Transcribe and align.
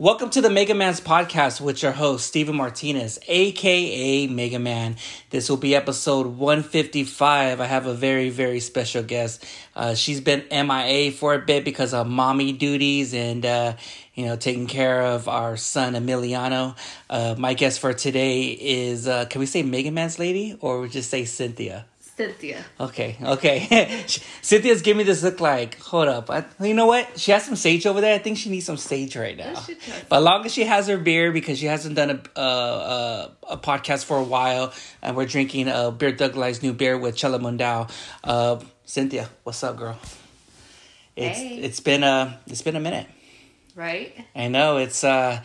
Welcome 0.00 0.30
to 0.30 0.40
the 0.40 0.48
Mega 0.48 0.74
Man's 0.74 1.00
podcast 1.00 1.60
with 1.60 1.82
your 1.82 1.90
host, 1.90 2.28
Steven 2.28 2.54
Martinez, 2.54 3.18
aka 3.26 4.28
Mega 4.28 4.60
Man. 4.60 4.94
This 5.30 5.50
will 5.50 5.56
be 5.56 5.74
episode 5.74 6.38
155. 6.38 7.60
I 7.60 7.66
have 7.66 7.86
a 7.86 7.94
very, 7.94 8.30
very 8.30 8.60
special 8.60 9.02
guest. 9.02 9.44
Uh, 9.74 9.96
she's 9.96 10.20
been 10.20 10.44
MIA 10.52 11.10
for 11.10 11.34
a 11.34 11.40
bit 11.40 11.64
because 11.64 11.94
of 11.94 12.06
mommy 12.06 12.52
duties 12.52 13.12
and, 13.12 13.44
uh, 13.44 13.74
you 14.14 14.24
know, 14.24 14.36
taking 14.36 14.68
care 14.68 15.02
of 15.02 15.26
our 15.26 15.56
son 15.56 15.94
Emiliano. 15.94 16.76
Uh, 17.10 17.34
my 17.36 17.54
guest 17.54 17.80
for 17.80 17.92
today 17.92 18.50
is, 18.50 19.08
uh, 19.08 19.24
can 19.24 19.40
we 19.40 19.46
say 19.46 19.64
Mega 19.64 19.90
Man's 19.90 20.20
lady 20.20 20.56
or 20.60 20.80
we 20.80 20.88
just 20.88 21.10
say 21.10 21.22
Cinthia? 21.22 21.86
Cinthia. 22.18 22.62
Okay, 22.80 23.16
okay. 23.22 23.60
Cinthia's 24.42 24.82
giving 24.82 24.98
me 24.98 25.04
this 25.04 25.22
look 25.22 25.40
like, 25.40 25.78
hold 25.78 26.08
up. 26.08 26.28
I, 26.30 26.44
you 26.60 26.74
know 26.74 26.86
what? 26.86 27.18
She 27.18 27.30
has 27.30 27.44
some 27.44 27.54
sage 27.54 27.86
over 27.86 28.00
there. 28.00 28.14
I 28.14 28.18
think 28.18 28.38
she 28.38 28.50
needs 28.50 28.66
some 28.66 28.76
sage 28.76 29.16
right 29.16 29.36
now. 29.36 29.54
But 30.08 30.22
long 30.22 30.44
as 30.44 30.52
she 30.52 30.64
has 30.64 30.88
her 30.88 30.98
beer, 30.98 31.30
because 31.30 31.58
she 31.58 31.66
hasn't 31.66 31.94
done 31.94 32.10
a 32.10 32.20
uh, 32.36 32.40
uh, 32.40 33.30
a 33.50 33.56
podcast 33.56 34.04
for 34.04 34.16
a 34.16 34.24
while, 34.24 34.72
and 35.00 35.16
we're 35.16 35.26
drinking 35.26 35.68
uh, 35.68 35.92
Beer 35.92 36.10
Doug 36.10 36.32
Douglas 36.32 36.62
new 36.62 36.72
beer 36.72 36.98
with 36.98 37.14
Chela 37.16 37.38
Mundao. 37.38 37.90
Uh, 38.24 38.56
Cinthia, 38.86 39.28
what's 39.44 39.62
up, 39.62 39.76
girl? 39.76 39.98
It's 41.14 41.38
Hey. 41.38 41.58
it's 41.58 41.80
been 41.80 42.02
a 42.02 42.38
it's 42.46 42.62
been 42.62 42.76
a 42.76 42.80
minute. 42.80 43.06
Right? 43.74 44.12
I 44.34 44.48
know 44.48 44.78
it's 44.78 45.04
uh 45.04 45.40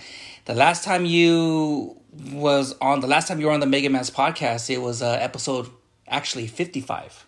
the 0.45 0.55
last 0.55 0.83
time 0.83 1.05
you 1.05 1.97
was 2.31 2.75
on 2.81 2.99
the 2.99 3.07
last 3.07 3.27
time 3.27 3.39
you 3.39 3.45
were 3.47 3.51
on 3.51 3.59
the 3.59 3.65
Mega 3.65 3.89
Man's 3.89 4.09
podcast. 4.11 4.69
It 4.69 4.79
was 4.79 5.01
uh, 5.01 5.17
episode 5.19 5.69
actually 6.13 6.47
fifty 6.47 6.81
five. 6.81 7.25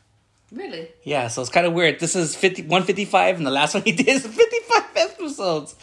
Really? 0.52 0.88
Yeah, 1.04 1.28
so 1.28 1.42
it's 1.42 1.50
kind 1.52 1.66
of 1.66 1.74
weird. 1.74 2.00
This 2.00 2.16
is 2.16 2.36
50, 2.36 2.62
155, 2.62 3.38
and 3.38 3.46
the 3.46 3.52
last 3.52 3.74
one 3.74 3.84
he 3.84 3.92
did 3.92 4.08
is 4.08 4.26
55 4.26 4.84
episodes. 4.96 5.76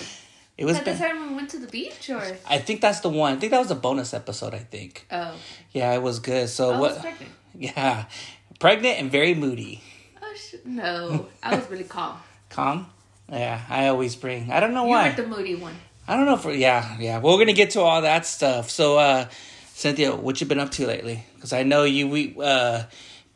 It 0.56 0.64
was. 0.64 0.78
At 0.78 0.84
the 0.84 0.94
time 0.94 1.28
we 1.28 1.34
went 1.34 1.50
to 1.50 1.58
the 1.58 1.66
beach 1.66 2.08
or 2.08 2.22
I 2.48 2.58
think 2.58 2.80
that's 2.80 3.00
the 3.00 3.08
one. 3.08 3.34
I 3.34 3.36
think 3.36 3.50
that 3.50 3.58
was 3.58 3.70
a 3.70 3.74
bonus 3.74 4.14
episode. 4.14 4.54
I 4.54 4.60
think. 4.60 5.06
Oh. 5.10 5.34
Yeah, 5.72 5.92
it 5.94 6.02
was 6.02 6.20
good. 6.20 6.48
So 6.48 6.70
I 6.70 6.78
what? 6.78 7.00
pregnant. 7.00 7.32
Yeah, 7.54 8.04
pregnant 8.60 8.98
and 9.00 9.10
very 9.10 9.34
moody. 9.34 9.82
Oh 10.22 10.34
sh- 10.36 10.54
no. 10.64 11.26
I 11.42 11.56
was 11.56 11.68
really 11.68 11.84
calm. 11.84 12.16
Calm. 12.50 12.86
Yeah, 13.30 13.62
I 13.68 13.88
always 13.88 14.14
bring. 14.14 14.52
I 14.52 14.60
don't 14.60 14.74
know 14.74 14.84
why. 14.84 15.06
You 15.06 15.10
why. 15.12 15.16
were 15.16 15.22
the 15.22 15.36
moody 15.36 15.54
one. 15.56 15.74
I 16.06 16.16
don't 16.16 16.26
know 16.26 16.34
if. 16.34 16.58
Yeah, 16.58 16.96
yeah. 17.00 17.18
Well, 17.18 17.34
we're 17.34 17.44
gonna 17.44 17.54
get 17.54 17.70
to 17.70 17.80
all 17.80 18.02
that 18.02 18.26
stuff. 18.26 18.70
So, 18.70 18.98
uh, 18.98 19.26
Cinthia, 19.74 20.16
what 20.18 20.40
you 20.40 20.46
been 20.46 20.60
up 20.60 20.70
to 20.72 20.86
lately? 20.86 21.24
Because 21.34 21.52
I 21.52 21.62
know 21.62 21.84
you 21.84 22.08
we 22.08 22.36
uh 22.42 22.84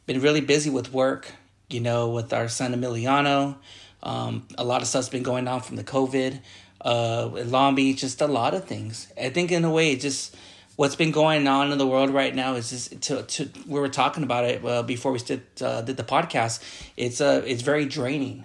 been 0.07 0.21
really 0.21 0.41
busy 0.41 0.71
with 0.71 0.93
work. 0.93 1.33
You 1.69 1.81
know, 1.81 2.11
with 2.11 2.33
our 2.33 2.49
son 2.49 2.73
Emiliano. 2.75 3.57
Um, 4.03 4.47
a 4.57 4.63
lot 4.63 4.83
of 4.83 4.89
stuff's 4.89 5.09
been 5.09 5.25
going 5.25 5.49
on 5.49 5.61
from 5.63 5.75
the 5.75 5.83
COVID. 5.83 6.39
Uh, 6.81 7.27
Long 7.47 7.75
Beach, 7.75 8.01
just 8.03 8.21
a 8.21 8.29
lot 8.29 8.55
of 8.55 8.65
things. 8.67 9.09
I 9.21 9.31
think 9.31 9.51
in 9.51 9.65
a 9.65 9.71
way, 9.71 9.91
it 9.91 10.01
just 10.01 10.37
what's 10.77 10.95
been 10.95 11.11
going 11.11 11.49
on 11.49 11.73
in 11.73 11.79
the 11.79 11.87
world 11.87 12.11
right 12.11 12.33
now 12.33 12.55
is 12.55 12.71
just 12.71 13.01
to 13.03 13.23
to 13.25 13.51
we 13.67 13.81
were 13.81 13.89
talking 13.89 14.23
about 14.23 14.45
it 14.45 14.65
uh, 14.65 14.85
before 14.85 15.11
we 15.11 15.19
did 15.19 15.43
uh, 15.61 15.81
did 15.83 15.97
the 15.97 16.05
podcast. 16.05 16.63
It's 16.97 17.21
uh 17.21 17.43
it's 17.45 17.63
very 17.63 17.87
draining. 17.87 18.45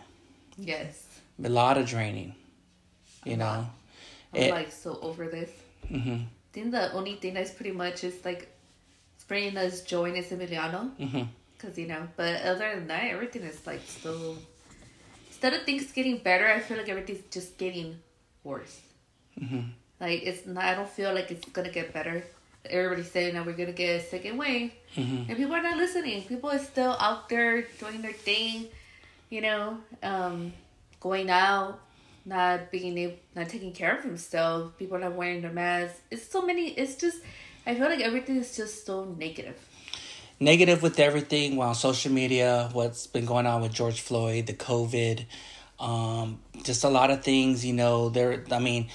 Yes. 0.57 1.05
A 1.43 1.49
lot 1.49 1.77
of 1.77 1.85
draining. 1.85 2.33
You 3.23 3.37
know. 3.37 3.67
I'm 4.33 4.41
It- 4.41 4.51
like 4.51 4.71
so 4.71 4.97
over 5.01 5.27
this. 5.27 5.51
hmm 5.87 6.15
I 6.15 6.40
think 6.53 6.71
the 6.71 6.91
only 6.93 7.15
thing 7.15 7.33
that's 7.33 7.51
pretty 7.51 7.71
much 7.71 8.03
is 8.03 8.23
like 8.25 8.49
bringing 9.27 9.57
us 9.57 9.81
joy 9.81 10.11
is 10.11 10.27
Emiliano. 10.27 10.91
hmm 10.97 11.23
Because, 11.57 11.77
you 11.77 11.87
know, 11.87 12.07
but 12.17 12.41
other 12.43 12.75
than 12.75 12.87
that, 12.87 13.05
everything 13.05 13.43
is 13.43 13.65
like 13.65 13.81
still. 13.87 14.37
Instead 15.27 15.53
of 15.53 15.63
things 15.63 15.91
getting 15.91 16.17
better, 16.17 16.47
I 16.47 16.59
feel 16.59 16.77
like 16.77 16.89
everything's 16.89 17.23
just 17.31 17.57
getting 17.57 17.97
worse. 18.43 18.79
hmm 19.39 19.61
Like, 19.99 20.23
it's 20.23 20.45
not, 20.45 20.65
I 20.65 20.75
don't 20.75 20.89
feel 20.89 21.13
like 21.13 21.31
it's 21.31 21.47
gonna 21.49 21.71
get 21.71 21.93
better. 21.93 22.23
Everybody's 22.65 23.09
saying 23.11 23.33
that 23.35 23.45
we're 23.45 23.53
gonna 23.53 23.71
get 23.71 24.01
a 24.01 24.03
second 24.03 24.37
wave. 24.37 24.71
hmm 24.95 25.23
And 25.29 25.37
people 25.37 25.53
are 25.55 25.63
not 25.63 25.77
listening. 25.77 26.23
People 26.23 26.49
are 26.51 26.59
still 26.59 26.95
out 26.99 27.29
there 27.29 27.61
doing 27.79 28.01
their 28.01 28.13
thing, 28.13 28.67
you 29.29 29.41
know, 29.41 29.77
um, 30.03 30.53
going 30.99 31.29
out, 31.29 31.79
not 32.25 32.71
being 32.71 32.97
able, 32.97 33.17
not 33.35 33.49
taking 33.49 33.73
care 33.73 33.97
of 33.97 34.03
themselves. 34.03 34.73
People 34.77 34.99
not 34.99 35.13
wearing 35.13 35.41
their 35.41 35.51
masks. 35.51 35.99
It's 36.11 36.27
so 36.27 36.41
many. 36.45 36.69
It's 36.69 36.95
just, 36.95 37.19
I 37.65 37.75
feel 37.75 37.89
like 37.89 38.01
everything 38.01 38.37
is 38.37 38.55
just 38.55 38.85
so 38.85 39.05
negative. 39.05 39.57
negative 40.39 40.81
with 40.81 40.99
everything 40.99 41.59
on 41.61 41.75
social 41.75 42.11
media 42.11 42.69
what's 42.73 43.05
been 43.07 43.25
going 43.25 43.45
on 43.45 43.61
with 43.61 43.71
george 43.71 44.01
floyd 44.01 44.47
the 44.47 44.53
covid 44.53 45.25
um, 45.79 46.39
just 46.63 46.83
a 46.83 46.89
lot 46.89 47.09
of 47.11 47.23
things 47.23 47.65
you 47.65 47.73
know 47.73 48.09
there 48.09 48.43
i 48.51 48.59
mean 48.59 48.87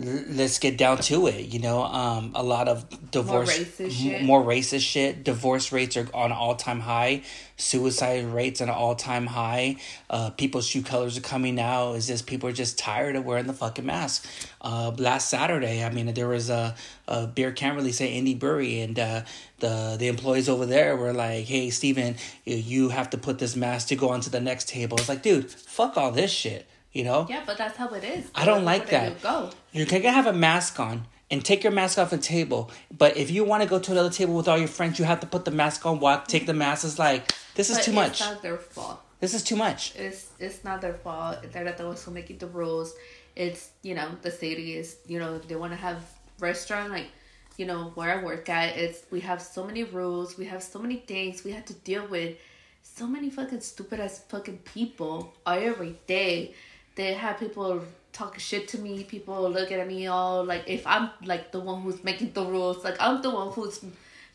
let's 0.00 0.58
get 0.58 0.78
down 0.78 0.98
to 0.98 1.26
it 1.26 1.46
you 1.46 1.58
know 1.58 1.82
um, 1.82 2.32
a 2.34 2.42
lot 2.42 2.68
of 2.68 2.86
divorce 3.10 3.58
racist 3.58 4.06
m- 4.20 4.26
more 4.26 4.42
racist 4.42 4.80
shit 4.82 5.24
divorce 5.24 5.72
rates 5.72 5.96
are 5.96 6.06
on 6.14 6.30
all-time 6.30 6.80
high 6.80 7.22
suicide 7.56 8.24
rates 8.26 8.60
on 8.60 8.70
all-time 8.70 9.26
high 9.26 9.76
uh, 10.10 10.30
people's 10.30 10.66
shoe 10.66 10.82
colors 10.82 11.18
are 11.18 11.22
coming 11.22 11.58
out 11.58 11.94
is 11.94 12.06
just 12.06 12.26
people 12.26 12.48
are 12.48 12.52
just 12.52 12.78
tired 12.78 13.16
of 13.16 13.24
wearing 13.24 13.46
the 13.46 13.52
fucking 13.52 13.84
mask 13.86 14.24
uh, 14.60 14.90
last 14.98 15.28
saturday 15.28 15.82
i 15.84 15.90
mean 15.90 16.12
there 16.14 16.28
was 16.28 16.48
a, 16.50 16.74
a 17.08 17.26
beer 17.26 17.50
can't 17.50 17.74
really 17.76 17.92
say 17.92 18.12
Indy 18.14 18.34
Brewery, 18.34 18.80
and 18.80 18.98
uh, 18.98 19.22
the 19.58 19.96
the 19.98 20.08
employees 20.08 20.48
over 20.48 20.66
there 20.66 20.94
were 20.96 21.12
like, 21.12 21.46
"Hey, 21.46 21.70
Steven, 21.70 22.16
you, 22.44 22.56
you 22.56 22.88
have 22.90 23.10
to 23.10 23.18
put 23.18 23.38
this 23.38 23.56
mask 23.56 23.88
to 23.88 23.96
go 23.96 24.10
onto 24.10 24.30
the 24.30 24.40
next 24.40 24.68
table." 24.68 24.98
It's 24.98 25.08
like, 25.08 25.22
dude, 25.22 25.50
fuck 25.50 25.96
all 25.96 26.10
this 26.12 26.30
shit, 26.30 26.66
you 26.92 27.04
know. 27.04 27.26
Yeah, 27.28 27.42
but 27.46 27.56
that's 27.58 27.76
how 27.76 27.88
it 27.94 28.04
is. 28.04 28.30
I 28.34 28.44
don't 28.44 28.64
like 28.64 28.90
that. 28.90 29.12
You 29.67 29.67
You 29.78 29.86
can 29.86 30.02
have 30.02 30.26
a 30.26 30.32
mask 30.32 30.80
on 30.80 31.06
and 31.30 31.44
take 31.44 31.62
your 31.62 31.72
mask 31.72 31.98
off 31.98 32.10
the 32.10 32.18
table, 32.18 32.68
but 32.90 33.16
if 33.16 33.30
you 33.30 33.44
want 33.44 33.62
to 33.62 33.68
go 33.68 33.78
to 33.78 33.92
another 33.92 34.10
table 34.10 34.34
with 34.34 34.48
all 34.48 34.58
your 34.58 34.66
friends, 34.66 34.98
you 34.98 35.04
have 35.04 35.20
to 35.20 35.26
put 35.26 35.44
the 35.44 35.52
mask 35.52 35.86
on. 35.86 36.00
Walk, 36.00 36.26
take 36.26 36.46
the 36.46 36.52
mask. 36.54 36.84
It's 36.84 36.98
like 36.98 37.32
this 37.54 37.70
is 37.70 37.76
But 37.76 37.84
too 37.84 37.92
much. 37.92 38.20
it's 38.20 38.28
not 38.28 38.42
their 38.42 38.56
fault. 38.56 39.00
This 39.20 39.34
is 39.34 39.44
too 39.44 39.54
much. 39.54 39.94
It's 39.94 40.30
it's 40.40 40.64
not 40.64 40.80
their 40.80 40.94
fault. 40.94 41.36
They're 41.52 41.64
not 41.64 41.76
the 41.76 41.86
ones 41.86 42.02
who 42.02 42.10
making 42.10 42.38
the 42.38 42.48
rules. 42.48 42.92
It's 43.36 43.70
you 43.82 43.94
know 43.94 44.08
the 44.22 44.32
city 44.32 44.74
is 44.74 44.96
you 45.06 45.20
know 45.20 45.38
they 45.38 45.54
want 45.54 45.72
to 45.74 45.78
have 45.78 46.02
restaurant 46.40 46.90
like 46.90 47.06
you 47.56 47.66
know 47.66 47.92
where 47.94 48.18
I 48.18 48.24
work 48.24 48.48
at. 48.48 48.76
It's 48.76 49.02
we 49.12 49.20
have 49.20 49.40
so 49.40 49.64
many 49.64 49.84
rules. 49.84 50.36
We 50.36 50.46
have 50.46 50.60
so 50.60 50.80
many 50.80 50.96
things 50.96 51.44
we 51.44 51.52
have 51.52 51.66
to 51.66 51.74
deal 51.74 52.04
with. 52.08 52.36
So 52.82 53.06
many 53.06 53.30
fucking 53.30 53.60
stupid 53.60 54.00
ass 54.00 54.24
fucking 54.28 54.58
people 54.74 55.34
every 55.46 56.00
day. 56.08 56.54
They 56.96 57.14
have 57.14 57.38
people 57.38 57.84
talking 58.12 58.40
shit 58.40 58.68
to 58.68 58.78
me. 58.78 59.04
People 59.04 59.48
looking 59.50 59.78
at 59.78 59.86
me 59.86 60.06
all 60.06 60.44
like 60.44 60.64
if 60.66 60.86
I'm 60.86 61.10
like 61.24 61.52
the 61.52 61.60
one 61.60 61.82
who's 61.82 62.02
making 62.04 62.32
the 62.32 62.44
rules. 62.44 62.84
Like 62.84 62.96
I'm 63.00 63.22
the 63.22 63.30
one 63.30 63.52
who's 63.52 63.80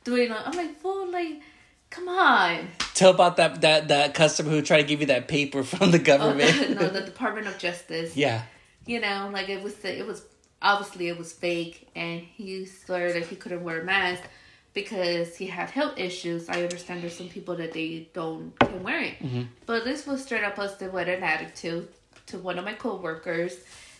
doing. 0.03 0.31
it. 0.31 0.38
I'm 0.45 0.56
like 0.57 0.79
fool. 0.79 1.11
Like 1.11 1.41
come 1.89 2.07
on. 2.09 2.67
Tell 2.94 3.12
about 3.12 3.38
that 3.38 3.62
that 3.62 3.88
that 3.89 4.13
customer 4.13 4.50
who 4.50 4.62
tried 4.62 4.81
to 4.81 4.88
give 4.88 5.01
you 5.01 5.07
that 5.07 5.28
paper 5.28 5.63
from 5.72 5.91
the 5.91 6.00
Oh, 6.00 6.03
government. 6.12 6.69
no, 6.79 6.89
the 6.89 7.01
Department 7.01 7.47
of 7.47 7.57
Justice. 7.57 8.16
yeah. 8.16 8.44
you 8.85 9.00
know, 9.00 9.29
like 9.33 9.50
it 9.50 9.62
was 9.63 9.83
it 9.85 10.06
was 10.06 10.23
obviously 10.62 11.07
it 11.09 11.17
was 11.17 11.31
fake, 11.33 11.89
and 11.95 12.22
he 12.22 12.66
swore 12.66 13.12
that 13.12 13.25
he 13.28 13.35
couldn't 13.35 13.63
wear 13.63 13.81
a 13.81 13.83
mask 13.83 14.23
because 14.73 15.35
he 15.35 15.45
had 15.47 15.69
health 15.69 15.97
issues. 15.97 16.50
I 16.50 16.63
understand 16.63 17.03
there's 17.03 17.16
some 17.17 17.29
people 17.29 17.56
that 17.57 17.73
they 17.73 18.09
don't 18.13 18.57
can 18.59 18.81
wear 18.81 19.01
it, 19.01 19.19
mm-hmm. 19.19 19.44
but 19.66 19.83
this 19.83 20.07
was 20.07 20.23
straight 20.23 20.44
up 20.44 20.56
posted 20.56 20.91
with 20.94 21.07
an 21.07 21.22
attitude 21.23 21.88
to 22.33 22.39
one 22.39 22.57
of 22.57 22.66
my 22.66 22.73
coworkers, 22.73 23.57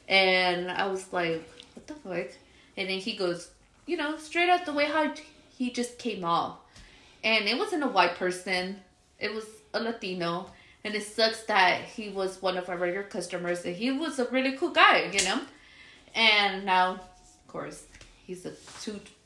and 0.10 0.70
I 0.70 0.88
was 0.88 1.14
like, 1.14 1.48
what 1.76 1.88
the 1.88 1.94
fuck? 1.94 2.36
And 2.76 2.90
then 2.90 3.00
he 3.00 3.16
goes, 3.16 3.52
you 3.86 3.96
know, 3.96 4.18
straight 4.18 4.50
out 4.50 4.66
the 4.66 4.74
way 4.74 4.86
how 4.86 5.14
he 5.58 5.72
just 5.72 6.00
came 6.00 6.26
off, 6.26 6.58
and 7.24 7.46
it 7.46 7.58
wasn't 7.58 7.84
a 7.84 7.88
white 7.88 8.16
person, 8.16 8.82
it 9.20 9.34
was 9.34 9.46
a 9.74 9.80
Latino. 9.80 10.48
And 10.86 10.96
it 10.96 11.04
sucks 11.04 11.44
that 11.44 11.84
he 11.84 12.10
was 12.10 12.42
one 12.42 12.58
of 12.58 12.68
our 12.68 12.76
regular 12.76 13.04
customers 13.04 13.64
and 13.64 13.74
he 13.74 13.90
was 13.90 14.20
a 14.20 14.26
really 14.26 14.58
cool 14.58 14.72
guy, 14.72 15.10
you 15.14 15.24
know? 15.24 15.40
And 16.14 16.66
now, 16.66 16.96
of 16.96 17.48
course, 17.48 17.86
he's 18.28 18.46
a 18.46 18.52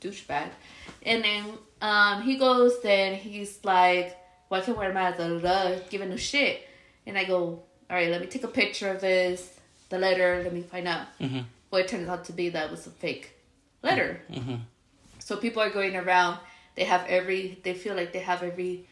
douchebag. 0.00 0.50
And 1.04 1.24
then 1.24 1.44
um, 1.82 2.22
he 2.22 2.38
goes 2.38 2.74
and 2.84 3.16
he's 3.16 3.58
like, 3.64 4.16
Why 4.46 4.60
can't 4.60 4.78
wear 4.78 4.92
my 4.92 5.10
mask? 5.18 5.90
Giving 5.90 6.12
a 6.12 6.16
shit. 6.16 6.62
And 7.08 7.18
I 7.18 7.24
go, 7.24 7.64
All 7.90 7.96
right, 7.96 8.10
let 8.10 8.20
me 8.20 8.26
take 8.26 8.44
a 8.44 8.48
picture 8.48 8.90
of 8.90 9.00
this, 9.00 9.58
the 9.88 9.98
letter, 9.98 10.42
let 10.42 10.52
me 10.52 10.62
find 10.62 10.86
out. 10.86 11.06
Mm-hmm. 11.20 11.40
Well, 11.70 11.80
it 11.80 11.88
turns 11.88 12.08
out 12.08 12.24
to 12.26 12.32
be 12.32 12.50
that 12.50 12.70
was 12.70 12.86
a 12.86 12.90
fake 12.90 13.34
letter. 13.82 14.20
Mm-hmm. 14.30 14.56
So 15.18 15.36
people 15.36 15.62
are 15.62 15.70
going 15.70 15.96
around, 15.96 16.38
they 16.74 16.84
have 16.84 17.06
every, 17.06 17.58
they 17.62 17.74
feel 17.74 17.94
like 17.94 18.12
they 18.12 18.20
have 18.20 18.42
every 18.42 18.86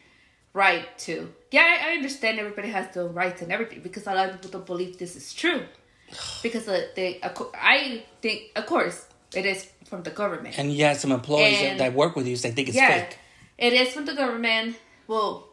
right 0.53 0.85
to. 0.99 1.31
Yeah, 1.51 1.61
I, 1.61 1.91
I 1.91 1.93
understand 1.93 2.39
everybody 2.39 2.69
has 2.69 2.93
their 2.93 3.05
rights 3.05 3.41
and 3.41 3.51
everything 3.51 3.81
because 3.81 4.07
a 4.07 4.13
lot 4.13 4.29
of 4.29 4.35
people 4.35 4.51
don't 4.51 4.65
believe 4.65 4.97
this 4.97 5.15
is 5.15 5.33
true. 5.33 5.63
Because 6.41 6.67
uh, 6.67 6.87
they, 6.95 7.19
I 7.21 8.03
think, 8.21 8.51
of 8.55 8.65
course, 8.65 9.07
it 9.35 9.45
is 9.45 9.69
from 9.85 10.03
the 10.03 10.09
government. 10.09 10.57
And 10.57 10.71
you 10.71 10.85
have 10.85 10.97
some 10.97 11.11
employees 11.11 11.59
that, 11.61 11.77
that 11.79 11.93
work 11.93 12.15
with 12.15 12.27
you, 12.27 12.35
so 12.35 12.47
they 12.47 12.53
think 12.53 12.69
it's 12.69 12.77
yeah, 12.77 13.01
fake. 13.01 13.19
it 13.57 13.73
is 13.73 13.93
from 13.93 14.05
the 14.05 14.13
government. 14.13 14.77
Well, 15.07 15.49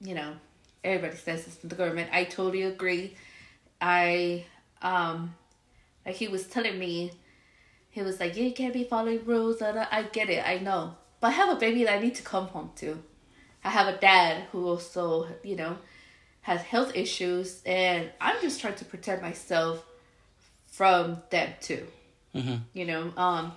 you 0.00 0.14
know, 0.14 0.34
everybody 0.84 1.16
says 1.16 1.46
it's 1.46 1.56
from 1.56 1.68
the 1.68 1.74
government. 1.74 2.10
I 2.12 2.24
totally 2.24 2.62
agree. 2.62 3.16
I, 3.80 4.44
um, 4.82 5.34
like 6.06 6.16
he 6.16 6.28
was 6.28 6.46
telling 6.46 6.78
me 6.78 7.12
he 7.90 8.02
was 8.02 8.20
like, 8.20 8.36
"You 8.36 8.52
can't 8.52 8.72
be 8.72 8.84
following 8.84 9.24
rules." 9.24 9.60
And 9.60 9.78
I 9.78 10.02
get 10.04 10.30
it, 10.30 10.46
I 10.46 10.58
know, 10.58 10.96
but 11.20 11.28
I 11.28 11.30
have 11.32 11.48
a 11.50 11.56
baby 11.60 11.84
that 11.84 11.94
I 11.94 12.00
need 12.00 12.14
to 12.16 12.22
come 12.22 12.46
home 12.48 12.70
to. 12.76 13.02
I 13.64 13.70
have 13.70 13.88
a 13.88 13.96
dad 13.98 14.44
who 14.52 14.66
also, 14.66 15.28
you 15.42 15.56
know, 15.56 15.76
has 16.42 16.62
health 16.62 16.92
issues, 16.94 17.62
and 17.66 18.10
I'm 18.20 18.40
just 18.40 18.60
trying 18.60 18.76
to 18.76 18.84
protect 18.84 19.22
myself 19.22 19.84
from 20.66 21.22
them 21.30 21.50
too. 21.60 21.86
Mm-hmm. 22.34 22.56
You 22.72 22.84
know, 22.86 23.12
um, 23.16 23.52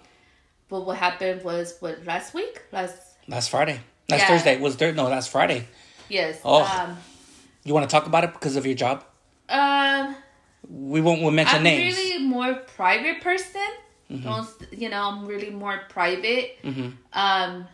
but 0.67 0.85
what 0.85 0.97
happened 0.97 1.43
was 1.43 1.77
what 1.79 2.05
last 2.05 2.33
week, 2.33 2.61
last 2.71 2.97
Last 3.27 3.49
Friday. 3.49 3.79
Last 4.09 4.19
Yeah. 4.21 4.27
Thursday. 4.27 4.57
Was 4.59 4.75
there? 4.77 4.91
No, 4.93 5.03
last 5.07 5.29
Friday. 5.29 5.65
yes, 6.09 6.39
Oh. 6.43 6.63
um, 6.63 6.97
You 7.63 7.73
want 7.73 7.89
to 7.89 7.93
talk 7.93 8.05
about 8.07 8.23
it 8.23 8.33
because 8.33 8.55
of 8.55 8.65
your 8.65 8.75
job? 8.75 9.03
um. 9.49 10.15
We 10.69 11.01
won't 11.01 11.21
we'll 11.21 11.31
mention 11.31 11.61
names. 11.61 11.93
I'm 11.95 12.01
really 12.03 12.23
more 12.25 12.53
private 12.55 13.21
person. 13.21 13.61
Mm-hmm. 14.09 14.25
Most, 14.25 14.65
you 14.71 14.89
know, 14.89 15.09
I'm 15.09 15.25
really 15.25 15.49
more 15.49 15.81
private. 15.89 16.57
hmm 16.63 16.89
Um, 17.11 17.67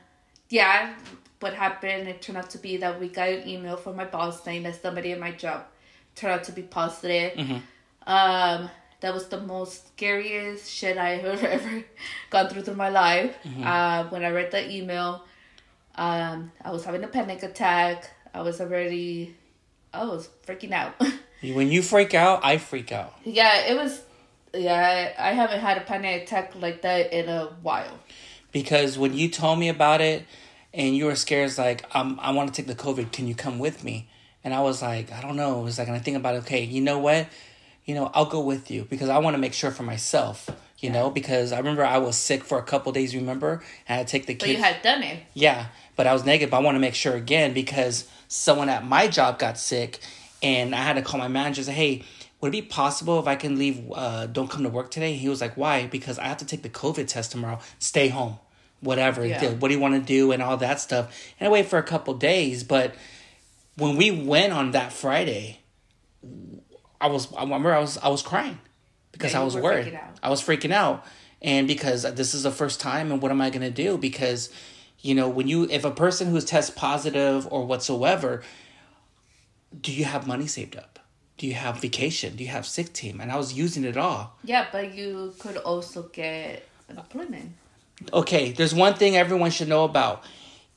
yeah, 0.49 0.95
what 1.39 1.53
happened? 1.53 2.07
It 2.07 2.21
turned 2.23 2.39
out 2.39 2.49
to 2.51 2.57
be 2.57 2.77
that 2.77 2.99
we 2.99 3.07
got 3.07 3.29
an 3.29 3.47
email 3.47 3.77
from 3.77 3.95
my 3.95 4.05
boss 4.05 4.43
saying 4.43 4.63
that 4.63 4.81
somebody 4.81 5.11
in 5.11 5.19
my 5.19 5.31
job 5.31 5.65
turned 6.15 6.33
out 6.33 6.43
to 6.45 6.51
be 6.51 6.63
positive. 6.63 7.37
Mhm. 7.37 7.61
Um, 8.07 8.69
that 9.01 9.13
was 9.13 9.27
the 9.27 9.39
most 9.39 9.89
scariest 9.89 10.69
shit 10.69 10.97
I 10.97 11.17
have 11.17 11.43
ever 11.55 11.83
gone 12.31 12.49
through 12.49 12.63
through 12.63 12.75
my 12.75 12.89
life. 12.89 13.37
Uh, 13.63 14.05
when 14.05 14.23
I 14.25 14.29
read 14.31 14.49
the 14.51 14.67
email, 14.69 15.23
um, 15.95 16.51
I 16.63 16.71
was 16.71 16.83
having 16.85 17.03
a 17.03 17.07
panic 17.07 17.43
attack. 17.43 18.09
I 18.33 18.41
was 18.41 18.59
already, 18.59 19.35
I 19.93 20.05
was 20.05 20.29
freaking 20.45 20.71
out. 20.71 20.93
When 21.41 21.71
you 21.71 21.81
freak 21.81 22.13
out, 22.13 22.41
I 22.43 22.57
freak 22.57 22.91
out. 22.91 23.13
Yeah, 23.23 23.67
it 23.67 23.77
was. 23.77 24.01
Yeah, 24.53 25.13
I 25.17 25.31
haven't 25.31 25.61
had 25.61 25.77
a 25.77 25.81
panic 25.81 26.23
attack 26.23 26.53
like 26.55 26.81
that 26.81 27.13
in 27.13 27.29
a 27.29 27.45
while. 27.61 27.97
because 28.51 28.97
when 28.97 29.13
you 29.13 29.29
told 29.29 29.57
me 29.57 29.69
about 29.69 30.01
it 30.01 30.25
and 30.73 30.97
you 30.97 31.05
were 31.05 31.15
scared, 31.15 31.47
it's 31.47 31.57
like, 31.57 31.85
um, 31.95 32.19
I 32.21 32.31
want 32.31 32.53
to 32.53 32.61
take 32.61 32.67
the 32.67 32.75
COVID. 32.83 33.13
Can 33.13 33.25
you 33.25 33.35
come 33.35 33.57
with 33.57 33.85
me? 33.85 34.09
And 34.43 34.53
I 34.53 34.59
was 34.61 34.81
like, 34.81 35.13
I 35.13 35.21
don't 35.21 35.37
know. 35.37 35.61
It 35.61 35.63
was 35.63 35.77
like, 35.79 35.87
and 35.87 35.95
I 35.95 35.99
think 35.99 36.17
about 36.17 36.35
it. 36.35 36.39
Okay, 36.39 36.63
you 36.63 36.81
know 36.81 36.99
what? 36.99 37.27
You 37.85 37.95
know, 37.95 38.11
I'll 38.13 38.25
go 38.25 38.41
with 38.41 38.69
you 38.69 38.85
because 38.89 39.07
I 39.07 39.19
want 39.19 39.33
to 39.35 39.37
make 39.39 39.53
sure 39.53 39.71
for 39.71 39.83
myself. 39.83 40.49
You 40.79 40.89
know, 40.89 41.09
because 41.09 41.51
I 41.51 41.57
remember 41.57 41.83
I 41.83 41.97
was 41.97 42.15
sick 42.15 42.43
for 42.43 42.57
a 42.57 42.63
couple 42.63 42.91
days. 42.93 43.13
Remember, 43.13 43.61
and 43.87 43.95
I 43.95 43.97
had 43.97 44.07
to 44.07 44.11
take 44.11 44.27
the 44.27 44.33
But 44.35 44.45
kids. 44.45 44.57
you 44.57 44.63
had 44.63 44.81
done 44.81 45.03
it. 45.03 45.23
Yeah, 45.33 45.65
but 45.97 46.07
I 46.07 46.13
was 46.13 46.25
negative. 46.25 46.53
I 46.53 46.59
want 46.59 46.75
to 46.75 46.79
make 46.79 46.95
sure 46.95 47.15
again 47.15 47.53
because 47.53 48.07
someone 48.29 48.69
at 48.69 48.85
my 48.85 49.07
job 49.07 49.39
got 49.39 49.57
sick, 49.57 49.99
and 50.41 50.73
I 50.73 50.79
had 50.83 50.93
to 50.93 51.01
call 51.01 51.19
my 51.19 51.27
manager 51.27 51.59
and 51.59 51.65
say, 51.65 51.73
"Hey, 51.73 52.03
would 52.39 52.49
it 52.49 52.51
be 52.51 52.61
possible 52.61 53.19
if 53.19 53.27
I 53.27 53.35
can 53.35 53.57
leave? 53.57 53.91
Uh, 53.93 54.27
don't 54.27 54.49
come 54.49 54.63
to 54.63 54.69
work 54.69 54.89
today?" 54.89 55.15
He 55.15 55.27
was 55.27 55.41
like, 55.41 55.57
"Why?" 55.57 55.85
Because 55.87 56.17
I 56.17 56.25
have 56.27 56.37
to 56.37 56.45
take 56.45 56.61
the 56.61 56.69
COVID 56.69 57.07
test 57.07 57.31
tomorrow. 57.31 57.59
Stay 57.79 58.07
home, 58.07 58.39
whatever. 58.79 59.25
Yeah. 59.25 59.49
What 59.55 59.67
do 59.67 59.73
you 59.73 59.81
want 59.81 59.95
to 59.95 60.01
do 60.01 60.31
and 60.31 60.41
all 60.41 60.55
that 60.57 60.79
stuff. 60.79 61.13
And 61.39 61.47
I 61.47 61.51
waited 61.51 61.69
for 61.69 61.77
a 61.79 61.83
couple 61.83 62.13
days, 62.13 62.63
but 62.63 62.95
when 63.75 63.97
we 63.97 64.11
went 64.11 64.53
on 64.53 64.71
that 64.71 64.93
Friday, 64.93 65.59
I 67.01 67.07
was 67.07 67.33
I 67.33 67.41
remember 67.43 67.73
I 67.73 67.79
was 67.79 67.97
I 67.97 68.07
was 68.07 68.21
crying 68.21 68.59
because 69.19 69.35
I 69.35 69.43
was 69.43 69.55
worried. 69.55 69.99
I 70.23 70.29
was 70.29 70.41
freaking 70.41 70.71
out, 70.71 71.05
and 71.41 71.67
because 71.67 72.03
this 72.15 72.33
is 72.33 72.43
the 72.43 72.51
first 72.51 72.79
time, 72.79 73.11
and 73.11 73.21
what 73.21 73.31
am 73.31 73.41
I 73.41 73.49
gonna 73.49 73.69
do? 73.69 73.97
Because 73.97 74.49
you 75.01 75.13
know 75.13 75.29
when 75.29 75.47
you 75.47 75.67
if 75.69 75.83
a 75.85 75.91
person 75.91 76.29
who's 76.29 76.45
test 76.45 76.75
positive 76.75 77.47
or 77.51 77.65
whatsoever, 77.65 78.41
do 79.79 79.91
you 79.91 80.05
have 80.05 80.25
money 80.25 80.47
saved 80.47 80.75
up? 80.77 80.99
Do 81.37 81.47
you 81.47 81.53
have 81.53 81.79
vacation? 81.79 82.35
Do 82.35 82.43
you 82.43 82.49
have 82.49 82.65
sick 82.65 82.91
team? 82.91 83.21
And 83.21 83.31
I 83.31 83.37
was 83.37 83.53
using 83.53 83.83
it 83.85 83.95
all. 83.95 84.35
Yeah, 84.43 84.65
but 84.71 84.93
you 84.93 85.33
could 85.39 85.57
also 85.57 86.03
get 86.03 86.67
unemployment. 86.89 87.51
okay, 88.13 88.51
there's 88.51 88.73
one 88.73 88.93
thing 88.95 89.15
everyone 89.15 89.51
should 89.51 89.69
know 89.69 89.83
about. 89.83 90.23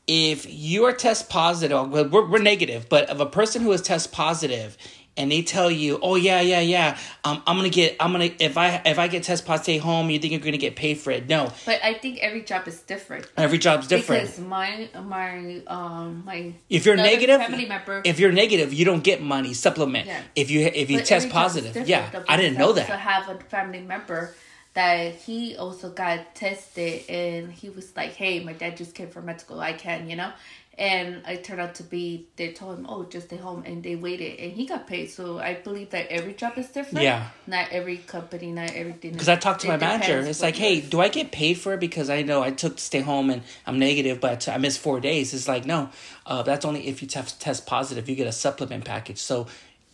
If 0.07 0.53
you 0.53 0.85
are 0.85 0.93
test 0.93 1.29
positive, 1.31 1.91
well, 1.91 2.09
we're, 2.09 2.29
we're 2.29 2.43
negative, 2.43 2.89
but 2.89 3.09
of 3.09 3.21
a 3.21 3.27
person 3.27 3.63
who 3.63 3.71
is 3.73 3.81
test 3.83 4.11
positive 4.13 4.77
and 5.17 5.31
they 5.31 5.43
tell 5.43 5.71
you, 5.71 5.99
oh 6.03 6.17
yeah, 6.17 6.41
yeah, 6.41 6.61
yeah, 6.61 6.99
um, 7.25 7.43
I'm 7.47 7.57
gonna 7.57 7.69
get, 7.69 7.97
I'm 8.01 8.13
gonna, 8.13 8.31
if 8.39 8.57
I 8.57 8.81
if 8.87 8.99
I 8.99 9.09
get 9.09 9.23
test 9.23 9.45
positive, 9.47 9.83
home. 9.83 10.11
You 10.11 10.19
think 10.19 10.33
you're 10.33 10.41
gonna 10.41 10.57
get 10.57 10.77
paid 10.77 10.99
for 10.99 11.11
it? 11.11 11.29
No, 11.29 11.53
But 11.67 11.81
I 11.85 11.95
think 11.95 12.19
every 12.21 12.43
job 12.43 12.67
is 12.67 12.81
different. 12.81 13.27
every 13.37 13.59
job's 13.59 13.87
different. 13.87 14.23
Because 14.23 14.41
my 14.41 14.89
my 15.05 15.63
um 15.67 16.23
my 16.25 16.55
if 16.71 16.87
you're 16.87 16.97
negative, 16.97 17.41
family 17.41 17.67
member 17.67 18.03
if 18.05 18.19
you're 18.19 18.33
negative, 18.33 18.73
you 18.73 18.85
don't 18.85 19.05
get 19.05 19.23
money 19.23 19.53
supplement. 19.53 20.07
Yeah. 20.07 20.23
If 20.35 20.51
you 20.51 20.61
if 20.61 20.91
you 20.91 20.99
but 20.99 21.07
test 21.07 21.27
every 21.27 21.31
job 21.31 21.47
is 21.47 21.63
positive, 21.63 21.89
yeah, 21.89 22.23
I 22.29 22.37
didn't 22.37 22.59
know 22.59 22.73
that. 22.73 22.89
that. 22.89 23.01
have 23.01 23.29
a 23.29 23.39
family 23.45 23.81
member 23.81 24.35
that 24.75 25.15
he 25.15 25.57
also 25.57 25.91
got 25.91 26.35
tested 26.35 27.03
and 27.09 27.53
he 27.53 27.69
was 27.69 27.95
like, 27.95 28.13
Hey, 28.13 28.43
my 28.43 28.55
dad 28.55 28.77
just 28.77 28.95
came 28.95 29.09
from 29.09 29.27
medical, 29.27 29.61
I 29.61 29.75
can, 29.75 30.09
you 30.09 30.17
know? 30.17 30.33
And 30.79 31.23
it 31.29 31.45
turned 31.45 31.61
out 31.61 31.75
to 31.77 31.83
be 31.83 32.29
they 32.37 32.53
told 32.53 32.79
him, 32.79 32.87
Oh, 32.89 33.05
just 33.05 33.27
stay 33.27 33.37
home 33.37 33.63
and 33.67 33.83
they 33.83 33.95
waited 33.95 34.41
and 34.41 34.53
he 34.53 34.65
got 34.67 34.87
paid. 34.87 35.11
So 35.11 35.39
I 35.39 35.55
believe 35.55 35.91
that 35.91 36.07
every 36.09 36.33
job 36.33 36.57
is 36.57 36.69
different. 36.69 37.05
Yeah. 37.05 37.29
Not 37.47 37.71
every 37.71 37.99
company, 37.99 38.53
not 38.53 38.71
everything. 38.73 39.13
Because 39.13 39.29
I 39.29 39.37
talked 39.37 39.61
to 39.63 39.69
my 39.69 39.77
manager. 39.77 40.21
It's 40.21 40.41
like, 40.41 40.57
hey, 40.57 40.81
do 40.81 41.01
I 41.01 41.09
get 41.09 41.31
paid 41.31 41.55
for 41.59 41.75
it? 41.75 41.81
Because 41.81 42.09
I 42.09 42.23
know 42.23 42.43
I 42.43 42.53
took 42.53 42.77
to 42.77 42.83
stay 42.83 43.01
home 43.01 43.29
and 43.29 43.43
I'm 43.67 43.79
negative, 43.79 44.21
but 44.21 44.49
I 44.49 44.57
missed 44.57 44.79
four 44.79 44.99
days. 44.99 45.35
It's 45.35 45.47
like, 45.47 45.67
no, 45.67 45.91
uh, 46.25 46.43
that's 46.43 46.65
only 46.65 46.89
if 46.89 47.03
you 47.03 47.09
test 47.09 47.41
test 47.41 47.67
positive. 47.67 48.09
You 48.09 48.17
get 48.17 48.27
a 48.27 48.33
supplement 48.33 48.87
package. 48.87 49.19
So 49.19 49.49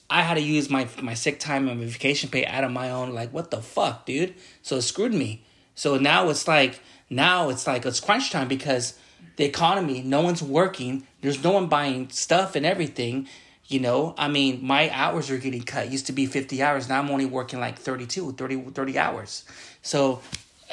I 0.08 0.22
had 0.22 0.34
to 0.34 0.40
use 0.40 0.70
my 0.70 0.88
my 1.02 1.14
sick 1.14 1.40
time 1.40 1.68
and 1.68 1.80
my 1.80 1.86
vacation 1.86 2.30
pay 2.30 2.46
out 2.46 2.62
of 2.62 2.70
my 2.70 2.90
own. 2.90 3.14
Like, 3.14 3.32
what 3.32 3.50
the 3.50 3.60
fuck, 3.60 4.06
dude? 4.06 4.34
So 4.62 4.76
it 4.76 4.82
screwed 4.82 5.12
me. 5.12 5.42
So 5.74 5.98
now 5.98 6.28
it's 6.28 6.46
like 6.46 6.80
now 7.10 7.48
it's 7.48 7.66
like 7.66 7.84
it's 7.84 8.00
crunch 8.00 8.30
time 8.30 8.48
because 8.48 8.94
the 9.38 9.44
economy, 9.44 10.02
no 10.02 10.20
one's 10.20 10.42
working. 10.42 11.06
There's 11.22 11.42
no 11.42 11.52
one 11.52 11.68
buying 11.68 12.10
stuff 12.10 12.54
and 12.56 12.66
everything. 12.66 13.28
You 13.68 13.80
know, 13.80 14.14
I 14.18 14.28
mean, 14.28 14.64
my 14.64 14.90
hours 14.90 15.30
are 15.30 15.38
getting 15.38 15.62
cut. 15.62 15.90
Used 15.90 16.06
to 16.06 16.12
be 16.12 16.26
50 16.26 16.62
hours. 16.62 16.88
Now 16.88 16.98
I'm 17.00 17.10
only 17.10 17.26
working 17.26 17.60
like 17.60 17.78
32, 17.78 18.32
30, 18.32 18.62
30 18.72 18.98
hours. 18.98 19.44
So 19.82 20.20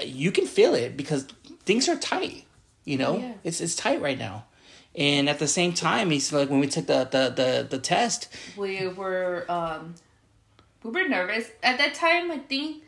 you 0.04 0.32
can 0.32 0.46
feel 0.46 0.74
it 0.76 0.98
because 0.98 1.26
things 1.66 1.88
are 1.90 1.96
tight. 1.98 2.46
You 2.84 2.98
know, 2.98 3.18
Yeah. 3.18 3.34
it's 3.44 3.62
it's 3.62 3.76
tight 3.76 4.02
right 4.02 4.18
now. 4.18 4.46
And 4.96 5.28
at 5.30 5.40
the 5.40 5.48
same 5.48 5.74
time, 5.74 6.10
he's 6.10 6.32
like 6.34 6.50
when 6.50 6.60
we 6.60 6.68
took 6.68 6.88
the 6.88 7.04
the 7.06 7.24
the, 7.36 7.68
the 7.70 7.80
test, 7.80 8.30
we 8.58 8.88
were 8.88 9.46
um 9.50 9.96
we 10.84 10.92
were 10.92 11.08
nervous 11.08 11.50
at 11.64 11.78
that 11.80 11.96
time 11.96 12.30
i 12.32 12.38
think 12.38 12.84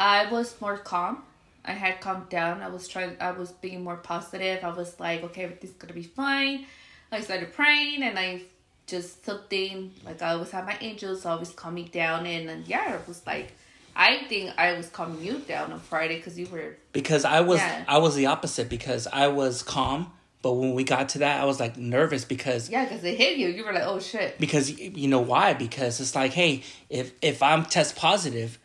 i 0.00 0.28
was 0.32 0.60
more 0.60 0.76
calm 0.76 1.22
i 1.64 1.72
had 1.72 2.00
calmed 2.00 2.28
down. 2.28 2.62
I 2.62 2.68
was 2.68 2.88
trying 2.88 3.16
i 3.20 3.30
was 3.32 3.52
being 3.52 3.82
more 3.82 3.96
positive. 3.96 4.64
I 4.64 4.70
was 4.70 4.98
like 4.98 5.22
okay 5.24 5.44
everything's 5.44 5.74
gonna 5.74 5.92
be 5.94 6.02
fine. 6.02 6.66
I 7.10 7.20
started 7.20 7.52
praying 7.54 8.02
and 8.02 8.18
i 8.18 8.42
just 8.86 9.24
something 9.24 9.92
like 10.04 10.22
i 10.22 10.30
always 10.30 10.50
have 10.50 10.64
my 10.64 10.76
angels 10.80 11.26
always 11.26 11.50
calm 11.50 11.74
me 11.74 11.84
down 11.84 12.24
and, 12.26 12.48
and 12.48 12.66
yeah 12.66 12.94
it 12.94 13.06
was 13.06 13.24
like 13.26 13.52
i 13.94 14.22
think 14.30 14.50
i 14.56 14.72
was 14.72 14.88
calming 14.88 15.22
you 15.22 15.38
down 15.40 15.70
on 15.72 15.78
friday 15.78 16.16
because 16.16 16.38
you 16.38 16.46
were 16.46 16.74
because 16.92 17.24
I 17.24 17.40
was 17.42 17.58
Yeah. 17.60 17.84
I 17.86 17.98
was 17.98 18.14
the 18.16 18.26
opposite 18.26 18.68
because 18.68 19.06
I 19.06 19.28
was 19.28 19.62
calm, 19.62 20.10
but 20.42 20.54
when 20.54 20.72
we 20.74 20.84
got 20.84 21.10
to 21.10 21.18
that, 21.18 21.40
I 21.40 21.44
was 21.44 21.60
like 21.60 21.76
nervous 21.76 22.24
because 22.24 22.68
yeah 22.68 22.84
because 22.84 23.04
it 23.04 23.16
hit 23.16 23.38
you. 23.38 23.48
You 23.48 23.64
were 23.64 23.72
like 23.72 23.84
oh 23.84 24.00
shit. 24.00 24.38
Because 24.38 24.70
you 24.78 25.06
know 25.08 25.20
why? 25.20 25.54
Because 25.54 26.00
it's 26.00 26.14
like 26.14 26.32
hey 26.32 26.62
if 26.90 27.12
if 27.22 27.42
i'm 27.42 27.64
test 27.64 27.94
positive 27.96 28.58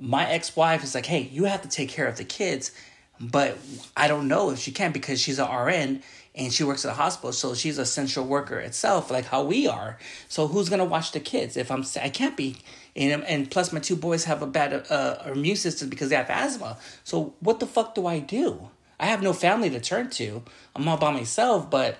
my 0.00 0.28
ex-wife 0.28 0.84
is 0.84 0.94
like 0.94 1.06
hey 1.06 1.22
you 1.32 1.44
have 1.44 1.62
to 1.62 1.68
take 1.68 1.88
care 1.88 2.06
of 2.06 2.16
the 2.16 2.24
kids 2.24 2.70
but 3.18 3.56
i 3.96 4.06
don't 4.08 4.28
know 4.28 4.50
if 4.50 4.58
she 4.58 4.70
can 4.70 4.92
because 4.92 5.18
she's 5.20 5.38
an 5.38 5.48
rn 5.48 6.02
and 6.34 6.52
she 6.52 6.62
works 6.64 6.84
at 6.84 6.90
a 6.90 6.94
hospital 6.94 7.32
so 7.32 7.54
she's 7.54 7.78
a 7.78 7.82
essential 7.82 8.24
worker 8.24 8.58
itself 8.58 9.10
like 9.10 9.24
how 9.24 9.42
we 9.42 9.66
are. 9.66 9.96
So 10.28 10.48
who's 10.48 10.68
gonna 10.68 10.84
watch 10.84 11.12
the 11.12 11.20
kids? 11.20 11.56
If 11.56 11.70
i'm 11.70 11.82
I 12.02 12.10
can't 12.10 12.36
be 12.36 12.56
and, 12.94 13.24
and 13.24 13.50
plus 13.50 13.72
my 13.72 13.80
two 13.80 13.96
boys 13.96 14.24
have 14.24 14.42
a 14.42 14.46
bad 14.46 14.84
uh, 14.90 15.16
immune 15.32 15.56
system 15.56 15.88
because 15.88 16.10
they 16.10 16.16
have 16.16 16.28
asthma. 16.28 16.76
So 17.04 17.32
what 17.40 17.58
the 17.60 17.66
fuck 17.66 17.94
do 17.94 18.06
i 18.06 18.18
do? 18.18 18.68
I 19.00 19.06
have 19.06 19.22
no 19.22 19.32
family 19.32 19.70
to 19.70 19.80
turn 19.80 20.10
to. 20.10 20.42
I'm 20.74 20.86
all 20.86 20.98
by 20.98 21.10
myself 21.10 21.70
but 21.70 21.96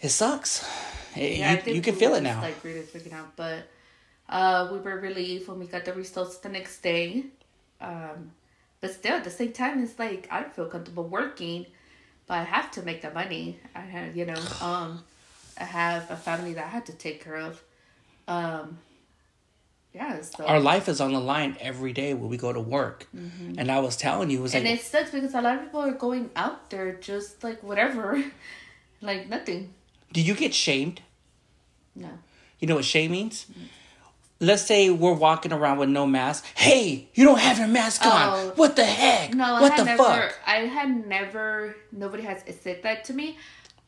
it 0.00 0.08
sucks. 0.08 0.68
It- 1.14 1.38
Yeah, 1.38 1.60
you, 1.64 1.74
you 1.74 1.80
can 1.80 1.94
feel 1.94 2.14
it 2.16 2.22
now. 2.22 2.40
Like 2.42 2.64
really 2.64 2.80
freaking 2.80 3.12
out, 3.12 3.36
but 3.36 3.68
uh, 4.32 4.68
we 4.72 4.78
were 4.80 4.98
relieved 4.98 5.46
when 5.48 5.58
we 5.60 5.66
got 5.66 5.84
the 5.84 5.92
results 5.92 6.38
the 6.38 6.48
next 6.48 6.80
day. 6.82 7.26
Um, 7.80 8.32
but 8.80 8.90
still, 8.92 9.14
at 9.20 9.24
the 9.24 9.30
same 9.30 9.52
time, 9.52 9.82
it's 9.84 9.98
like 9.98 10.26
I 10.30 10.40
don't 10.40 10.54
feel 10.54 10.66
comfortable 10.66 11.04
working, 11.04 11.66
but 12.26 12.34
I 12.38 12.44
have 12.44 12.70
to 12.72 12.82
make 12.82 13.00
the 13.02 13.10
money. 13.12 13.58
I 13.74 13.80
have, 13.80 14.16
you 14.16 14.24
know, 14.26 14.40
um, 14.60 15.04
I 15.58 15.64
have 15.64 16.10
a 16.10 16.16
family 16.16 16.54
that 16.54 16.64
I 16.64 16.68
had 16.68 16.86
to 16.86 16.92
take 17.06 17.22
care 17.22 17.36
of. 17.36 17.62
Um, 18.26 18.78
yeah, 19.94 20.22
so 20.22 20.46
Our 20.46 20.58
life 20.58 20.88
is 20.88 21.02
on 21.02 21.12
the 21.12 21.20
line 21.20 21.56
every 21.60 21.92
day 21.92 22.14
when 22.14 22.30
we 22.30 22.38
go 22.38 22.50
to 22.50 22.60
work. 22.60 23.06
And 23.58 23.70
I 23.70 23.78
was 23.80 23.94
telling 23.96 24.30
you, 24.30 24.38
it 24.38 24.42
was 24.42 24.54
like, 24.54 24.62
Mm-hmm. 24.62 24.70
and 24.72 24.78
it 24.80 24.82
sucks 24.84 25.10
because 25.10 25.34
a 25.34 25.42
lot 25.42 25.56
of 25.58 25.64
people 25.64 25.80
are 25.82 25.92
going 25.92 26.30
out 26.34 26.70
there 26.70 26.94
just 26.94 27.44
like 27.44 27.62
whatever, 27.62 28.24
like 29.02 29.28
nothing. 29.28 29.74
do 30.10 30.22
you 30.22 30.34
get 30.34 30.54
shamed? 30.54 31.02
No. 31.94 32.08
You 32.58 32.68
know 32.68 32.76
what 32.76 32.86
shame 32.86 33.10
means? 33.10 33.44
Let's 34.42 34.62
say 34.62 34.90
we're 34.90 35.14
walking 35.14 35.52
around 35.52 35.78
with 35.78 35.88
no 35.88 36.04
mask. 36.06 36.44
Hey, 36.54 37.08
you 37.14 37.24
don't 37.24 37.38
have 37.38 37.58
your 37.58 37.68
mask 37.68 38.04
on. 38.04 38.12
Oh. 38.12 38.52
What 38.56 38.76
the 38.76 38.84
heck? 38.84 39.32
No, 39.32 39.60
what 39.62 39.72
I 39.72 39.76
the 39.76 39.84
had 39.84 39.96
never. 39.98 40.02
fuck? 40.04 40.34
I 40.46 40.56
had 40.66 41.06
never. 41.06 41.76
Nobody 41.92 42.24
has 42.24 42.42
said 42.60 42.82
that 42.82 43.04
to 43.04 43.14
me, 43.14 43.38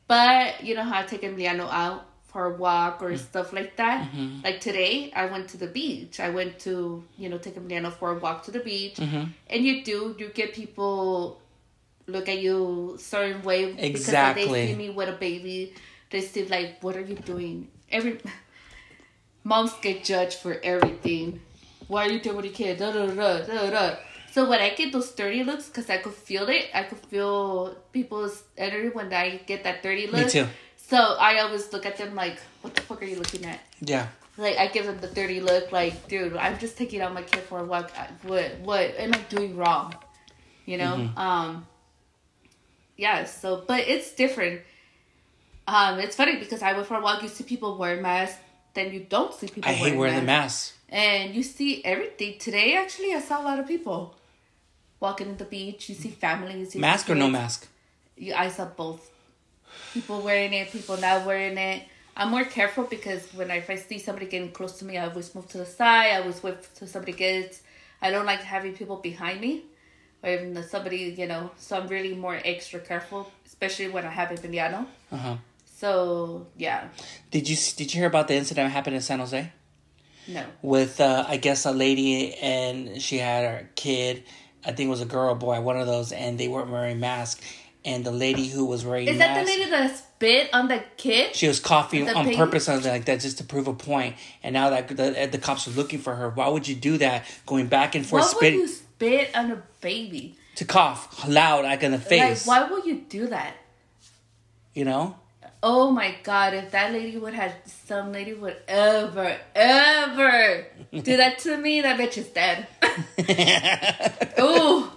but 0.09 0.65
you 0.65 0.75
know 0.75 0.83
how 0.83 1.01
I 1.01 1.03
take 1.05 1.23
Emiliano 1.23 1.69
out 1.71 2.07
for 2.25 2.47
a 2.47 2.57
walk 2.57 3.03
or 3.03 3.17
stuff 3.17 3.53
like 3.53 3.77
that. 3.77 4.11
Mm-hmm. 4.11 4.41
Like 4.43 4.61
today, 4.61 5.13
I 5.15 5.27
went 5.27 5.49
to 5.51 5.57
the 5.57 5.67
beach. 5.69 6.19
I 6.21 6.31
went 6.31 6.59
to 6.61 7.05
you 7.19 7.29
know 7.29 7.39
take 7.39 7.57
Emiliano 7.57 7.93
for 7.93 8.11
a 8.17 8.19
walk 8.19 8.45
to 8.45 8.51
the 8.51 8.61
beach, 8.61 8.97
Mm-hmm. 8.97 9.25
and 9.51 9.65
you 9.65 9.85
do 9.85 10.15
you 10.19 10.29
get 10.29 10.55
people 10.55 11.41
look 12.07 12.29
at 12.29 12.39
you 12.39 12.97
certain 13.01 13.43
way 13.43 13.73
because 13.73 14.07
they 14.07 14.47
see 14.69 14.75
me 14.75 14.91
with 14.91 15.09
a 15.09 15.13
baby. 15.13 15.75
They 16.11 16.21
see 16.21 16.45
like, 16.47 16.83
what 16.83 16.97
are 16.97 17.01
you 17.01 17.17
doing? 17.17 17.69
Every 17.91 18.19
moms 19.45 19.73
get 19.81 20.03
judged 20.05 20.39
for 20.39 20.59
everything. 20.63 21.41
Why 21.87 22.07
are 22.07 22.11
you 22.11 22.21
doing 22.21 22.37
with 22.37 22.47
your 22.47 22.55
kid? 22.55 22.79
Da, 22.79 22.93
da, 22.93 23.07
da, 23.07 23.41
da, 23.43 23.71
da. 23.71 23.97
So 24.33 24.49
when 24.49 24.61
I 24.61 24.71
get 24.71 24.93
those 24.93 25.13
dirty 25.13 25.45
looks, 25.45 25.69
because 25.69 25.89
I 25.89 25.99
could 25.99 26.15
feel 26.15 26.49
it, 26.49 26.69
I 26.75 26.83
could 26.83 26.99
feel 26.99 27.77
people's 27.93 28.43
energy 28.57 28.89
when 28.89 29.13
I 29.13 29.37
get 29.47 29.63
that 29.65 29.83
dirty 29.83 30.07
look. 30.09 30.25
Me 30.25 30.31
too. 30.31 30.47
So 30.77 30.97
I 30.97 31.39
always 31.41 31.73
look 31.73 31.87
at 31.87 31.97
them 31.99 32.15
like, 32.15 32.39
what 32.63 32.75
the 32.75 32.81
fuck 32.83 33.01
are 33.03 33.05
you 33.05 33.17
looking 33.17 33.45
at? 33.45 33.61
Yeah. 33.81 34.09
Like 34.37 34.57
I 34.59 34.67
give 34.67 34.87
them 34.87 34.99
the 35.01 35.07
dirty 35.07 35.41
look, 35.41 35.71
like, 35.71 36.09
dude, 36.09 36.37
I'm 36.37 36.59
just 36.59 36.77
taking 36.77 37.01
out 37.01 37.15
my 37.15 37.23
kid 37.23 37.41
for 37.45 37.61
a 37.61 37.65
walk. 37.65 37.93
What 38.23 38.59
what 38.63 38.99
am 38.99 39.15
I 39.15 39.19
doing 39.29 39.57
wrong? 39.57 39.95
You 40.67 40.79
know? 40.79 40.97
Mm-hmm. 40.97 41.19
Um 41.19 41.67
Yeah, 42.97 43.25
so 43.25 43.63
but 43.67 43.87
it's 43.87 44.13
different. 44.15 44.63
Um, 45.67 45.99
it's 45.99 46.17
funny 46.17 46.37
because 46.37 46.63
I 46.63 46.73
went 46.75 46.87
for 46.87 46.97
a 46.97 47.01
walk, 47.01 47.23
you 47.23 47.29
see 47.29 47.45
people 47.45 47.79
wearing 47.79 48.03
masks, 48.03 48.39
then 48.75 48.93
you 48.93 49.01
don't 49.09 49.33
see 49.33 49.49
people 49.49 49.71
I 49.71 49.75
hate 49.75 49.97
wearing 49.97 50.17
the 50.17 50.23
mask. 50.23 50.75
And 50.89 51.35
you 51.35 51.43
see 51.43 51.85
everything. 51.85 52.39
Today 52.39 52.77
actually 52.77 53.15
I 53.15 53.21
saw 53.21 53.41
a 53.41 53.45
lot 53.45 53.59
of 53.59 53.67
people 53.67 54.17
walking 55.01 55.31
at 55.31 55.39
the 55.39 55.45
beach. 55.45 55.89
You 55.89 55.95
see 55.95 56.11
families. 56.11 56.57
You 56.57 56.67
see 56.67 56.79
Mask 56.79 57.09
or 57.11 57.15
no 57.15 57.29
mask? 57.29 57.69
You, 58.17 58.35
I 58.35 58.49
saw 58.49 58.67
both. 58.67 59.11
People 59.93 60.21
wearing 60.21 60.53
it, 60.53 60.71
people 60.71 60.97
not 60.99 61.27
wearing 61.27 61.59
it. 61.59 61.83
I'm 62.17 62.31
more 62.31 62.45
careful 62.45 62.85
because 62.85 63.23
when 63.35 63.51
I, 63.51 63.57
if 63.57 63.69
I 63.69 63.75
see 63.75 63.99
somebody 63.99 64.27
getting 64.27 64.53
close 64.53 64.79
to 64.79 64.85
me, 64.85 64.99
I 64.99 65.09
always 65.09 65.35
move 65.35 65.49
to 65.49 65.59
the 65.59 65.67
side. 65.67 66.13
I 66.13 66.21
always 66.21 66.43
wait 66.43 66.57
till 66.77 66.87
somebody 66.87 67.13
gets. 67.13 67.63
I 68.01 68.11
don't 68.11 68.27
like 68.27 68.41
having 68.41 68.75
people 68.75 68.97
behind 68.97 69.41
me, 69.41 69.65
or 70.23 70.31
even 70.31 70.63
somebody, 70.63 70.99
you 71.19 71.27
know. 71.27 71.51
So 71.57 71.77
I'm 71.77 71.89
really 71.89 72.15
more 72.15 72.41
extra 72.45 72.79
careful, 72.79 73.33
especially 73.47 73.89
when 73.89 74.05
I 74.05 74.11
have 74.11 74.29
Emiliano. 74.29 74.87
Uh 75.11 75.17
huh. 75.17 75.37
So 75.85 76.47
yeah, 76.57 76.89
Did 77.31 77.47
you 77.47 77.57
did 77.77 77.93
you 77.93 78.01
hear 78.01 78.09
about 78.09 78.27
the 78.27 78.35
incident 78.35 78.69
that 78.69 78.73
happened 78.73 78.97
in 78.97 79.03
San 79.03 79.19
Jose 79.19 79.53
no. 80.27 80.47
with 80.63 80.99
uh, 80.99 81.27
I 81.29 81.37
guess 81.37 81.67
a 81.67 81.73
lady 81.73 82.35
and 82.37 83.03
she 83.03 83.19
had 83.19 83.45
her 83.45 83.71
kid. 83.75 84.23
I 84.65 84.73
think 84.73 84.87
it 84.87 84.91
was 84.91 85.03
a 85.03 85.05
girl 85.05 85.33
or 85.33 85.35
boy, 85.35 85.61
one 85.61 85.79
of 85.79 85.87
those, 85.87 86.11
and 86.11 86.41
they 86.41 86.49
weren't 86.49 86.71
wearing 86.71 87.01
masks. 87.01 87.45
And 87.85 88.03
the 88.03 88.13
lady 88.13 88.49
who 88.49 88.65
was 88.65 88.83
wearing 88.83 89.09
Is 89.09 89.19
that 89.19 89.39
the 89.39 89.45
lady 89.45 89.69
that 89.69 89.95
spit 89.95 90.49
on 90.55 90.69
the 90.69 90.83
kid? 90.97 91.37
she 91.37 91.49
was 91.49 91.61
coughing 91.61 92.09
on 92.09 92.35
purpose, 92.35 92.65
something 92.65 92.91
like 92.91 93.05
that, 93.05 93.21
just 93.21 93.37
to 93.37 93.45
prove 93.45 93.69
a 93.69 93.75
point. 93.75 94.17
And 94.43 94.55
now 94.55 94.71
that 94.71 94.89
the, 94.89 95.29
the 95.31 95.37
cops 95.37 95.69
are 95.69 95.73
looking 95.73 95.99
for 95.99 96.15
her, 96.15 96.31
why 96.31 96.49
would 96.49 96.67
you 96.67 96.77
do 96.77 96.97
that? 96.97 97.27
Going 97.45 97.67
back 97.67 97.95
and 97.95 98.07
forth, 98.07 98.33
Why 98.41 98.49
would 98.49 98.55
you 98.55 98.69
spit 98.69 99.37
on 99.37 99.51
a 99.51 99.63
baby? 99.83 100.39
to 100.55 100.65
cough 100.65 101.29
loud, 101.29 101.65
like 101.65 101.83
in 101.83 101.93
the 101.93 101.99
face. 101.99 102.47
Like, 102.47 102.71
why 102.71 102.73
would 102.73 102.87
you 102.87 103.05
do 103.07 103.27
that? 103.27 103.55
You 104.73 104.87
know, 104.87 105.17
Oh 105.67 105.91
my 105.91 106.15
god, 106.23 106.53
if 106.53 106.73
that 106.73 106.93
lady 106.93 107.17
would 107.17 107.33
have 107.33 107.55
some 107.87 108.13
lady 108.13 108.35
would 108.35 108.59
ever, 108.69 109.35
ever 109.55 110.67
do 110.93 111.17
that 111.17 111.39
to 111.39 111.57
me, 111.57 111.81
that 111.81 111.99
bitch 111.99 112.19
is 112.19 112.27
dead. 112.27 112.67
Ooh. 114.39 114.91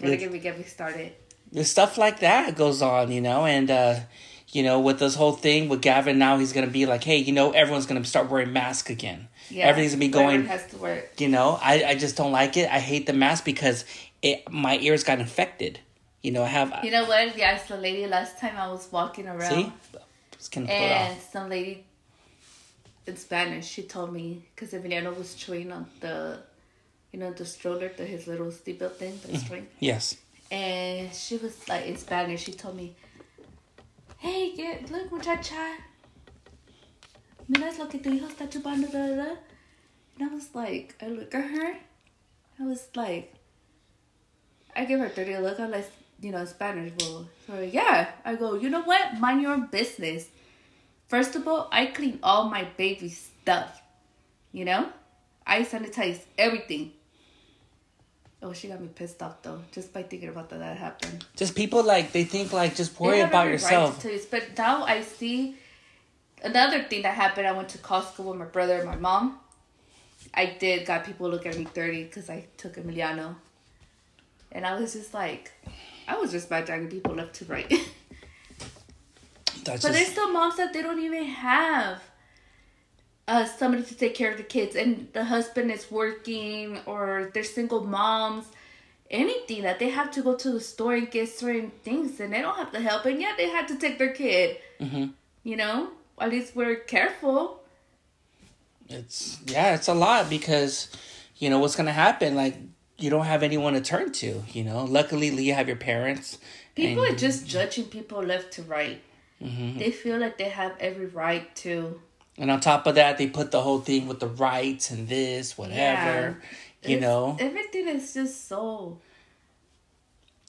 Gonna 0.00 0.16
get 0.16 0.32
me 0.32 0.38
get 0.38 0.56
me 0.56 0.64
started. 0.64 1.12
There's 1.52 1.70
stuff 1.70 1.98
like 1.98 2.20
that 2.20 2.56
goes 2.56 2.80
on, 2.80 3.12
you 3.12 3.20
know, 3.20 3.44
and 3.44 3.70
uh, 3.70 4.00
you 4.52 4.62
know, 4.62 4.80
with 4.80 5.00
this 5.00 5.14
whole 5.14 5.32
thing 5.32 5.68
with 5.68 5.82
Gavin 5.82 6.18
now, 6.18 6.38
he's 6.38 6.54
gonna 6.54 6.66
be 6.66 6.86
like, 6.86 7.04
hey, 7.04 7.18
you 7.18 7.34
know, 7.34 7.50
everyone's 7.50 7.84
gonna 7.84 8.06
start 8.06 8.30
wearing 8.30 8.54
masks 8.54 8.88
again. 8.88 9.28
Yeah. 9.50 9.66
Everything's 9.66 9.92
gonna 9.92 10.00
be 10.00 10.08
going. 10.08 10.46
has 10.46 10.66
to 10.68 10.78
work. 10.78 11.20
You 11.20 11.28
know, 11.28 11.58
I 11.60 11.84
I 11.84 11.94
just 11.94 12.16
don't 12.16 12.32
like 12.32 12.56
it. 12.56 12.70
I 12.70 12.78
hate 12.78 13.06
the 13.06 13.12
mask 13.12 13.44
because 13.44 13.84
it 14.22 14.50
my 14.50 14.78
ears 14.78 15.04
got 15.04 15.20
infected. 15.20 15.80
You 16.26 16.32
know, 16.32 16.42
I 16.42 16.48
have 16.48 16.80
You 16.82 16.90
know 16.90 17.04
what? 17.04 17.38
Yeah, 17.38 17.54
it's 17.54 17.68
the 17.68 17.76
lady 17.76 18.04
last 18.08 18.40
time 18.40 18.56
I 18.56 18.66
was 18.66 18.88
walking 18.90 19.28
around 19.28 19.48
see, 19.48 19.72
just 20.32 20.50
gonna 20.52 20.66
pull 20.66 20.74
it 20.74 20.90
and 20.90 21.20
some 21.32 21.48
lady 21.48 21.84
in 23.06 23.16
Spanish, 23.16 23.64
she 23.68 23.82
told 23.84 24.12
me 24.12 24.44
because 24.52 24.72
Emiliano 24.72 25.16
was 25.16 25.36
chewing 25.36 25.70
on 25.70 25.86
the 26.00 26.40
you 27.12 27.20
know, 27.20 27.30
the 27.32 27.46
stroller, 27.46 27.92
the 27.96 28.04
his 28.04 28.26
little 28.26 28.48
seatbelt 28.48 28.96
thing, 28.96 29.12
Mm-hmm. 29.12 29.32
the 29.32 29.38
string. 29.38 29.66
Yes, 29.78 30.16
And 30.50 31.14
she 31.14 31.36
was 31.36 31.54
like 31.68 31.86
in 31.86 31.96
Spanish. 31.96 32.42
She 32.42 32.52
told 32.52 32.74
me, 32.74 32.96
"Hey, 34.18 34.52
get 34.56 34.90
look 34.90 35.08
muchacha, 35.12 35.76
miras 37.48 37.78
lo 37.78 37.86
que 37.86 38.00
tu 38.00 38.10
hijo 38.10 38.26
está 38.26 38.48
chupando." 38.50 38.90
Da, 38.90 38.98
da, 39.06 39.14
da." 39.14 39.36
And 40.18 40.28
I 40.28 40.34
was 40.34 40.48
like, 40.54 40.96
I 41.00 41.06
look 41.06 41.32
at 41.36 41.44
her. 41.44 41.76
I 42.58 42.64
was 42.64 42.88
like, 42.96 43.32
I 44.74 44.84
give 44.86 44.98
her 44.98 45.06
a 45.06 45.10
dirty 45.10 45.36
look. 45.38 45.60
I'm 45.60 45.70
like, 45.70 45.88
you 46.20 46.32
know, 46.32 46.44
Spanish. 46.44 46.92
Well, 47.00 47.28
so 47.46 47.60
yeah. 47.60 48.10
I 48.24 48.34
go, 48.36 48.54
you 48.54 48.70
know 48.70 48.82
what? 48.82 49.18
Mind 49.20 49.42
your 49.42 49.52
own 49.52 49.66
business. 49.66 50.28
First 51.08 51.36
of 51.36 51.46
all, 51.46 51.68
I 51.70 51.86
clean 51.86 52.18
all 52.22 52.48
my 52.48 52.64
baby 52.76 53.08
stuff. 53.08 53.80
You 54.52 54.64
know, 54.64 54.88
I 55.46 55.62
sanitize 55.62 56.20
everything. 56.38 56.92
Oh, 58.42 58.52
she 58.52 58.68
got 58.68 58.80
me 58.80 58.88
pissed 58.88 59.22
off 59.22 59.42
though, 59.42 59.60
just 59.72 59.92
by 59.92 60.02
thinking 60.02 60.28
about 60.28 60.50
that 60.50 60.58
that 60.60 60.76
happened. 60.76 61.24
just 61.36 61.54
people 61.54 61.82
like 61.82 62.12
they 62.12 62.24
think 62.24 62.52
like 62.52 62.76
just 62.76 62.98
worry 63.00 63.20
about 63.20 63.44
right 63.46 63.52
yourself. 63.52 64.00
to- 64.02 64.20
but 64.30 64.56
now 64.56 64.84
I 64.84 65.00
see 65.02 65.56
another 66.42 66.82
thing 66.84 67.02
that 67.02 67.14
happened. 67.14 67.46
I 67.46 67.52
went 67.52 67.68
to 67.70 67.78
Costco 67.78 68.20
with 68.20 68.36
my 68.38 68.44
brother 68.44 68.76
and 68.76 68.86
my 68.86 68.96
mom. 68.96 69.38
I 70.34 70.46
did 70.58 70.86
got 70.86 71.04
people 71.04 71.30
look 71.30 71.46
at 71.46 71.56
me 71.56 71.66
dirty 71.72 72.04
because 72.04 72.28
I 72.28 72.46
took 72.56 72.76
Emiliano, 72.76 73.36
and 74.52 74.66
I 74.66 74.78
was 74.78 74.92
just 74.92 75.14
like, 75.14 75.52
I 76.08 76.16
was 76.16 76.30
just 76.32 76.48
bad 76.48 76.64
dragging 76.66 76.88
people 76.88 77.14
left 77.14 77.34
to 77.36 77.44
right. 77.46 77.68
That's 79.64 79.82
But 79.82 79.92
there's 79.92 80.08
still 80.08 80.32
moms 80.32 80.56
that 80.56 80.72
they 80.72 80.82
don't 80.82 81.00
even 81.00 81.24
have 81.24 82.00
uh, 83.26 83.44
somebody 83.44 83.82
to 83.82 83.94
take 83.96 84.14
care 84.14 84.30
of 84.30 84.36
the 84.36 84.44
kids, 84.44 84.76
and 84.76 85.08
the 85.12 85.24
husband 85.24 85.70
is 85.72 85.90
working, 85.90 86.78
or 86.86 87.30
they're 87.34 87.42
single 87.42 87.84
moms. 87.84 88.46
Anything 89.10 89.62
that 89.62 89.78
they 89.78 89.88
have 89.90 90.10
to 90.12 90.22
go 90.22 90.34
to 90.36 90.50
the 90.52 90.60
store 90.60 90.94
and 90.94 91.10
get 91.10 91.28
certain 91.28 91.70
things, 91.82 92.20
and 92.20 92.32
they 92.32 92.40
don't 92.40 92.56
have 92.56 92.70
the 92.72 92.80
help, 92.80 93.04
and 93.06 93.20
yet 93.20 93.36
they 93.36 93.48
have 93.48 93.66
to 93.68 93.76
take 93.76 93.98
their 93.98 94.12
kid. 94.12 94.58
Mhm. 94.80 95.12
You 95.42 95.56
know, 95.56 95.90
at 96.20 96.30
least 96.30 96.54
we're 96.56 96.76
careful. 96.76 97.60
it's 98.88 99.38
yeah, 99.46 99.74
it's 99.74 99.88
a 99.88 99.94
lot 99.94 100.30
because 100.30 100.88
you 101.38 101.50
know 101.50 101.58
what's 101.58 101.74
gonna 101.74 101.92
happen. 101.92 102.36
Like 102.36 102.56
you 102.98 103.10
don't 103.10 103.26
have 103.26 103.42
anyone 103.42 103.74
to 103.74 103.80
turn 103.80 104.12
to. 104.12 104.42
You 104.52 104.64
know, 104.64 104.84
luckily 104.84 105.28
you 105.28 105.54
have 105.54 105.68
your 105.68 105.76
parents. 105.76 106.38
People 106.74 107.04
and- 107.04 107.14
are 107.14 107.18
just 107.18 107.46
judging 107.46 107.84
people 107.84 108.22
left 108.22 108.52
to 108.54 108.62
right. 108.62 109.02
Mm-hmm. 109.42 109.78
They 109.78 109.90
feel 109.90 110.18
like 110.18 110.38
they 110.38 110.48
have 110.48 110.72
every 110.80 111.06
right 111.06 111.54
to. 111.56 112.00
And 112.38 112.50
on 112.50 112.60
top 112.60 112.86
of 112.86 112.94
that, 112.96 113.16
they 113.18 113.26
put 113.28 113.50
the 113.50 113.62
whole 113.62 113.80
thing 113.80 114.06
with 114.08 114.20
the 114.20 114.26
rights 114.28 114.90
and 114.90 115.08
this, 115.08 115.56
whatever. 115.58 116.40
You 116.82 116.96
It's- 116.96 117.00
know, 117.02 117.36
everything 117.40 117.88
is 117.88 118.14
just 118.14 118.48
so. 118.48 118.98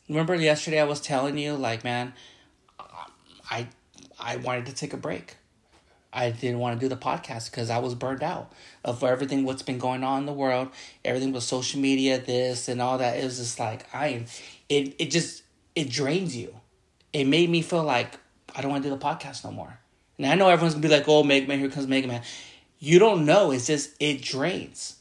remember 0.08 0.36
yesterday 0.36 0.80
I 0.80 0.84
was 0.86 1.02
telling 1.02 1.38
you, 1.38 1.56
like, 1.56 1.84
man, 1.84 2.14
I 3.50 3.68
I 4.20 4.38
wanted 4.38 4.66
to 4.68 4.74
take 4.74 4.94
a 4.94 4.98
break. 4.98 5.36
I 6.18 6.32
didn't 6.32 6.58
want 6.58 6.80
to 6.80 6.84
do 6.84 6.90
the 6.90 7.00
podcast 7.00 7.52
because 7.52 7.70
I 7.70 7.78
was 7.78 7.94
burned 7.94 8.24
out 8.24 8.52
of 8.84 9.04
everything 9.04 9.46
what's 9.46 9.62
been 9.62 9.78
going 9.78 10.04
on 10.04 10.22
in 10.22 10.26
the 10.26 10.34
world, 10.34 10.70
everything 11.06 11.32
with 11.32 11.44
social 11.44 11.80
media, 11.80 12.20
this 12.20 12.68
and 12.68 12.82
all 12.82 12.98
that. 12.98 13.20
It 13.20 13.24
was 13.24 13.38
just 13.38 13.60
like 13.60 13.86
I 13.94 14.08
am. 14.08 14.26
It 14.68 14.96
it 14.98 15.12
just 15.12 15.44
it 15.76 15.92
drains 15.92 16.36
you. 16.36 16.56
It 17.14 17.26
made 17.26 17.52
me 17.52 17.62
feel 17.62 17.84
like 17.84 18.20
I 18.56 18.62
don't 18.62 18.72
want 18.72 18.82
to 18.84 18.90
do 18.90 18.96
the 18.96 19.02
podcast 19.02 19.46
no 19.46 19.52
more. 19.52 19.78
And 20.18 20.26
I 20.26 20.34
know 20.34 20.50
everyone's 20.50 20.74
gonna 20.74 20.88
be 20.88 20.94
like, 20.94 21.08
"Oh, 21.08 21.24
Mega 21.24 21.46
Man, 21.48 21.60
here 21.60 21.70
comes 21.70 21.86
Mega 21.86 22.08
Man." 22.08 22.24
You 22.80 22.98
don't 22.98 23.24
know. 23.26 23.52
It's 23.52 23.68
just 23.68 23.92
it 24.00 24.24
drains. 24.24 24.96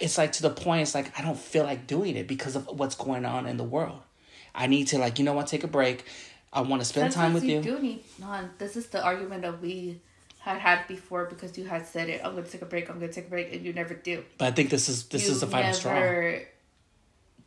It's 0.00 0.18
like 0.18 0.32
to 0.32 0.42
the 0.42 0.50
point. 0.50 0.82
It's 0.82 0.94
like 0.94 1.16
I 1.16 1.22
don't 1.22 1.38
feel 1.38 1.62
like 1.62 1.86
doing 1.86 2.16
it 2.16 2.26
because 2.26 2.56
of 2.56 2.66
what's 2.66 2.96
going 2.96 3.24
on 3.24 3.46
in 3.46 3.58
the 3.58 3.64
world. 3.64 4.00
I 4.56 4.66
need 4.66 4.88
to 4.88 4.98
like 4.98 5.20
you 5.20 5.24
know 5.24 5.34
what, 5.34 5.46
take 5.46 5.62
a 5.62 5.68
break. 5.68 6.04
I 6.52 6.62
want 6.62 6.82
to 6.82 6.84
spend 6.84 7.12
time 7.12 7.32
with 7.32 7.44
you. 7.44 7.62
do 7.62 7.78
need. 7.78 8.02
No, 8.18 8.40
this 8.58 8.76
is 8.76 8.88
the 8.88 9.00
argument 9.00 9.42
that 9.42 9.62
we 9.62 10.00
had 10.38 10.58
had 10.58 10.86
before 10.86 11.26
because 11.26 11.58
you 11.58 11.64
had 11.66 11.86
said 11.86 12.08
it. 12.08 12.20
I'm 12.24 12.34
gonna 12.34 12.46
take 12.46 12.62
a 12.62 12.66
break. 12.66 12.88
I'm 12.88 12.98
gonna 12.98 13.12
take 13.12 13.26
a 13.26 13.30
break, 13.30 13.52
and 13.52 13.64
you 13.64 13.72
never 13.72 13.94
do. 13.94 14.24
But 14.38 14.46
I 14.46 14.50
think 14.52 14.70
this 14.70 14.88
is 14.88 15.04
this 15.06 15.26
you 15.26 15.32
is 15.32 15.40
the 15.40 15.46
final 15.46 15.72
straw. 15.74 15.94
never 15.94 16.42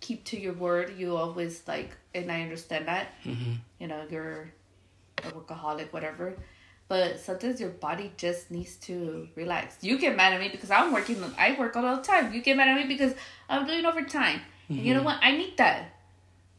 keep 0.01 0.25
to 0.25 0.39
your 0.39 0.53
word. 0.53 0.95
You 0.97 1.15
always 1.15 1.61
like, 1.67 1.91
and 2.13 2.31
I 2.31 2.41
understand 2.41 2.87
that. 2.87 3.07
Mm-hmm. 3.23 3.53
You 3.79 3.87
know, 3.87 4.03
you're 4.09 4.51
a 5.19 5.21
workaholic, 5.31 5.93
whatever. 5.93 6.35
But 6.87 7.21
sometimes 7.21 7.61
your 7.61 7.69
body 7.69 8.11
just 8.17 8.51
needs 8.51 8.75
to 8.87 9.29
relax. 9.35 9.77
You 9.81 9.97
get 9.97 10.17
mad 10.17 10.33
at 10.33 10.41
me 10.41 10.49
because 10.49 10.69
I'm 10.69 10.91
working. 10.91 11.23
I 11.37 11.55
work 11.57 11.77
all 11.77 11.95
the 11.95 12.01
time. 12.01 12.33
You 12.33 12.41
get 12.41 12.57
mad 12.57 12.67
at 12.67 12.75
me 12.75 12.85
because 12.85 13.13
I'm 13.47 13.65
doing 13.65 13.85
overtime. 13.85 14.41
And 14.67 14.79
you 14.79 14.93
know 14.93 14.99
mm-hmm. 14.99 15.05
what? 15.05 15.19
I 15.21 15.31
need 15.37 15.55
that. 15.57 15.85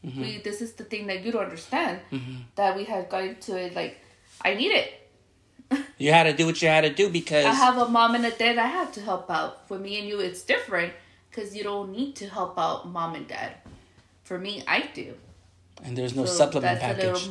Mm-hmm. 0.05 0.21
We, 0.21 0.39
this 0.39 0.63
is 0.63 0.73
the 0.73 0.85
thing 0.85 1.07
that 1.09 1.23
you 1.23 1.33
don't 1.33 1.45
understand. 1.45 2.01
Mm-hmm. 2.11 2.37
That 2.57 2.77
we 2.77 2.85
have 2.85 3.11
got 3.11 3.25
into 3.25 3.57
it. 3.57 3.75
Like, 3.75 4.01
I 4.43 4.55
need 4.55 4.73
it. 4.73 5.02
You 5.99 6.13
had 6.13 6.25
to 6.25 6.33
do 6.33 6.47
what 6.47 6.61
you 6.63 6.69
had 6.69 6.83
to 6.83 6.91
do 6.93 7.09
because 7.09 7.45
I 7.45 7.53
have 7.53 7.79
a 7.79 7.89
mom 7.89 8.15
and 8.15 8.25
a 8.27 8.31
dad 8.31 8.59
I 8.59 8.67
have 8.67 8.93
to 8.93 9.01
help 9.01 9.31
out. 9.31 9.67
For 9.69 9.79
me 9.79 9.99
and 9.99 10.09
you, 10.09 10.21
it's 10.21 10.43
different 10.43 10.93
because 11.31 11.55
you 11.57 11.63
don't 11.63 11.93
need 11.93 12.17
to 12.17 12.29
help 12.29 12.59
out 12.59 12.89
mom 12.89 13.15
and 13.15 13.27
dad. 13.29 13.53
For 14.25 14.39
me, 14.39 14.63
I 14.67 14.89
do. 14.95 15.15
and 15.85 15.97
there's 15.99 16.15
no 16.15 16.25
So 16.27 16.33
supplement 16.35 16.81
package. 16.81 17.29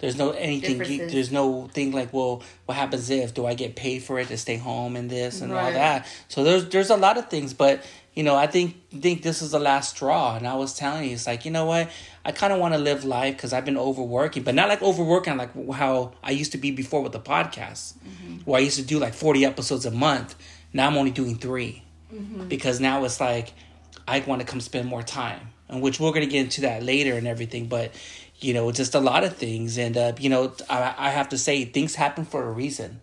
There's 0.00 0.16
no 0.16 0.30
anything. 0.30 0.78
There's 1.08 1.32
no 1.32 1.68
thing 1.72 1.92
like, 1.92 2.12
well, 2.12 2.42
what 2.66 2.76
happens 2.76 3.10
if? 3.10 3.34
Do 3.34 3.44
I 3.46 3.54
get 3.54 3.74
paid 3.76 4.02
for 4.02 4.18
it 4.20 4.28
to 4.28 4.36
stay 4.36 4.56
home 4.56 4.94
and 4.96 5.10
this 5.10 5.40
and 5.40 5.52
all 5.52 5.70
that? 5.72 6.06
So 6.28 6.44
there's 6.44 6.68
there's 6.68 6.90
a 6.90 6.96
lot 6.96 7.18
of 7.18 7.28
things, 7.28 7.54
but 7.54 7.82
you 8.14 8.22
know, 8.24 8.34
I 8.34 8.46
think 8.46 8.76
think 8.90 9.22
this 9.22 9.42
is 9.42 9.52
the 9.52 9.58
last 9.58 9.96
straw. 9.96 10.36
And 10.36 10.46
I 10.46 10.54
was 10.54 10.74
telling 10.74 11.04
you, 11.04 11.12
it's 11.12 11.26
like 11.26 11.44
you 11.44 11.50
know 11.50 11.66
what? 11.66 11.90
I 12.24 12.32
kind 12.32 12.52
of 12.52 12.58
want 12.58 12.74
to 12.74 12.78
live 12.78 13.04
life 13.04 13.36
because 13.36 13.52
I've 13.52 13.64
been 13.64 13.78
overworking, 13.78 14.42
but 14.42 14.54
not 14.54 14.68
like 14.68 14.82
overworking 14.82 15.36
like 15.36 15.72
how 15.72 16.12
I 16.22 16.32
used 16.32 16.52
to 16.52 16.58
be 16.58 16.70
before 16.70 17.02
with 17.02 17.12
the 17.12 17.20
podcast, 17.20 17.94
where 18.44 18.58
I 18.58 18.64
used 18.64 18.76
to 18.76 18.84
do 18.84 18.98
like 18.98 19.14
forty 19.14 19.44
episodes 19.44 19.86
a 19.86 19.90
month. 19.90 20.34
Now 20.72 20.86
I'm 20.86 20.96
only 20.96 21.10
doing 21.10 21.36
3 21.36 21.82
because 22.48 22.78
now 22.80 23.04
it's 23.04 23.20
like 23.20 23.52
I 24.06 24.20
want 24.20 24.40
to 24.40 24.46
come 24.46 24.60
spend 24.60 24.88
more 24.88 25.02
time, 25.02 25.48
and 25.68 25.80
which 25.80 26.00
we're 26.00 26.12
gonna 26.12 26.26
get 26.26 26.42
into 26.44 26.62
that 26.62 26.82
later 26.82 27.14
and 27.14 27.26
everything. 27.26 27.66
But 27.68 27.92
you 28.40 28.54
know, 28.54 28.70
just 28.72 28.94
a 28.94 29.00
lot 29.00 29.24
of 29.24 29.36
things, 29.36 29.78
and 29.78 29.96
uh, 29.96 30.12
you 30.18 30.28
know, 30.28 30.52
I, 30.68 30.94
I 30.96 31.10
have 31.10 31.30
to 31.30 31.38
say 31.38 31.64
things 31.64 31.94
happen 31.94 32.24
for 32.24 32.46
a 32.46 32.50
reason. 32.50 33.00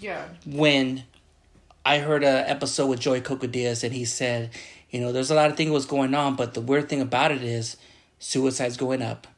Yeah. 0.00 0.26
When 0.44 1.04
I 1.86 1.98
heard 1.98 2.24
an 2.24 2.44
episode 2.48 2.88
with 2.88 2.98
Joey 2.98 3.20
Coco 3.20 3.46
Diaz, 3.46 3.84
and 3.84 3.94
he 3.94 4.04
said, 4.04 4.50
you 4.90 4.98
know, 4.98 5.12
there's 5.12 5.30
a 5.30 5.36
lot 5.36 5.52
of 5.52 5.56
things 5.56 5.70
was 5.70 5.86
going 5.86 6.14
on, 6.14 6.34
but 6.34 6.52
the 6.52 6.60
weird 6.60 6.88
thing 6.88 7.00
about 7.00 7.30
it 7.30 7.44
is 7.44 7.76
suicide's 8.18 8.76
going 8.76 9.02
up. 9.02 9.28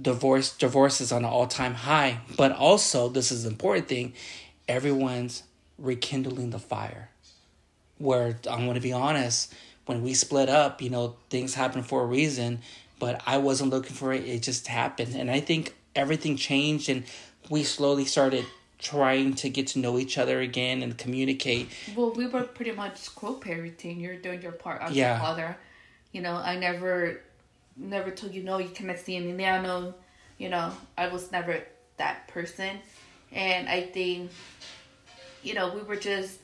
Divorce 0.00 0.56
divorce 0.56 1.00
is 1.00 1.10
on 1.10 1.24
an 1.24 1.30
all 1.30 1.48
time 1.48 1.74
high. 1.74 2.20
But 2.36 2.52
also, 2.52 3.08
this 3.08 3.32
is 3.32 3.42
the 3.42 3.50
important 3.50 3.88
thing, 3.88 4.12
everyone's 4.68 5.42
rekindling 5.76 6.50
the 6.50 6.60
fire. 6.60 7.10
Where 7.98 8.38
I'm 8.48 8.64
gonna 8.64 8.78
be 8.78 8.92
honest, 8.92 9.52
when 9.86 10.02
we 10.02 10.14
split 10.14 10.48
up, 10.48 10.80
you 10.82 10.88
know, 10.88 11.16
things 11.30 11.54
happen 11.54 11.82
for 11.82 12.04
a 12.04 12.06
reason, 12.06 12.60
but 13.00 13.20
I 13.26 13.38
wasn't 13.38 13.70
looking 13.70 13.96
for 13.96 14.12
it, 14.12 14.24
it 14.24 14.44
just 14.44 14.68
happened. 14.68 15.16
And 15.16 15.28
I 15.28 15.40
think 15.40 15.74
everything 15.96 16.36
changed 16.36 16.88
and 16.88 17.02
we 17.50 17.64
slowly 17.64 18.04
started 18.04 18.46
trying 18.82 19.32
to 19.34 19.48
get 19.48 19.68
to 19.68 19.78
know 19.78 19.98
each 19.98 20.18
other 20.18 20.40
again 20.40 20.82
and 20.82 20.98
communicate. 20.98 21.68
Well, 21.96 22.10
we 22.12 22.26
were 22.26 22.42
pretty 22.42 22.72
much 22.72 23.14
co-parenting. 23.14 24.00
You're 24.00 24.16
doing 24.16 24.42
your 24.42 24.52
part 24.52 24.82
as 24.82 24.92
Yeah. 24.92 25.16
a 25.16 25.20
father. 25.20 25.56
You 26.12 26.20
know, 26.20 26.34
I 26.34 26.58
never, 26.58 27.22
never 27.76 28.10
told 28.10 28.34
you 28.34 28.42
no. 28.42 28.58
You 28.58 28.70
cannot 28.70 28.98
see 28.98 29.18
Emiliano. 29.18 29.94
You 30.38 30.48
know, 30.50 30.72
I 30.98 31.08
was 31.08 31.30
never 31.30 31.62
that 31.98 32.26
person, 32.26 32.78
and 33.30 33.68
I 33.68 33.82
think, 33.82 34.30
you 35.44 35.54
know, 35.54 35.72
we 35.72 35.82
were 35.82 35.96
just 35.96 36.40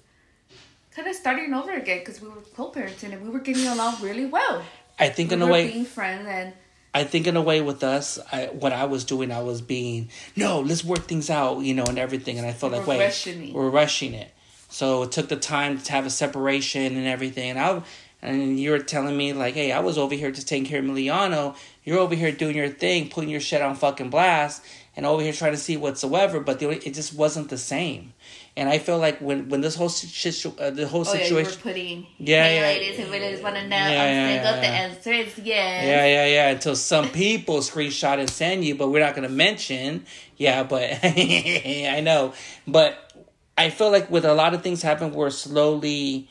kind 0.95 1.09
of 1.09 1.17
starting 1.17 1.53
over 1.53 1.73
again 1.73 1.99
because 1.99 2.21
we 2.23 2.29
were 2.29 2.43
co-parenting 2.55 3.13
and 3.13 3.23
we 3.23 3.31
were 3.31 3.41
getting 3.41 3.67
along 3.67 3.97
really 4.01 4.27
well. 4.27 4.63
I 4.99 5.09
think 5.09 5.31
We 5.31 5.37
in 5.37 5.43
a 5.43 5.47
way 5.49 5.71
being 5.73 5.85
friends 5.85 6.27
and 6.29 6.53
I 6.99 7.05
think 7.05 7.29
in 7.29 7.37
a 7.37 7.43
way 7.43 7.61
with 7.63 7.85
us, 7.85 8.19
I, 8.33 8.47
what 8.47 8.73
I 8.73 8.87
was 8.87 9.05
doing, 9.05 9.31
I 9.31 9.43
was 9.43 9.61
being 9.61 10.09
no, 10.35 10.61
let's 10.61 10.83
work 10.85 11.07
things 11.07 11.31
out, 11.31 11.61
you 11.61 11.75
know, 11.75 11.85
and 11.85 11.99
everything. 11.99 12.39
And 12.39 12.47
I 12.47 12.53
felt 12.53 12.73
We're 12.73 12.79
like 12.79 12.89
wait, 12.89 13.01
rushing 13.01 13.53
we're 13.53 13.71
rushing 13.71 14.15
it. 14.15 14.33
So 14.69 15.05
it 15.05 15.13
took 15.13 15.29
the 15.29 15.37
time 15.37 15.81
to 15.81 15.93
have 15.93 16.07
a 16.07 16.11
separation 16.11 16.97
and 16.97 17.07
everything. 17.07 17.51
And 17.51 17.59
I 17.59 17.83
and 18.21 18.59
you 18.59 18.73
were 18.73 18.81
telling 18.81 19.17
me 19.17 19.33
like, 19.33 19.55
hey, 19.55 19.71
I 19.71 19.79
was 19.79 19.97
over 19.97 20.15
here 20.15 20.33
just 20.33 20.49
taking 20.49 20.67
care 20.67 20.81
of 20.81 20.85
Miliano. 20.85 21.55
You're 21.85 21.99
over 21.99 22.17
here 22.17 22.33
doing 22.33 22.57
your 22.57 22.69
thing, 22.69 23.09
putting 23.09 23.31
your 23.31 23.41
shit 23.41 23.63
on 23.63 23.77
fucking 23.77 24.11
blast, 24.11 24.65
and 24.97 25.07
over 25.07 25.23
here 25.23 25.33
trying 25.33 25.53
to 25.53 25.59
see 25.59 25.77
whatsoever. 25.77 26.41
But 26.41 26.59
the, 26.59 26.71
it 26.71 26.95
just 26.95 27.15
wasn't 27.15 27.49
the 27.49 27.59
same. 27.59 28.13
And 28.59 28.69
I 28.69 28.79
feel 28.79 28.99
like 28.99 29.21
when 29.21 29.49
when 29.49 29.61
this 29.61 29.77
whole 29.77 29.89
situ- 29.89 30.53
uh, 30.59 30.71
the 30.71 30.87
whole 30.89 31.07
oh 31.07 31.13
yeah, 31.15 31.23
situation. 31.23 31.61
putting 31.63 32.07
Yeah, 32.19 32.43
hey 32.45 32.57
yeah. 32.57 32.63
ladies 32.63 32.99
and 32.99 33.11
ladies 33.11 33.41
want 33.41 33.55
to 33.55 33.63
know 33.69 33.77
Yeah, 33.77 33.85
I'm 33.87 34.15
yeah, 34.15 34.29
single. 34.43 34.51
yeah. 34.55 34.61
The 34.61 34.67
answer 34.67 35.13
is 35.13 35.39
yes. 35.39 35.85
Yeah, 35.87 36.05
yeah, 36.07 36.27
yeah. 36.27 36.49
Until 36.51 36.75
some 36.75 37.09
people 37.11 37.59
screenshot 37.59 38.19
and 38.19 38.29
send 38.29 38.65
you, 38.65 38.75
but 38.75 38.89
we're 38.89 39.05
not 39.05 39.15
gonna 39.15 39.29
mention. 39.29 40.05
Yeah, 40.37 40.65
but 40.65 40.99
I 41.05 42.01
know. 42.03 42.35
But 42.67 43.13
I 43.57 43.71
feel 43.71 43.91
like 43.93 44.11
with 44.11 44.25
a 44.25 44.35
lot 44.35 44.55
of 44.55 44.63
things 44.63 44.83
happen, 44.83 45.13
we're 45.13 45.31
slowly 45.31 46.29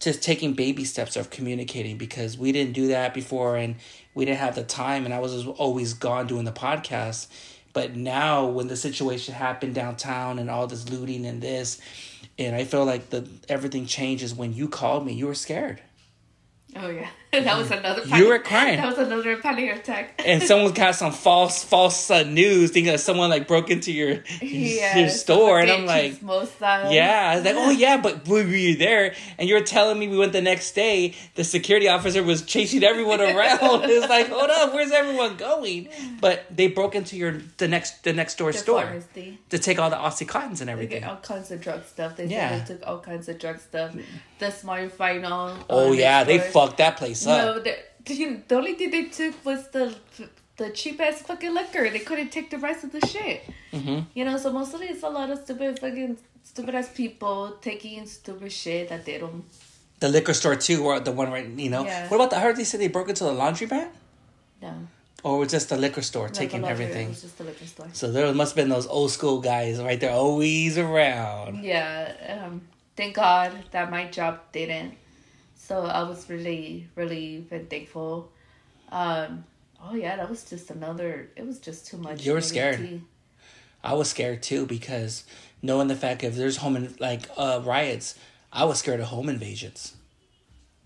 just 0.00 0.22
taking 0.22 0.52
baby 0.52 0.84
steps 0.84 1.16
of 1.16 1.30
communicating 1.30 1.96
because 1.96 2.36
we 2.36 2.52
didn't 2.52 2.74
do 2.74 2.88
that 2.88 3.14
before 3.14 3.56
and 3.56 3.76
we 4.14 4.26
didn't 4.26 4.38
have 4.40 4.54
the 4.54 4.62
time 4.64 5.06
and 5.06 5.14
I 5.14 5.18
was 5.18 5.46
always 5.46 5.94
gone 5.94 6.26
doing 6.26 6.44
the 6.44 6.52
podcast. 6.52 7.28
But 7.74 7.94
now 7.96 8.46
when 8.46 8.68
the 8.68 8.76
situation 8.76 9.34
happened 9.34 9.74
downtown 9.74 10.38
and 10.38 10.48
all 10.48 10.66
this 10.66 10.88
looting 10.88 11.26
and 11.26 11.42
this 11.42 11.80
and 12.38 12.56
I 12.56 12.64
feel 12.64 12.84
like 12.84 13.10
the 13.10 13.28
everything 13.48 13.86
changes 13.86 14.34
when 14.34 14.52
you 14.52 14.68
called 14.68 15.06
me, 15.06 15.12
you 15.12 15.26
were 15.26 15.34
scared. 15.34 15.80
Oh 16.76 16.88
yeah, 16.88 17.10
that 17.44 17.56
was 17.58 17.70
another. 17.70 18.02
You 18.16 18.28
were 18.28 18.38
crying. 18.50 18.76
That 18.76 18.88
was 18.96 18.98
another 19.06 19.36
panic 19.38 19.76
attack. 19.76 20.20
and 20.26 20.42
someone 20.42 20.72
got 20.72 20.94
some 20.94 21.12
false 21.12 21.64
false 21.64 22.10
uh, 22.10 22.22
news 22.22 22.70
thinking 22.70 22.92
that 22.92 23.00
someone 23.00 23.30
like 23.30 23.48
broke 23.48 23.70
into 23.70 23.92
your 23.92 24.22
your 24.42 25.08
store 25.08 25.60
and 25.60 25.70
i'm 25.70 25.86
like 25.86 26.20
yeah 26.22 27.30
i 27.32 27.36
was 27.36 27.44
like 27.44 27.54
oh 27.56 27.70
yeah 27.70 27.96
but 28.00 28.26
we 28.28 28.42
were 28.72 28.78
there 28.78 29.14
and 29.38 29.48
you 29.48 29.54
were 29.54 29.60
telling 29.60 29.98
me 29.98 30.08
we 30.08 30.16
went 30.16 30.32
the 30.32 30.40
next 30.40 30.72
day 30.72 31.14
the 31.34 31.44
security 31.44 31.88
officer 31.88 32.22
was 32.22 32.42
chasing 32.42 32.82
everyone 32.84 33.20
around 33.20 33.58
it's 33.84 34.08
like 34.08 34.28
hold 34.28 34.50
up 34.50 34.72
where's 34.74 34.92
everyone 34.92 35.36
going 35.36 35.88
but 36.20 36.44
they 36.54 36.66
broke 36.68 36.94
into 36.94 37.16
your 37.16 37.40
the 37.58 37.68
next 37.68 38.02
the 38.04 38.12
next 38.12 38.36
door 38.38 38.52
The 38.52 38.58
store 38.58 38.82
pharmacy. 38.82 39.38
to 39.50 39.58
take 39.58 39.78
all 39.78 39.90
the 39.90 39.96
oxycontins 39.96 40.60
and 40.60 40.68
They 40.68 40.72
everything 40.72 41.04
all 41.04 41.16
kinds 41.16 41.50
of 41.50 41.60
drug 41.60 41.84
stuff. 41.84 42.16
They 42.16 42.26
Yeah. 42.26 42.50
said 42.50 42.66
they 42.66 42.74
took 42.74 42.86
all 42.86 42.98
kinds 43.00 43.28
of 43.28 43.38
drug 43.38 43.58
stuff. 43.60 43.94
The 44.38 44.50
smart 44.50 44.92
final. 44.92 45.56
oh 45.70 45.88
um, 45.92 45.94
yeah 45.98 46.24
they 46.24 46.38
fucked 46.38 46.78
that 46.78 46.96
place 46.96 47.23
No, 47.26 47.58
the, 47.58 47.76
the, 48.04 48.40
the 48.48 48.54
only 48.56 48.74
thing 48.74 48.90
they 48.90 49.04
took 49.04 49.44
was 49.44 49.68
the 49.68 49.94
the 50.56 50.70
cheap 50.70 51.00
ass 51.00 51.22
fucking 51.22 51.52
liquor. 51.52 51.90
They 51.90 51.98
couldn't 52.00 52.30
take 52.30 52.48
the 52.50 52.58
rest 52.58 52.84
of 52.84 52.92
the 52.92 53.04
shit. 53.06 53.42
hmm 53.72 54.00
You 54.14 54.24
know, 54.24 54.36
so 54.36 54.52
mostly 54.52 54.86
it's 54.86 55.02
a 55.02 55.08
lot 55.08 55.30
of 55.30 55.38
stupid 55.44 55.78
fucking 55.80 56.16
stupid 56.44 56.74
ass 56.74 56.88
people 56.94 57.56
taking 57.60 58.06
stupid 58.06 58.52
shit 58.52 58.88
that 58.90 59.04
they 59.04 59.18
don't. 59.18 59.44
the 60.00 60.08
liquor 60.08 60.34
store 60.34 60.54
too 60.56 60.84
or 60.84 61.00
the 61.00 61.10
one 61.12 61.30
right 61.32 61.48
you 61.64 61.70
know 61.70 61.84
Yeah. 61.84 62.08
what 62.08 62.16
about 62.18 62.30
the 62.30 62.36
I 62.36 62.40
heard 62.40 62.56
they 62.56 62.64
said 62.64 62.78
they 62.80 62.88
broke 62.96 63.08
into 63.08 63.24
the 63.24 63.32
laundry 63.32 63.66
laundromat 63.66 63.88
No, 64.62 64.72
or 65.24 65.38
was 65.38 65.50
just 65.56 65.68
the 65.70 65.78
liquor 65.78 66.02
store 66.02 66.28
No, 66.28 66.34
taking 66.42 66.60
the 66.60 66.66
laundry, 66.68 66.84
everything 66.84 67.06
It 67.06 67.16
was 67.16 67.22
just 67.22 67.38
the 67.38 67.44
liquor 67.50 67.66
store. 67.66 67.88
So 68.00 68.04
there 68.12 68.32
must 68.34 68.50
have 68.52 68.56
been 68.62 68.68
those 68.76 68.86
old 68.86 69.10
school 69.16 69.40
guys 69.40 69.80
right 69.80 69.98
there, 69.98 70.12
always 70.12 70.76
around. 70.76 71.64
Yeah, 71.64 72.42
um, 72.44 72.52
thank 72.98 73.14
God 73.16 73.50
that 73.72 73.90
my 73.90 74.04
job 74.18 74.40
didn't. 74.52 74.92
So 75.66 75.86
I 75.86 76.02
was 76.02 76.28
really 76.28 76.88
relieved 76.94 77.50
and 77.50 77.70
thankful. 77.70 78.30
Um, 78.92 79.44
oh 79.82 79.94
yeah, 79.94 80.16
that 80.16 80.28
was 80.28 80.44
just 80.44 80.70
another. 80.70 81.30
It 81.36 81.46
was 81.46 81.58
just 81.58 81.86
too 81.86 81.96
much. 81.96 82.26
You 82.26 82.34
were 82.34 82.42
scared. 82.42 83.00
I 83.82 83.94
was 83.94 84.10
scared 84.10 84.42
too 84.42 84.66
because 84.66 85.24
knowing 85.62 85.88
the 85.88 85.96
fact 85.96 86.22
if 86.22 86.36
there's 86.36 86.58
home 86.58 86.76
in, 86.76 86.94
like 87.00 87.22
uh, 87.38 87.62
riots, 87.64 88.14
I 88.52 88.64
was 88.64 88.78
scared 88.80 89.00
of 89.00 89.06
home 89.06 89.30
invasions. 89.30 89.96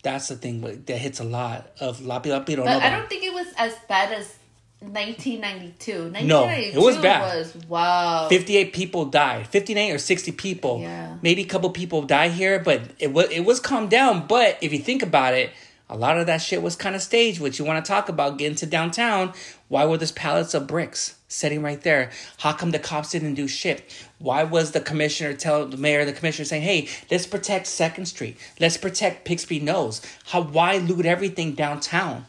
That's 0.05 0.29
the 0.29 0.37
thing 0.37 0.61
that 0.61 0.99
hits 0.99 1.19
a 1.19 1.25
lot 1.25 1.73
of 1.81 2.01
a 2.01 2.07
lot 2.07 2.25
of 2.25 2.47
people 2.47 2.65
don't 2.65 2.73
know. 2.73 2.79
But 2.79 2.93
I 2.93 2.97
don't 2.97 3.09
think 3.09 3.25
it 3.25 3.35
was 3.35 3.49
as 3.57 3.75
bad 3.89 4.13
as 4.13 4.37
1992. 4.81 6.11
No, 6.25 6.49
it 6.49 6.77
was 6.77 6.97
1992 6.97 7.03
bad. 7.03 7.37
Was 7.37 7.57
wow. 7.69 8.29
58 8.29 8.73
people 8.73 9.05
died. 9.07 9.47
59 9.49 9.93
or 9.93 9.99
60 9.99 10.33
people. 10.33 10.81
Yeah. 10.81 11.17
maybe 11.21 11.43
a 11.43 11.47
couple 11.47 11.71
people 11.71 12.03
die 12.03 12.29
here 12.29 12.61
but 12.61 12.83
it 12.99 13.13
was 13.13 13.29
it 13.31 13.45
was 13.45 13.59
calmed 13.59 13.91
down. 13.91 14.27
But 14.27 14.59
if 14.61 14.73
you 14.73 14.79
think 14.79 15.03
about 15.03 15.35
it 15.35 15.51
a 15.91 15.97
lot 15.97 16.19
of 16.19 16.27
that 16.27 16.43
shit 16.43 16.63
was 16.63 16.77
kind 16.77 16.95
of 16.95 17.03
staged. 17.03 17.41
Which 17.41 17.59
you 17.59 17.65
want 17.65 17.85
to 17.85 17.89
talk 17.89 18.09
about 18.09 18.39
getting 18.39 18.57
to 18.57 18.67
downtown 18.67 19.33
why 19.69 19.85
were 19.85 19.99
there 19.99 20.09
pallets 20.15 20.55
of 20.55 20.67
bricks 20.67 21.17
sitting 21.27 21.61
right 21.61 21.81
there? 21.83 22.11
How 22.39 22.53
come 22.53 22.71
the 22.71 22.79
cops 22.79 23.11
didn't 23.11 23.35
do 23.35 23.49
shit? 23.49 23.93
Why 24.19 24.45
was 24.45 24.71
the 24.71 24.81
commissioner 24.81 25.35
tell 25.35 25.67
the 25.67 25.77
mayor 25.77 26.05
the 26.05 26.13
commissioner 26.13 26.45
saying 26.45 26.63
hey 26.63 26.89
let's 27.11 27.27
protect 27.27 27.67
second 27.67 28.07
street. 28.07 28.37
Let's 28.61 28.77
protect 28.77 29.27
Bixby 29.27 29.59
Knolls. 29.59 30.03
How 30.27 30.43
why 30.43 30.79
loot 30.79 31.05
everything 31.05 31.55
downtown? 31.55 32.27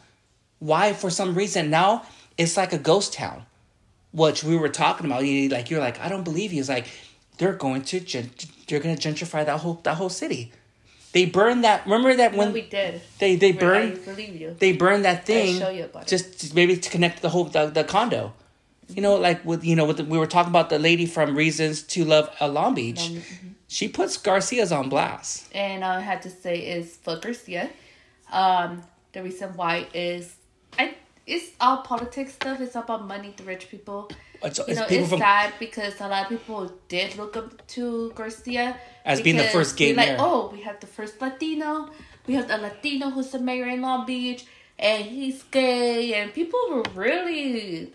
Why 0.58 0.92
for 0.92 1.10
some 1.10 1.36
reason 1.36 1.70
now 1.70 2.02
it's 2.40 2.56
like 2.56 2.72
a 2.72 2.78
ghost 2.78 3.12
town 3.12 3.46
which 4.12 4.42
we 4.42 4.56
were 4.56 4.68
talking 4.68 5.06
about. 5.06 5.24
You 5.24 5.48
like 5.48 5.70
you're 5.70 5.80
like 5.80 6.00
I 6.00 6.08
don't 6.08 6.24
believe 6.24 6.52
you. 6.52 6.60
It's 6.60 6.68
like 6.68 6.86
they're 7.38 7.52
going 7.52 7.82
to 7.82 8.00
they're 8.66 8.80
going 8.80 8.96
to 8.96 9.08
gentrify 9.08 9.44
that 9.46 9.60
whole 9.60 9.80
that 9.84 9.96
whole 9.96 10.08
city. 10.08 10.52
They 11.12 11.26
burned 11.26 11.64
that. 11.64 11.84
Remember 11.84 12.14
that 12.14 12.32
when 12.32 12.48
when 12.48 12.52
we 12.52 12.62
did. 12.62 13.00
they 13.18 13.36
they 13.36 13.52
burned 13.52 14.04
believe 14.04 14.40
you. 14.40 14.56
they 14.58 14.72
burned 14.72 15.04
that 15.04 15.26
thing 15.26 15.58
show 15.58 15.70
you 15.70 15.84
about 15.84 16.02
it. 16.04 16.08
just 16.08 16.54
maybe 16.54 16.76
to 16.76 16.90
connect 16.90 17.22
the 17.22 17.28
whole 17.28 17.44
the, 17.44 17.66
the 17.66 17.84
condo. 17.84 18.32
You 18.88 19.02
know, 19.02 19.16
like 19.16 19.44
with 19.44 19.64
you 19.64 19.76
know, 19.76 19.84
with 19.84 19.98
the, 19.98 20.04
we 20.04 20.18
were 20.18 20.26
talking 20.26 20.50
about 20.50 20.68
the 20.68 20.78
lady 20.78 21.06
from 21.06 21.36
Reasons 21.36 21.82
to 21.84 22.04
Love 22.04 22.28
uh, 22.40 22.48
Long 22.48 22.74
Beach. 22.74 22.98
mm-hmm. 22.98 23.48
She 23.68 23.86
puts 23.86 24.16
Garcia's 24.16 24.72
on 24.72 24.88
blast. 24.88 25.48
and 25.54 25.84
I 25.84 26.00
had 26.00 26.22
to 26.22 26.30
say 26.30 26.58
is 26.58 26.96
fuck 26.96 27.22
Garcia. 27.22 27.70
Um, 28.32 28.82
the 29.12 29.22
reason 29.22 29.50
why 29.56 29.86
is 29.94 30.34
I 30.76 30.94
it's 31.30 31.50
all 31.60 31.78
politics 31.82 32.34
stuff. 32.34 32.60
It's 32.60 32.74
all 32.76 32.82
about 32.82 33.06
money 33.06 33.32
to 33.36 33.42
rich 33.44 33.68
people. 33.70 34.10
It's, 34.42 34.58
You 34.58 34.64
it's 34.68 34.80
know, 34.80 34.86
people 34.86 35.04
it's 35.04 35.10
from 35.10 35.20
sad 35.20 35.52
because 35.58 36.00
a 36.00 36.08
lot 36.08 36.22
of 36.24 36.28
people 36.28 36.72
did 36.88 37.16
look 37.16 37.36
up 37.36 37.66
to 37.74 38.10
Garcia 38.14 38.76
As 39.04 39.20
being 39.20 39.36
the 39.36 39.44
first 39.44 39.76
gay 39.76 39.92
we're 39.92 39.96
like, 39.98 40.08
mayor. 40.08 40.16
oh, 40.18 40.50
we 40.52 40.60
have 40.62 40.80
the 40.80 40.86
first 40.86 41.20
Latino. 41.20 41.90
We 42.26 42.34
have 42.34 42.48
the 42.48 42.58
Latino 42.58 43.10
who's 43.10 43.30
the 43.30 43.38
mayor 43.38 43.66
in 43.66 43.80
Long 43.82 44.06
Beach, 44.06 44.46
and 44.78 45.04
he's 45.04 45.42
gay, 45.44 46.14
and 46.14 46.32
people 46.32 46.60
were 46.70 46.84
really 46.94 47.92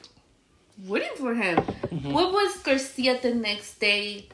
rooting 0.88 1.15
for 1.15 1.34
him. 1.34 1.58
Mm-hmm. 1.58 2.12
What 2.12 2.32
was 2.34 2.58
Garcia 2.60 3.19
the 3.21 3.34
next 3.34 3.80
day 3.80 4.28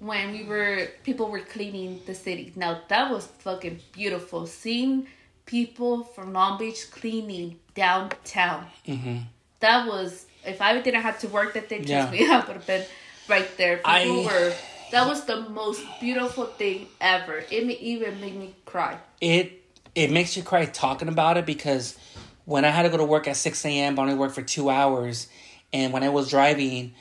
when 0.00 0.32
we 0.32 0.44
were 0.44 0.88
people 1.04 1.28
were 1.30 1.40
cleaning 1.54 2.00
the 2.06 2.14
city? 2.14 2.52
Now 2.56 2.80
that 2.88 3.10
was 3.10 3.26
fucking 3.26 3.80
beautiful. 3.92 4.46
Seeing 4.46 5.06
people 5.46 6.04
from 6.04 6.32
Long 6.32 6.58
Beach 6.58 6.90
cleaning 6.90 7.58
downtown. 7.74 8.66
Mm-hmm. 8.86 9.18
That 9.60 9.86
was 9.86 10.26
if 10.44 10.60
I 10.60 10.80
didn't 10.80 11.02
have 11.02 11.20
to 11.20 11.28
work 11.28 11.54
that 11.54 11.68
day, 11.68 11.76
trust 11.78 11.88
Yeah. 11.88 12.10
me, 12.10 12.26
I 12.30 12.38
would 12.40 12.48
have 12.56 12.66
been 12.66 12.84
right 13.28 13.56
there. 13.56 13.76
People 13.78 13.90
I- 13.90 14.24
were. 14.26 14.52
That 14.90 15.06
was 15.08 15.24
the 15.24 15.48
most 15.48 15.82
beautiful 16.00 16.44
thing 16.44 16.86
ever. 17.00 17.38
It 17.50 17.64
even 17.80 18.20
made 18.20 18.36
me 18.36 18.54
cry. 18.66 18.98
it 19.22 19.52
it 19.94 20.10
makes 20.10 20.36
you 20.36 20.42
cry 20.42 20.64
talking 20.66 21.08
about 21.08 21.36
it 21.38 21.46
because 21.46 21.96
when 22.44 22.64
I 22.66 22.68
had 22.68 22.82
to 22.82 22.88
go 22.90 22.96
to 22.98 23.04
work 23.04 23.26
at 23.28 23.36
six 23.36 23.64
a.m., 23.64 23.94
but 23.94 24.02
only 24.02 24.14
worked 24.14 24.34
for 24.34 24.42
two 24.42 24.68
hours, 24.68 25.28
and 25.72 25.92
when 25.94 26.02
I 26.02 26.10
was 26.10 26.28
driving 26.28 26.92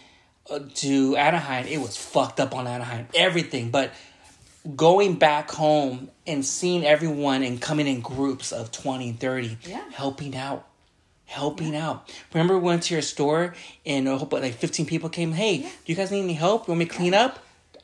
uh, 0.49 0.59
to 0.75 1.15
Anaheim, 1.17 1.67
it 1.67 1.79
was 1.81 1.97
fucked 1.97 2.39
up 2.39 2.55
on 2.55 2.65
Anaheim, 2.67 3.07
everything. 3.13 3.71
But 3.71 3.91
going 4.75 5.15
back 5.15 5.49
home 5.51 6.09
and 6.27 6.45
seeing 6.45 6.85
everyone 6.85 7.43
and 7.43 7.59
coming 7.61 7.87
in 7.87 7.99
groups 8.01 8.51
of 8.51 8.71
20 8.71 9.09
and 9.09 9.19
30 9.19 9.57
Yeah. 9.63 9.81
helping 9.91 10.35
out 10.35 10.67
helping 11.25 11.75
out. 11.77 12.11
Remember 12.33 12.57
we 12.59 12.65
went 12.65 12.83
to 12.83 12.93
your 12.93 13.01
store 13.01 13.55
and 13.85 14.05
whole 14.07 14.27
like 14.31 14.53
15 14.55 14.85
people 14.85 15.09
came 15.09 15.31
hey 15.31 15.59
do 15.59 15.67
you 15.85 15.95
guys 15.95 16.11
need 16.11 16.23
any 16.23 16.33
help? 16.33 16.67
You 16.67 16.71
want 16.73 16.79
me 16.79 16.85
to 16.85 16.93
clean 16.93 17.13
up? 17.13 17.39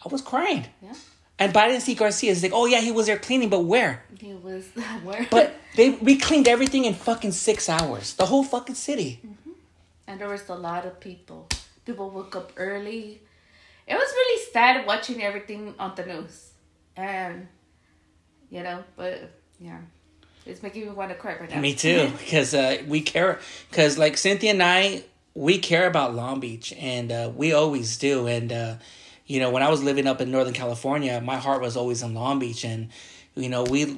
I 0.05 0.09
was 0.09 0.21
crying. 0.21 0.65
Yeah, 0.83 0.93
and 1.39 1.53
but 1.53 1.63
i 1.63 1.67
didn't 1.69 1.81
see 1.83 1.95
garcia. 1.95 2.31
It's 2.31 2.43
like 2.43 2.51
oh 2.53 2.65
yeah 2.65 2.81
he 2.81 2.91
was 2.91 3.05
there 3.07 3.17
cleaning 3.17 3.49
but 3.49 3.61
where? 3.61 4.03
He 4.19 4.33
was 4.33 4.65
where. 5.03 5.25
but 5.31 5.55
they 5.75 5.91
we 5.91 6.17
cleaned 6.17 6.47
everything 6.47 6.85
in 6.85 6.93
fucking 6.93 7.31
six 7.31 7.69
hours. 7.69 8.13
The 8.15 8.25
whole 8.25 8.43
fucking 8.43 8.75
city. 8.75 9.19
Mm-hmm. 9.25 9.51
And 10.07 10.21
there 10.21 10.29
was 10.29 10.47
a 10.49 10.55
lot 10.55 10.85
of 10.85 10.99
people. 10.99 11.47
People 11.85 12.09
woke 12.11 12.35
up 12.35 12.51
early. 12.57 13.21
It 13.87 13.93
was 13.95 14.09
really 14.11 14.43
sad 14.51 14.85
watching 14.85 15.23
everything 15.23 15.73
on 15.79 15.93
the 15.95 16.05
news, 16.05 16.46
and 16.97 17.47
you 18.49 18.63
know, 18.63 18.83
but 18.95 19.31
yeah, 19.59 19.79
it's 20.45 20.63
making 20.63 20.83
me 20.85 20.89
want 20.89 21.09
to 21.09 21.15
cry 21.15 21.37
right 21.39 21.49
now. 21.49 21.59
Me 21.59 21.73
too, 21.73 22.11
because 22.17 22.53
uh, 22.53 22.77
we 22.87 23.01
care. 23.01 23.39
Because 23.69 23.97
like 23.97 24.13
Cinthia 24.15 24.51
and 24.51 24.63
I, 24.63 25.03
we 25.33 25.59
care 25.59 25.87
about 25.87 26.15
Long 26.15 26.39
Beach, 26.39 26.73
and 26.77 27.11
uh, 27.11 27.31
we 27.35 27.53
always 27.53 27.97
do. 27.97 28.27
And 28.27 28.51
uh, 28.51 28.75
you 29.25 29.39
know, 29.39 29.49
when 29.51 29.63
I 29.63 29.69
was 29.69 29.83
living 29.83 30.07
up 30.07 30.21
in 30.21 30.31
Northern 30.31 30.53
California, 30.53 31.21
my 31.21 31.37
heart 31.37 31.61
was 31.61 31.77
always 31.77 32.01
in 32.03 32.13
Long 32.13 32.39
Beach, 32.39 32.63
and 32.65 32.89
you 33.35 33.49
know, 33.49 33.63
we 33.63 33.97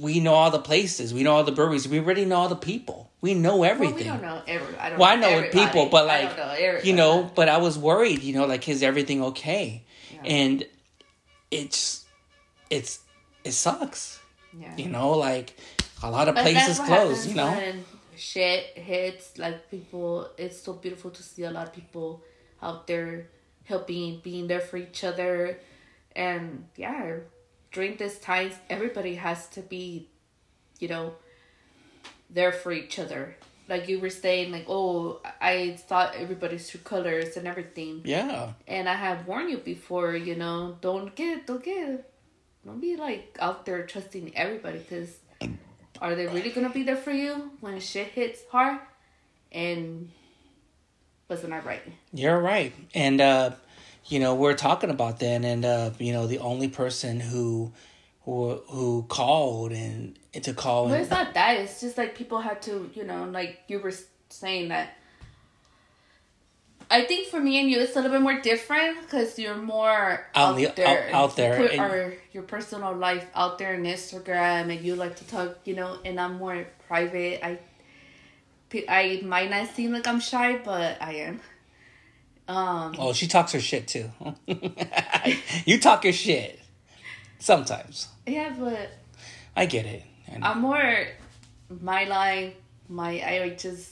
we 0.00 0.18
know 0.18 0.34
all 0.34 0.50
the 0.50 0.58
places, 0.58 1.14
we 1.14 1.22
know 1.22 1.32
all 1.32 1.44
the 1.44 1.52
breweries, 1.52 1.86
we 1.86 1.98
already 2.00 2.24
know 2.24 2.36
all 2.36 2.48
the 2.48 2.56
people, 2.56 3.10
we 3.20 3.34
know 3.34 3.58
Well, 3.58 3.70
everything. 3.70 3.96
we 3.98 4.04
don't 4.04 4.22
know 4.22 4.42
every. 4.46 4.76
I 4.76 4.90
don't 4.90 4.98
Well, 4.98 5.08
I 5.08 5.14
know 5.14 5.30
know 5.30 5.36
everybody. 5.38 5.66
people, 5.66 5.86
but 5.86 6.06
like 6.06 6.36
know 6.36 6.78
you 6.82 6.94
know, 6.94 7.30
but 7.34 7.48
I 7.48 7.58
was 7.58 7.78
worried, 7.78 8.22
you 8.22 8.34
know, 8.34 8.46
like 8.46 8.68
is 8.68 8.82
everything 8.82 9.22
okay? 9.22 9.84
And 10.24 10.66
it's 11.50 12.04
it's 12.70 13.00
it 13.44 13.52
sucks, 13.52 14.20
yeah. 14.58 14.74
you 14.76 14.88
know, 14.88 15.10
like 15.12 15.56
a 16.02 16.10
lot 16.10 16.28
of 16.28 16.34
But 16.34 16.42
places 16.42 16.78
what 16.78 16.88
close, 16.88 17.26
you 17.26 17.34
know. 17.34 17.50
when 17.50 17.84
shit 18.16 18.76
hits 18.76 19.38
like 19.38 19.70
people. 19.70 20.28
It's 20.36 20.60
so 20.60 20.72
beautiful 20.74 21.10
to 21.12 21.22
see 21.22 21.44
a 21.44 21.50
lot 21.50 21.66
of 21.68 21.72
people 21.72 22.22
out 22.62 22.86
there 22.86 23.28
helping, 23.64 24.20
being 24.22 24.46
there 24.48 24.60
for 24.60 24.76
each 24.76 25.04
other, 25.04 25.58
and 26.16 26.66
yeah, 26.76 27.16
during 27.72 27.96
this 27.96 28.18
times, 28.18 28.54
everybody 28.68 29.14
has 29.16 29.46
to 29.50 29.60
be, 29.60 30.08
you 30.80 30.88
know, 30.88 31.14
there 32.30 32.52
for 32.52 32.72
each 32.72 32.98
other. 32.98 33.36
Like 33.68 33.88
you 33.88 34.00
were 34.00 34.10
saying, 34.10 34.50
like 34.50 34.64
oh, 34.68 35.20
I 35.40 35.76
thought 35.78 36.14
everybody's 36.16 36.68
true 36.68 36.80
colors 36.80 37.36
and 37.36 37.46
everything, 37.46 38.00
Yeah. 38.04 38.52
and 38.66 38.88
I 38.88 38.94
have 38.94 39.26
warned 39.26 39.50
you 39.50 39.58
before. 39.58 40.16
You 40.16 40.36
know, 40.36 40.78
don't 40.80 41.14
get, 41.14 41.46
don't 41.46 41.62
get, 41.62 42.10
don't 42.64 42.80
be 42.80 42.96
like 42.96 43.36
out 43.40 43.66
there 43.66 43.86
trusting 43.86 44.36
everybody 44.36 44.78
because 44.78 45.16
are 46.00 46.14
they 46.14 46.26
really 46.26 46.50
gonna 46.50 46.70
be 46.70 46.82
there 46.82 46.96
for 46.96 47.10
you 47.10 47.50
when 47.60 47.78
shit 47.80 48.08
hits 48.08 48.40
hard? 48.50 48.78
And 49.50 50.10
wasn't 51.28 51.52
I 51.52 51.60
right? 51.60 51.82
You're 52.12 52.40
right. 52.40 52.72
And 52.94 53.20
uh 53.20 53.52
you 54.06 54.20
know, 54.20 54.34
we're 54.34 54.54
talking 54.54 54.90
about 54.90 55.18
that 55.20 55.44
and 55.44 55.64
uh 55.64 55.90
you 55.98 56.12
know, 56.12 56.26
the 56.26 56.38
only 56.38 56.68
person 56.68 57.20
who 57.20 57.72
who 58.22 58.60
who 58.68 59.04
called 59.08 59.72
and 59.72 60.18
to 60.32 60.52
call 60.52 60.86
and 60.88 60.96
it's 61.00 61.10
not 61.10 61.34
that. 61.34 61.56
It's 61.56 61.80
just 61.80 61.96
like 61.96 62.14
people 62.14 62.40
had 62.40 62.60
to, 62.62 62.90
you 62.94 63.04
know, 63.04 63.24
like 63.24 63.60
you 63.68 63.80
were 63.80 63.92
saying 64.28 64.68
that. 64.68 64.97
I 66.90 67.04
think 67.04 67.28
for 67.28 67.38
me 67.38 67.60
and 67.60 67.68
you, 67.70 67.80
it's 67.80 67.92
a 67.92 67.96
little 68.00 68.10
bit 68.10 68.22
more 68.22 68.40
different 68.40 69.02
because 69.02 69.38
you're 69.38 69.56
more 69.56 70.26
Out 70.34 70.54
out, 70.54 70.56
the- 70.56 70.72
there. 70.74 71.08
out- 71.08 71.14
out 71.14 71.36
there 71.36 71.62
You 71.62 71.68
put 71.68 71.78
our, 71.78 72.14
your 72.32 72.42
personal 72.44 72.94
life 72.94 73.26
out 73.34 73.58
there 73.58 73.74
on 73.74 73.82
Instagram, 73.82 74.70
and 74.74 74.80
you 74.80 74.94
like 74.96 75.16
to 75.16 75.24
talk, 75.26 75.58
you 75.64 75.74
know, 75.76 75.98
and 76.04 76.18
I'm 76.18 76.38
more 76.38 76.66
private. 76.86 77.44
I, 77.44 77.58
I 78.88 79.20
might 79.24 79.50
not 79.50 79.68
seem 79.74 79.92
like 79.92 80.06
I'm 80.06 80.20
shy, 80.20 80.60
but 80.64 80.96
I 81.02 81.14
am. 81.14 81.40
Um, 82.48 82.94
Oh, 82.98 83.12
she 83.12 83.26
talks 83.26 83.52
her 83.52 83.60
shit 83.60 83.86
too. 83.88 84.10
you 85.66 85.78
talk 85.78 86.04
your 86.04 86.12
shit. 86.14 86.58
Sometimes. 87.38 88.08
yeah, 88.26 88.54
but 88.58 88.90
I 89.54 89.66
get 89.66 89.84
it. 89.86 90.02
And 90.26 90.44
I'm 90.44 90.60
more 90.60 91.06
my 91.82 92.04
line, 92.04 92.54
my 92.88 93.10
I 93.22 93.50
just 93.58 93.90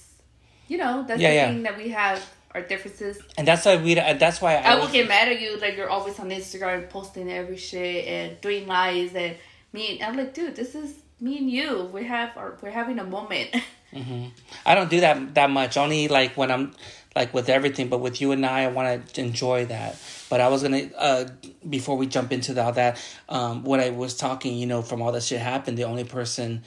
you 0.68 0.78
know 0.78 1.04
that's 1.06 1.20
Yeah, 1.20 1.28
the 1.28 1.34
yeah. 1.34 1.48
thing 1.48 1.62
that 1.64 1.76
we 1.76 1.90
have 1.90 2.22
our 2.56 2.62
differences. 2.62 3.20
and 3.36 3.46
that's 3.46 3.64
why 3.66 3.76
we 3.76 3.98
uh, 3.98 4.14
that's 4.14 4.40
why 4.40 4.56
I, 4.56 4.72
I 4.72 4.74
will 4.80 4.88
get 4.88 5.06
mad 5.08 5.28
at 5.28 5.40
you 5.40 5.58
like 5.58 5.76
you're 5.76 5.90
always 5.90 6.18
on 6.18 6.30
Instagram 6.30 6.88
posting 6.88 7.30
every 7.30 7.58
shit 7.58 8.06
and 8.06 8.40
doing 8.40 8.66
lies 8.66 9.14
and 9.14 9.36
me. 9.72 10.02
I'm 10.02 10.16
like, 10.16 10.32
dude, 10.34 10.56
this 10.56 10.74
is 10.74 10.94
me 11.20 11.38
and 11.38 11.50
you. 11.50 11.84
We 11.92 12.04
have 12.04 12.36
our 12.36 12.56
we're 12.60 12.70
having 12.70 12.98
a 12.98 13.04
moment. 13.04 13.50
Mm-hmm. 13.94 14.26
I 14.66 14.74
don't 14.74 14.90
do 14.90 15.00
that 15.00 15.34
that 15.36 15.48
much. 15.48 15.76
Only 15.76 16.08
like 16.08 16.36
when 16.36 16.50
I'm 16.50 16.74
like 17.16 17.32
with 17.32 17.48
everything, 17.48 17.88
but 17.88 17.98
with 17.98 18.20
you 18.20 18.30
and 18.32 18.44
I, 18.44 18.64
I 18.64 18.66
want 18.68 19.14
to 19.14 19.20
enjoy 19.22 19.64
that. 19.66 19.96
But 20.28 20.42
I 20.42 20.48
was 20.48 20.62
gonna 20.62 20.90
uh 20.96 21.24
before 21.68 21.96
we 21.96 22.06
jump 22.06 22.30
into 22.30 22.62
all 22.62 22.72
that, 22.72 23.02
um, 23.28 23.64
when 23.64 23.80
I 23.80 23.90
was 23.90 24.16
talking, 24.16 24.56
you 24.56 24.66
know, 24.66 24.82
from 24.82 25.00
all 25.00 25.10
that 25.12 25.22
shit 25.22 25.40
happened, 25.40 25.78
the 25.78 25.84
only 25.84 26.04
person 26.04 26.62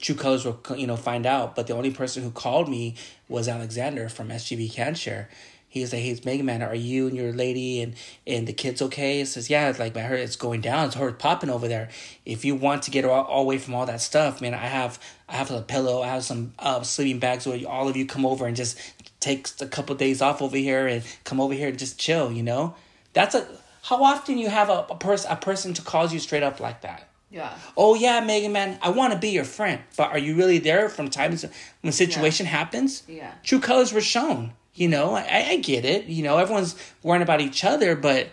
True 0.00 0.14
Colors 0.14 0.44
will 0.44 0.58
you 0.74 0.86
know 0.86 0.96
find 0.96 1.26
out, 1.26 1.54
but 1.54 1.66
the 1.66 1.74
only 1.74 1.90
person 1.90 2.22
who 2.22 2.30
called 2.30 2.68
me 2.68 2.96
was 3.28 3.46
Alexander 3.46 4.08
from 4.08 4.28
SGB 4.28 4.72
CanShare. 4.72 5.26
He's 5.72 5.92
like, 5.92 6.02
"Hey, 6.02 6.18
Mega 6.24 6.42
Man, 6.42 6.62
are 6.62 6.74
you 6.74 7.06
and 7.06 7.16
your 7.16 7.32
lady 7.32 7.80
and 7.80 7.94
and 8.26 8.46
the 8.46 8.52
kids 8.52 8.82
okay?" 8.82 9.20
It 9.20 9.26
says, 9.28 9.48
"Yeah, 9.48 9.70
It's 9.70 9.78
like 9.78 9.96
I 9.96 10.00
heard 10.02 10.18
it's 10.18 10.34
going 10.36 10.60
down. 10.60 10.86
It's 10.86 10.96
heard 10.96 11.18
popping 11.20 11.48
over 11.48 11.68
there. 11.68 11.88
If 12.26 12.44
you 12.44 12.56
want 12.56 12.82
to 12.82 12.90
get 12.90 13.04
all, 13.04 13.24
all 13.24 13.42
away 13.42 13.58
from 13.58 13.74
all 13.76 13.86
that 13.86 14.00
stuff, 14.00 14.40
man, 14.40 14.52
I 14.52 14.66
have 14.66 14.98
I 15.28 15.36
have 15.36 15.50
a 15.52 15.62
pillow. 15.62 16.02
I 16.02 16.08
have 16.08 16.24
some 16.24 16.52
uh, 16.58 16.82
sleeping 16.82 17.20
bags 17.20 17.46
where 17.46 17.64
all 17.68 17.88
of 17.88 17.96
you 17.96 18.04
come 18.04 18.26
over 18.26 18.46
and 18.46 18.56
just 18.56 18.76
take 19.20 19.48
a 19.60 19.66
couple 19.66 19.94
days 19.94 20.20
off 20.20 20.42
over 20.42 20.56
here 20.56 20.86
and 20.88 21.04
come 21.24 21.40
over 21.40 21.54
here 21.54 21.68
and 21.68 21.78
just 21.78 21.98
chill. 22.00 22.32
You 22.32 22.42
know, 22.42 22.74
that's 23.12 23.36
a 23.36 23.46
how 23.82 24.02
often 24.02 24.38
you 24.38 24.48
have 24.50 24.68
a, 24.68 24.86
a 24.90 24.96
person 24.96 25.30
a 25.30 25.36
person 25.36 25.72
to 25.74 25.82
call 25.82 26.08
you 26.08 26.18
straight 26.18 26.42
up 26.42 26.58
like 26.58 26.80
that. 26.82 27.08
yeah. 27.30 27.54
Oh 27.76 27.94
yeah, 27.94 28.18
Mega 28.20 28.48
Man, 28.48 28.76
I 28.82 28.90
want 28.90 29.12
to 29.12 29.18
be 29.20 29.28
your 29.30 29.44
friend, 29.44 29.80
but 29.96 30.10
are 30.10 30.18
you 30.18 30.34
really 30.34 30.58
there 30.58 30.88
from 30.88 31.08
time 31.10 31.36
to 31.36 31.48
when 31.82 31.92
situation 31.92 32.46
happens? 32.46 33.04
Yeah. 33.06 33.32
True 33.44 33.60
colors 33.60 33.92
were 33.92 34.00
shown. 34.00 34.52
You 34.80 34.88
know, 34.88 35.14
I, 35.14 35.44
I 35.50 35.56
get 35.56 35.84
it. 35.84 36.06
You 36.06 36.22
know, 36.22 36.38
everyone's 36.38 36.74
worrying 37.02 37.20
about 37.22 37.42
each 37.42 37.64
other, 37.64 37.94
but 37.94 38.28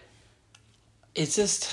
it's 1.14 1.36
just 1.36 1.70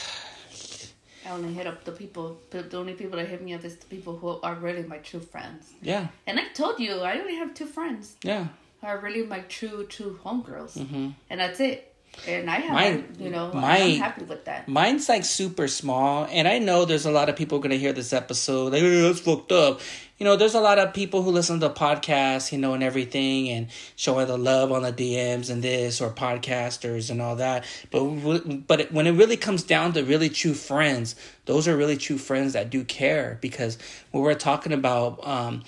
I 1.24 1.30
only 1.30 1.52
hit 1.54 1.66
up 1.68 1.84
the 1.84 1.92
people. 1.92 2.38
The 2.50 2.62
the 2.62 2.76
only 2.78 2.94
people 2.94 3.16
that 3.18 3.28
hit 3.28 3.40
me 3.40 3.54
up 3.54 3.64
is 3.64 3.76
the 3.76 3.86
people 3.86 4.16
who 4.16 4.40
are 4.42 4.56
really 4.56 4.82
my 4.82 4.98
true 4.98 5.20
friends. 5.20 5.70
yeah, 5.80 6.08
And 6.26 6.40
I 6.40 6.48
told 6.54 6.80
you, 6.80 7.00
I 7.02 7.20
only 7.20 7.36
have 7.36 7.54
two 7.54 7.66
friends. 7.66 8.16
yeah. 8.22 8.48
Who 8.80 8.86
are 8.88 8.98
really 8.98 9.22
my 9.24 9.40
true 9.56 9.86
true 9.86 10.18
homegirls, 10.24 10.76
Mm-hmm. 10.76 11.10
and 11.30 11.40
that's 11.40 11.60
it. 11.60 11.93
And 12.26 12.50
I 12.50 12.56
have, 12.56 12.72
Mine- 12.72 13.16
you 13.18 13.30
know, 13.30 13.52
my- 13.52 13.78
I'm 13.78 13.98
happy 13.98 14.24
with 14.24 14.44
that. 14.46 14.68
Mine's 14.68 15.08
like 15.08 15.24
super 15.24 15.68
small, 15.68 16.26
and 16.30 16.46
I 16.48 16.58
know 16.58 16.84
there's 16.84 17.06
a 17.06 17.10
lot 17.10 17.28
of 17.28 17.36
people 17.36 17.58
gonna 17.58 17.76
hear 17.76 17.92
this 17.92 18.12
episode. 18.12 18.72
Like, 18.72 18.82
"Oh, 18.82 19.02
that's 19.02 19.20
fucked 19.20 19.52
up. 19.52 19.80
You 20.18 20.24
know, 20.24 20.36
there's 20.36 20.54
a 20.54 20.60
lot 20.60 20.78
of 20.78 20.94
people 20.94 21.22
who 21.22 21.30
listen 21.32 21.58
to 21.60 21.68
podcasts, 21.70 22.52
you 22.52 22.58
know, 22.58 22.72
and 22.72 22.84
everything, 22.84 23.48
and 23.48 23.66
showing 23.96 24.28
the 24.28 24.38
love 24.38 24.70
on 24.70 24.82
the 24.82 24.92
DMs 24.92 25.50
and 25.50 25.60
this, 25.62 26.00
or 26.00 26.10
podcasters 26.10 27.10
and 27.10 27.20
all 27.20 27.36
that. 27.36 27.64
But 27.90 28.66
but 28.66 28.92
when 28.92 29.06
it 29.08 29.12
really 29.12 29.36
comes 29.36 29.64
down 29.64 29.92
to 29.94 30.04
really 30.04 30.28
true 30.28 30.54
friends, 30.54 31.16
those 31.46 31.66
are 31.66 31.76
really 31.76 31.96
true 31.96 32.18
friends 32.18 32.52
that 32.52 32.70
do 32.70 32.84
care. 32.84 33.38
Because 33.40 33.76
when 34.12 34.22
we're 34.22 34.34
talking 34.34 34.72
about, 34.72 35.26
um, 35.26 35.64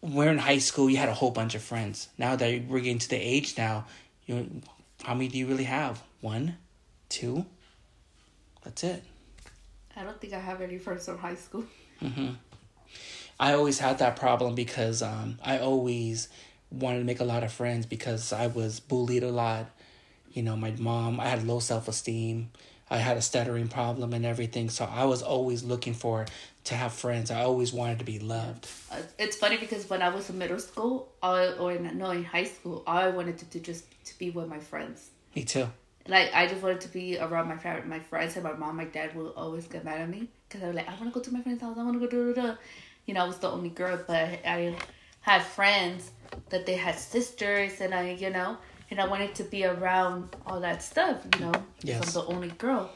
we're 0.00 0.30
in 0.30 0.38
high 0.38 0.58
school, 0.58 0.88
you 0.88 0.96
had 0.96 1.08
a 1.08 1.14
whole 1.14 1.32
bunch 1.32 1.56
of 1.56 1.62
friends. 1.62 2.08
Now 2.16 2.36
that 2.36 2.64
we're 2.68 2.78
getting 2.80 3.00
to 3.00 3.08
the 3.08 3.16
age 3.16 3.58
now, 3.58 3.86
you 4.26 4.48
how 5.04 5.14
many 5.14 5.28
do 5.28 5.38
you 5.38 5.46
really 5.46 5.64
have? 5.64 6.02
One, 6.20 6.56
two. 7.08 7.46
That's 8.64 8.84
it. 8.84 9.02
I 9.96 10.04
don't 10.04 10.20
think 10.20 10.32
I 10.32 10.38
have 10.38 10.60
any 10.60 10.78
friends 10.78 11.06
from 11.06 11.18
high 11.18 11.34
school. 11.34 11.64
I 13.40 13.52
always 13.54 13.78
had 13.78 13.98
that 13.98 14.16
problem 14.16 14.54
because 14.54 15.02
um, 15.02 15.38
I 15.44 15.58
always 15.58 16.28
wanted 16.70 16.98
to 16.98 17.04
make 17.04 17.20
a 17.20 17.24
lot 17.24 17.44
of 17.44 17.52
friends 17.52 17.86
because 17.86 18.32
I 18.32 18.48
was 18.48 18.80
bullied 18.80 19.22
a 19.22 19.30
lot. 19.30 19.70
You 20.32 20.42
know, 20.42 20.56
my 20.56 20.72
mom, 20.78 21.20
I 21.20 21.28
had 21.28 21.46
low 21.46 21.60
self 21.60 21.88
esteem. 21.88 22.50
I 22.90 22.98
had 22.98 23.16
a 23.16 23.22
stuttering 23.22 23.68
problem 23.68 24.12
and 24.12 24.24
everything. 24.24 24.70
So 24.70 24.84
I 24.84 25.04
was 25.04 25.22
always 25.22 25.62
looking 25.62 25.94
for 25.94 26.26
to 26.64 26.74
have 26.74 26.92
friends. 26.92 27.30
I 27.30 27.42
always 27.42 27.72
wanted 27.72 27.98
to 28.00 28.04
be 28.04 28.18
loved. 28.18 28.68
Uh, 28.90 28.96
it's 29.18 29.36
funny 29.36 29.56
because 29.56 29.88
when 29.88 30.02
I 30.02 30.08
was 30.08 30.28
in 30.30 30.38
middle 30.38 30.58
school, 30.58 31.08
I, 31.22 31.48
or 31.52 31.72
in, 31.72 31.98
no, 31.98 32.10
in 32.10 32.24
high 32.24 32.44
school, 32.44 32.82
all 32.86 32.98
I 32.98 33.08
wanted 33.08 33.38
to 33.38 33.44
do 33.46 33.60
just 33.60 33.84
to 34.06 34.18
be 34.18 34.30
with 34.30 34.48
my 34.48 34.58
friends. 34.58 35.10
Me 35.34 35.44
too. 35.44 35.68
Like 36.06 36.30
I 36.34 36.46
just 36.46 36.62
wanted 36.62 36.80
to 36.82 36.88
be 36.88 37.18
around 37.18 37.48
my 37.48 37.56
fa- 37.58 37.82
my 37.86 38.00
friends, 38.00 38.34
and 38.36 38.44
my 38.44 38.54
mom, 38.54 38.76
my 38.76 38.86
dad 38.86 39.14
will 39.14 39.34
always 39.36 39.66
get 39.66 39.84
mad 39.84 40.00
at 40.00 40.08
me 40.08 40.28
because 40.48 40.62
I 40.62 40.68
was 40.68 40.76
like, 40.76 40.88
I 40.88 40.92
want 40.92 41.04
to 41.04 41.10
go 41.10 41.20
to 41.20 41.32
my 41.32 41.42
friend's 41.42 41.60
house. 41.60 41.76
I 41.76 41.82
want 41.82 42.00
to 42.00 42.06
go 42.06 42.10
do 42.10 42.32
da 42.32 42.56
You 43.04 43.12
know, 43.12 43.24
I 43.24 43.26
was 43.26 43.38
the 43.38 43.50
only 43.50 43.68
girl, 43.68 44.02
but 44.06 44.16
I 44.16 44.74
had 45.20 45.42
friends 45.42 46.10
that 46.48 46.64
they 46.64 46.76
had 46.76 46.98
sisters, 46.98 47.82
and 47.82 47.94
I, 47.94 48.12
you 48.12 48.30
know, 48.30 48.56
and 48.90 49.00
I 49.00 49.06
wanted 49.06 49.34
to 49.36 49.44
be 49.44 49.64
around 49.64 50.34
all 50.46 50.60
that 50.60 50.82
stuff. 50.82 51.18
You 51.34 51.46
know, 51.46 51.52
Yes. 51.82 52.16
I'm 52.16 52.22
the 52.22 52.26
only 52.34 52.48
girl. 52.48 52.90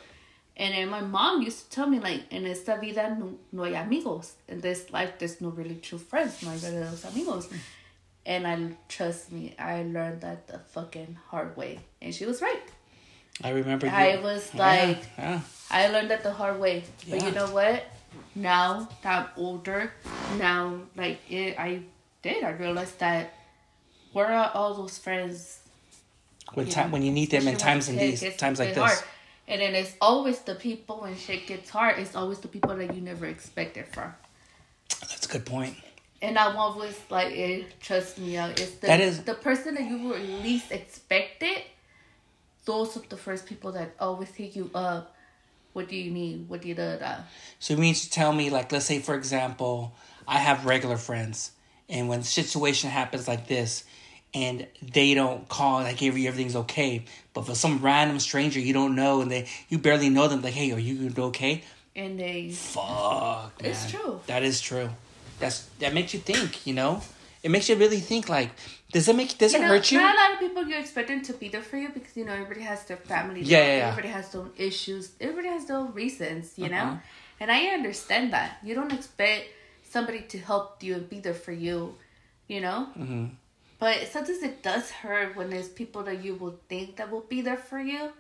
And 0.57 0.75
then 0.75 0.89
my 0.91 1.01
mom 1.01 1.43
used 1.43 1.65
to 1.65 1.71
tell 1.77 1.87
me 1.87 1.99
like, 1.99 2.23
en 2.31 2.47
esta 2.47 2.79
vida 2.81 3.17
no, 3.19 3.39
no 3.53 3.65
hay 3.65 3.75
amigos. 3.75 4.33
In 4.49 4.61
this 4.61 4.91
life, 4.93 5.13
there's 5.19 5.41
no 5.41 5.49
really 5.49 5.77
true 5.77 5.99
friends. 5.99 6.43
No 6.43 6.51
hay 6.51 6.59
verdaderos 6.59 7.05
amigos. 7.11 7.49
And 8.27 8.47
I 8.47 8.77
trust 8.89 9.33
me, 9.33 9.55
I 9.59 9.83
learned 9.83 10.21
that 10.21 10.47
the 10.47 10.59
fucking 10.59 11.17
hard 11.31 11.57
way, 11.57 11.81
and 12.01 12.15
she 12.15 12.25
was 12.25 12.41
right. 12.41 12.63
I 13.43 13.49
remember 13.51 13.87
you. 13.87 13.93
I 13.93 14.21
was 14.23 14.55
like, 14.55 15.03
yeah, 15.19 15.41
I 15.71 15.89
learned 15.89 16.11
that 16.11 16.23
the 16.23 16.33
hard 16.33 16.61
way. 16.61 16.85
But 17.09 17.19
Yeah. 17.21 17.27
you 17.27 17.33
know 17.33 17.51
what? 17.51 17.83
Now 18.37 18.89
that 19.03 19.19
I'm 19.25 19.27
older, 19.37 19.91
now 20.39 20.83
like 20.95 21.19
it, 21.31 21.59
I 21.59 21.81
did. 22.23 22.45
I 22.45 22.51
realized 22.51 22.99
that 23.01 23.33
where 24.13 24.27
are 24.31 24.51
all 24.55 24.75
those 24.75 24.99
friends? 24.99 25.59
When 26.55 26.67
you 26.67 26.73
time 26.73 26.91
when 26.91 27.03
you 27.03 27.13
need 27.13 27.31
them 27.31 27.47
in 27.49 27.57
times 27.57 27.89
and 27.89 27.99
these 27.99 28.37
times 28.37 28.59
like 28.59 28.75
this. 28.75 28.79
hard. 28.79 29.05
And 29.49 29.61
then 29.61 29.75
it's 29.75 29.95
always 30.01 30.39
the 30.41 30.55
people 30.55 31.01
when 31.01 31.17
shit 31.17 31.47
gets 31.47 31.69
hard. 31.69 31.99
It's 31.99 32.15
always 32.15 32.39
the 32.39 32.49
people 32.49 32.75
that 32.77 32.95
you 32.95 33.01
never 33.01 33.27
expected 33.27 33.87
from. 33.89 34.15
That's 35.01 35.27
a 35.27 35.29
good 35.29 35.45
point. 35.45 35.77
And 36.23 36.39
I'm 36.39 36.57
always 36.57 36.99
like, 37.11 37.33
it, 37.33 37.81
trust 37.81 38.19
me, 38.19 38.37
uh, 38.37 38.49
it's 38.51 38.77
the 38.77 38.87
That 38.87 39.01
is- 39.01 39.25
the 39.25 39.35
person 39.35 39.75
that 39.75 39.83
you 39.85 40.09
were 40.09 40.19
least 40.19 40.71
expected. 40.71 41.63
Those 42.65 42.97
are 42.97 43.03
the 43.09 43.17
first 43.17 43.47
people 43.47 43.73
that 43.73 43.95
always 43.99 44.29
hit 44.29 44.55
you 44.55 44.71
up. 44.75 45.17
What 45.73 45.89
do 45.89 45.97
you 45.97 46.13
need? 46.13 46.49
What 46.49 46.63
do 46.63 46.69
you 46.69 46.75
da 46.75 46.97
da? 46.99 47.17
So 47.59 47.75
it 47.75 47.81
means 47.81 48.03
to 48.03 48.11
tell 48.11 48.33
me, 48.33 48.51
like, 48.51 48.71
let's 48.71 48.85
say 48.85 49.01
for 49.01 49.17
example, 49.17 49.95
I 50.29 50.39
have 50.39 50.65
regular 50.65 50.97
friends, 50.97 51.53
and 51.89 52.09
when 52.09 52.23
situation 52.23 52.91
happens 52.91 53.27
like 53.27 53.49
this, 53.49 53.83
and 54.35 54.67
they 54.81 55.15
don't 55.15 55.49
call 55.49 55.81
like 55.83 55.99
hey, 55.99 56.09
everything's 56.09 56.57
okay, 56.57 57.05
but 57.35 57.47
for 57.47 57.55
some 57.55 57.81
random 57.81 58.19
stranger 58.19 58.61
you 58.61 58.73
don't 58.73 58.95
know 58.95 59.21
and 59.21 59.31
they 59.31 59.49
you 59.69 59.79
barely 59.79 60.09
know 60.09 60.29
them, 60.29 60.43
like 60.43 60.55
hey, 60.55 60.73
are 60.73 60.79
you 60.79 61.13
okay? 61.17 61.63
And 61.95 62.19
they 62.19 62.51
Fuck, 62.51 63.53
It's 63.63 63.85
man. 63.85 63.91
true. 63.91 64.21
That 64.27 64.43
is 64.43 64.61
true. 64.61 64.89
That's 65.39 65.65
that 65.81 65.93
makes 65.93 66.15
you 66.15 66.21
think. 66.21 66.67
You 66.67 66.75
know, 66.75 67.03
it 67.43 67.51
makes 67.51 67.69
you 67.69 67.77
really 67.77 68.01
think. 68.01 68.29
Like, 68.29 68.51
does 68.93 69.09
it 69.09 69.17
make 69.17 69.37
does 69.37 69.53
you 69.53 69.59
it 69.59 69.63
know, 69.63 69.69
hurt 69.69 69.91
you? 69.93 69.99
Not 69.99 70.15
a 70.15 70.19
lot 70.21 70.33
of 70.35 70.39
people 70.39 70.63
you 70.65 70.79
expect 70.79 71.09
them 71.09 71.23
to 71.23 71.33
be 71.35 71.49
there 71.49 71.63
for 71.63 71.77
you 71.77 71.89
because 71.91 72.17
you 72.17 72.25
know 72.25 72.33
everybody 72.33 72.63
has 72.63 72.85
their 72.85 72.97
family. 72.97 73.43
Yeah, 73.43 73.59
yeah, 73.59 73.77
yeah. 73.77 73.89
Everybody 73.89 74.09
has 74.09 74.31
their 74.31 74.41
own 74.43 74.53
issues. 74.57 75.13
Everybody 75.21 75.49
has 75.49 75.67
their 75.67 75.77
own 75.77 75.93
reasons. 75.93 76.55
You 76.57 76.67
Uh-huh. 76.67 76.85
know, 76.85 77.01
and 77.41 77.51
I 77.51 77.67
understand 77.75 78.33
that 78.33 78.59
you 78.63 78.75
don't 78.75 78.93
expect 78.93 79.49
somebody 79.83 80.23
to 80.33 80.39
help 80.39 80.83
you 80.83 80.95
and 80.95 81.09
be 81.09 81.21
there 81.21 81.35
for 81.35 81.53
you. 81.53 81.97
You 82.49 82.61
know. 82.61 82.85
hmm 82.95 83.27
But 83.83 84.07
sometimes 84.13 84.45
it 84.45 84.63
does 84.63 84.93
hurt 84.93 85.35
when 85.35 85.51
there's 85.51 85.69
people 85.69 86.05
that 86.05 86.23
you 86.23 86.37
will 86.37 86.57
think 86.69 86.95
that 86.99 87.11
will 87.11 87.27
be 87.29 87.41
there 87.41 87.57
for 87.57 87.81
you 87.81 88.13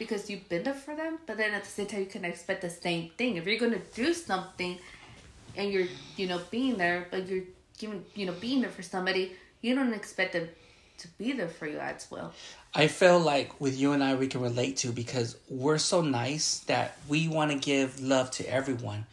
because 0.00 0.28
you've 0.28 0.48
been 0.48 0.64
there 0.64 0.74
for 0.74 0.96
them. 0.96 1.20
But 1.26 1.36
then 1.36 1.54
at 1.54 1.62
the 1.62 1.70
same 1.70 1.86
time, 1.86 2.00
you 2.00 2.06
can 2.06 2.24
expect 2.24 2.62
the 2.62 2.70
same 2.70 3.10
thing. 3.16 3.36
If 3.36 3.46
you're 3.46 3.60
gonna 3.60 3.82
do 3.94 4.12
something 4.12 4.76
and 5.54 5.72
you're, 5.72 5.86
you 6.16 6.26
know, 6.26 6.40
being 6.50 6.76
there, 6.76 7.06
but 7.12 7.28
you're 7.28 7.44
giving, 7.78 8.04
you 8.16 8.26
know, 8.26 8.32
being 8.32 8.62
there 8.62 8.70
for 8.70 8.82
somebody, 8.82 9.34
you 9.60 9.76
don't 9.76 9.92
expect 9.92 10.32
them 10.32 10.48
to 10.98 11.08
be 11.18 11.30
there 11.30 11.46
for 11.46 11.68
you 11.68 11.78
as 11.78 12.08
well. 12.10 12.32
I 12.74 12.88
feel 12.88 13.20
like 13.20 13.60
with 13.60 13.78
you 13.78 13.92
and 13.92 14.02
I, 14.02 14.16
we 14.16 14.26
can 14.26 14.40
relate 14.40 14.78
to 14.78 14.90
because 14.90 15.36
we're 15.48 15.78
so 15.78 16.00
nice 16.00 16.58
that 16.66 16.98
we 17.06 17.28
want 17.28 17.52
to 17.52 17.58
give 17.58 18.00
love 18.00 18.32
to 18.32 18.52
everyone, 18.52 19.06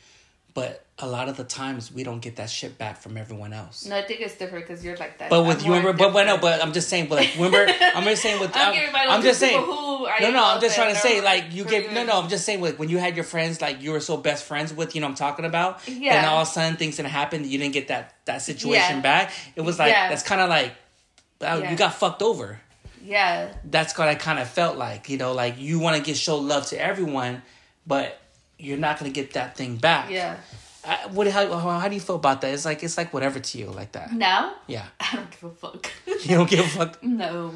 but 0.54 0.86
a 1.00 1.08
lot 1.08 1.30
of 1.30 1.38
the 1.38 1.44
times 1.44 1.92
we 1.92 2.04
don't 2.04 2.20
get 2.22 2.36
that 2.36 2.50
shit 2.50 2.78
back 2.78 3.02
from 3.02 3.18
everyone 3.18 3.54
else. 3.54 3.86
No, 3.88 3.96
I 3.98 4.04
think 4.04 4.22
it's 4.22 4.36
different 4.38 4.68
because 4.68 4.84
you're 4.86 4.98
like 4.98 5.18
that. 5.18 5.30
But 5.32 5.46
with 5.46 5.66
you, 5.66 5.72
remember, 5.74 5.94
but, 5.94 6.14
but 6.14 6.26
no, 6.26 6.38
but 6.38 6.62
I'm 6.64 6.74
just 6.74 6.90
saying, 6.90 7.08
but 7.10 7.16
like, 7.16 7.34
remember, 7.36 7.66
I'm 7.96 8.04
just 8.04 8.22
saying 8.22 8.40
with, 8.40 8.52
I'm 8.54 8.74
I'm, 8.96 9.10
I'm 9.10 9.22
just 9.24 9.40
saying, 9.40 9.62
who 9.64 10.06
I 10.06 10.20
no, 10.22 10.32
no, 10.32 10.44
I'm 10.46 10.62
just 10.62 10.76
trying 10.76 10.94
to 10.94 11.00
say, 11.00 11.22
like, 11.22 11.54
you 11.54 11.64
gave, 11.64 11.92
no, 11.92 12.04
no, 12.04 12.22
I'm 12.22 12.30
just 12.30 12.46
saying, 12.46 12.62
like, 12.62 12.78
when 12.78 12.90
you 12.90 12.98
had 13.00 13.16
your 13.16 13.24
friends, 13.26 13.62
like, 13.62 13.82
you 13.82 13.92
were 13.92 14.00
so 14.00 14.18
best 14.18 14.44
friends 14.44 14.74
with, 14.74 14.94
you 14.94 15.02
know, 15.02 15.08
I'm 15.08 15.16
talking 15.16 15.46
about, 15.46 15.80
Yeah. 15.88 16.18
and 16.18 16.26
all 16.28 16.42
of 16.42 16.48
a 16.48 16.52
sudden 16.52 16.78
things 16.78 16.98
that 16.98 17.06
happened, 17.08 17.46
you 17.48 17.58
didn't 17.58 17.74
get 17.74 17.88
that 17.88 18.14
that 18.26 18.42
situation 18.44 18.98
Yeah. 18.98 19.02
back. 19.02 19.32
It 19.56 19.62
was 19.62 19.80
like 19.80 19.90
Yeah. 19.92 20.10
that's 20.10 20.24
kind 20.24 20.42
of 20.42 20.50
like, 20.50 20.74
uh, 21.42 21.62
Yeah. 21.64 21.72
you 21.72 21.78
got 21.78 21.96
fucked 21.96 22.22
over. 22.22 22.60
Yeah, 23.04 23.52
That's 23.64 23.98
what 23.98 24.08
I 24.08 24.14
kind 24.14 24.38
of 24.38 24.48
felt 24.48 24.78
like, 24.78 25.10
you 25.10 25.18
know, 25.18 25.34
like 25.34 25.56
you 25.58 25.80
want 25.80 25.98
to 25.98 26.04
get 26.04 26.16
show 26.16 26.38
love 26.38 26.68
to 26.68 26.80
everyone, 26.80 27.42
but 27.88 28.21
you're 28.62 28.78
not 28.78 29.00
gonna 29.00 29.12
get 29.12 29.34
that 29.34 29.56
thing 29.58 29.78
back. 29.78 30.10
yeah. 30.10 30.38
I, 30.84 31.08
what? 31.12 31.28
How, 31.28 31.46
how, 31.58 31.88
do 31.88 31.94
you 31.94 32.02
feel 32.02 32.16
about 32.16 32.42
that? 32.42 32.54
It's 32.56 32.66
like 32.66 32.82
it's 32.84 32.98
like 32.98 33.14
whatever 33.14 33.40
to 33.40 33.58
you, 33.60 33.68
like 33.68 33.92
that. 33.92 34.14
Now 34.14 34.56
Yeah, 34.66 34.86
I 35.00 35.16
don't 35.16 35.30
give 35.30 35.44
a 35.44 35.50
fuck. 35.52 35.92
you 36.08 36.36
don't 36.38 36.50
give 36.50 36.60
a 36.66 36.68
fuck. 36.68 37.04
no, 37.24 37.54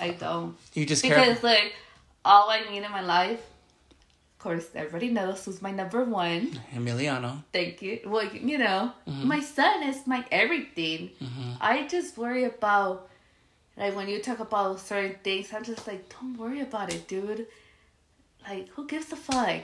I 0.00 0.10
don't. 0.10 0.56
You 0.74 0.84
just 0.84 1.04
care. 1.04 1.14
Because 1.18 1.42
like 1.44 1.72
all 2.24 2.50
I 2.50 2.62
need 2.68 2.82
in 2.82 2.90
my 2.90 3.00
life, 3.02 3.38
of 3.38 4.38
course, 4.40 4.66
everybody 4.74 5.08
knows 5.10 5.44
who's 5.44 5.62
my 5.62 5.70
number 5.70 6.02
one. 6.02 6.58
Emiliano. 6.74 7.44
Thank 7.52 7.80
you. 7.80 8.00
Well, 8.06 8.26
you 8.34 8.58
know, 8.58 8.90
Mm-hmm. 9.08 9.28
my 9.28 9.38
son 9.40 9.84
is 9.84 10.04
my 10.06 10.24
everything. 10.32 11.10
I 11.60 11.86
just 11.86 12.18
worry 12.18 12.42
about 12.44 13.08
like 13.76 13.94
when 13.94 14.08
you 14.08 14.18
talk 14.20 14.40
about 14.40 14.80
certain 14.80 15.14
things. 15.22 15.52
I'm 15.54 15.62
just 15.62 15.86
like, 15.86 16.12
don't 16.18 16.36
worry 16.36 16.60
about 16.60 16.92
it, 16.92 17.06
dude. 17.06 17.46
Like, 18.48 18.68
who 18.70 18.86
gives 18.88 19.12
a 19.12 19.16
fuck? 19.16 19.62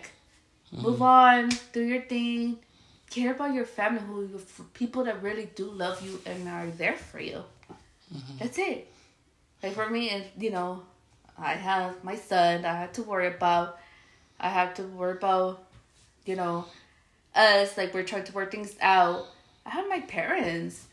Mm-hmm. 0.75 0.83
Move 0.87 1.03
on, 1.03 1.51
do 1.73 1.83
your 1.83 2.03
thing. 2.03 2.59
Care 3.11 3.33
about 3.33 3.55
your 3.55 3.65
family, 3.65 4.29
who 4.29 4.39
for 4.39 4.63
people 4.65 5.05
that 5.05 5.23
really 5.23 5.51
do 5.57 5.69
love 5.71 6.01
you 6.05 6.21
and 6.27 6.49
are 6.49 6.69
there 6.69 6.97
for 6.97 7.19
you. 7.21 7.43
Mm-hmm. 8.15 8.39
That's 8.39 8.59
it. 8.59 8.87
Like 9.63 9.75
for 9.75 9.91
me, 9.91 10.11
and 10.11 10.25
you 10.39 10.51
know, 10.51 10.83
I 11.37 11.55
have 11.55 12.03
my 12.05 12.15
son. 12.15 12.65
I 12.65 12.75
have 12.75 12.93
to 12.95 13.03
worry 13.03 13.27
about. 13.27 13.79
I 14.39 14.49
have 14.49 14.75
to 14.75 14.85
worry 14.85 15.17
about, 15.17 15.63
you 16.25 16.37
know, 16.37 16.67
us. 17.35 17.77
Like 17.77 17.93
we're 17.93 18.05
trying 18.05 18.25
to 18.25 18.33
work 18.33 18.53
things 18.53 18.77
out. 18.81 19.27
I 19.67 19.71
have 19.71 19.89
my 19.89 20.01
parents. 20.01 20.87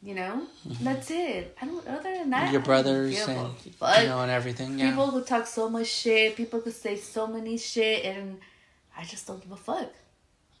You 0.00 0.14
know, 0.14 0.42
that's 0.82 1.10
it. 1.10 1.56
I 1.60 1.66
don't. 1.66 1.84
Other 1.88 2.14
than 2.14 2.30
that, 2.30 2.44
Mm-hmm. 2.44 2.52
Your 2.52 2.62
brothers 2.62 3.18
and 3.26 3.50
you 3.64 3.72
know 3.80 4.20
and 4.20 4.30
everything. 4.30 4.78
Yeah. 4.78 4.90
People 4.90 5.10
who 5.10 5.24
talk 5.24 5.46
so 5.46 5.68
much 5.68 5.88
shit. 5.88 6.36
People 6.36 6.60
who 6.60 6.70
say 6.70 6.96
so 6.96 7.26
many 7.26 7.58
shit, 7.58 8.04
and 8.04 8.38
I 8.98 9.04
just 9.04 9.26
don't 9.26 9.40
give 9.40 9.52
a 9.52 9.56
fuck. 9.56 9.90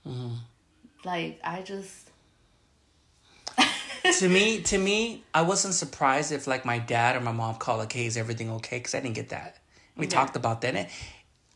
Mhm. 0.06 0.38
Like 1.04 1.40
I 1.44 1.62
just. 1.62 2.08
to 4.18 4.28
me, 4.28 4.60
to 4.72 4.78
me, 4.78 5.24
I 5.34 5.42
wasn't 5.42 5.74
surprised 5.74 6.32
if 6.32 6.46
like 6.46 6.64
my 6.64 6.78
dad 6.78 7.16
or 7.16 7.20
my 7.20 7.32
mom 7.32 7.56
called 7.56 7.80
like, 7.80 7.92
"Hey, 7.92 8.06
is 8.06 8.16
everything 8.16 8.50
okay?" 8.52 8.78
Because 8.78 8.94
I 8.94 9.00
didn't 9.00 9.16
get 9.16 9.30
that. 9.30 9.58
We 9.96 10.06
Yeah. 10.06 10.12
talked 10.12 10.36
about 10.36 10.60
that. 10.62 10.74
And 10.76 10.88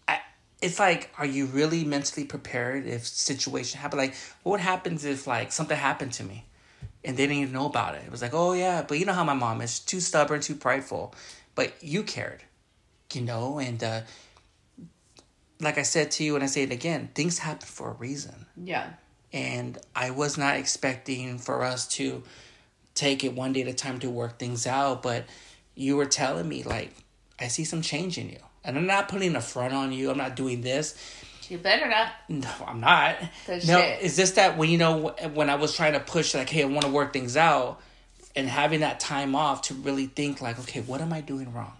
I, 0.08 0.20
it's 0.60 0.78
like, 0.78 1.10
are 1.18 1.26
you 1.26 1.46
really 1.46 1.84
mentally 1.84 2.24
prepared 2.26 2.86
if 2.86 3.06
situation 3.06 3.80
happen? 3.80 3.98
Like, 3.98 4.14
what 4.42 4.60
happens 4.60 5.04
if 5.04 5.26
like 5.26 5.52
something 5.52 5.76
happened 5.76 6.12
to 6.14 6.24
me, 6.24 6.44
and 7.04 7.16
they 7.16 7.24
didn't 7.26 7.38
even 7.42 7.52
know 7.54 7.66
about 7.66 7.94
it? 7.94 8.02
It 8.04 8.10
was 8.10 8.22
like, 8.22 8.34
oh 8.34 8.52
yeah, 8.54 8.82
but 8.86 8.98
you 8.98 9.04
know 9.06 9.12
how 9.14 9.24
my 9.24 9.34
mom 9.34 9.60
is 9.62 9.78
too 9.80 10.00
stubborn, 10.00 10.40
too 10.40 10.56
prideful, 10.56 11.14
but 11.54 11.72
you 11.82 12.02
cared. 12.02 12.42
you 13.14 13.20
know, 13.22 13.58
and 13.58 13.84
uh, 13.84 14.00
like 15.62 15.78
I 15.78 15.82
said 15.82 16.10
to 16.12 16.24
you, 16.24 16.34
and 16.34 16.44
I 16.44 16.46
say 16.46 16.62
it 16.62 16.72
again, 16.72 17.10
things 17.14 17.38
happen 17.38 17.66
for 17.66 17.90
a 17.90 17.94
reason. 17.94 18.46
Yeah. 18.56 18.90
And 19.32 19.78
I 19.94 20.10
was 20.10 20.36
not 20.36 20.56
expecting 20.56 21.38
for 21.38 21.62
us 21.62 21.88
to 21.94 22.22
take 22.94 23.24
it 23.24 23.34
one 23.34 23.52
day 23.52 23.62
at 23.62 23.68
a 23.68 23.72
time 23.72 23.98
to 24.00 24.10
work 24.10 24.38
things 24.38 24.66
out, 24.66 25.02
but 25.02 25.24
you 25.74 25.96
were 25.96 26.06
telling 26.06 26.48
me, 26.48 26.62
like, 26.62 26.92
I 27.40 27.48
see 27.48 27.64
some 27.64 27.80
change 27.80 28.18
in 28.18 28.28
you. 28.28 28.38
And 28.64 28.76
I'm 28.76 28.86
not 28.86 29.08
putting 29.08 29.34
a 29.34 29.40
front 29.40 29.72
on 29.72 29.92
you. 29.92 30.10
I'm 30.10 30.18
not 30.18 30.36
doing 30.36 30.60
this. 30.60 30.94
You 31.48 31.58
better 31.58 31.88
not. 31.88 32.12
No, 32.28 32.50
I'm 32.66 32.80
not. 32.80 33.16
No, 33.48 33.58
shit. 33.58 34.02
is 34.02 34.16
this 34.16 34.32
that 34.32 34.56
when 34.56 34.70
you 34.70 34.78
know 34.78 35.14
when 35.34 35.50
I 35.50 35.56
was 35.56 35.74
trying 35.74 35.94
to 35.94 36.00
push 36.00 36.34
like, 36.34 36.48
hey, 36.48 36.62
I 36.62 36.66
want 36.66 36.82
to 36.82 36.90
work 36.90 37.12
things 37.12 37.36
out, 37.36 37.80
and 38.34 38.48
having 38.48 38.80
that 38.80 39.00
time 39.00 39.34
off 39.34 39.62
to 39.62 39.74
really 39.74 40.06
think 40.06 40.40
like, 40.40 40.58
okay, 40.60 40.80
what 40.80 41.00
am 41.00 41.12
I 41.12 41.20
doing 41.20 41.52
wrong? 41.52 41.74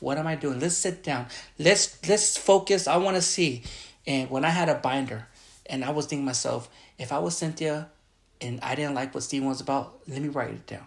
What 0.00 0.18
am 0.18 0.26
I 0.26 0.34
doing? 0.34 0.60
Let's 0.60 0.76
sit 0.76 1.02
down. 1.02 1.26
Let's 1.58 1.98
let's 2.08 2.36
focus. 2.36 2.86
I 2.86 2.96
want 2.98 3.16
to 3.16 3.22
see. 3.22 3.62
And 4.06 4.30
when 4.30 4.44
I 4.44 4.50
had 4.50 4.68
a 4.68 4.74
binder, 4.74 5.26
and 5.66 5.84
I 5.84 5.90
was 5.90 6.06
thinking 6.06 6.24
myself, 6.24 6.68
if 6.98 7.12
I 7.12 7.18
was 7.18 7.34
Cinthia, 7.34 7.86
and 8.40 8.60
I 8.62 8.74
didn't 8.74 8.94
like 8.94 9.14
what 9.14 9.22
Steven 9.24 9.48
was 9.48 9.60
about, 9.60 9.98
let 10.06 10.22
me 10.22 10.28
write 10.28 10.50
it 10.50 10.66
down. 10.66 10.86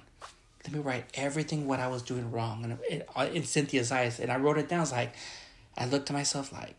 Let 0.65 0.73
me 0.73 0.79
write 0.79 1.05
everything 1.15 1.67
what 1.67 1.79
I 1.79 1.87
was 1.87 2.01
doing 2.01 2.31
wrong, 2.31 2.63
and 2.63 2.77
in, 2.89 3.03
in 3.35 3.43
Cinthia's 3.43 3.91
eyes, 3.91 4.19
and 4.19 4.31
I 4.31 4.37
wrote 4.37 4.57
it 4.57 4.69
down. 4.69 4.81
It's 4.81 4.91
like, 4.91 5.13
I 5.77 5.85
looked 5.85 6.07
to 6.07 6.13
myself 6.13 6.51
like, 6.53 6.75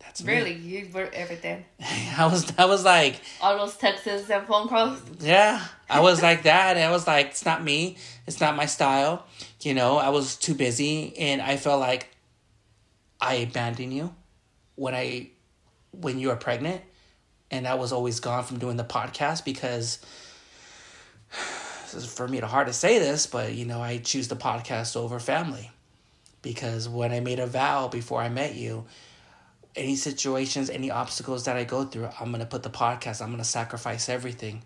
that's 0.00 0.22
me. 0.22 0.34
Really, 0.34 0.52
you 0.52 0.88
wrote 0.92 1.12
everything. 1.14 1.64
I 2.18 2.26
was 2.26 2.52
I 2.58 2.66
was 2.66 2.84
like, 2.84 3.20
All 3.40 3.56
those 3.58 3.76
texts 3.76 4.06
and 4.06 4.46
phone 4.46 4.68
calls. 4.68 5.00
yeah, 5.20 5.64
I 5.88 6.00
was 6.00 6.22
like 6.22 6.44
that. 6.44 6.76
And 6.76 6.84
I 6.84 6.90
was 6.90 7.06
like, 7.06 7.28
it's 7.28 7.44
not 7.44 7.64
me. 7.64 7.96
It's 8.26 8.40
not 8.40 8.54
my 8.54 8.66
style. 8.66 9.24
You 9.64 9.72
know, 9.72 9.96
I 9.96 10.10
was 10.10 10.36
too 10.36 10.54
busy, 10.54 11.16
and 11.16 11.40
I 11.40 11.56
felt 11.56 11.80
like 11.80 12.14
I 13.18 13.36
abandoned 13.36 13.94
you 13.94 14.14
when 14.74 14.94
I 14.94 15.30
when 15.92 16.18
you 16.18 16.28
were 16.28 16.36
pregnant, 16.36 16.82
and 17.50 17.66
I 17.66 17.74
was 17.74 17.92
always 17.92 18.20
gone 18.20 18.44
from 18.44 18.58
doing 18.58 18.76
the 18.76 18.84
podcast 18.84 19.44
because 19.44 20.04
this 21.30 21.94
is 21.94 22.12
for 22.12 22.28
me 22.28 22.40
to 22.40 22.46
hard 22.46 22.66
to 22.66 22.72
say 22.74 22.98
this, 22.98 23.26
but 23.26 23.54
you 23.54 23.64
know, 23.64 23.80
I 23.80 23.98
choose 23.98 24.28
the 24.28 24.36
podcast 24.36 24.96
over 24.96 25.18
family 25.18 25.70
because 26.42 26.88
when 26.88 27.12
I 27.12 27.20
made 27.20 27.38
a 27.38 27.46
vow 27.46 27.88
before 27.88 28.20
I 28.20 28.28
met 28.28 28.54
you, 28.54 28.84
any 29.76 29.96
situations, 29.96 30.68
any 30.68 30.90
obstacles 30.90 31.46
that 31.46 31.56
I 31.56 31.64
go 31.64 31.84
through, 31.84 32.10
I'm 32.20 32.30
gonna 32.30 32.44
put 32.44 32.62
the 32.62 32.70
podcast. 32.70 33.22
I'm 33.22 33.30
gonna 33.30 33.44
sacrifice 33.44 34.10
everything, 34.10 34.62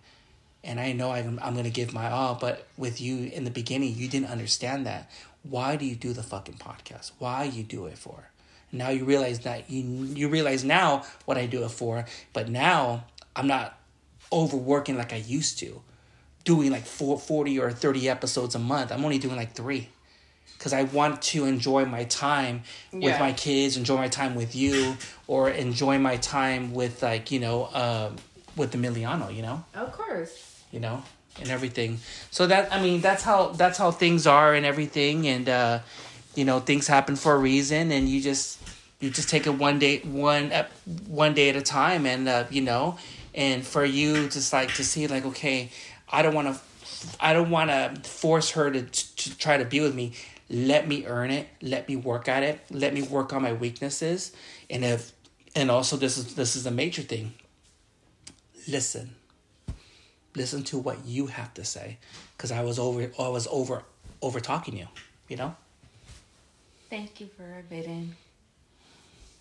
and 0.64 0.80
I 0.80 0.92
know 0.92 1.10
I'm 1.10 1.38
I'm 1.42 1.54
gonna 1.54 1.70
give 1.70 1.92
my 1.92 2.10
all. 2.10 2.34
But 2.34 2.66
with 2.76 3.00
you 3.00 3.30
in 3.30 3.44
the 3.44 3.50
beginning, 3.50 3.94
you 3.94 4.08
didn't 4.08 4.30
understand 4.30 4.86
that. 4.86 5.10
Why 5.42 5.76
do 5.76 5.84
you 5.84 5.94
do 5.94 6.12
the 6.12 6.22
fucking 6.22 6.56
podcast? 6.56 7.12
Why 7.18 7.44
you 7.44 7.62
do 7.62 7.86
it 7.86 7.98
for? 7.98 8.30
Now 8.72 8.90
you 8.90 9.04
realize 9.04 9.40
that 9.40 9.70
you 9.70 9.82
you 9.82 10.28
realize 10.28 10.64
now 10.64 11.04
what 11.24 11.38
I 11.38 11.46
do 11.46 11.64
it 11.64 11.70
for. 11.70 12.04
But 12.32 12.48
now 12.48 13.04
I'm 13.34 13.46
not 13.46 13.78
overworking 14.32 14.98
like 14.98 15.12
I 15.12 15.16
used 15.16 15.58
to, 15.60 15.80
doing 16.44 16.70
like 16.70 16.84
four, 16.84 17.18
40 17.18 17.58
or 17.60 17.70
30 17.70 18.08
episodes 18.08 18.54
a 18.54 18.58
month. 18.58 18.92
I'm 18.92 19.04
only 19.04 19.18
doing 19.18 19.36
like 19.36 19.52
three 19.52 19.88
because 20.58 20.72
I 20.72 20.82
want 20.82 21.22
to 21.22 21.44
enjoy 21.44 21.84
my 21.84 22.04
time 22.04 22.62
with 22.92 23.18
my 23.20 23.32
kids, 23.32 23.76
enjoy 23.76 23.96
my 23.96 24.08
time 24.08 24.34
with 24.34 24.56
you, 24.56 24.96
or 25.28 25.48
enjoy 25.50 25.98
my 25.98 26.16
time 26.16 26.74
with 26.74 27.02
like 27.02 27.30
you 27.30 27.38
know, 27.40 27.68
um, 27.72 28.16
with 28.58 28.72
the 28.72 28.78
Miliano, 28.78 29.34
you 29.34 29.42
know, 29.42 29.64
Of 29.74 29.92
course. 29.92 30.62
you 30.70 30.80
know, 30.80 31.02
and 31.40 31.48
everything. 31.50 31.98
So 32.30 32.46
that 32.46 32.72
I 32.72 32.82
mean, 32.82 33.00
that's 33.00 33.22
how 33.22 33.48
that's 33.50 33.78
how 33.78 33.90
things 33.90 34.26
are 34.26 34.54
and 34.54 34.66
everything, 34.66 35.26
and 35.26 35.48
uh, 35.48 35.78
you 36.34 36.44
know, 36.44 36.60
things 36.60 36.86
happen 36.86 37.16
for 37.16 37.34
a 37.34 37.38
reason, 37.38 37.90
and 37.92 38.08
you 38.08 38.20
just 38.20 38.58
you 39.00 39.10
just 39.10 39.28
take 39.28 39.46
it 39.46 39.54
one 39.54 39.78
day 39.78 40.00
one 40.00 40.52
one 41.06 41.34
day 41.34 41.48
at 41.50 41.56
a 41.56 41.62
time, 41.62 42.04
and 42.06 42.28
uh, 42.28 42.44
you 42.50 42.60
know, 42.62 42.98
and 43.34 43.64
for 43.64 43.84
you 43.84 44.28
just 44.28 44.52
like 44.52 44.74
to 44.74 44.84
see 44.84 45.06
like 45.06 45.24
okay, 45.24 45.70
I 46.10 46.22
don't 46.22 46.34
want 46.34 46.54
to. 46.54 46.60
I 47.20 47.32
don't 47.32 47.50
want 47.50 47.70
to 47.70 48.10
force 48.10 48.50
her 48.52 48.72
to, 48.72 48.82
to 48.82 49.38
try 49.38 49.56
to 49.56 49.64
be 49.64 49.80
with 49.80 49.94
me. 49.94 50.14
Let 50.50 50.88
me 50.88 51.06
earn 51.06 51.30
it. 51.30 51.46
Let 51.62 51.88
me 51.88 51.94
work 51.94 52.26
at 52.28 52.42
it. 52.42 52.58
Let 52.72 52.92
me 52.92 53.02
work 53.02 53.32
on 53.32 53.42
my 53.42 53.52
weaknesses. 53.52 54.32
And 54.68 54.84
if 54.84 55.12
and 55.54 55.70
also 55.70 55.96
this 55.96 56.18
is 56.18 56.34
this 56.34 56.56
is 56.56 56.66
a 56.66 56.72
major 56.72 57.02
thing. 57.02 57.34
Listen. 58.68 59.14
Listen 60.36 60.62
to 60.64 60.78
what 60.78 61.06
you 61.06 61.26
have 61.26 61.52
to 61.54 61.64
say 61.64 61.98
cuz 62.36 62.52
I 62.52 62.62
was 62.62 62.78
over 62.78 63.10
I 63.18 63.28
was 63.28 63.48
over 63.50 63.82
over 64.22 64.40
talking 64.40 64.76
you, 64.76 64.88
you 65.28 65.36
know? 65.36 65.56
Thank 66.90 67.20
you 67.20 67.28
for 67.36 67.58
admitting 67.58 68.14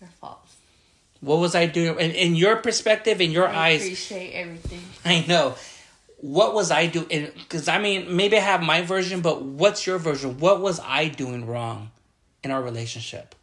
your 0.00 0.10
faults. 0.20 0.56
What 1.20 1.38
was 1.38 1.54
I 1.54 1.66
doing 1.66 1.98
in, 1.98 2.12
in 2.12 2.34
your 2.36 2.56
perspective 2.56 3.20
in 3.20 3.30
your 3.30 3.48
I 3.48 3.68
eyes? 3.68 3.82
appreciate 3.82 4.32
everything. 4.32 4.82
I 5.04 5.24
know. 5.26 5.54
What 6.20 6.54
was 6.54 6.70
I 6.70 6.86
doing? 6.86 7.30
Because 7.34 7.68
I 7.68 7.78
mean, 7.78 8.16
maybe 8.16 8.36
I 8.36 8.40
have 8.40 8.62
my 8.62 8.82
version, 8.82 9.20
but 9.20 9.42
what's 9.42 9.86
your 9.86 9.98
version? 9.98 10.38
What 10.38 10.60
was 10.60 10.80
I 10.80 11.08
doing 11.08 11.46
wrong 11.46 11.90
in 12.42 12.50
our 12.50 12.62
relationship? 12.62 13.34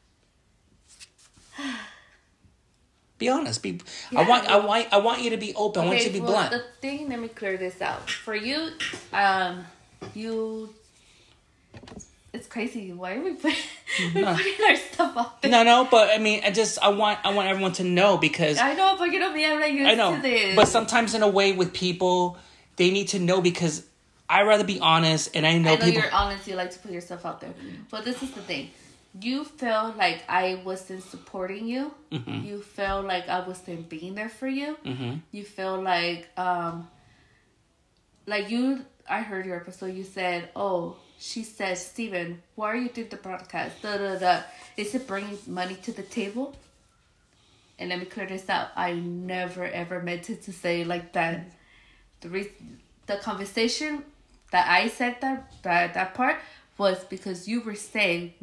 Be 3.18 3.30
honest. 3.30 3.64
Be. 3.64 3.80
I 4.16 4.28
want. 4.28 4.48
I 4.50 4.58
want. 4.58 4.92
I 4.92 4.98
want 4.98 5.22
you 5.22 5.30
to 5.30 5.38
be 5.38 5.54
open. 5.56 5.84
I 5.84 5.86
want 5.86 6.00
you 6.00 6.06
to 6.06 6.10
be 6.14 6.20
well, 6.20 6.32
blunt. 6.32 6.52
The 6.52 6.64
thing, 6.82 7.10
let 7.10 7.20
me 7.20 7.30
clear 7.30 7.56
this 7.58 7.82
out. 7.82 8.10
For 8.10 8.36
you, 8.36 8.72
um, 9.14 9.66
you, 10.14 10.74
it's 12.34 12.48
crazy. 12.48 12.92
Why 12.92 13.16
are 13.16 13.22
we 13.22 13.36
putting, 13.36 13.58
No. 14.16 14.36
putting 14.36 14.66
our 14.70 14.76
stuff 14.76 15.16
up 15.16 15.42
there? 15.42 15.50
No, 15.50 15.64
no, 15.64 15.88
but 15.90 16.10
I 16.10 16.18
mean, 16.18 16.42
I 16.44 16.52
just. 16.52 16.78
I 16.84 16.90
want. 16.90 17.20
I 17.24 17.34
want 17.34 17.48
everyone 17.48 17.72
to 17.74 17.86
know 17.86 18.18
because 18.18 18.58
I 18.58 18.74
know, 18.74 18.96
but 19.00 19.12
you 19.12 19.20
know 19.20 19.32
me, 19.32 19.46
I'm 19.46 19.62
not 19.62 19.72
used 19.72 19.90
I 19.90 19.96
know. 19.96 20.18
to 20.18 20.22
this. 20.22 20.56
But 20.58 20.68
sometimes, 20.68 21.14
in 21.16 21.24
a 21.24 21.30
way, 21.30 21.54
with 21.54 21.72
people, 21.72 22.38
they 22.76 22.92
need 22.92 23.08
to 23.10 23.20
know 23.20 23.40
because 23.40 23.86
I 24.28 24.42
rather 24.42 24.66
be 24.66 24.82
honest, 24.82 25.30
and 25.34 25.48
I 25.48 25.58
know, 25.58 25.72
I 25.72 25.76
know 25.76 25.86
people. 25.86 26.02
you're 26.02 26.12
honest. 26.14 26.48
You 26.48 26.56
like 26.56 26.72
to 26.72 26.80
put 26.80 26.92
yourself 26.92 27.26
out 27.26 27.40
there. 27.40 27.54
But 27.90 28.04
this 28.04 28.22
is 28.22 28.32
the 28.32 28.42
thing. 28.42 28.72
You 29.20 29.46
felt 29.46 29.96
like 29.96 30.24
I 30.28 30.56
wasn't 30.56 31.04
supporting 31.04 31.68
you. 31.68 31.94
Mm-hmm. 32.12 32.46
You 32.46 32.62
felt 32.62 33.06
like 33.06 33.30
I 33.30 33.48
wasn't 33.48 33.88
being 33.88 34.16
there 34.16 34.30
for 34.30 34.48
you. 34.48 34.78
Mhm. 34.84 35.22
You 35.32 35.44
feel 35.46 35.82
like 35.82 36.28
um 36.38 36.90
like 38.26 38.50
you 38.50 38.86
I 39.08 39.22
heard 39.22 39.46
your 39.46 39.56
episode 39.56 39.94
you 39.96 40.04
said, 40.04 40.50
Oh, 40.56 40.98
she 41.18 41.44
said, 41.44 41.78
Steven, 41.78 42.42
why 42.56 42.72
are 42.72 42.76
you 42.76 42.90
doing 42.90 43.08
the 43.10 43.16
broadcast? 43.18 43.82
Da 43.82 43.98
da 43.98 44.18
da. 44.18 44.42
Is 44.76 44.94
it 44.96 45.08
bringing 45.08 45.38
money 45.48 45.76
to 45.84 45.92
the 45.94 46.04
table? 46.04 46.56
And 47.80 47.90
let 47.90 48.00
me 48.00 48.06
clear 48.06 48.26
this 48.26 48.50
up. 48.50 48.72
I 48.76 48.94
never 48.94 49.66
ever 49.66 50.02
meant 50.02 50.30
it 50.30 50.44
to 50.44 50.52
say 50.52 50.84
like 50.84 51.14
that. 51.14 51.46
The 52.22 52.30
reason, 52.30 52.80
the 53.06 53.18
conversation 53.18 54.04
that 54.52 54.68
I 54.68 54.90
said 54.90 55.22
that 55.22 55.54
that 55.64 55.94
that 55.94 56.14
part 56.16 56.38
was 56.78 57.04
because 57.06 57.48
you 57.48 57.62
were 57.62 57.76
saying 57.76 58.34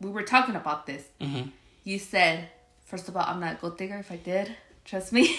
we 0.00 0.10
were 0.10 0.22
talking 0.22 0.54
about 0.56 0.86
this. 0.86 1.04
Mhm. 1.20 1.50
You 1.84 1.98
said, 1.98 2.48
first 2.84 3.08
of 3.08 3.16
all, 3.16 3.24
I'm 3.26 3.40
not 3.40 3.54
a 3.54 3.56
gold 3.60 3.78
digger. 3.78 3.96
If 3.98 4.12
I 4.12 4.16
did, 4.16 4.54
trust 4.84 5.12
me. 5.12 5.38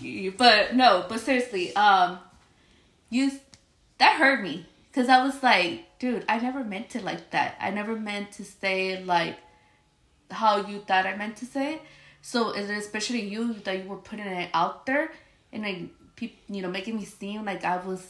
You- 0.00 0.32
But 0.36 0.74
no, 0.74 1.06
but 1.08 1.20
seriously, 1.20 1.74
um, 1.76 2.18
you 3.10 3.32
that 3.98 4.16
hurt 4.16 4.42
me 4.42 4.66
because 4.90 5.08
I 5.08 5.24
was 5.24 5.42
like, 5.42 5.98
dude, 5.98 6.24
I 6.28 6.38
never 6.38 6.64
meant 6.64 6.94
it 6.96 7.04
like 7.04 7.30
that. 7.30 7.56
I 7.60 7.70
never 7.70 7.94
meant 7.96 8.32
to 8.32 8.44
say 8.44 9.02
like 9.04 9.36
how 10.30 10.66
you 10.66 10.80
thought 10.80 11.06
I 11.06 11.16
meant 11.16 11.36
to 11.38 11.46
say 11.46 11.74
it. 11.74 11.82
So, 12.22 12.52
and 12.52 12.70
especially 12.70 13.22
you 13.22 13.54
that 13.64 13.82
you 13.82 13.88
were 13.88 13.96
putting 13.96 14.26
it 14.26 14.50
out 14.54 14.86
there 14.86 15.10
and 15.52 15.62
like, 15.62 15.88
you 16.48 16.62
know, 16.62 16.70
making 16.70 16.96
me 16.96 17.04
seem 17.04 17.44
like 17.44 17.64
I 17.64 17.76
was 17.78 18.06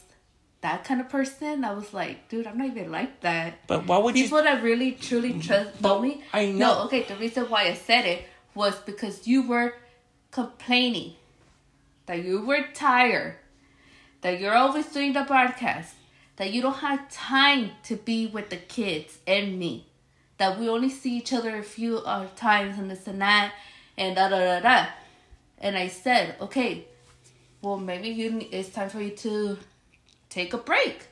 that 0.62 0.85
kind 0.85 1.01
of 1.01 1.09
person. 1.09 1.64
I 1.64 1.72
was 1.72 1.92
like, 1.92 2.29
dude, 2.29 2.46
I'm 2.46 2.57
not 2.57 2.68
even 2.68 2.90
like 2.90 3.20
that. 3.20 3.66
but 3.66 3.87
why 3.87 3.98
would 3.98 4.16
you? 4.16 4.25
People 4.25 4.42
that 4.42 4.62
really 4.62 4.92
truly 4.92 5.38
trust 5.38 5.81
know 5.83 6.01
me. 6.01 6.22
I 6.33 6.46
know. 6.46 6.59
No, 6.59 6.83
okay. 6.85 7.03
The 7.03 7.16
reason 7.16 7.44
why 7.51 7.64
I 7.64 7.75
said 7.75 8.07
it 8.07 8.25
was 8.55 8.77
because 8.81 9.27
you 9.27 9.42
were 9.42 9.75
complaining 10.31 11.14
that 12.07 12.25
you 12.25 12.44
were 12.44 12.65
tired, 12.75 13.37
that 14.23 14.40
you're 14.40 14.54
always 14.54 14.87
doing 14.87 15.13
the 15.13 15.23
broadcast, 15.23 15.94
that 16.37 16.52
you 16.52 16.63
don't 16.63 16.79
have 16.79 17.10
time 17.10 17.71
to 17.85 17.96
be 17.96 18.27
with 18.27 18.50
the 18.50 18.56
kids 18.56 19.19
and 19.27 19.58
me, 19.58 19.87
that 20.38 20.58
we 20.58 20.69
only 20.69 20.90
see 20.90 21.17
each 21.17 21.33
other 21.33 21.56
a 21.56 21.63
few 21.63 21.98
uh, 21.98 22.27
times 22.37 22.79
and 22.79 22.90
this 22.90 23.06
and 23.06 23.21
that, 23.21 23.52
and 23.96 24.17
da 24.17 24.29
da 24.29 24.38
da 24.38 24.60
da. 24.60 24.87
And 25.58 25.77
I 25.77 25.88
said, 25.88 26.37
okay, 26.40 26.87
well 27.63 27.79
maybe 27.79 28.08
you 28.08 28.46
it's 28.50 28.71
time 28.71 28.90
for 28.90 29.00
you 29.00 29.10
to 29.10 29.58
take 30.33 30.55
a 30.55 30.59
break. 30.59 31.07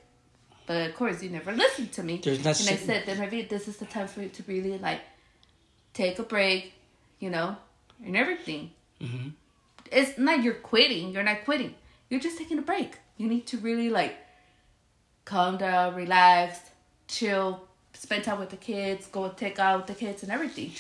But 0.67 0.89
of 0.89 0.97
course, 0.97 1.23
you 1.23 1.31
never 1.31 1.53
listened 1.53 1.93
to 1.93 2.03
me. 2.03 2.21
And 2.25 2.47
I 2.47 2.53
said 2.53 3.07
that 3.07 3.19
maybe 3.19 3.43
this 3.43 3.69
is 3.69 3.77
the 3.77 3.87
time 3.87 4.07
for 4.07 4.23
you 4.23 4.29
to 4.29 4.43
really 4.47 4.79
like 4.79 5.01
take 5.93 6.19
a 6.19 6.23
break, 6.23 6.73
you 7.19 7.31
know, 7.31 7.57
and 8.05 8.17
everything. 8.17 8.71
Mm-hmm. 9.01 9.29
It's 9.91 10.17
not 10.19 10.43
you're 10.43 10.55
quitting. 10.55 11.13
You're 11.13 11.25
not 11.25 11.45
quitting. 11.45 11.75
You're 12.09 12.21
just 12.21 12.39
taking 12.39 12.59
a 12.59 12.63
break. 12.63 12.99
You 13.17 13.29
need 13.29 13.47
to 13.49 13.59
really 13.59 13.91
like 13.91 14.17
calm 15.25 15.57
down, 15.59 15.95
relax, 15.95 16.61
chill, 17.09 17.63
spend 17.93 18.25
time 18.25 18.39
with 18.39 18.51
the 18.51 18.57
kids, 18.57 19.07
go 19.07 19.29
take 19.29 19.59
out 19.59 19.87
the 19.87 19.95
kids 19.95 20.23
and 20.23 20.33
everything. 20.33 20.73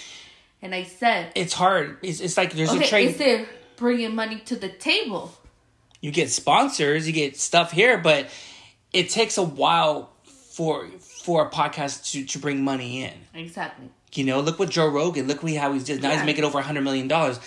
And 0.62 0.74
I 0.74 0.84
said, 0.84 1.32
It's 1.34 1.52
hard. 1.52 1.98
It's, 2.02 2.20
it's 2.20 2.36
like 2.36 2.52
there's 2.52 2.72
a 2.72 2.76
okay, 2.76 2.88
trade. 2.88 3.20
is 3.20 3.46
bringing 3.76 4.14
money 4.14 4.38
to 4.46 4.56
the 4.56 4.68
table? 4.68 5.32
You 6.00 6.10
get 6.10 6.30
sponsors, 6.30 7.06
you 7.06 7.12
get 7.12 7.36
stuff 7.36 7.72
here, 7.72 7.98
but 7.98 8.28
it 8.92 9.10
takes 9.10 9.38
a 9.38 9.42
while 9.42 10.10
for 10.24 10.88
for 11.00 11.46
a 11.46 11.50
podcast 11.50 12.10
to, 12.12 12.24
to 12.24 12.38
bring 12.38 12.64
money 12.64 13.02
in. 13.02 13.12
Exactly. 13.34 13.90
You 14.12 14.24
know, 14.24 14.40
look 14.40 14.58
what 14.58 14.70
Joe 14.70 14.88
Rogan, 14.88 15.28
look 15.28 15.42
what 15.42 15.52
he, 15.52 15.56
how 15.56 15.72
he's 15.72 15.84
did. 15.84 16.02
Now 16.02 16.10
he's 16.10 16.24
making 16.24 16.44
over 16.44 16.58
a 16.58 16.62
hundred 16.62 16.82
million 16.82 17.08
dollars. 17.08 17.38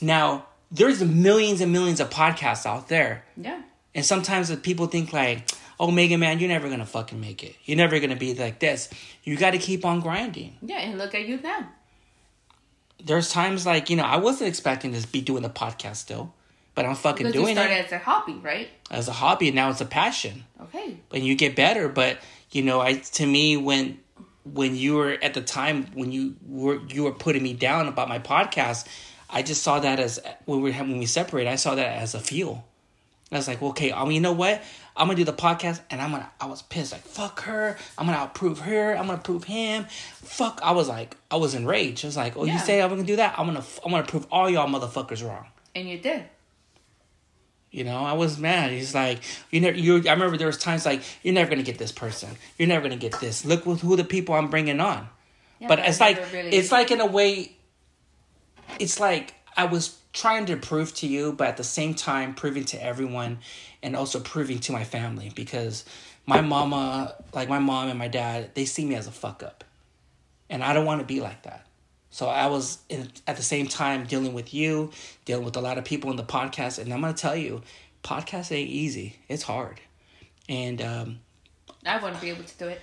Now 0.00 0.46
there's 0.70 1.02
millions 1.02 1.60
and 1.60 1.72
millions 1.72 2.00
of 2.00 2.10
podcasts 2.10 2.66
out 2.66 2.88
there. 2.88 3.24
Yeah. 3.36 3.62
And 3.94 4.04
sometimes 4.04 4.54
people 4.56 4.86
think 4.86 5.12
like, 5.12 5.50
oh 5.80 5.90
Mega 5.90 6.16
Man, 6.16 6.38
you're 6.38 6.48
never 6.48 6.68
gonna 6.68 6.86
fucking 6.86 7.20
make 7.20 7.42
it. 7.42 7.56
You're 7.64 7.76
never 7.76 7.98
gonna 7.98 8.16
be 8.16 8.34
like 8.34 8.58
this. 8.58 8.88
You 9.24 9.36
gotta 9.36 9.58
keep 9.58 9.84
on 9.84 10.00
grinding. 10.00 10.56
Yeah, 10.62 10.78
and 10.78 10.98
look 10.98 11.14
at 11.14 11.26
you 11.26 11.40
now. 11.40 11.68
There's 13.04 13.30
times 13.30 13.66
like, 13.66 13.90
you 13.90 13.96
know, 13.96 14.04
I 14.04 14.18
wasn't 14.18 14.48
expecting 14.48 14.92
to 14.94 15.06
be 15.08 15.20
doing 15.20 15.42
the 15.42 15.50
podcast 15.50 15.96
still. 15.96 16.32
But 16.74 16.86
I'm 16.86 16.94
fucking 16.94 17.26
Because 17.26 17.34
you 17.34 17.42
doing 17.42 17.56
started 17.56 17.74
it 17.74 17.86
as 17.86 17.92
a 17.92 17.98
hobby, 17.98 18.34
right? 18.42 18.68
as 18.90 19.08
a 19.08 19.12
hobby 19.12 19.48
and 19.48 19.54
now 19.54 19.70
it's 19.70 19.80
a 19.80 19.86
passion. 19.86 20.44
Okay. 20.60 20.96
and 21.12 21.24
you 21.24 21.34
get 21.34 21.54
better 21.56 21.88
but 21.88 22.18
you 22.52 22.62
know 22.62 22.80
i 22.80 22.94
to 22.94 23.26
me 23.26 23.56
when 23.56 23.98
when 24.44 24.76
you 24.76 24.94
were 24.94 25.16
at 25.22 25.34
the 25.34 25.40
time 25.42 25.86
when 25.94 26.12
you 26.12 26.36
were 26.46 26.80
you 26.88 27.02
were 27.04 27.12
putting 27.12 27.42
me 27.42 27.52
down 27.52 27.88
about 27.88 28.08
my 28.08 28.18
podcast 28.18 28.86
i 29.28 29.42
just 29.42 29.62
saw 29.62 29.80
that 29.80 29.98
as 30.00 30.20
when 30.46 30.60
we 30.62 30.70
when 30.72 30.98
we 30.98 31.06
separated 31.06 31.50
i 31.50 31.56
saw 31.56 31.74
that 31.74 31.98
as 31.98 32.14
a 32.14 32.20
fuel. 32.20 32.64
I 33.30 33.36
was 33.36 33.48
like 33.48 33.60
okay 33.62 33.90
um, 33.90 34.10
you 34.10 34.20
know 34.20 34.32
what? 34.32 34.62
I'm 34.96 35.06
gonna 35.06 35.16
do 35.16 35.24
the 35.24 35.32
podcast 35.32 35.80
and 35.90 36.00
i'm 36.00 36.10
gonna 36.12 36.30
i 36.40 36.46
was 36.46 36.62
pissed 36.62 36.92
like 36.92 37.02
fuck 37.02 37.40
her. 37.42 37.76
I'm 37.98 38.06
gonna 38.06 38.18
outprove 38.18 38.58
her. 38.58 38.94
I'm 38.96 39.06
gonna 39.06 39.18
prove 39.18 39.44
him. 39.44 39.86
Fuck 40.22 40.60
i 40.62 40.70
was 40.72 40.88
like 40.88 41.16
i 41.30 41.36
was 41.36 41.54
enraged. 41.54 42.04
I 42.04 42.08
was 42.08 42.16
like 42.16 42.36
oh 42.36 42.44
you 42.44 42.58
say 42.58 42.80
i'm 42.80 42.90
gonna 42.90 43.04
do 43.04 43.16
that? 43.16 43.38
I'm 43.38 43.46
gonna 43.46 43.64
i'm 43.84 43.90
gonna 43.90 44.04
prove 44.06 44.26
all 44.30 44.48
y'all 44.48 44.68
motherfuckers 44.68 45.26
wrong. 45.26 45.46
And 45.74 45.88
you 45.88 45.98
did. 45.98 46.24
You 47.72 47.84
know, 47.84 47.96
I 48.04 48.12
was 48.12 48.38
mad. 48.38 48.70
He's 48.70 48.94
like, 48.94 49.20
you 49.50 49.60
never. 49.60 49.76
You. 49.76 49.96
I 50.06 50.12
remember 50.12 50.36
there 50.36 50.46
was 50.46 50.58
times 50.58 50.84
like, 50.86 51.02
you're 51.22 51.34
never 51.34 51.50
gonna 51.50 51.62
get 51.62 51.78
this 51.78 51.90
person. 51.90 52.28
You're 52.58 52.68
never 52.68 52.82
gonna 52.82 52.96
get 53.00 53.18
this. 53.18 53.44
Look 53.44 53.64
with 53.66 53.80
who 53.80 53.96
the 53.96 54.04
people 54.04 54.34
I'm 54.34 54.50
bringing 54.50 54.78
on. 54.78 55.08
Yeah, 55.58 55.68
but 55.68 55.78
it's 55.80 55.98
like, 55.98 56.18
really- 56.32 56.50
it's 56.50 56.70
like 56.70 56.90
in 56.90 57.00
a 57.00 57.06
way. 57.06 57.56
It's 58.78 59.00
like 59.00 59.34
I 59.56 59.64
was 59.64 59.98
trying 60.12 60.46
to 60.46 60.56
prove 60.56 60.94
to 60.96 61.06
you, 61.06 61.32
but 61.32 61.48
at 61.48 61.56
the 61.56 61.64
same 61.64 61.94
time 61.94 62.34
proving 62.34 62.64
to 62.66 62.82
everyone, 62.84 63.38
and 63.82 63.96
also 63.96 64.20
proving 64.20 64.58
to 64.60 64.72
my 64.72 64.84
family 64.84 65.32
because 65.34 65.84
my 66.26 66.42
mama, 66.42 67.14
like 67.32 67.48
my 67.48 67.58
mom 67.58 67.88
and 67.88 67.98
my 67.98 68.08
dad, 68.08 68.50
they 68.54 68.66
see 68.66 68.84
me 68.84 68.94
as 68.96 69.06
a 69.06 69.10
fuck 69.10 69.42
up, 69.42 69.64
and 70.50 70.62
I 70.62 70.74
don't 70.74 70.84
want 70.84 71.00
to 71.00 71.06
be 71.06 71.20
like 71.20 71.42
that. 71.44 71.66
So 72.12 72.28
I 72.28 72.46
was 72.46 72.78
in, 72.90 73.10
at 73.26 73.36
the 73.38 73.42
same 73.42 73.66
time 73.66 74.04
dealing 74.04 74.34
with 74.34 74.52
you, 74.52 74.90
dealing 75.24 75.46
with 75.46 75.56
a 75.56 75.62
lot 75.62 75.78
of 75.78 75.84
people 75.84 76.10
in 76.10 76.16
the 76.16 76.22
podcast, 76.22 76.78
and 76.78 76.92
I'm 76.92 77.00
gonna 77.00 77.14
tell 77.14 77.34
you, 77.34 77.62
podcast 78.04 78.52
ain't 78.52 78.68
easy. 78.68 79.16
It's 79.28 79.42
hard, 79.42 79.80
and 80.46 80.82
um, 80.82 81.20
I 81.86 81.96
wouldn't 81.96 82.20
be 82.20 82.28
able 82.28 82.44
to 82.44 82.58
do 82.58 82.68
it. 82.68 82.82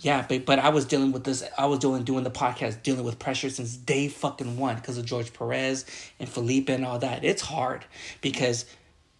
yeah, 0.00 0.26
but 0.28 0.44
but 0.44 0.58
I 0.58 0.68
was 0.68 0.84
dealing 0.84 1.12
with 1.12 1.24
this. 1.24 1.42
I 1.56 1.64
was 1.64 1.78
doing 1.78 2.04
doing 2.04 2.24
the 2.24 2.30
podcast, 2.30 2.82
dealing 2.82 3.04
with 3.04 3.18
pressure 3.18 3.48
since 3.48 3.74
day 3.74 4.08
fucking 4.08 4.58
one 4.58 4.76
because 4.76 4.98
of 4.98 5.06
George 5.06 5.32
Perez 5.32 5.86
and 6.20 6.28
Felipe 6.28 6.68
and 6.68 6.84
all 6.84 6.98
that. 6.98 7.24
It's 7.24 7.40
hard 7.40 7.86
because 8.20 8.66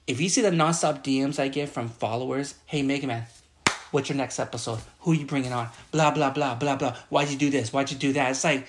if 0.06 0.20
you 0.20 0.28
see 0.28 0.42
the 0.42 0.50
nonstop 0.50 1.02
DMs 1.02 1.38
I 1.38 1.48
get 1.48 1.70
from 1.70 1.88
followers, 1.88 2.54
hey 2.66 2.82
Mega 2.82 3.06
Man, 3.06 3.24
what's 3.92 4.10
your 4.10 4.18
next 4.18 4.38
episode? 4.38 4.80
Who 5.00 5.14
you 5.14 5.24
bringing 5.24 5.54
on? 5.54 5.68
Blah 5.90 6.10
blah 6.10 6.28
blah 6.28 6.54
blah 6.54 6.76
blah. 6.76 6.96
Why'd 7.08 7.30
you 7.30 7.38
do 7.38 7.48
this? 7.48 7.72
Why'd 7.72 7.90
you 7.90 7.96
do 7.96 8.12
that? 8.12 8.32
It's 8.32 8.44
like 8.44 8.66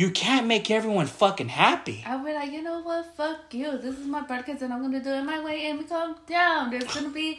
you 0.00 0.10
can't 0.10 0.46
make 0.46 0.70
everyone 0.70 1.06
fucking 1.06 1.50
happy. 1.50 2.02
I 2.06 2.16
would 2.16 2.24
be 2.24 2.32
like, 2.32 2.50
you 2.52 2.62
know 2.62 2.80
what? 2.80 3.14
Fuck 3.18 3.52
you. 3.52 3.76
This 3.76 3.98
is 3.98 4.06
my 4.06 4.22
podcast, 4.22 4.62
and 4.62 4.72
I'm 4.72 4.80
gonna 4.80 5.04
do 5.04 5.10
it 5.10 5.24
my 5.24 5.44
way. 5.44 5.66
And 5.66 5.78
we 5.78 5.84
calm 5.84 6.16
down. 6.26 6.70
There's 6.70 6.92
gonna 6.94 7.10
be 7.10 7.38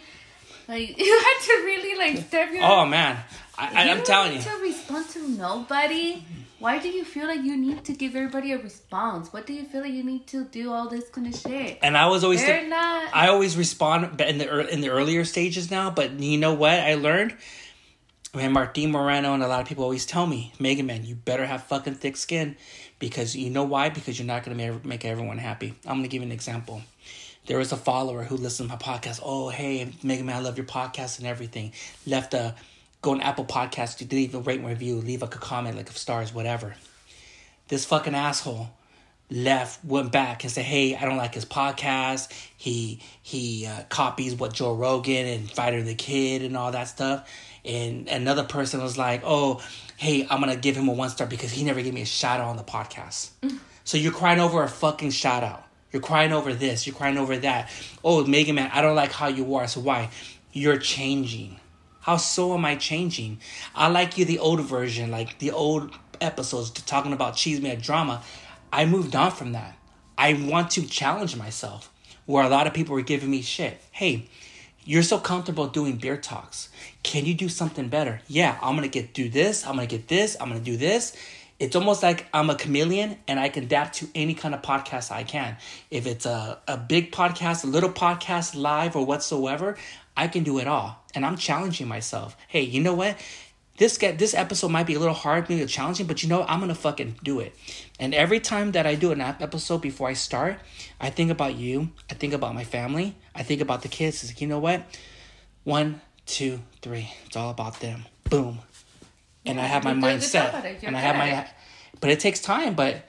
like 0.68 0.95
you 1.05 1.20
have 1.26 1.45
to 1.47 1.53
really 1.66 1.97
like 1.97 2.24
step 2.28 2.51
your. 2.53 2.64
Oh 2.64 2.86
man, 2.86 3.18
I, 3.57 3.66
I, 3.66 3.86
You 3.86 3.91
I'm 3.91 3.97
don't 3.97 4.05
telling 4.05 4.34
you. 4.36 4.41
to 4.43 4.55
respond 4.62 5.09
to 5.09 5.28
nobody. 5.28 6.24
Why 6.59 6.78
do 6.78 6.89
you 6.89 7.03
feel 7.03 7.26
like 7.26 7.41
you 7.41 7.57
need 7.57 7.84
to 7.86 7.93
give 7.93 8.16
everybody 8.16 8.51
a 8.51 8.59
response? 8.59 9.34
What 9.34 9.47
do 9.47 9.53
you 9.53 9.64
feel 9.64 9.82
like 9.82 9.93
you 9.93 10.03
need 10.03 10.28
to 10.28 10.43
do 10.43 10.72
all 10.72 10.88
this 10.88 11.09
kind 11.09 11.26
of 11.26 11.34
shit? 11.34 11.80
And 11.82 11.97
I 11.97 12.05
was 12.05 12.24
always 12.24 12.41
They're 12.45 12.68
not. 12.68 13.09
I 13.12 13.30
always 13.30 13.57
respond 13.57 14.22
in 14.22 14.38
the 14.38 14.68
in 14.72 14.82
the 14.82 14.89
earlier 14.89 15.26
stages 15.26 15.72
now, 15.72 15.89
but 15.89 16.12
you 16.20 16.38
know 16.38 16.53
what 16.53 16.80
I 16.80 16.93
learned? 16.93 17.36
Man, 18.34 18.54
Martin 18.54 18.92
Moreno 18.92 19.34
and 19.34 19.44
a 19.44 19.48
lot 19.50 19.60
of 19.60 19.68
people 19.68 19.84
always 19.84 20.06
tell 20.06 20.26
me, 20.26 20.54
Mega 20.58 20.84
Man, 20.84 21.06
you 21.06 21.16
better 21.16 21.46
have 21.46 21.64
fucking 21.64 21.96
thick 21.96 22.16
skin, 22.16 22.56
because 22.98 23.36
you 23.36 23.50
know 23.50 23.64
why? 23.64 23.90
Because 23.90 24.18
you're 24.18 24.26
not 24.26 24.44
gonna 24.44 24.56
make, 24.56 24.86
make 24.86 25.04
everyone 25.04 25.38
happy. 25.38 25.74
I'm 25.86 25.98
gonna 25.98 26.08
give 26.08 26.22
you 26.22 26.28
an 26.28 26.32
example. 26.32 26.82
There 27.48 27.58
was 27.58 27.74
a 27.74 27.78
follower 27.78 28.24
who 28.24 28.38
listened 28.38 28.70
to 28.70 28.78
my 28.78 28.82
podcast. 28.82 29.20
Oh, 29.22 29.50
hey, 29.50 29.92
Mega 30.02 30.24
Man, 30.24 30.38
I 30.38 30.40
love 30.40 30.56
your 30.56 30.66
podcast 30.66 31.18
and 31.18 31.28
everything. 31.28 31.74
Left 32.08 32.34
a 32.34 32.56
go 33.02 33.12
on 33.12 33.20
Apple 33.20 33.44
Podcast 33.44 33.98
to 33.98 34.16
leave 34.16 34.34
a 34.34 34.40
rate 34.40 34.60
and 34.62 34.70
review, 34.70 34.96
leave 34.96 35.22
like 35.22 35.36
a 35.36 35.40
comment, 35.40 35.76
like 35.76 35.90
of 35.90 35.98
stars, 35.98 36.34
whatever. 36.34 36.76
This 37.68 37.84
fucking 37.84 38.16
asshole 38.16 38.70
left 39.30 39.84
went 39.86 40.12
back 40.12 40.44
and 40.44 40.52
said 40.52 40.66
hey 40.66 40.94
i 40.94 41.06
don't 41.06 41.16
like 41.16 41.34
his 41.34 41.46
podcast 41.46 42.30
he 42.58 43.00
he 43.22 43.66
uh, 43.66 43.82
copies 43.88 44.36
what 44.36 44.54
joe 44.54 44.76
rogan 44.76 45.26
and 45.26 45.50
fighter 45.50 45.82
the 45.82 45.96
kid 45.96 46.42
and 46.42 46.58
all 46.58 46.70
that 46.74 46.84
stuff 46.84 47.30
and 47.66 48.07
another 48.07 48.43
person 48.43 48.82
was 48.82 48.97
like 48.97 49.22
oh 49.24 49.62
hey 49.97 50.26
i'm 50.30 50.39
gonna 50.39 50.55
give 50.55 50.76
him 50.76 50.88
a 50.88 50.93
one 50.93 51.09
star 51.09 51.28
because 51.28 51.51
he 51.51 51.64
never 51.64 51.82
gave 51.82 51.93
me 51.93 52.01
a 52.01 52.05
shout 52.05 52.39
out 52.39 52.47
on 52.47 52.57
the 52.57 52.64
podcast 52.64 53.30
mm. 53.41 53.57
so 53.84 53.97
you're 53.97 54.12
crying 54.12 54.39
over 54.39 54.64
a 54.64 54.68
fucking 54.68 55.12
shout 55.12 55.43
out 55.43 55.64
you're 55.91 56.01
crying 56.01 56.32
over 56.32 56.53
this 56.53 56.88
you're 56.88 56.95
crying 56.95 57.18
over 57.18 57.38
that 57.38 57.70
oh 58.03 58.26
mega 58.26 58.53
man 58.53 58.70
i 58.74 58.82
don't 58.82 58.95
like 58.95 59.12
how 59.12 59.28
you 59.28 59.55
are 59.55 59.68
so 59.68 59.80
why 59.80 60.09
you're 60.53 60.78
changing 60.78 61.57
how 62.01 62.18
so 62.18 62.55
am 62.55 62.66
I 62.66 62.76
changing? 62.76 63.39
I 63.76 63.88
like 63.88 64.18
you 64.18 64.26
the 64.26 64.39
old 64.39 64.62
version, 64.62 65.12
like 65.12 65.38
the 65.38 65.51
old 65.51 65.91
episodes 66.20 66.72
talking 66.72 67.14
about 67.14 67.36
cheese 67.36 67.62
man 67.62 67.80
drama. 67.80 68.24
I 68.74 68.86
moved 68.86 69.16
on 69.16 69.32
from 69.32 69.51
that. 69.51 69.78
I 70.18 70.34
want 70.34 70.72
to 70.72 70.88
challenge 70.88 71.36
myself. 71.36 71.91
Where 72.26 72.43
a 72.43 72.49
lot 72.49 72.66
of 72.66 72.74
people 72.74 72.95
were 72.95 73.01
giving 73.01 73.30
me 73.30 73.41
shit. 73.43 73.80
Hey, 73.91 74.30
you're 74.84 75.03
so 75.03 75.20
comfortable 75.20 75.68
doing 75.68 75.97
beer 75.97 76.18
talks. 76.18 76.70
Can 77.04 77.26
you 77.26 77.34
do 77.34 77.49
something 77.49 77.88
better? 77.88 78.22
Yeah, 78.28 78.58
I'm 78.62 78.76
gonna 78.76 78.88
get 78.88 79.14
do 79.14 79.30
this. 79.30 79.66
I'm 79.66 79.76
gonna 79.76 79.88
get 79.88 80.08
this. 80.08 80.38
I'm 80.39 80.49
gonna 80.49 80.60
do 80.60 80.78
this. 80.78 81.16
It's 81.60 81.76
almost 81.76 82.02
like 82.02 82.26
I'm 82.34 82.49
a 82.49 82.56
chameleon 82.56 83.18
and 83.28 83.39
I 83.39 83.49
can 83.49 83.66
adapt 83.66 83.97
to 83.97 84.08
any 84.16 84.34
kind 84.34 84.56
of 84.56 84.64
podcast 84.64 85.12
I 85.12 85.24
can. 85.24 85.58
If 85.91 86.08
it's 86.08 86.26
a, 86.26 86.60
a 86.68 86.76
big 86.76 87.12
podcast, 87.12 87.64
a 87.64 87.68
little 87.68 87.91
podcast, 87.91 88.56
live 88.56 88.95
or 88.95 89.06
whatsoever, 89.06 89.78
I 90.18 90.28
can 90.28 90.43
do 90.43 90.58
it 90.58 90.68
all. 90.68 91.04
And 91.14 91.26
I'm 91.26 91.38
challenging 91.38 91.88
myself. 91.88 92.36
Hey, 92.47 92.62
you 92.62 92.82
know 92.82 92.95
what? 92.95 93.16
This 93.78 93.97
get 93.97 94.20
this 94.20 94.34
episode 94.34 94.70
might 94.70 94.86
be 94.86 94.95
a 94.95 94.99
little 94.99 95.14
hard, 95.14 95.49
maybe 95.49 95.66
challenging, 95.66 96.06
but 96.06 96.22
you 96.22 96.30
know 96.30 96.39
what? 96.39 96.49
I'm 96.49 96.60
gonna 96.60 96.76
fucking 96.76 97.16
do 97.24 97.39
it. 97.39 97.56
And 97.99 98.14
every 98.14 98.39
time 98.39 98.74
that 98.74 98.86
I 98.86 98.95
do 98.95 99.12
an 99.12 99.22
ep- 99.22 99.41
episode 99.41 99.82
before 99.82 100.08
I 100.08 100.14
start, 100.14 100.60
I 100.99 101.10
think 101.10 101.32
about 101.32 101.56
you. 101.56 101.89
I 102.10 102.14
think 102.14 102.34
about 102.34 102.54
my 102.54 102.64
family. 102.64 103.16
I 103.34 103.43
think 103.43 103.62
about 103.62 103.82
the 103.82 103.88
kids. 103.88 104.28
Like, 104.28 104.41
you 104.41 104.47
know 104.47 104.60
what? 104.60 104.84
One, 105.64 106.02
two, 106.26 106.60
three. 106.82 107.14
It's 107.26 107.36
all 107.36 107.50
about 107.50 107.80
them. 107.80 108.06
Boom. 108.30 108.60
And 109.46 109.60
I 109.60 109.66
have 109.66 109.84
my 109.84 109.92
You're 109.92 110.02
doing 110.02 110.16
a 110.16 110.20
good 110.20 110.32
job 110.32 110.54
mindset. 110.54 110.84
And 110.84 110.98
I 110.98 111.00
have 111.00 111.16
my 111.16 111.48
but 112.00 112.10
it 112.10 112.20
takes 112.20 112.40
time, 112.40 112.74
but 112.74 113.04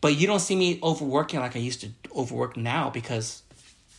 but 0.00 0.16
you 0.16 0.26
don't 0.26 0.40
see 0.40 0.56
me 0.56 0.80
overworking 0.82 1.40
like 1.40 1.54
I 1.54 1.60
used 1.60 1.82
to 1.82 1.90
overwork 2.14 2.56
now 2.56 2.90
because 2.90 3.42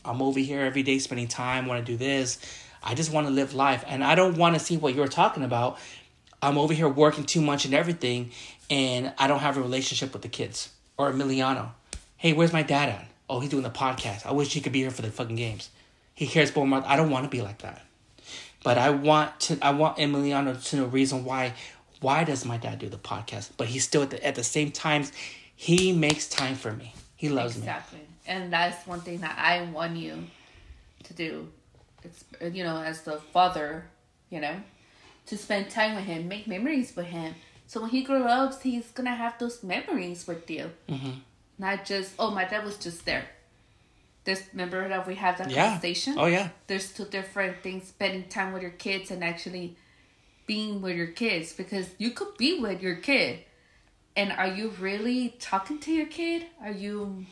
I'm 0.03 0.21
over 0.21 0.39
here 0.39 0.61
every 0.61 0.83
day 0.83 0.99
spending 0.99 1.27
time, 1.27 1.65
want 1.65 1.85
to 1.85 1.91
do 1.91 1.97
this. 1.97 2.39
I 2.83 2.93
just 2.93 3.13
want 3.13 3.27
to 3.27 3.33
live 3.33 3.53
life 3.53 3.85
and 3.87 4.03
I 4.03 4.15
don't 4.15 4.37
want 4.37 4.55
to 4.55 4.59
see 4.59 4.75
what 4.75 4.93
you're 4.95 5.07
talking 5.07 5.43
about. 5.43 5.79
I'm 6.41 6.57
over 6.57 6.73
here 6.73 6.89
working 6.89 7.23
too 7.23 7.41
much 7.41 7.63
and 7.63 7.73
everything 7.73 8.31
and 8.69 9.13
I 9.17 9.27
don't 9.27 9.39
have 9.39 9.55
a 9.55 9.61
relationship 9.61 10.11
with 10.11 10.21
the 10.21 10.27
kids 10.27 10.69
or 10.97 11.11
Emiliano. 11.11 11.69
Hey, 12.17 12.33
where's 12.33 12.51
my 12.51 12.63
dad 12.63 12.89
at? 12.89 13.07
Oh, 13.29 13.39
he's 13.39 13.49
doing 13.49 13.63
the 13.63 13.69
podcast. 13.69 14.25
I 14.25 14.33
wish 14.33 14.53
he 14.53 14.59
could 14.59 14.73
be 14.73 14.79
here 14.79 14.91
for 14.91 15.01
the 15.01 15.09
fucking 15.09 15.37
games. 15.37 15.69
He 16.13 16.27
cares 16.27 16.53
more 16.53 16.83
I 16.85 16.97
don't 16.97 17.09
want 17.09 17.23
to 17.23 17.29
be 17.29 17.41
like 17.41 17.59
that. 17.59 17.81
But 18.63 18.77
I 18.77 18.89
want 18.89 19.39
to 19.41 19.57
I 19.61 19.71
want 19.71 19.97
Emiliano 19.97 20.61
to 20.69 20.75
know 20.77 20.85
reason 20.85 21.25
why 21.25 21.53
why 21.99 22.23
does 22.23 22.45
my 22.45 22.57
dad 22.57 22.79
do 22.79 22.89
the 22.89 22.97
podcast? 22.97 23.51
But 23.57 23.67
he's 23.67 23.83
still 23.83 24.03
at 24.03 24.09
the 24.09 24.25
at 24.25 24.35
the 24.35 24.43
same 24.43 24.71
times 24.71 25.11
he 25.55 25.93
makes 25.93 26.27
time 26.27 26.55
for 26.55 26.71
me. 26.71 26.93
He 27.15 27.29
loves 27.29 27.55
me. 27.55 27.61
Exactly. 27.61 27.99
And 28.25 28.51
that's 28.51 28.85
one 28.87 29.01
thing 29.01 29.19
that 29.19 29.37
I 29.37 29.63
want 29.71 29.97
you 29.97 30.27
to 31.03 31.13
do. 31.13 31.47
It's 32.03 32.23
you 32.53 32.63
know, 32.63 32.81
as 32.81 33.01
the 33.03 33.19
father, 33.19 33.85
you 34.29 34.39
know, 34.39 34.55
to 35.27 35.37
spend 35.37 35.69
time 35.69 35.95
with 35.95 36.05
him, 36.05 36.27
make 36.27 36.47
memories 36.47 36.95
with 36.95 37.07
him. 37.07 37.35
So 37.67 37.81
when 37.81 37.89
he 37.89 38.03
grows 38.03 38.25
up, 38.25 38.61
he's 38.61 38.87
gonna 38.91 39.15
have 39.15 39.37
those 39.39 39.63
memories 39.63 40.27
with 40.27 40.49
you. 40.49 40.71
Mm-hmm. 40.89 41.11
Not 41.59 41.85
just 41.85 42.13
oh, 42.17 42.31
my 42.31 42.45
dad 42.45 42.65
was 42.65 42.77
just 42.77 43.05
there. 43.05 43.25
There's 44.23 44.41
remember 44.53 44.87
that 44.87 45.05
we 45.05 45.15
had 45.15 45.37
that 45.37 45.49
Yeah. 45.51 45.65
conversation. 45.65 46.15
Oh 46.17 46.27
yeah. 46.27 46.49
There's 46.67 46.93
two 46.93 47.05
different 47.05 47.61
things: 47.61 47.87
spending 47.87 48.27
time 48.29 48.53
with 48.53 48.61
your 48.61 48.71
kids 48.71 49.11
and 49.11 49.23
actually 49.23 49.75
being 50.45 50.81
with 50.81 50.95
your 50.95 51.07
kids 51.07 51.53
because 51.53 51.89
you 51.97 52.11
could 52.11 52.37
be 52.37 52.59
with 52.59 52.81
your 52.81 52.95
kid. 52.95 53.39
And 54.15 54.31
are 54.31 54.47
you 54.47 54.69
really 54.79 55.35
talking 55.39 55.79
to 55.79 55.91
your 55.91 56.05
kid? 56.05 56.45
Are 56.61 56.71
you 56.71 57.25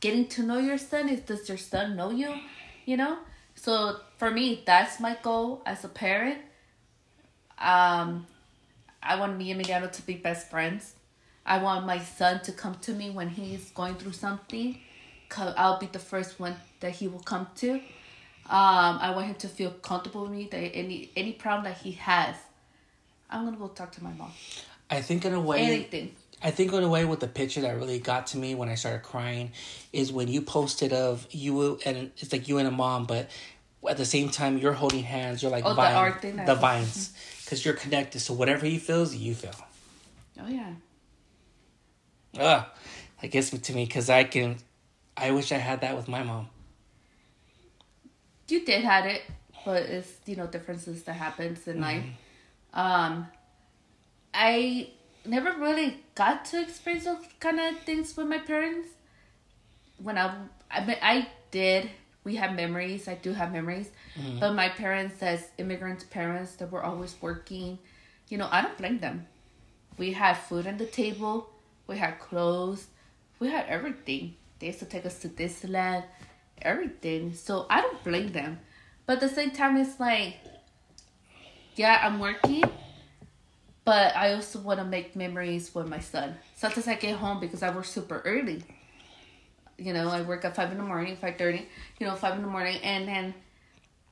getting 0.00 0.26
to 0.28 0.42
know 0.42 0.58
your 0.58 0.78
son? 0.78 1.08
Is 1.08 1.20
does 1.20 1.48
your 1.48 1.58
son 1.58 1.96
know 1.96 2.10
you? 2.10 2.34
You 2.84 2.96
know? 2.96 3.18
So 3.54 4.00
for 4.18 4.30
me 4.30 4.62
that's 4.64 5.00
my 5.00 5.16
goal 5.22 5.62
as 5.66 5.84
a 5.84 5.88
parent. 5.88 6.38
Um 7.58 8.26
i 9.02 9.14
want 9.16 9.36
me 9.38 9.50
and 9.52 9.60
Emiliano 9.60 9.90
to 9.90 10.02
be 10.02 10.14
best 10.14 10.50
friends. 10.50 10.94
I 11.46 11.58
want 11.62 11.86
my 11.86 11.98
son 11.98 12.40
to 12.42 12.52
come 12.52 12.74
to 12.82 12.92
me 12.92 13.10
when 13.10 13.28
he's 13.30 13.70
going 13.70 13.94
through 13.94 14.12
something 14.12 14.78
cause 15.28 15.54
i'll 15.56 15.78
be 15.78 15.86
the 15.86 15.98
first 15.98 16.38
one 16.40 16.56
that 16.80 16.92
he 16.92 17.08
will 17.08 17.20
come 17.20 17.46
to 17.56 17.80
um, 18.50 18.98
I 19.02 19.10
want 19.10 19.26
him 19.26 19.34
to 19.34 19.48
feel 19.48 19.70
comfortable 19.72 20.22
with 20.22 20.30
me. 20.30 20.48
That 20.50 20.56
any 20.56 21.10
any 21.14 21.32
problem 21.32 21.64
that 21.64 21.76
he 21.76 21.92
has, 21.92 22.34
I'm 23.28 23.44
gonna 23.44 23.58
go 23.58 23.68
talk 23.68 23.92
to 23.92 24.02
my 24.02 24.10
mom. 24.12 24.32
I 24.88 25.02
think 25.02 25.26
in 25.26 25.34
a 25.34 25.40
way, 25.40 25.60
Anything. 25.60 26.14
I 26.42 26.50
think 26.50 26.72
in 26.72 26.82
a 26.82 26.88
way 26.88 27.04
with 27.04 27.20
the 27.20 27.28
picture 27.28 27.60
that 27.60 27.76
really 27.76 27.98
got 27.98 28.28
to 28.28 28.38
me 28.38 28.54
when 28.54 28.70
I 28.70 28.74
started 28.74 29.02
crying 29.02 29.52
is 29.92 30.10
when 30.10 30.28
you 30.28 30.40
posted 30.40 30.94
of 30.94 31.26
you 31.30 31.78
and 31.84 32.10
it's 32.16 32.32
like 32.32 32.48
you 32.48 32.56
and 32.56 32.66
a 32.66 32.70
mom, 32.70 33.04
but 33.04 33.28
at 33.86 33.98
the 33.98 34.06
same 34.06 34.30
time 34.30 34.56
you're 34.56 34.72
holding 34.72 35.02
hands. 35.02 35.42
You're 35.42 35.52
like 35.52 35.66
Oh, 35.66 35.70
the 35.70 35.74
vine- 35.74 35.94
art 35.94 36.22
thing, 36.22 36.36
the 36.36 36.54
vines, 36.54 37.12
because 37.44 37.66
you're 37.66 37.74
connected. 37.74 38.20
So 38.20 38.32
whatever 38.32 38.64
he 38.64 38.78
feels, 38.78 39.14
you 39.14 39.34
feel. 39.34 39.52
Oh 40.40 40.48
yeah. 40.48 40.72
Ugh, 42.38 42.64
that 43.20 43.30
gets 43.30 43.52
me 43.52 43.58
to 43.58 43.74
me 43.74 43.84
because 43.84 44.08
I 44.08 44.24
can. 44.24 44.56
I 45.20 45.30
wish 45.32 45.52
I 45.52 45.58
had 45.58 45.80
that 45.82 45.96
with 45.96 46.08
my 46.08 46.22
mom. 46.22 46.48
You 48.48 48.64
did 48.64 48.82
had 48.82 49.06
it, 49.06 49.22
but 49.64 49.82
it's 49.82 50.12
you 50.26 50.36
know 50.36 50.46
differences 50.46 51.02
that 51.04 51.14
happens 51.14 51.66
in 51.68 51.80
life. 51.80 52.04
Um, 52.72 53.26
I 54.32 54.90
never 55.26 55.52
really 55.58 56.02
got 56.14 56.44
to 56.46 56.60
experience 56.62 57.04
those 57.04 57.24
kind 57.40 57.60
of 57.60 57.78
things 57.80 58.16
with 58.16 58.26
my 58.26 58.38
parents. 58.38 58.88
When 60.02 60.16
I, 60.16 60.34
I 60.70 60.84
mean, 60.84 60.96
I 61.02 61.28
did. 61.50 61.90
We 62.24 62.36
have 62.36 62.54
memories. 62.54 63.08
I 63.08 63.14
do 63.14 63.32
have 63.32 63.52
memories, 63.52 63.90
but 64.40 64.52
my 64.52 64.68
parents, 64.68 65.22
as 65.22 65.48
immigrant 65.56 66.08
parents, 66.10 66.56
that 66.56 66.70
were 66.70 66.82
always 66.84 67.16
working, 67.22 67.78
you 68.28 68.36
know, 68.36 68.48
I 68.50 68.60
don't 68.60 68.76
blame 68.76 68.98
them. 68.98 69.26
We 69.96 70.12
had 70.12 70.34
food 70.34 70.66
on 70.66 70.76
the 70.76 70.84
table. 70.86 71.48
We 71.86 71.96
had 71.96 72.18
clothes. 72.18 72.88
We 73.38 73.48
had 73.48 73.66
everything. 73.66 74.34
They 74.58 74.68
used 74.68 74.80
to 74.80 74.86
take 74.86 75.06
us 75.06 75.18
to 75.20 75.28
Disneyland, 75.28 76.04
everything. 76.60 77.34
So 77.34 77.66
I 77.70 77.80
don't 77.80 78.02
blame 78.04 78.32
them. 78.32 78.58
But 79.06 79.14
at 79.14 79.20
the 79.20 79.28
same 79.28 79.52
time, 79.52 79.76
it's 79.76 79.98
like, 79.98 80.36
yeah, 81.76 82.00
I'm 82.02 82.18
working, 82.18 82.64
but 83.84 84.14
I 84.16 84.34
also 84.34 84.58
want 84.58 84.80
to 84.80 84.84
make 84.84 85.16
memories 85.16 85.74
with 85.74 85.86
my 85.86 86.00
son. 86.00 86.34
Sometimes 86.56 86.88
I 86.88 86.94
get 86.94 87.16
home 87.16 87.40
because 87.40 87.62
I 87.62 87.74
work 87.74 87.84
super 87.84 88.20
early. 88.24 88.62
You 89.78 89.92
know, 89.92 90.08
I 90.08 90.22
work 90.22 90.44
at 90.44 90.56
five 90.56 90.72
in 90.72 90.76
the 90.76 90.82
morning, 90.82 91.16
five 91.16 91.38
thirty. 91.38 91.68
You 92.00 92.06
know, 92.06 92.16
five 92.16 92.34
in 92.34 92.42
the 92.42 92.48
morning, 92.48 92.80
and 92.82 93.06
then 93.06 93.34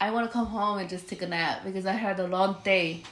I 0.01 0.13
want 0.13 0.27
to 0.27 0.33
come 0.33 0.47
home 0.47 0.79
and 0.79 0.89
just 0.89 1.09
take 1.09 1.23
a 1.23 1.27
nap 1.27 1.65
because 1.65 1.87
I 1.87 1.93
had 1.93 2.21
a 2.21 2.27
long 2.27 2.59
day. 2.63 3.03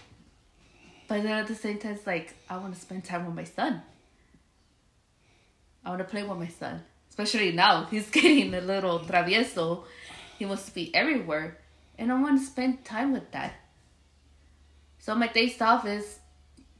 But 1.08 1.24
then 1.24 1.32
at 1.32 1.48
the 1.48 1.54
same 1.54 1.78
time, 1.78 1.94
it's 1.94 2.06
like 2.06 2.32
I 2.48 2.56
want 2.56 2.74
to 2.74 2.80
spend 2.80 3.04
time 3.04 3.26
with 3.26 3.34
my 3.34 3.44
son. 3.44 3.82
I 5.84 5.90
want 5.90 5.98
to 5.98 6.04
play 6.04 6.22
with 6.22 6.38
my 6.38 6.48
son, 6.48 6.82
especially 7.14 7.52
now 7.52 7.84
he's 7.90 8.10
getting 8.10 8.52
a 8.54 8.60
little 8.60 8.98
travieso. 8.98 9.84
He 10.38 10.44
wants 10.44 10.66
to 10.66 10.74
be 10.74 10.92
everywhere, 10.94 11.58
and 11.96 12.10
I 12.10 12.20
want 12.20 12.40
to 12.40 12.44
spend 12.44 12.84
time 12.84 13.12
with 13.12 13.30
that. 13.30 13.54
So 14.98 15.14
my 15.14 15.28
days 15.28 15.60
off 15.60 15.86
is 15.86 16.18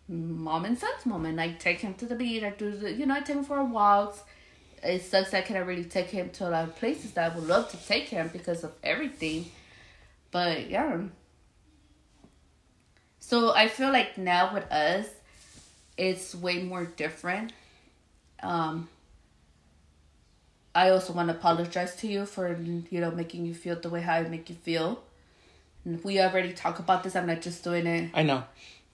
mom 0.08 0.64
and 0.64 0.76
son's 0.76 1.06
moment. 1.06 1.38
I 1.38 1.52
take 1.52 1.80
him 1.80 1.94
to 1.94 2.06
the 2.06 2.16
beach. 2.16 2.42
I 2.42 2.50
do 2.50 2.72
the, 2.72 2.92
you 2.92 3.06
know, 3.06 3.14
I 3.14 3.20
take 3.20 3.36
him 3.36 3.44
for 3.44 3.62
walks. 3.62 4.22
It 4.82 5.02
sucks 5.02 5.32
I 5.32 5.42
cannot 5.42 5.66
really 5.66 5.84
take 5.84 6.08
him 6.08 6.30
to 6.30 6.48
a 6.48 6.50
lot 6.50 6.64
of 6.64 6.76
places 6.76 7.12
that 7.12 7.30
I 7.30 7.34
would 7.34 7.46
love 7.46 7.70
to 7.70 7.86
take 7.86 8.08
him 8.08 8.28
because 8.32 8.64
of 8.64 8.72
everything. 8.82 9.46
But 10.30 10.68
yeah. 10.68 11.00
So 13.20 13.54
I 13.54 13.68
feel 13.68 13.92
like 13.92 14.18
now 14.18 14.52
with 14.52 14.70
us, 14.72 15.06
it's 15.96 16.34
way 16.34 16.62
more 16.62 16.84
different. 16.84 17.52
Um, 18.42 18.88
I 20.74 20.90
also 20.90 21.12
want 21.12 21.28
to 21.28 21.34
apologize 21.34 21.94
to 21.96 22.08
you 22.08 22.26
for 22.26 22.56
you 22.90 23.00
know 23.00 23.10
making 23.10 23.46
you 23.46 23.54
feel 23.54 23.76
the 23.76 23.88
way 23.88 24.00
how 24.00 24.14
I 24.14 24.22
make 24.22 24.48
you 24.48 24.56
feel. 24.56 25.02
We 25.84 26.20
already 26.20 26.52
talked 26.52 26.80
about 26.80 27.04
this. 27.04 27.14
I'm 27.14 27.26
not 27.26 27.42
just 27.42 27.62
doing 27.62 27.86
it 27.86 28.10
I 28.14 28.22
know. 28.22 28.44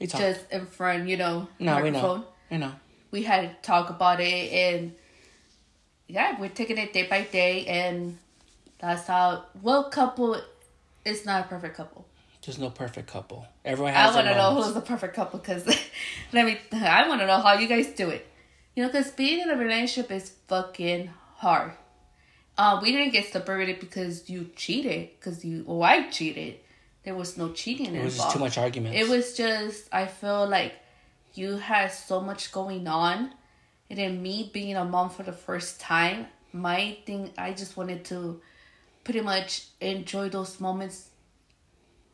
We 0.01 0.07
talk. 0.07 0.21
just 0.21 0.51
in 0.51 0.67
front, 0.67 1.09
you 1.09 1.17
know, 1.17 1.49
no, 1.59 1.81
we 1.83 1.91
know. 1.91 2.25
I 2.51 2.57
know. 2.57 2.73
We 3.11 3.23
had 3.23 3.43
to 3.43 3.55
talk 3.63 3.91
about 3.91 4.21
it, 4.21 4.53
and 4.53 4.95
yeah, 6.07 6.41
we're 6.41 6.49
taking 6.49 6.79
it 6.79 6.93
day 6.93 7.07
by 7.07 7.23
day, 7.23 7.67
and 7.67 8.19
that's 8.79 9.07
how. 9.07 9.45
Well, 9.63 9.85
couple 9.85 10.41
is 11.05 11.27
not 11.27 11.47
a 11.47 11.49
perfect 11.49 11.77
couple. 11.77 12.07
There's 12.45 12.59
no 12.59 12.71
perfect 12.71 13.09
couple. 13.09 13.47
Everyone 13.65 13.93
I 13.93 13.99
has. 13.99 14.15
want 14.15 14.27
to 14.27 14.35
know 14.35 14.55
who's 14.55 14.73
the 14.73 14.81
perfect 14.81 15.15
couple 15.15 15.39
because 15.39 15.67
let 16.33 16.47
me. 16.47 16.59
I 16.73 17.07
want 17.09 17.21
to 17.21 17.27
know 17.27 17.41
how 17.41 17.55
you 17.55 17.69
guys 17.69 17.89
do 17.89 18.11
it. 18.11 18.27
You 18.75 18.85
know, 18.85 18.89
because 18.89 19.11
being 19.11 19.41
in 19.41 19.51
a 19.51 19.57
relationship 19.57 20.11
is 20.11 20.31
fucking 20.49 21.11
hard. 21.41 21.73
Uh, 22.59 22.79
we 22.83 22.93
didn't 22.93 23.13
get 23.13 23.33
separated 23.33 23.81
because 23.81 24.29
you 24.29 24.51
cheated, 24.55 25.09
because 25.19 25.43
you 25.45 25.65
or 25.67 25.85
I 25.85 26.11
cheated. 26.11 26.57
There 27.05 27.15
was 27.15 27.39
no 27.39 27.53
cheating 27.53 27.87
involved. 27.87 28.03
It 28.03 28.05
was 28.05 28.15
involved. 28.15 28.29
just 28.29 28.37
too 28.37 28.45
much 28.45 28.59
arguments. 28.59 28.99
It 29.01 29.09
was 29.09 29.37
just 29.37 29.89
I 29.91 30.07
feel 30.07 30.47
like 30.47 30.75
you 31.33 31.57
had 31.57 31.89
so 31.89 32.21
much 32.21 32.53
going 32.53 32.87
on, 32.87 33.33
and 33.89 33.99
then 33.99 34.23
me 34.23 34.51
being 34.53 34.77
a 34.77 34.85
mom 34.85 35.09
for 35.09 35.23
the 35.23 35.33
first 35.33 35.81
time, 35.81 36.27
my 36.53 36.99
thing 37.07 37.31
I 37.39 37.53
just 37.53 37.77
wanted 37.79 38.05
to 38.07 38.43
pretty 39.05 39.23
much 39.23 39.65
enjoy 39.81 40.29
those 40.29 40.61
moments. 40.61 41.09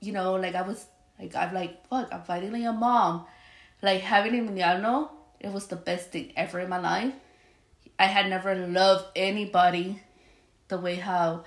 You 0.01 0.13
know, 0.13 0.35
like 0.35 0.55
I 0.55 0.63
was 0.63 0.87
like 1.19 1.35
I'm 1.35 1.53
like 1.53 1.89
fuck, 1.89 2.09
I'm 2.13 2.23
finally 2.23 2.65
a 2.65 2.73
mom. 2.73 3.27
Like 3.83 4.03
having 4.03 4.35
Emiliano, 4.35 5.11
it 5.41 5.51
was 5.51 5.67
the 5.67 5.77
best 5.77 6.13
thing 6.13 6.33
ever 6.37 6.61
in 6.61 6.69
my 6.69 6.79
life. 6.79 7.15
I 7.99 8.07
had 8.07 8.29
never 8.29 8.55
loved 8.55 9.07
anybody 9.17 10.03
the 10.69 10.79
way 10.79 10.97
how 10.97 11.45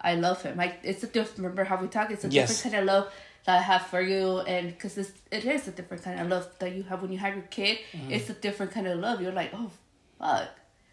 I 0.00 0.14
love 0.14 0.42
him. 0.42 0.56
Like 0.56 0.78
it's 0.82 1.02
a 1.02 1.06
different. 1.06 1.38
Remember 1.38 1.64
how 1.64 1.76
we 1.80 1.88
talk? 1.88 2.10
It's 2.10 2.24
a 2.24 2.28
Yes. 2.28 2.48
different 2.48 2.74
kind 2.74 2.88
of 2.88 2.94
love 2.94 3.12
that 3.44 3.58
I 3.58 3.62
have 3.62 3.82
for 3.86 4.00
you, 4.00 4.38
and 4.40 4.68
because 4.68 4.96
it's 4.98 5.12
it 5.30 5.44
is 5.44 5.68
a 5.68 5.72
different 5.72 6.02
kind 6.04 6.20
of 6.20 6.28
love 6.28 6.48
that 6.60 6.72
you 6.74 6.82
have 6.84 7.02
when 7.02 7.12
you 7.12 7.18
have 7.18 7.34
your 7.34 7.44
kid. 7.44 7.78
Mm-hmm. 7.92 8.12
It's 8.12 8.30
a 8.30 8.34
different 8.34 8.72
kind 8.72 8.86
of 8.86 8.98
love. 8.98 9.20
You're 9.20 9.32
like, 9.32 9.50
oh 9.52 9.70
fuck, 10.18 10.48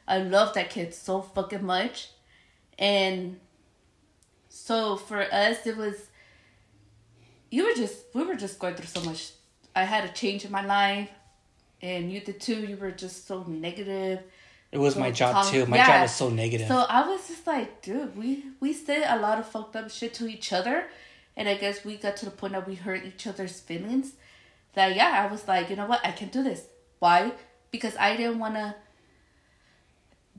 I 0.08 0.18
love 0.20 0.54
that 0.56 0.70
kid 0.70 0.93
so 0.93 1.22
fucking 1.22 1.64
much, 1.66 2.10
and 2.78 3.39
so 4.50 4.95
for 4.97 5.22
us, 5.22 5.66
it 5.66 5.78
was. 5.78 6.08
You 7.52 7.66
were 7.66 7.74
just 7.74 7.97
we 8.14 8.24
were 8.24 8.36
just 8.36 8.60
going 8.60 8.76
through 8.76 8.88
so 8.88 9.02
much. 9.02 9.32
I 9.76 9.84
had 9.86 10.04
a 10.06 10.10
change 10.12 10.45
in 10.45 10.52
my 10.52 10.66
life, 10.66 11.10
and 11.82 12.12
you 12.12 12.20
did 12.20 12.39
too. 12.41 12.56
You 12.66 12.78
were 12.78 12.91
just 12.91 13.28
so 13.28 13.43
negative. 13.47 14.20
It 14.72 14.78
was 14.78 14.96
my 14.96 15.10
job 15.10 15.34
Tom- 15.34 15.52
too. 15.52 15.66
My 15.66 15.78
yeah. 15.78 15.88
job 15.88 16.02
was 16.04 16.16
so 16.16 16.30
negative. 16.30 16.68
So 16.68 16.86
I 16.88 17.08
was 17.08 17.28
just 17.28 17.46
like, 17.48 17.82
dude, 17.82 18.16
we 18.16 18.46
we 18.60 18.74
said 18.74 19.04
a 19.08 19.20
lot 19.20 19.40
of 19.40 19.48
fucked 19.48 19.76
up 19.76 19.90
shit 19.90 20.14
to 20.16 20.28
each 20.28 20.54
other, 20.54 20.86
and 21.36 21.50
I 21.50 21.56
guess 21.56 21.84
we 21.84 21.98
got 21.98 22.18
to 22.18 22.26
the 22.26 22.32
point 22.32 22.54
that 22.54 22.68
we 22.68 22.76
hurt 22.76 23.04
each 23.04 23.26
other's 23.26 23.60
feelings. 23.60 24.14
That 24.74 24.96
yeah, 24.96 25.26
I 25.28 25.32
was 25.32 25.48
like, 25.48 25.70
you 25.70 25.76
know 25.76 25.88
what, 25.88 26.06
I 26.06 26.12
can't 26.12 26.32
do 26.32 26.44
this. 26.44 26.66
Why? 27.00 27.32
Because 27.72 27.96
I 27.98 28.16
didn't 28.16 28.40
want 28.40 28.56
to 28.56 28.76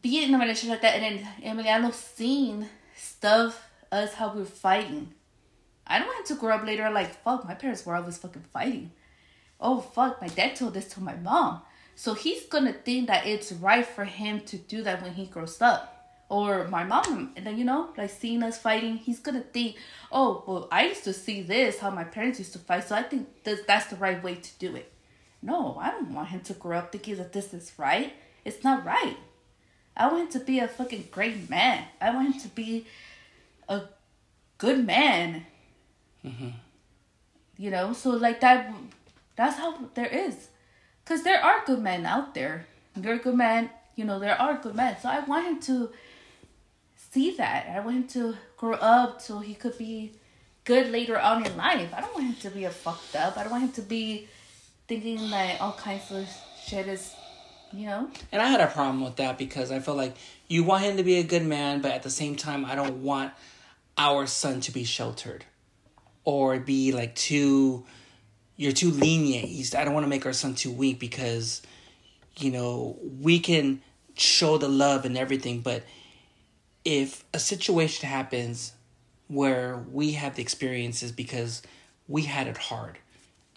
be 0.00 0.22
in 0.22 0.34
a 0.34 0.38
relationship 0.38 0.74
like 0.74 0.82
that, 0.82 1.00
and 1.00 1.18
then 1.18 1.28
Emiliano 1.42 1.92
seeing 1.92 2.66
stuff 2.96 3.68
us 3.90 4.14
how 4.14 4.32
we 4.32 4.40
were 4.40 4.46
fighting. 4.46 5.12
I 5.86 5.98
don't 5.98 6.06
want 6.06 6.26
to 6.26 6.36
grow 6.36 6.54
up 6.54 6.64
later 6.64 6.88
like 6.90 7.20
fuck. 7.24 7.44
My 7.44 7.54
parents 7.54 7.84
were 7.84 7.96
always 7.96 8.18
fucking 8.18 8.44
fighting. 8.52 8.92
Oh 9.60 9.80
fuck, 9.80 10.20
my 10.20 10.28
dad 10.28 10.54
told 10.54 10.74
this 10.74 10.86
to 10.94 11.00
my 11.00 11.16
mom. 11.16 11.62
So 12.00 12.14
he's 12.14 12.46
gonna 12.46 12.72
think 12.72 13.08
that 13.08 13.26
it's 13.26 13.52
right 13.52 13.84
for 13.84 14.06
him 14.06 14.40
to 14.46 14.56
do 14.56 14.82
that 14.84 15.02
when 15.02 15.12
he 15.12 15.26
grows 15.26 15.60
up. 15.60 16.16
Or 16.30 16.66
my 16.66 16.82
mom, 16.82 17.32
and 17.36 17.44
then 17.44 17.58
you 17.58 17.64
know, 17.66 17.90
like 17.94 18.08
seeing 18.08 18.42
us 18.42 18.56
fighting, 18.56 18.96
he's 18.96 19.18
gonna 19.18 19.42
think, 19.42 19.76
oh, 20.10 20.42
well, 20.46 20.66
I 20.72 20.86
used 20.86 21.04
to 21.04 21.12
see 21.12 21.42
this, 21.42 21.78
how 21.80 21.90
my 21.90 22.04
parents 22.04 22.38
used 22.38 22.54
to 22.54 22.58
fight, 22.58 22.88
so 22.88 22.94
I 22.94 23.02
think 23.02 23.28
that 23.44 23.66
that's 23.66 23.88
the 23.88 23.96
right 23.96 24.22
way 24.24 24.36
to 24.36 24.50
do 24.58 24.76
it. 24.76 24.90
No, 25.42 25.76
I 25.78 25.90
don't 25.90 26.14
want 26.14 26.30
him 26.30 26.40
to 26.40 26.54
grow 26.54 26.78
up 26.78 26.90
thinking 26.90 27.16
that 27.18 27.34
this 27.34 27.52
is 27.52 27.70
right. 27.76 28.14
It's 28.46 28.64
not 28.64 28.82
right. 28.86 29.18
I 29.94 30.10
want 30.10 30.22
him 30.22 30.40
to 30.40 30.46
be 30.46 30.58
a 30.58 30.68
fucking 30.68 31.08
great 31.10 31.50
man. 31.50 31.84
I 32.00 32.14
want 32.14 32.34
him 32.34 32.40
to 32.40 32.48
be 32.48 32.86
a 33.68 33.82
good 34.56 34.86
man. 34.86 35.44
Mm-hmm. 36.24 36.48
You 37.58 37.70
know, 37.70 37.92
so 37.92 38.08
like 38.12 38.40
that, 38.40 38.72
that's 39.36 39.58
how 39.58 39.90
there 39.92 40.06
is. 40.06 40.48
Because 41.10 41.24
there 41.24 41.44
are 41.44 41.64
good 41.66 41.80
men 41.80 42.06
out 42.06 42.34
there. 42.34 42.66
There 42.94 43.12
are 43.12 43.18
good 43.18 43.34
men, 43.34 43.68
you 43.96 44.04
know, 44.04 44.20
there 44.20 44.40
are 44.40 44.60
good 44.62 44.76
men. 44.76 44.96
So 45.02 45.08
I 45.08 45.18
want 45.18 45.44
him 45.44 45.60
to 45.62 45.90
see 46.94 47.34
that. 47.34 47.66
I 47.68 47.80
want 47.80 47.96
him 47.96 48.06
to 48.10 48.36
grow 48.56 48.74
up 48.74 49.20
so 49.20 49.40
he 49.40 49.54
could 49.54 49.76
be 49.76 50.12
good 50.62 50.88
later 50.92 51.18
on 51.18 51.44
in 51.44 51.56
life. 51.56 51.92
I 51.92 52.00
don't 52.00 52.14
want 52.14 52.26
him 52.26 52.36
to 52.36 52.50
be 52.50 52.62
a 52.62 52.70
fucked 52.70 53.16
up. 53.16 53.36
I 53.36 53.42
don't 53.42 53.50
want 53.50 53.64
him 53.64 53.72
to 53.72 53.82
be 53.82 54.28
thinking 54.86 55.30
that 55.30 55.60
all 55.60 55.72
kinds 55.72 56.12
of 56.12 56.28
shit 56.64 56.86
is, 56.86 57.12
you 57.72 57.86
know. 57.86 58.08
And 58.30 58.40
I 58.40 58.46
had 58.46 58.60
a 58.60 58.68
problem 58.68 59.02
with 59.02 59.16
that 59.16 59.36
because 59.36 59.72
I 59.72 59.80
feel 59.80 59.96
like 59.96 60.14
you 60.46 60.62
want 60.62 60.84
him 60.84 60.96
to 60.98 61.02
be 61.02 61.16
a 61.16 61.24
good 61.24 61.44
man, 61.44 61.80
but 61.80 61.90
at 61.90 62.04
the 62.04 62.10
same 62.10 62.36
time, 62.36 62.64
I 62.64 62.76
don't 62.76 63.02
want 63.02 63.32
our 63.98 64.28
son 64.28 64.60
to 64.60 64.70
be 64.70 64.84
sheltered 64.84 65.44
or 66.24 66.60
be 66.60 66.92
like 66.92 67.16
too. 67.16 67.84
You're 68.60 68.72
too 68.72 68.90
lenient. 68.90 69.74
I 69.74 69.84
don't 69.84 69.94
want 69.94 70.04
to 70.04 70.10
make 70.10 70.26
our 70.26 70.34
son 70.34 70.54
too 70.54 70.70
weak 70.70 71.00
because, 71.00 71.62
you 72.36 72.50
know, 72.50 72.98
we 73.18 73.38
can 73.38 73.80
show 74.18 74.58
the 74.58 74.68
love 74.68 75.06
and 75.06 75.16
everything, 75.16 75.60
but 75.60 75.82
if 76.84 77.24
a 77.32 77.38
situation 77.38 78.06
happens 78.06 78.74
where 79.28 79.82
we 79.90 80.12
have 80.12 80.36
the 80.36 80.42
experiences 80.42 81.10
because 81.10 81.62
we 82.06 82.24
had 82.24 82.48
it 82.48 82.58
hard. 82.58 82.98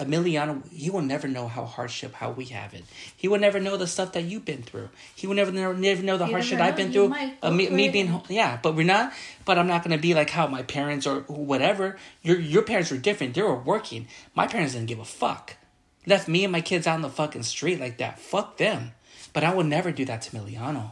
Emiliano, 0.06 0.62
he 0.72 0.90
will 0.90 1.02
never 1.02 1.28
know 1.28 1.48
how 1.48 1.66
hardship 1.66 2.14
how 2.14 2.32
we 2.32 2.46
have 2.46 2.74
it. 2.74 2.84
He 3.16 3.28
will 3.28 3.40
never 3.40 3.60
know 3.60 3.78
the 3.78 3.88
stuff 3.88 4.14
that 4.14 4.24
you've 4.24 4.46
been 4.46 4.64
through. 4.64 4.90
He 5.16 5.28
will 5.28 5.36
never 5.36 5.52
never, 5.52 5.74
never 5.74 6.04
know 6.04 6.18
the 6.18 6.26
You 6.26 6.32
hardship 6.32 6.60
I've 6.60 6.76
been. 6.76 6.92
You 6.92 7.14
through. 7.14 7.32
Uh, 7.42 7.52
me, 7.52 7.70
me 7.70 7.90
being 7.90 8.22
yeah, 8.30 8.60
but 8.62 8.76
we're 8.76 8.86
not. 8.86 9.14
But 9.46 9.58
I'm 9.58 9.68
not 9.68 9.84
gonna 9.84 9.98
be 9.98 10.14
like 10.14 10.30
how 10.30 10.48
my 10.48 10.64
parents 10.64 11.06
or 11.06 11.22
whatever. 11.22 11.98
Your 12.22 12.40
your 12.40 12.64
parents 12.64 12.92
were 12.92 12.98
different. 12.98 13.34
They 13.34 13.42
were 13.42 13.56
working. 13.56 14.08
My 14.36 14.48
parents 14.48 14.74
didn't 14.74 14.88
give 14.88 15.00
a 15.00 15.06
fuck. 15.06 15.58
Left 16.06 16.28
me 16.28 16.44
and 16.44 16.52
my 16.52 16.62
kids 16.62 16.86
out 16.86 16.96
in 16.96 17.02
the 17.02 17.10
fucking 17.10 17.44
street 17.44 17.80
like 17.80 17.98
that. 17.98 18.20
Fuck 18.20 18.58
them. 18.58 18.92
But 19.32 19.44
I 19.44 19.54
will 19.54 19.64
never 19.64 19.92
do 19.92 20.06
that 20.06 20.22
to 20.24 20.32
Emiliano. 20.32 20.92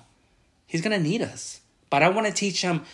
He's 0.67 0.81
gonna 0.81 0.99
need 0.99 1.21
us. 1.21 1.61
But 1.89 2.01
I 2.01 2.09
want 2.09 2.25
to 2.27 2.33
teach 2.33 2.61
him, 2.61 2.85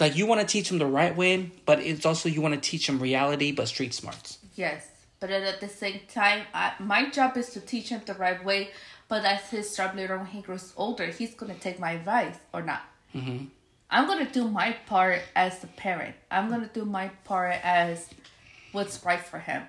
like 0.00 0.16
you 0.16 0.26
want 0.26 0.40
to 0.40 0.46
teach 0.46 0.70
him 0.70 0.78
the 0.78 0.86
right 0.86 1.16
way, 1.16 1.52
but 1.64 1.78
it's 1.78 2.04
also 2.04 2.28
you 2.28 2.40
want 2.40 2.54
to 2.54 2.60
teach 2.60 2.88
him 2.88 2.98
reality, 2.98 3.52
but 3.52 3.68
street 3.68 3.94
smarts. 3.94 4.38
Yes, 4.56 4.89
but 5.20 5.30
at 5.30 5.60
the 5.60 5.68
same 5.68 6.00
time, 6.08 6.46
I, 6.54 6.72
my 6.78 7.10
job 7.10 7.36
is 7.36 7.50
to 7.50 7.60
teach 7.60 7.90
him 7.90 8.00
the 8.04 8.14
right 8.14 8.42
way. 8.42 8.70
But 9.08 9.22
that's 9.22 9.50
his 9.50 9.76
job 9.76 9.96
later 9.96 10.16
when 10.16 10.26
he 10.26 10.40
grows 10.40 10.72
older. 10.76 11.06
He's 11.06 11.34
gonna 11.34 11.54
take 11.54 11.78
my 11.78 11.92
advice 11.92 12.36
or 12.54 12.62
not. 12.62 12.82
Mm-hmm. 13.14 13.46
I'm 13.90 14.06
gonna 14.06 14.30
do 14.30 14.48
my 14.48 14.72
part 14.86 15.20
as 15.34 15.58
the 15.58 15.66
parent. 15.66 16.14
I'm 16.30 16.48
gonna 16.48 16.70
do 16.72 16.84
my 16.84 17.08
part 17.24 17.56
as 17.62 18.08
what's 18.72 19.04
right 19.04 19.20
for 19.20 19.40
him. 19.40 19.64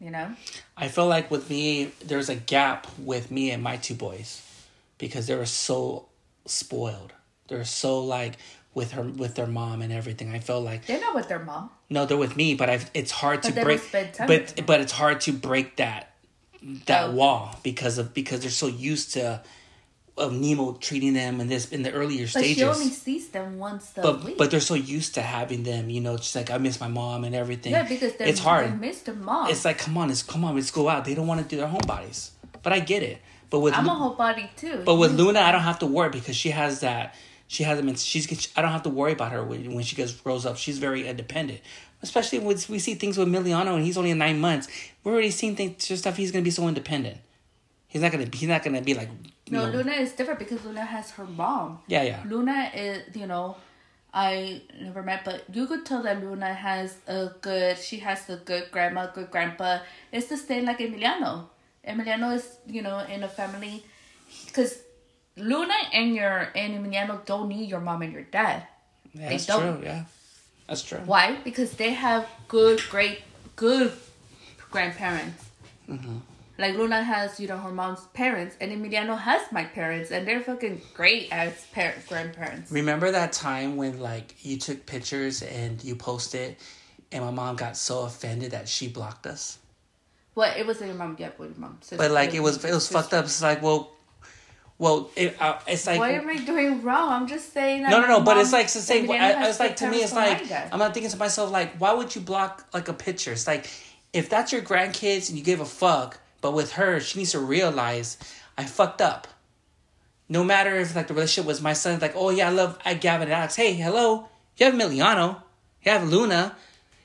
You 0.00 0.10
know. 0.10 0.34
I 0.76 0.88
feel 0.88 1.06
like 1.06 1.30
with 1.30 1.48
me, 1.48 1.92
there's 2.04 2.28
a 2.28 2.34
gap 2.34 2.88
with 2.98 3.30
me 3.30 3.52
and 3.52 3.62
my 3.62 3.76
two 3.76 3.94
boys 3.94 4.42
because 4.98 5.28
they 5.28 5.36
were 5.36 5.46
so 5.46 6.06
spoiled. 6.44 7.12
They're 7.46 7.64
so 7.64 8.00
like 8.04 8.34
with 8.74 8.92
her 8.92 9.02
with 9.02 9.34
their 9.34 9.46
mom 9.46 9.82
and 9.82 9.92
everything. 9.92 10.32
I 10.34 10.38
feel 10.38 10.60
like 10.60 10.86
They're 10.86 11.00
not 11.00 11.14
with 11.14 11.28
their 11.28 11.38
mom. 11.44 11.70
no, 11.90 12.06
they're 12.06 12.16
with 12.16 12.36
me, 12.36 12.54
but 12.54 12.70
I've, 12.70 12.90
it's 12.94 13.10
hard 13.10 13.42
to 13.44 13.48
But 13.50 13.54
don't 13.56 13.64
break. 13.64 13.80
spend 13.80 14.14
time 14.14 14.28
with 14.28 14.56
But 14.56 14.66
but 14.66 14.80
it's 14.80 14.92
hard 14.92 15.20
to 15.22 15.32
break 15.32 15.76
that 15.76 16.08
that 16.86 17.10
Oh. 17.10 17.12
wall 17.12 17.58
because 17.62 17.98
of 17.98 18.14
because 18.14 18.40
they're 18.40 18.50
so 18.50 18.68
used 18.68 19.12
to 19.14 19.42
of 20.16 20.30
Nemo 20.32 20.74
treating 20.74 21.14
them 21.14 21.40
in 21.40 21.48
this 21.48 21.70
in 21.72 21.82
the 21.82 21.90
earlier 21.90 22.24
But 22.24 22.28
stages. 22.44 22.56
she 22.56 22.64
only 22.64 22.88
sees 22.90 23.28
them 23.30 23.58
once 23.58 23.92
a 23.96 24.02
but 24.02 24.24
week. 24.24 24.38
but 24.38 24.50
they're 24.50 24.60
so 24.60 24.74
used 24.74 25.14
to 25.14 25.22
having 25.22 25.62
them, 25.62 25.88
you 25.90 26.00
know, 26.02 26.16
just 26.18 26.36
like 26.36 26.50
I 26.50 26.58
miss 26.58 26.78
my 26.80 26.88
mom 26.88 27.24
and 27.24 27.34
everything. 27.34 27.72
yeah, 27.72 27.82
because 27.82 28.14
they're, 28.16 28.28
it's 28.28 28.40
hard. 28.40 28.66
They 28.72 28.76
miss 28.76 29.00
their 29.02 29.14
mom. 29.14 29.48
It's 29.50 29.64
like 29.64 29.78
come 29.78 29.96
on, 29.98 30.10
it's 30.10 30.22
come 30.22 30.44
on, 30.44 30.54
let's 30.54 30.70
go 30.70 30.88
out. 30.88 31.04
They 31.06 31.14
don't 31.14 31.26
want 31.26 31.40
to 31.42 31.46
do 31.48 31.56
their 31.56 31.66
homebodies, 31.68 32.30
but 32.62 32.72
I 32.72 32.80
get 32.80 33.02
it. 33.02 33.18
But 33.50 33.60
with 33.60 33.74
I'm 33.74 33.86
a 33.86 33.94
whole 33.94 34.14
body 34.14 34.50
too. 34.56 34.82
but 34.84 34.94
with 34.96 35.12
Luna, 35.12 35.40
I 35.40 35.50
don't 35.52 35.62
have 35.62 35.78
to 35.80 35.86
worry 35.86 36.10
because 36.10 36.36
she 36.36 36.50
has 36.50 36.80
that. 36.80 37.14
She 37.52 37.64
hasn't 37.64 37.86
been. 37.86 37.96
She's. 37.96 38.48
I 38.56 38.62
don't 38.62 38.70
have 38.72 38.84
to 38.84 38.88
worry 38.88 39.12
about 39.12 39.30
her 39.32 39.44
when, 39.44 39.74
when 39.74 39.84
she 39.84 39.94
gets 39.94 40.12
grows 40.12 40.46
up. 40.46 40.56
She's 40.56 40.78
very 40.78 41.06
independent. 41.06 41.60
Especially 42.00 42.38
when 42.38 42.56
we 42.70 42.78
see 42.78 42.94
things 42.94 43.18
with 43.18 43.28
Miliano 43.28 43.74
and 43.74 43.84
he's 43.84 43.98
only 43.98 44.14
nine 44.14 44.40
months. 44.40 44.68
We're 45.04 45.12
already 45.12 45.30
seeing 45.30 45.54
things 45.54 45.86
just 45.86 46.00
stuff. 46.00 46.16
He's 46.16 46.32
gonna 46.32 46.44
be 46.44 46.50
so 46.50 46.66
independent. 46.66 47.18
He's 47.88 48.00
not 48.00 48.10
gonna. 48.10 48.26
He's 48.32 48.48
not 48.48 48.62
gonna 48.62 48.80
be 48.80 48.94
like. 48.94 49.10
no, 49.50 49.66
know- 49.66 49.76
Luna 49.76 49.92
is 49.92 50.12
different 50.12 50.38
because 50.38 50.64
Luna 50.64 50.82
has 50.82 51.10
her 51.10 51.26
mom. 51.26 51.80
Yeah, 51.88 52.04
yeah. 52.04 52.22
Luna 52.26 52.70
is, 52.74 53.14
you 53.14 53.26
know, 53.26 53.56
I 54.14 54.62
never 54.80 55.02
met, 55.02 55.22
but 55.22 55.44
you 55.52 55.66
could 55.66 55.84
tell 55.84 56.02
that 56.04 56.24
Luna 56.24 56.54
has 56.54 56.96
a 57.06 57.32
good, 57.42 57.76
she 57.76 57.98
has 57.98 58.30
a 58.30 58.36
good 58.36 58.70
grandma, 58.70 59.08
good 59.08 59.30
grandpa. 59.30 59.80
It's 60.10 60.28
the 60.28 60.38
same 60.38 60.64
like 60.64 60.78
Emiliano. 60.78 61.50
Emiliano 61.86 62.34
is, 62.34 62.48
you 62.66 62.80
know, 62.80 63.00
in 63.00 63.22
a 63.22 63.28
family, 63.28 63.84
because 64.46 64.78
Luna 65.36 65.74
and 65.92 66.14
your 66.14 66.48
and 66.54 66.74
Emiliano 66.74 67.24
don't 67.24 67.48
need 67.48 67.68
your 67.68 67.80
mom 67.80 68.02
and 68.02 68.12
your 68.12 68.22
dad. 68.22 68.66
Yeah, 69.14 69.28
They 69.28 69.34
that's 69.34 69.46
don't. 69.46 69.76
true. 69.78 69.84
Yeah, 69.84 70.04
that's 70.68 70.82
true. 70.82 70.98
Why? 71.04 71.38
Because 71.44 71.72
they 71.72 71.90
have 71.92 72.26
good, 72.48 72.82
great, 72.90 73.20
good 73.56 73.92
grandparents. 74.70 75.44
Mm-hmm. 75.88 76.18
Like 76.58 76.76
Luna 76.76 77.02
has, 77.02 77.40
you 77.40 77.48
know, 77.48 77.56
her 77.56 77.70
mom's 77.72 78.00
parents, 78.12 78.56
and 78.60 78.70
Emiliano 78.70 79.18
has 79.18 79.40
my 79.52 79.64
parents, 79.64 80.10
and 80.10 80.28
they're 80.28 80.40
fucking 80.40 80.82
great 80.94 81.28
as 81.32 81.64
par- 81.74 81.94
grandparents. 82.08 82.70
Remember 82.70 83.10
that 83.10 83.32
time 83.32 83.76
when 83.76 83.98
like 84.00 84.34
you 84.44 84.58
took 84.58 84.84
pictures 84.86 85.42
and 85.42 85.82
you 85.82 85.96
posted, 85.96 86.56
and 87.10 87.24
my 87.24 87.30
mom 87.30 87.56
got 87.56 87.76
so 87.76 88.02
offended 88.04 88.50
that 88.52 88.68
she 88.68 88.86
blocked 88.86 89.26
us. 89.26 89.58
Well, 90.34 90.52
it 90.56 90.66
wasn't 90.66 90.88
your 90.88 90.96
mom 90.98 91.16
yet, 91.18 91.36
but 91.36 91.44
your 91.50 91.58
mom. 91.58 91.78
Sister, 91.80 91.96
But 91.96 92.10
like 92.10 92.32
it 92.34 92.40
was, 92.40 92.62
it 92.64 92.72
was 92.72 92.88
fucked 92.88 93.12
up. 93.12 93.24
It's 93.26 93.42
like, 93.42 93.60
well, 93.62 93.91
well, 94.78 95.10
it, 95.14 95.40
uh, 95.40 95.58
it's 95.66 95.86
like. 95.86 95.98
what 95.98 96.10
am 96.10 96.28
I 96.28 96.36
doing 96.36 96.82
wrong? 96.82 97.10
I'm 97.12 97.26
just 97.28 97.52
saying. 97.52 97.82
No, 97.82 98.00
no, 98.00 98.08
no. 98.08 98.20
But 98.20 98.38
it's 98.38 98.52
like 98.52 98.66
to 98.68 98.80
say. 98.80 99.06
Emiliano 99.06 99.36
I, 99.36 99.48
it's 99.48 99.60
like 99.60 99.76
to 99.76 99.88
me. 99.88 99.98
It's 99.98 100.12
like. 100.12 100.50
I'm 100.72 100.78
not 100.78 100.94
thinking 100.94 101.10
to 101.10 101.16
myself 101.16 101.50
like, 101.50 101.76
why 101.76 101.92
would 101.92 102.14
you 102.14 102.20
block 102.20 102.66
like 102.74 102.88
a 102.88 102.92
picture? 102.92 103.32
It's 103.32 103.46
like 103.46 103.66
if 104.12 104.28
that's 104.28 104.52
your 104.52 104.62
grandkids 104.62 105.28
and 105.28 105.38
you 105.38 105.44
give 105.44 105.60
a 105.60 105.64
fuck, 105.64 106.18
but 106.40 106.52
with 106.52 106.72
her, 106.72 107.00
she 107.00 107.20
needs 107.20 107.32
to 107.32 107.38
realize 107.38 108.18
I 108.56 108.64
fucked 108.64 109.00
up. 109.00 109.26
No 110.28 110.44
matter 110.44 110.74
if 110.76 110.94
like 110.94 111.08
the 111.08 111.14
relationship 111.14 111.46
was 111.46 111.60
my 111.60 111.72
son, 111.72 111.98
like, 112.00 112.14
oh 112.14 112.30
yeah, 112.30 112.48
I 112.48 112.50
love 112.50 112.78
I 112.84 112.94
Gavin 112.94 113.28
and 113.28 113.34
Alex. 113.34 113.56
Hey, 113.56 113.74
hello, 113.74 114.28
you 114.56 114.66
have 114.66 114.74
Emiliano, 114.74 115.42
you 115.82 115.92
have 115.92 116.08
Luna, 116.08 116.56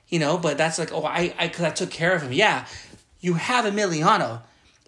you 0.07 0.19
know. 0.19 0.37
But 0.37 0.57
that's 0.57 0.79
like, 0.79 0.91
oh, 0.91 1.03
I 1.03 1.33
I 1.37 1.47
because 1.47 1.65
I 1.65 1.69
took 1.71 1.91
care 1.91 2.13
of 2.15 2.21
him. 2.21 2.31
Yeah, 2.31 2.65
you 3.19 3.35
have 3.35 3.65
Emiliano. 3.65 4.41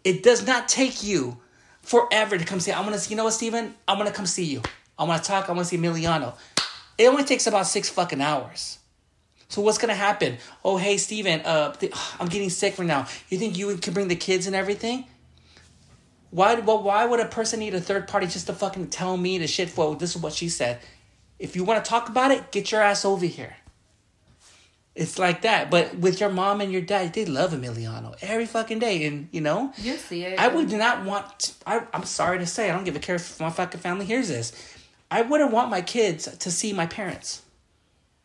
It 0.04 0.24
does 0.24 0.46
not 0.48 0.68
take 0.68 1.04
you 1.04 1.38
forever 1.82 2.38
to 2.38 2.46
come 2.46 2.60
see. 2.60 2.72
I 2.72 2.82
want 2.82 2.94
to 2.94 3.00
see. 3.00 3.12
You 3.12 3.18
know 3.18 3.24
what, 3.24 3.34
Steven? 3.34 3.76
I 3.88 3.94
want 3.94 4.08
to 4.08 4.14
come 4.14 4.26
see 4.26 4.46
you. 4.46 4.62
I 4.98 5.04
want 5.04 5.24
to 5.24 5.28
talk. 5.28 5.50
I 5.50 5.54
want 5.54 5.68
to 5.68 5.76
see 5.76 5.78
Emiliano. 5.78 6.36
It 6.98 7.08
only 7.08 7.24
takes 7.24 7.48
about 7.48 7.68
six 7.68 7.90
fucking 7.90 8.22
hours. 8.22 8.80
So 9.50 9.62
what's 9.62 9.80
gonna 9.80 9.96
happen? 9.96 10.38
Oh, 10.64 10.78
hey, 10.78 10.98
Steven, 10.98 11.42
uh, 11.42 11.74
I'm 12.20 12.28
getting 12.28 12.50
sick 12.52 12.78
right 12.78 12.88
now. 12.88 13.08
You 13.30 13.38
think 13.38 13.58
you 13.58 13.76
can 13.78 13.94
bring 13.94 14.08
the 14.08 14.16
kids 14.16 14.46
and 14.48 14.56
everything? 14.56 15.06
Why? 16.30 16.56
Well, 16.56 16.84
why 16.84 17.06
would 17.06 17.20
a 17.20 17.26
person 17.26 17.60
need 17.60 17.74
a 17.74 17.82
third 17.82 18.08
party 18.08 18.28
just 18.28 18.48
to 18.48 18.54
fucking 18.54 18.90
tell 18.90 19.18
me 19.18 19.40
the 19.40 19.48
shit? 19.48 19.70
For 19.70 19.96
this 19.96 20.16
is 20.16 20.22
what 20.22 20.34
she 20.34 20.50
said. 20.50 20.80
If 21.40 21.56
you 21.56 21.64
want 21.64 21.84
to 21.84 21.90
talk 21.90 22.10
about 22.10 22.32
it, 22.32 22.52
get 22.52 22.72
your 22.72 22.82
ass 22.82 23.04
over 23.04 23.26
here. 23.26 23.56
It's 24.96 25.18
like 25.18 25.44
that, 25.44 25.70
but 25.72 25.96
with 25.96 26.20
your 26.20 26.30
mom 26.30 26.62
and 26.62 26.72
your 26.72 26.82
dad, 26.82 27.14
they 27.14 27.24
love 27.24 27.52
Emiliano 27.52 28.16
every 28.22 28.46
fucking 28.46 28.80
day, 28.80 29.06
and 29.06 29.30
you 29.32 29.40
know. 29.40 29.72
You 29.78 29.96
see 29.96 30.26
it. 30.26 30.40
I 30.40 30.48
would 30.50 30.72
not 30.72 31.06
want. 31.06 31.54
I, 31.66 31.86
I'm 31.94 32.04
sorry 32.04 32.40
to 32.40 32.46
say, 32.46 32.70
I 32.70 32.74
don't 32.74 32.84
give 32.84 32.96
a 32.96 33.00
care 33.00 33.16
if 33.16 33.40
my 33.40 33.50
fucking 33.50 33.80
family 33.80 34.06
hears 34.06 34.28
this. 34.28 34.52
I 35.12 35.22
wouldn't 35.22 35.52
want 35.52 35.70
my 35.70 35.82
kids 35.82 36.26
to 36.38 36.52
see 36.52 36.74
my 36.74 36.86
parents. 36.86 37.44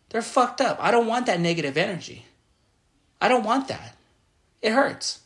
They're 0.09 0.23
fucked 0.23 0.61
up. 0.61 0.79
I 0.81 0.91
don't 0.91 1.07
want 1.07 1.27
that 1.27 1.41
negative 1.41 1.77
energy. 1.77 2.27
I 3.21 3.29
don't 3.29 3.45
want 3.45 3.69
that. 3.69 3.97
It 4.61 4.73
hurts. 4.73 5.21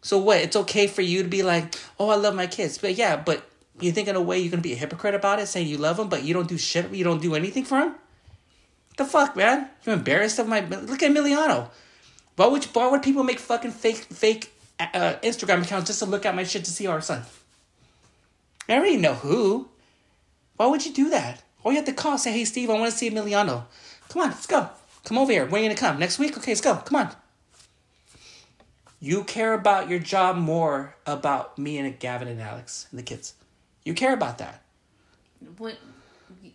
So 0.00 0.18
what? 0.18 0.38
It's 0.38 0.56
okay 0.56 0.86
for 0.86 1.02
you 1.02 1.22
to 1.22 1.28
be 1.28 1.42
like, 1.42 1.74
"Oh, 1.98 2.08
I 2.10 2.16
love 2.16 2.34
my 2.34 2.46
kids," 2.46 2.78
but 2.78 2.96
yeah, 2.96 3.16
but 3.16 3.48
you 3.80 3.92
think 3.92 4.08
in 4.08 4.16
a 4.16 4.20
way 4.20 4.38
you're 4.38 4.50
gonna 4.50 4.62
be 4.62 4.72
a 4.72 4.76
hypocrite 4.76 5.14
about 5.14 5.38
it, 5.38 5.46
saying 5.46 5.68
you 5.68 5.78
love 5.78 5.96
them, 5.96 6.08
but 6.08 6.22
you 6.24 6.34
don't 6.34 6.48
do 6.48 6.58
shit. 6.58 6.92
You 6.92 7.04
don't 7.04 7.22
do 7.22 7.34
anything 7.34 7.64
for 7.64 7.80
them. 7.80 7.94
The 8.98 9.04
fuck, 9.04 9.36
man? 9.36 9.70
You're 9.84 9.94
embarrassed 9.94 10.40
of 10.40 10.48
my. 10.48 10.60
Look 10.60 11.04
at 11.04 11.10
Emiliano. 11.12 11.70
Why 12.34 12.46
would 12.46 12.64
why 12.64 12.90
would 12.90 13.02
people 13.02 13.22
make 13.22 13.38
fucking 13.38 13.70
fake 13.70 13.96
fake 13.96 14.52
uh, 14.80 15.14
Instagram 15.22 15.62
accounts 15.62 15.86
just 15.86 16.00
to 16.00 16.06
look 16.06 16.26
at 16.26 16.34
my 16.34 16.42
shit 16.42 16.64
to 16.64 16.70
see 16.72 16.88
our 16.88 17.00
son? 17.00 17.22
I 18.68 18.74
already 18.74 18.96
know 18.96 19.14
who. 19.14 19.68
Why 20.56 20.66
would 20.66 20.84
you 20.84 20.92
do 20.92 21.10
that? 21.10 21.42
All 21.62 21.70
you 21.70 21.76
have 21.76 21.86
to 21.86 21.92
call 21.92 22.18
say, 22.18 22.32
"Hey, 22.32 22.44
Steve, 22.44 22.70
I 22.70 22.72
want 22.72 22.90
to 22.90 22.98
see 22.98 23.08
Emiliano. 23.08 23.66
Come 24.08 24.22
on, 24.22 24.30
let's 24.30 24.46
go. 24.46 24.68
Come 25.04 25.16
over 25.16 25.30
here. 25.30 25.46
When 25.46 25.60
are 25.60 25.64
you 25.64 25.68
gonna 25.68 25.80
come? 25.80 26.00
Next 26.00 26.18
week? 26.18 26.36
Okay, 26.36 26.50
let's 26.50 26.60
go. 26.60 26.74
Come 26.74 26.96
on." 26.96 27.14
You 28.98 29.22
care 29.22 29.54
about 29.54 29.88
your 29.88 30.00
job 30.00 30.36
more 30.36 30.96
about 31.06 31.56
me 31.56 31.78
and 31.78 31.96
Gavin 32.00 32.26
and 32.26 32.40
Alex 32.40 32.88
and 32.90 32.98
the 32.98 33.04
kids. 33.04 33.34
You 33.84 33.94
care 33.94 34.12
about 34.12 34.38
that. 34.38 34.60
what 35.56 35.78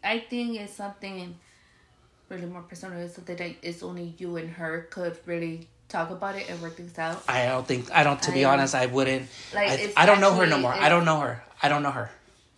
I 0.03 0.19
think 0.19 0.59
is 0.59 0.71
something 0.71 1.39
really 2.33 2.47
more 2.47 2.63
personal. 2.63 2.99
Is 2.99 3.13
something 3.13 3.55
it's 3.61 3.83
only 3.83 4.15
you 4.17 4.37
and 4.37 4.49
her 4.49 4.87
could 4.89 5.17
really 5.25 5.67
talk 5.87 6.09
about 6.09 6.35
it 6.35 6.49
and 6.49 6.61
work 6.61 6.75
things 6.75 6.97
out. 6.97 7.23
I 7.27 7.45
don't 7.45 7.67
think 7.67 7.91
I 7.91 8.03
don't. 8.03 8.21
To 8.23 8.31
be 8.31 8.43
I- 8.45 8.53
honest, 8.53 8.75
I 8.75 8.87
wouldn't. 8.87 9.29
Like, 9.53 9.69
I, 9.69 10.03
I 10.03 10.05
don't 10.05 10.19
know 10.19 10.33
her 10.35 10.45
no 10.45 10.57
more. 10.57 10.73
I 10.73 10.89
don't 10.89 11.05
know 11.05 11.19
her. 11.19 11.43
I 11.61 11.69
don't 11.69 11.83
know 11.83 11.91
her. 11.91 12.11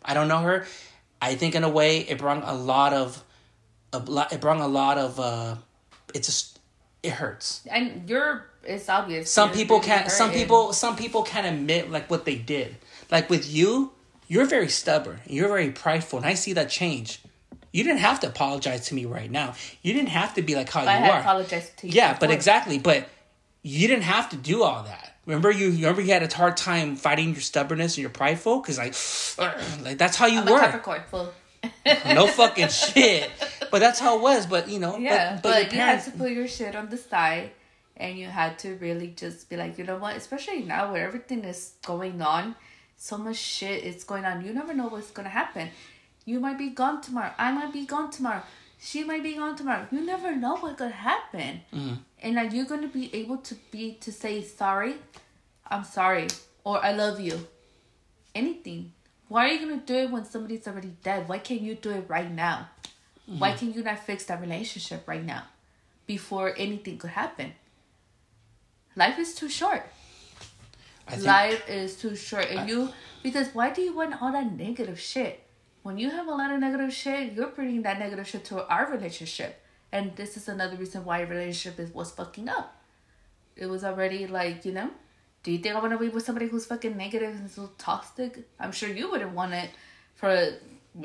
I 0.03 0.13
don't 0.13 0.27
know 0.27 0.39
her. 0.39 0.65
I 1.21 1.35
think 1.35 1.55
in 1.55 1.63
a 1.63 1.69
way 1.69 1.99
it 1.99 2.17
brought 2.17 2.43
a 2.47 2.53
lot 2.53 2.93
of, 2.93 3.23
a 3.93 3.99
lot. 3.99 4.31
It 4.33 4.41
brought 4.41 4.57
a 4.57 4.67
lot 4.67 4.97
of 4.97 5.19
uh, 5.19 5.55
it's 6.13 6.27
just 6.27 6.59
it 7.03 7.11
hurts. 7.11 7.61
And 7.69 8.09
you're 8.09 8.45
it's 8.63 8.89
obvious. 8.89 9.31
Some 9.31 9.49
you're 9.49 9.57
people 9.57 9.79
can't. 9.79 10.09
Some 10.09 10.31
people. 10.31 10.73
Some 10.73 10.95
people 10.95 11.23
can't 11.23 11.45
admit 11.45 11.91
like 11.91 12.09
what 12.09 12.25
they 12.25 12.35
did. 12.35 12.75
Like 13.11 13.29
with 13.29 13.49
you, 13.51 13.91
you're 14.27 14.45
very 14.45 14.69
stubborn. 14.69 15.19
You're 15.27 15.47
very 15.49 15.71
prideful, 15.71 16.19
and 16.19 16.25
I 16.25 16.33
see 16.33 16.53
that 16.53 16.69
change. 16.69 17.21
You 17.75 17.83
didn't 17.83 17.99
have 17.99 18.21
to 18.21 18.27
apologize 18.27 18.87
to 18.87 18.95
me 18.95 19.03
right 19.03 19.29
now. 19.29 19.53
You 19.81 19.91
didn't 19.91 20.07
have 20.07 20.33
to 20.35 20.41
be 20.41 20.55
like 20.55 20.69
how 20.71 20.79
I 20.79 20.83
you 20.83 20.89
had 21.03 21.11
are. 21.11 21.19
apologized 21.19 21.75
to 21.79 21.87
you. 21.87 21.93
Yeah, 21.93 22.15
but 22.17 22.31
exactly. 22.31 22.79
But 22.79 23.09
you 23.63 23.89
didn't 23.89 24.03
have 24.03 24.29
to 24.29 24.37
do 24.37 24.63
all 24.63 24.83
that. 24.83 25.17
Remember 25.25 25.51
you. 25.51 25.71
Remember 25.71 25.99
you 25.99 26.13
had 26.13 26.23
a 26.23 26.33
hard 26.33 26.55
time 26.55 26.95
fighting 26.95 27.33
your 27.33 27.41
stubbornness 27.41 27.97
and 27.97 28.03
your 28.03 28.11
prideful 28.11 28.61
because 28.61 28.77
like, 28.77 28.95
like 29.83 29.97
that's 29.97 30.15
how 30.15 30.25
you 30.25 30.39
I'm 30.39 30.45
were. 30.45 30.57
Capricorn. 30.57 31.01
Full. 31.11 31.33
no 32.05 32.27
fucking 32.39 32.69
shit. 32.69 33.29
But 33.69 33.79
that's 33.79 33.99
how 33.99 34.19
it 34.19 34.21
was. 34.21 34.45
But 34.45 34.69
you 34.69 34.79
know. 34.79 34.97
Yeah, 34.97 35.33
But, 35.33 35.43
but, 35.43 35.51
but, 35.51 35.73
your 35.73 35.73
you 35.73 35.79
had 35.79 36.03
to 36.05 36.11
put 36.11 36.31
your 36.31 36.47
shit 36.47 36.77
on 36.77 36.89
the 36.89 36.97
side, 36.97 37.51
and 37.97 38.17
you 38.17 38.27
had 38.27 38.57
to 38.59 38.75
really 38.75 39.07
just 39.07 39.49
be 39.49 39.57
like, 39.57 39.77
you 39.77 39.83
know 39.83 39.97
what? 39.97 40.15
Especially 40.15 40.61
now 40.61 40.93
where 40.93 41.05
everything 41.05 41.43
is 41.43 41.73
going 41.85 42.21
on, 42.21 42.55
so 42.95 43.17
much 43.17 43.35
shit 43.35 43.83
is 43.83 44.05
going 44.05 44.23
on. 44.23 44.45
You 44.45 44.53
never 44.53 44.73
know 44.73 44.87
what's 44.87 45.11
gonna 45.11 45.27
happen. 45.27 45.71
You 46.25 46.39
might 46.39 46.57
be 46.57 46.69
gone 46.69 47.01
tomorrow. 47.01 47.31
I 47.37 47.51
might 47.51 47.71
be 47.71 47.85
gone 47.85 48.09
tomorrow. 48.11 48.41
She 48.79 49.03
might 49.03 49.23
be 49.23 49.35
gone 49.35 49.55
tomorrow. 49.55 49.87
You 49.91 50.01
never 50.05 50.35
know 50.35 50.57
what 50.57 50.77
could 50.77 50.91
happen. 50.91 51.61
Mm-hmm. 51.73 51.93
And 52.21 52.37
are 52.37 52.45
you 52.45 52.65
gonna 52.65 52.87
be 52.87 53.13
able 53.15 53.37
to 53.37 53.55
be 53.71 53.93
to 54.01 54.11
say 54.11 54.41
sorry? 54.43 54.95
I'm 55.67 55.83
sorry, 55.83 56.27
or 56.63 56.83
I 56.83 56.91
love 56.93 57.19
you. 57.19 57.47
Anything. 58.33 58.91
Why 59.27 59.45
are 59.49 59.53
you 59.53 59.59
gonna 59.59 59.81
do 59.85 59.95
it 59.95 60.11
when 60.11 60.25
somebody's 60.25 60.67
already 60.67 60.93
dead? 61.03 61.27
Why 61.27 61.39
can't 61.39 61.61
you 61.61 61.75
do 61.75 61.91
it 61.91 62.05
right 62.07 62.29
now? 62.31 62.69
Why 63.25 63.51
Mm-hmm. 63.51 63.57
can 63.59 63.73
you 63.73 63.83
not 63.83 63.99
fix 63.99 64.25
that 64.25 64.39
relationship 64.41 65.07
right 65.07 65.23
now 65.23 65.43
before 66.05 66.53
anything 66.57 66.97
could 66.99 67.11
happen? 67.11 67.53
Life 68.95 69.17
is 69.19 69.33
too 69.35 69.49
short. 69.49 69.83
I 71.07 71.15
Life 71.17 71.69
is 71.69 71.95
too 71.97 72.15
short. 72.15 72.45
And 72.49 72.69
you, 72.69 72.89
because 73.23 73.47
why 73.53 73.69
do 73.71 73.81
you 73.81 73.93
want 73.95 74.21
all 74.21 74.31
that 74.31 74.51
negative 74.53 74.99
shit? 74.99 75.41
When 75.85 75.99
you 75.99 76.09
have 76.09 76.27
a 76.27 76.31
lot 76.31 76.49
of 76.51 76.59
negative 76.59 76.91
shit, 76.91 77.33
you're 77.33 77.49
bringing 77.57 77.83
that 77.83 77.99
negative 77.99 78.27
shit 78.27 78.43
to 78.45 78.67
our 78.67 78.89
relationship. 78.91 79.61
And 79.91 80.15
this 80.15 80.35
is 80.35 80.47
another 80.47 80.75
reason 80.77 81.05
why 81.05 81.19
your 81.19 81.27
relationship 81.27 81.79
is, 81.79 81.93
was 81.93 82.09
fucking 82.09 82.49
up. 82.49 82.75
It 83.55 83.67
was 83.67 83.83
already 83.83 84.25
like, 84.25 84.65
you 84.65 84.71
know, 84.71 84.89
do 85.43 85.51
you 85.51 85.59
think 85.59 85.75
I 85.75 85.79
want 85.79 85.91
to 85.93 85.99
be 85.99 86.09
with 86.09 86.25
somebody 86.25 86.47
who's 86.47 86.65
fucking 86.65 86.97
negative 86.97 87.35
and 87.35 87.51
so 87.51 87.69
toxic? 87.77 88.47
I'm 88.59 88.71
sure 88.71 88.89
you 88.89 89.11
wouldn't 89.11 89.33
want 89.33 89.53
it 89.53 89.69
for. 90.15 90.29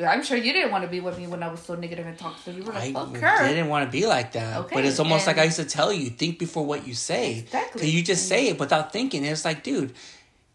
I'm 0.03 0.22
sure 0.22 0.39
you 0.39 0.51
didn't 0.55 0.70
want 0.70 0.85
to 0.85 0.89
be 0.91 1.01
with 1.01 1.18
me 1.18 1.26
when 1.26 1.43
I 1.43 1.49
was 1.49 1.61
so 1.61 1.74
negative 1.74 2.07
and 2.07 2.16
toxic. 2.18 2.57
You 2.57 2.62
were 2.62 2.72
like, 2.72 2.85
I 2.85 2.93
fuck 2.95 3.14
her. 3.16 3.49
didn't 3.49 3.68
want 3.68 3.85
to 3.87 3.93
be 3.93 4.07
like 4.07 4.33
that. 4.33 4.61
Okay, 4.61 4.76
but 4.76 4.87
it's 4.87 4.99
almost 4.99 5.26
like 5.26 5.37
I 5.37 5.45
used 5.45 5.59
to 5.59 5.66
tell 5.66 5.93
you, 5.93 6.09
think 6.09 6.39
before 6.39 6.64
what 6.64 6.87
you 6.89 6.95
say. 6.95 7.41
Exactly. 7.41 7.81
'Cause 7.83 7.91
you 7.91 8.03
just 8.03 8.28
say 8.28 8.49
it 8.49 8.59
without 8.59 8.95
thinking. 8.95 9.26
It's 9.26 9.45
like, 9.45 9.62
dude, 9.62 9.93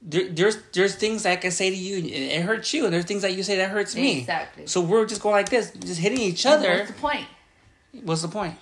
there, 0.08 0.30
there's 0.30 0.58
there's 0.74 0.96
things 0.96 1.24
that 1.24 1.32
I 1.32 1.36
can 1.38 1.52
say 1.52 1.70
to 1.70 1.76
you 1.76 1.98
and 1.98 2.08
it 2.08 2.42
hurts 2.44 2.74
you, 2.74 2.86
and 2.86 2.94
there's 2.94 3.06
things 3.06 3.24
that 3.24 3.34
you 3.34 3.44
say 3.44 3.58
that 3.58 3.72
hurts 3.72 3.96
me. 3.96 4.20
Exactly. 4.20 4.68
So 4.68 4.82
we're 4.82 5.06
just 5.06 5.22
going 5.22 5.36
like 5.36 5.50
this, 5.50 5.72
just 5.72 6.00
hitting 6.00 6.20
each 6.20 6.46
And 6.46 6.56
other. 6.56 6.78
What's 6.78 6.92
the 6.92 6.94
point? 6.94 7.28
What's 8.04 8.22
the 8.22 8.28
point? 8.28 8.56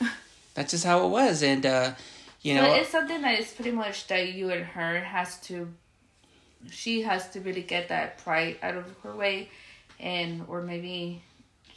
That's 0.54 0.72
just 0.72 0.84
how 0.84 1.06
it 1.06 1.08
was, 1.08 1.42
and 1.42 1.64
uh, 1.64 1.92
you 2.42 2.54
know, 2.54 2.62
but 2.62 2.78
it's 2.78 2.90
something 2.90 3.22
that 3.22 3.38
is 3.38 3.50
pretty 3.52 3.72
much 3.72 4.06
that 4.08 4.32
you 4.34 4.50
and 4.50 4.64
her 4.64 5.00
has 5.00 5.40
to 5.42 5.72
she 6.70 7.02
has 7.02 7.30
to 7.30 7.40
really 7.40 7.62
get 7.62 7.88
that 7.88 8.18
pride 8.18 8.58
out 8.62 8.76
of 8.76 8.84
her 9.02 9.14
way 9.14 9.48
and 9.98 10.44
or 10.48 10.62
maybe 10.62 11.22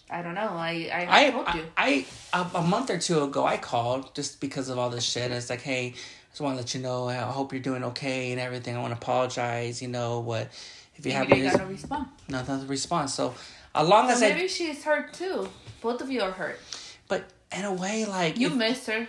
I 0.09 0.21
don't 0.21 0.35
know. 0.35 0.49
I 0.49 0.89
I, 0.93 1.25
I 1.27 1.29
told 1.31 1.53
you. 1.55 1.65
I, 1.77 2.05
I 2.33 2.49
a, 2.55 2.61
month 2.61 2.89
or 2.89 2.99
two 2.99 3.23
ago 3.23 3.45
I 3.45 3.57
called 3.57 4.13
just 4.13 4.39
because 4.39 4.69
of 4.69 4.77
all 4.77 4.89
this 4.89 5.03
shit. 5.03 5.23
And 5.23 5.33
it's 5.33 5.49
like, 5.49 5.61
hey, 5.61 5.95
just 6.33 6.41
want 6.41 6.55
to 6.57 6.61
let 6.61 6.73
you 6.75 6.81
know. 6.81 7.07
I 7.07 7.13
hope 7.15 7.53
you're 7.53 7.61
doing 7.61 7.83
okay 7.85 8.31
and 8.31 8.41
everything. 8.41 8.75
I 8.75 8.81
want 8.81 8.91
to 8.91 8.97
apologize. 8.97 9.81
You 9.81 9.87
know 9.87 10.19
what? 10.19 10.49
If 10.95 11.05
you 11.05 11.11
have 11.13 11.29
got 11.29 11.39
no 11.59 11.65
response. 11.65 12.07
nothing 12.27 12.67
response. 12.67 13.13
So 13.13 13.33
as 13.73 13.87
long 13.87 14.07
So 14.09 14.15
as 14.15 14.21
maybe 14.21 14.43
I, 14.43 14.47
she's 14.47 14.83
hurt 14.83 15.13
too. 15.13 15.47
Both 15.81 16.01
of 16.01 16.09
you 16.11 16.21
are 16.21 16.31
hurt. 16.31 16.59
but 17.07 17.23
in 17.55 17.65
a 17.65 17.73
way, 17.73 18.05
like 18.05 18.37
You 18.37 18.47
if- 18.47 18.55
miss 18.55 18.85
her. 18.87 19.07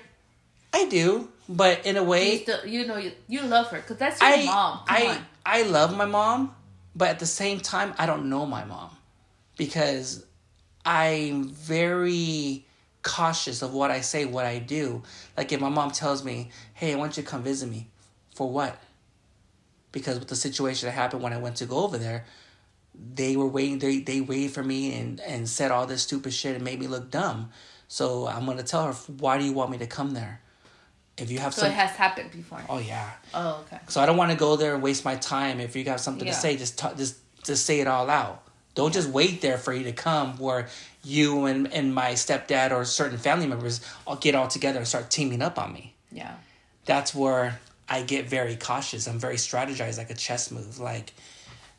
I 0.73 0.87
do, 0.89 1.29
but 1.49 1.87
in 1.87 1.97
a 1.97 2.03
way, 2.03 2.39
still, 2.43 2.67
you 2.67 2.85
know, 2.87 2.97
you, 2.97 3.13
you 3.29 3.43
love 3.43 3.69
her 3.69 3.79
because 3.81 3.97
that's 3.97 4.21
your 4.21 4.29
I, 4.29 4.45
mom. 4.45 4.79
Come 4.87 4.97
I, 4.97 5.07
on. 5.07 5.19
I 5.47 5.63
love 5.63 5.97
my 5.97 6.05
mom, 6.05 6.53
but 6.97 7.09
at 7.11 7.21
the 7.21 7.27
same 7.27 7.61
time, 7.61 7.95
I 7.97 8.07
don't 8.07 8.29
know 8.29 8.45
my 8.45 8.65
mom 8.65 8.91
because 9.57 10.27
I'm 10.85 11.49
very 11.51 12.64
cautious 13.05 13.63
of 13.63 13.73
what 13.73 13.93
I 13.93 14.01
say, 14.01 14.25
what 14.25 14.45
I 14.47 14.59
do. 14.59 15.03
Like 15.37 15.53
if 15.53 15.61
my 15.61 15.69
mom 15.69 15.93
tells 15.93 16.25
me, 16.25 16.51
"Hey, 16.75 16.93
I 16.93 16.97
want 16.97 17.17
you 17.17 17.23
to 17.23 17.29
come 17.29 17.45
visit 17.45 17.69
me," 17.71 17.87
for 18.35 18.51
what? 18.51 18.77
Because 19.93 20.19
with 20.19 20.27
the 20.29 20.37
situation 20.37 20.89
that 20.89 20.93
happened 20.93 21.23
when 21.23 21.33
I 21.33 21.39
went 21.39 21.57
to 21.57 21.67
go 21.67 21.85
over 21.85 21.99
there, 21.99 22.25
they 23.15 23.37
were 23.37 23.47
waiting. 23.47 23.79
They 23.79 24.01
they 24.01 24.21
waited 24.21 24.51
for 24.53 24.65
me 24.65 24.93
and 24.99 25.21
and 25.21 25.49
said 25.49 25.71
all 25.71 25.87
this 25.87 26.03
stupid 26.03 26.33
shit 26.33 26.57
and 26.57 26.65
made 26.65 26.81
me 26.81 26.89
look 26.89 27.11
dumb. 27.11 27.51
So 27.87 28.27
I'm 28.27 28.45
gonna 28.47 28.63
tell 28.65 28.87
her, 28.87 28.93
"Why 28.93 29.39
do 29.39 29.45
you 29.45 29.53
want 29.53 29.71
me 29.71 29.79
to 29.79 29.87
come 29.87 30.11
there?" 30.13 30.41
If 31.17 31.31
you 31.31 31.39
have 31.39 31.55
So 31.55 31.61
some, 31.63 31.71
it 31.71 31.75
has 31.75 31.91
happened 31.91 32.33
before. 32.33 32.61
oh 32.69 32.79
yeah. 32.79 33.09
Oh, 33.33 33.65
okay. 33.67 33.79
So 33.89 34.01
I 34.01 34.07
don't 34.07 34.17
want 34.17 34.33
to 34.33 34.37
go 34.37 34.57
there 34.57 34.75
and 34.75 34.83
waste 34.83 35.05
my 35.05 35.15
time. 35.15 35.61
If 35.61 35.77
you 35.77 35.85
got 35.85 36.01
something 36.01 36.27
Yeah. 36.27 36.33
to 36.35 36.41
say, 36.41 36.57
just 36.57 36.77
talk, 36.77 36.97
just 36.97 37.17
just 37.45 37.65
say 37.67 37.79
it 37.81 37.87
all 37.87 38.11
out. 38.11 38.43
Don't 38.75 38.93
just 38.93 39.09
wait 39.11 39.41
there 39.41 39.59
for 39.59 39.73
you 39.73 39.85
to 39.85 39.93
come 39.93 40.37
where 40.39 40.67
you 41.05 41.47
and, 41.47 41.73
and 41.73 41.95
my 41.95 42.13
stepdad 42.13 42.73
or 42.73 42.85
certain 42.85 43.19
family 43.19 43.47
members 43.47 43.81
all 44.07 44.17
get 44.17 44.35
all 44.35 44.49
together 44.49 44.79
and 44.79 44.89
start 44.89 45.11
teaming 45.11 45.43
up 45.43 45.59
on 45.59 45.73
me. 45.73 45.95
Yeah. 46.11 46.35
That's 46.85 47.15
where 47.15 47.61
I 47.89 48.03
get 48.03 48.29
very 48.29 48.57
cautious. 48.57 49.07
I'm 49.07 49.19
very 49.19 49.37
strategized 49.37 49.99
like 49.99 50.11
a 50.11 50.15
chess 50.15 50.51
move. 50.51 50.79
Like 50.79 51.13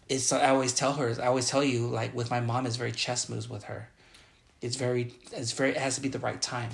it's 0.09 0.31
I 0.31 0.49
always 0.49 0.73
tell 0.73 0.93
her 0.93 1.15
I 1.21 1.27
always 1.27 1.49
tell 1.49 1.63
you 1.63 1.87
like 1.87 2.13
with 2.13 2.29
my 2.29 2.39
mom 2.39 2.65
it's 2.65 2.75
very 2.75 2.91
chess 2.91 3.29
moves 3.29 3.49
with 3.49 3.63
her. 3.65 3.89
It's 4.61 4.75
very 4.75 5.13
it's 5.31 5.51
very 5.51 5.71
it 5.71 5.77
has 5.77 5.95
to 5.95 6.01
be 6.01 6.09
the 6.09 6.19
right 6.19 6.41
time. 6.41 6.71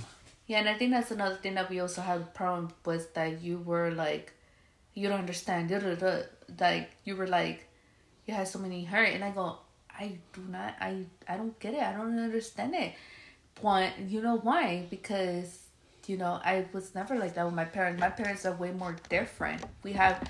Yeah, 0.48 0.60
and 0.60 0.68
I 0.68 0.74
think 0.74 0.92
that's 0.92 1.12
another 1.12 1.36
thing 1.36 1.54
that 1.54 1.70
we 1.70 1.80
also 1.80 2.02
had 2.02 2.20
a 2.20 2.26
problem 2.26 2.74
was 2.84 3.08
that 3.14 3.42
you 3.42 3.60
were 3.60 3.92
like, 3.92 4.34
you 4.94 5.08
don't 5.08 5.20
understand, 5.20 5.72
like 6.60 6.92
you 7.06 7.16
were 7.16 7.28
like, 7.28 7.70
you 8.26 8.34
had 8.34 8.50
so 8.50 8.60
many 8.60 8.84
hurt, 8.84 9.10
and 9.14 9.24
I 9.24 9.30
go, 9.32 9.60
I 10.02 10.18
do 10.34 10.42
not, 10.50 10.76
I, 10.82 11.06
I 11.30 11.38
don't 11.38 11.58
get 11.60 11.76
it, 11.76 11.84
I 11.84 11.94
don't 11.94 12.18
understand 12.18 12.74
it. 12.74 12.94
One, 13.62 13.92
you 14.08 14.22
know 14.22 14.38
why? 14.38 14.88
Because 14.90 15.60
you 16.08 16.18
know 16.18 16.40
I 16.44 16.66
was 16.74 16.96
never 16.96 17.16
like 17.20 17.36
that 17.36 17.46
with 17.46 17.54
my 17.54 17.66
parents. 17.66 18.02
My 18.02 18.10
parents 18.10 18.44
are 18.48 18.56
way 18.56 18.72
more 18.72 18.96
different. 19.10 19.62
We 19.84 19.94
have, 19.94 20.28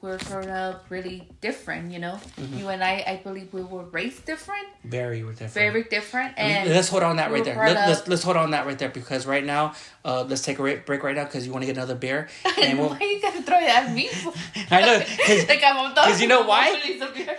were 0.00 0.18
grown 0.18 0.48
up 0.50 0.84
really 0.90 1.26
different. 1.40 1.92
You 1.92 1.98
know, 1.98 2.20
you 2.56 2.68
and 2.68 2.82
I, 2.84 3.04
I 3.06 3.20
believe 3.24 3.52
we 3.52 3.62
were 3.62 3.84
raised 3.84 4.24
different, 4.26 4.66
Very 4.84 5.20
different. 5.22 5.52
very 5.52 5.82
different, 5.84 6.34
and 6.38 6.68
let's 6.70 6.88
hold 6.88 7.02
on 7.02 7.16
that 7.16 7.30
we 7.30 7.36
right 7.36 7.44
there. 7.44 7.56
Let, 7.56 7.88
let's 7.88 8.08
let's 8.08 8.22
hold 8.22 8.36
on 8.36 8.50
that 8.50 8.66
right 8.66 8.78
there 8.78 8.90
because 8.90 9.26
right 9.26 9.44
now, 9.44 9.74
uh, 10.04 10.24
let's 10.28 10.42
take 10.42 10.58
a 10.58 10.62
break 10.76 11.02
right 11.02 11.16
now 11.16 11.24
because 11.24 11.46
you 11.46 11.52
want 11.52 11.62
to 11.62 11.66
get 11.66 11.76
another 11.76 11.94
beer. 11.94 12.28
And 12.64 12.78
we'll, 12.78 12.90
why 12.90 13.00
you 13.00 13.20
gotta 13.20 13.42
throw 13.42 13.58
it 13.58 13.64
at 13.68 13.92
me? 13.92 14.08
I 14.70 14.80
know, 14.82 15.00
'cause- 15.00 15.48
like 15.48 15.62
I'm 15.64 15.94
'cause 15.94 16.20
you 16.20 16.28
know 16.28 16.42
why? 16.42 16.80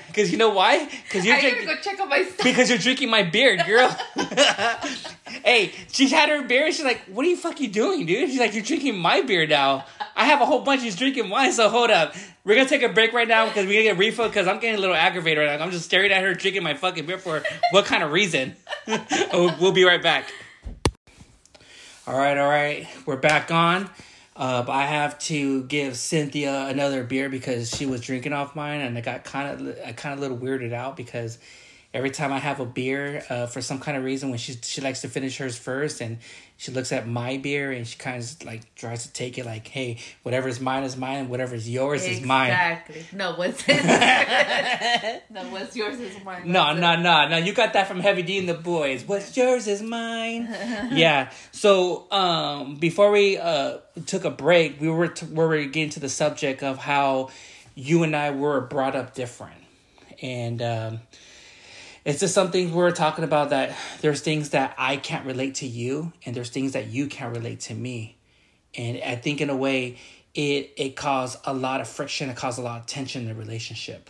Because 0.08 0.32
you 0.32 0.38
know 0.38 0.50
why? 0.50 0.86
Because 1.04 1.26
you're 1.26 1.40
drinking. 1.40 1.66
go 1.66 1.76
check 1.82 2.00
on 2.00 2.10
my 2.10 2.24
stuff. 2.24 2.44
Because 2.44 2.70
you're 2.70 2.78
drinking 2.80 3.10
my 3.10 3.24
beer, 3.24 3.58
girl. 3.58 3.90
hey, 5.44 5.72
she 5.92 6.10
had 6.10 6.30
her 6.30 6.44
beer. 6.44 6.72
She's 6.72 6.86
like, 6.86 7.02
"What 7.06 7.26
are 7.26 7.30
you 7.30 7.38
fucking 7.38 7.72
doing, 7.72 8.06
dude?" 8.06 8.30
She's 8.30 8.40
like, 8.40 8.54
"You're 8.54 8.64
drinking 8.64 8.98
my 8.98 9.22
beer 9.22 9.46
now." 9.48 9.86
I 10.16 10.26
have 10.26 10.42
a 10.42 10.46
whole 10.46 10.62
bunch. 10.62 10.82
She's 10.82 10.96
drinking 10.96 11.28
mine. 11.30 11.52
So 11.52 11.70
hold 11.70 11.92
up. 11.92 12.15
We're 12.44 12.56
gonna 12.56 12.70
take 12.70 12.84
a 12.84 12.90
break 12.90 13.14
right 13.14 13.28
now 13.28 13.48
because 13.48 13.66
we're 13.66 13.74
gonna 13.74 13.96
get 13.96 13.98
refill. 13.98 14.28
Because 14.28 14.48
I'm 14.48 14.60
getting 14.60 14.78
a 14.78 14.82
little 14.82 14.96
aggravated 14.96 15.40
right 15.40 15.58
now. 15.58 15.66
I'm 15.66 15.72
just 15.72 15.86
staring 15.86 16.12
at 16.12 16.24
her 16.24 16.34
drinking 16.34 16.64
my 16.64 16.74
fucking 16.74 17.06
beer 17.06 17.18
for 17.18 17.44
what 17.72 17.86
kind 17.86 18.04
of 18.04 18.12
reason? 18.12 18.56
we'll, 18.88 19.56
we'll 19.62 19.72
be 19.72 19.84
right 19.84 20.02
back. 20.02 20.32
All 22.08 22.18
right, 22.18 22.38
all 22.38 22.48
right. 22.48 22.88
We're 23.06 23.18
back 23.18 23.50
on. 23.52 23.90
Uh, 24.36 24.66
I 24.68 24.86
have 24.86 25.18
to 25.20 25.64
give 25.64 25.94
Cinthia 25.94 26.70
another 26.70 27.04
beer 27.04 27.30
because 27.30 27.74
she 27.74 27.86
was 27.86 28.02
drinking 28.02 28.34
off 28.34 28.56
mine, 28.56 28.82
and 28.82 28.98
I 28.98 29.02
got 29.02 29.24
kind 29.24 29.68
of 29.68 29.78
I 29.86 29.94
kind 29.94 30.14
of 30.14 30.20
little 30.20 30.38
weirded 30.38 30.74
out 30.74 30.98
because 30.98 31.40
every 31.96 32.12
time 32.12 32.34
I 32.34 32.40
have 32.40 32.60
a 32.60 32.66
beer, 32.66 33.24
uh, 33.30 33.48
for 33.48 33.62
some 33.62 33.80
kind 33.80 33.98
of 33.98 34.04
reason, 34.04 34.30
when 34.30 34.38
she 34.38 34.58
she 34.62 34.82
likes 34.82 35.02
to 35.02 35.08
finish 35.08 35.38
hers 35.38 35.58
first, 35.58 36.02
and 36.02 36.18
she 36.58 36.74
looks 36.74 36.92
at 36.92 37.08
my 37.08 37.38
beer 37.38 37.72
and 37.72 37.88
she 37.88 37.98
kind 37.98 38.22
of 38.22 38.46
like 38.46 38.76
tries 38.76 39.04
to 39.04 39.14
take 39.14 39.38
it 39.38 39.46
like, 39.46 39.66
hey, 39.70 39.98
whatever's 40.24 40.60
mine 40.60 40.84
is 40.84 40.98
mine, 40.98 41.20
and 41.20 41.30
whatever's 41.30 41.68
yours 41.70 42.06
is 42.06 42.22
mine. 42.22 42.52
Exactly. 42.52 43.06
No, 43.14 43.34
what's 43.36 43.62
his? 43.62 43.84
no, 45.30 45.44
what's 45.50 45.76
yours 45.76 45.98
is 46.02 46.22
mine. 46.24 46.44
No, 46.52 46.74
no, 46.74 46.94
it. 46.94 47.00
no, 47.00 47.30
no. 47.30 47.38
You 47.38 47.54
got 47.54 47.72
that 47.74 47.88
from 47.88 48.02
Heavy 48.02 48.24
D 48.24 48.40
and 48.40 48.50
the 48.50 48.56
Boyz. 48.56 49.08
What's 49.08 49.36
yours 49.38 49.66
is 49.66 49.82
mine. 49.82 50.50
yeah. 50.92 51.32
So, 51.54 52.12
um, 52.12 52.76
before 52.76 53.10
we 53.10 53.38
uh 53.38 53.78
took 54.06 54.26
a 54.26 54.32
break, 54.32 54.82
we 54.82 54.90
were 54.90 55.08
t- 55.08 55.26
we 55.28 55.46
were 55.46 55.64
getting 55.64 55.92
to 55.92 56.02
the 56.02 56.10
subject 56.10 56.62
of 56.62 56.78
how 56.78 57.30
you 57.74 58.04
and 58.04 58.14
I 58.14 58.32
were 58.32 58.60
brought 58.60 58.98
up 58.98 59.14
different, 59.16 59.62
and 60.22 60.62
um, 60.62 61.00
it's 62.06 62.20
just 62.20 62.36
something 62.36 62.74
we're 62.74 62.92
talking 62.92 63.24
about 63.24 63.50
that 63.50 63.76
there's 64.02 64.22
things 64.22 64.52
that 64.52 64.76
I 64.78 64.98
can't 64.98 65.26
relate 65.26 65.56
to 65.56 65.68
you 65.68 66.14
and 66.26 66.36
there's 66.36 66.52
things 66.52 66.74
that 66.74 66.88
you 66.88 67.08
can't 67.08 67.36
relate 67.36 67.62
to 67.62 67.74
me. 67.74 68.18
And 68.76 69.02
I 69.04 69.16
think 69.16 69.42
in 69.42 69.50
a 69.50 69.56
way 69.56 69.98
it 70.36 70.74
it 70.78 70.96
caused 70.96 71.40
a 71.46 71.54
lot 71.54 71.82
of 71.82 71.88
friction, 71.88 72.30
it 72.30 72.38
caused 72.38 72.60
a 72.60 72.62
lot 72.62 72.80
of 72.80 72.86
tension 72.86 73.24
in 73.24 73.28
the 73.28 73.36
relationship. 73.36 74.10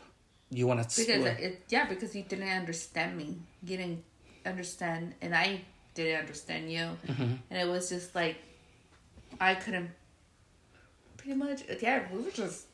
You 0.52 0.68
want 0.68 0.88
to 0.88 1.02
because 1.02 1.26
it, 1.26 1.64
yeah, 1.70 1.88
because 1.88 2.16
you 2.16 2.24
didn't 2.24 2.50
understand 2.50 3.18
me. 3.18 3.38
You 3.64 3.78
didn't 3.78 4.04
understand 4.46 5.16
and 5.22 5.34
I 5.34 5.62
didn't 5.94 6.20
understand 6.20 6.72
you. 6.72 6.90
Mm-hmm. 7.08 7.34
And 7.50 7.60
it 7.60 7.68
was 7.68 7.90
just 7.90 8.14
like 8.14 8.38
I 9.40 9.56
couldn't 9.56 9.90
pretty 11.16 11.36
much 11.36 11.64
yeah, 11.82 12.04
we 12.12 12.22
were 12.22 12.32
just 12.32 12.66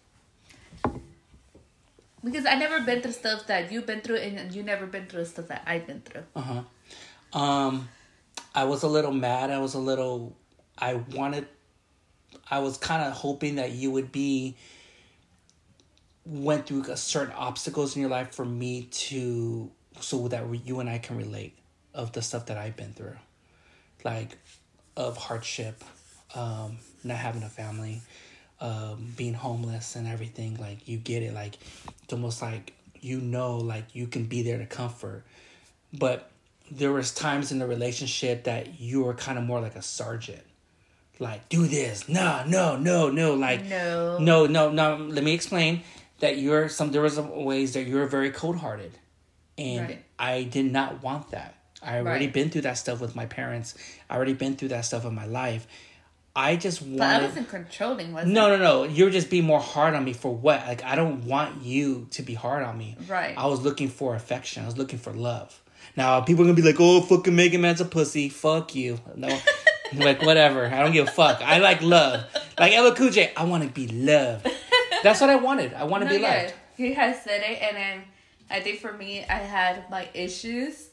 because 2.24 2.46
I 2.46 2.56
never 2.56 2.82
been 2.82 3.02
through 3.02 3.14
stuff 3.14 3.48
that 3.48 3.72
you've 3.72 3.86
been 3.86 4.02
through, 4.02 4.18
and 4.18 4.54
you 4.54 4.64
never 4.64 4.86
been 4.86 5.08
through 5.08 5.26
stuff 5.26 5.48
that 5.48 5.64
I've 5.66 5.88
been 5.88 6.02
through. 6.02 6.24
Uh 6.36 6.42
huh. 6.42 7.40
Um, 7.40 7.90
I 8.54 8.66
was 8.66 8.84
a 8.84 8.88
little 8.88 9.12
mad. 9.12 9.50
I 9.50 9.60
was 9.60 9.74
a 9.74 9.80
little. 9.80 10.36
I 10.78 10.96
wanted. 10.96 11.48
I 12.50 12.60
was 12.60 12.78
kind 12.78 13.04
of 13.04 13.14
hoping 13.14 13.56
that 13.56 13.72
you 13.72 13.92
would 13.92 14.12
be. 14.12 14.56
Went 16.24 16.68
through 16.68 16.84
certain 16.96 17.34
obstacles 17.36 17.96
in 17.96 18.02
your 18.02 18.12
life 18.12 18.36
for 18.36 18.46
me 18.46 18.84
to 18.92 19.72
so 20.00 20.28
that 20.28 20.46
you 20.66 20.80
and 20.80 20.90
I 20.90 21.00
can 21.00 21.18
relate 21.18 21.58
of 21.94 22.12
the 22.14 22.22
stuff 22.22 22.46
that 22.48 22.58
I've 22.58 22.76
been 22.76 22.94
through, 22.94 23.18
like 24.04 24.38
of 24.96 25.18
hardship, 25.18 25.84
um, 26.36 26.78
not 27.04 27.18
having 27.18 27.44
a 27.44 27.50
family, 27.50 28.02
um, 28.62 29.14
being 29.18 29.34
homeless 29.34 29.96
and 29.96 30.08
everything, 30.08 30.58
like 30.58 30.88
you 30.88 30.98
get 30.98 31.24
it. 31.24 31.34
Like 31.34 31.58
it's 32.04 32.14
almost 32.14 32.42
like 32.42 32.74
you 33.02 33.20
know, 33.20 33.58
like 33.58 33.96
you 33.96 34.08
can 34.08 34.26
be 34.26 34.44
there 34.44 34.60
to 34.60 34.66
comfort. 34.66 35.24
But 35.92 36.30
there 36.70 36.92
was 36.92 37.14
times 37.14 37.52
in 37.52 37.60
the 37.60 37.68
relationship 37.68 38.46
that 38.46 38.80
you 38.80 39.04
were 39.04 39.14
kind 39.14 39.38
of 39.38 39.44
more 39.44 39.60
like 39.60 39.76
a 39.76 39.82
sergeant. 39.82 40.44
Like, 41.20 41.50
do 41.50 41.68
this. 41.68 42.08
No, 42.08 42.44
no, 42.48 42.78
no, 42.78 43.10
no. 43.10 43.36
Like, 43.36 43.66
no, 43.66 44.18
no, 44.18 44.48
no, 44.48 44.72
no. 44.72 44.96
Let 44.96 45.24
me 45.24 45.34
explain 45.34 45.82
that 46.20 46.38
you're 46.38 46.70
some. 46.70 46.92
There 46.92 47.02
was 47.02 47.20
ways 47.20 47.74
that 47.74 47.84
you're 47.84 48.08
very 48.08 48.32
cold 48.32 48.56
hearted, 48.56 48.92
and 49.58 49.90
right. 49.90 50.04
I 50.18 50.44
did 50.44 50.72
not 50.72 51.04
want 51.04 51.32
that. 51.32 51.56
I 51.84 52.00
already 52.00 52.26
right. 52.26 52.34
been 52.34 52.50
through 52.50 52.62
that 52.62 52.78
stuff 52.78 53.02
with 53.02 53.16
my 53.16 53.26
parents. 53.26 53.76
I 54.10 54.16
already 54.16 54.34
been 54.34 54.56
through 54.56 54.70
that 54.70 54.86
stuff 54.86 55.06
in 55.06 55.14
my 55.14 55.26
life, 55.26 55.68
I 56.36 56.56
just 56.56 56.82
wanted. 56.82 56.98
But 56.98 57.08
I 57.08 57.26
wasn't 57.26 57.50
controlling, 57.50 58.14
was 58.14 58.26
No, 58.26 58.56
no, 58.56 58.58
no. 58.58 58.84
You're 58.84 59.10
just 59.10 59.30
being 59.30 59.44
more 59.44 59.60
hard 59.60 59.96
on 59.96 60.06
me 60.06 60.14
for 60.14 60.34
what? 60.34 60.66
Like 60.66 60.84
I 60.84 60.96
don't 60.96 61.26
want 61.26 61.64
you 61.64 62.08
to 62.12 62.22
be 62.22 62.34
hard 62.34 62.64
on 62.64 62.78
me. 62.78 62.96
Right. 63.08 63.38
I 63.38 63.48
was 63.48 63.62
looking 63.62 63.90
for 63.90 64.16
affection. 64.16 64.64
I 64.64 64.66
was 64.66 64.78
looking 64.78 65.00
for 65.00 65.12
love. 65.12 65.62
Now 65.98 66.22
people 66.22 66.44
are 66.44 66.48
gonna 66.48 66.56
be 66.56 66.62
like, 66.62 66.80
"Oh, 66.80 67.02
fucking 67.02 67.36
Mega 67.36 67.58
Man's 67.58 67.82
a 67.82 67.86
pussy." 67.86 68.30
Fuck 68.30 68.76
you. 68.76 69.00
No, 69.16 69.28
like 69.96 70.22
whatever. 70.22 70.68
I 70.68 70.82
don't 70.82 70.94
give 70.94 71.08
a 71.08 71.12
fuck. 71.12 71.42
I 71.42 71.58
like 71.58 71.82
love. 71.82 72.24
Like 72.58 72.74
LL 72.78 72.94
Cool 72.96 73.10
J, 73.10 73.34
I 73.36 73.44
want 73.44 73.64
to 73.64 73.70
be 73.70 73.88
loved. 73.88 74.48
That's 75.04 75.20
what 75.20 75.30
I 75.30 75.36
wanted. 75.36 75.74
I 75.74 75.84
want 75.84 76.04
to 76.04 76.10
no, 76.10 76.16
be 76.16 76.22
yeah. 76.22 76.44
loved. 76.44 76.54
He 76.78 76.94
has 76.94 77.22
said 77.22 77.42
it, 77.42 77.62
and 77.62 77.76
then 77.76 78.04
I 78.50 78.62
think 78.62 78.80
for 78.80 78.94
me, 78.94 79.26
I 79.26 79.40
had 79.40 79.90
my 79.90 80.08
issues. 80.14 80.88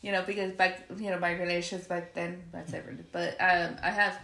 You 0.00 0.12
know, 0.12 0.22
because 0.22 0.52
back, 0.52 0.86
you 0.96 1.10
know, 1.10 1.18
my 1.18 1.32
relations 1.32 1.86
back 1.88 2.14
then, 2.14 2.44
that's 2.52 2.72
everything. 2.72 3.04
But 3.10 3.32
um, 3.40 3.76
I 3.82 3.90
have 3.90 4.16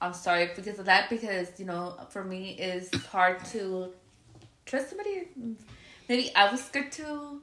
I'm 0.00 0.14
sorry 0.14 0.50
because 0.54 0.78
of 0.78 0.86
that 0.86 1.10
because 1.10 1.58
you 1.58 1.66
know 1.66 1.96
for 2.10 2.22
me 2.22 2.50
it's 2.52 2.94
hard 3.06 3.44
to 3.46 3.92
trust 4.64 4.90
somebody. 4.90 5.28
Maybe 6.08 6.34
I 6.34 6.50
was 6.50 6.64
scared 6.64 6.92
to 6.92 7.40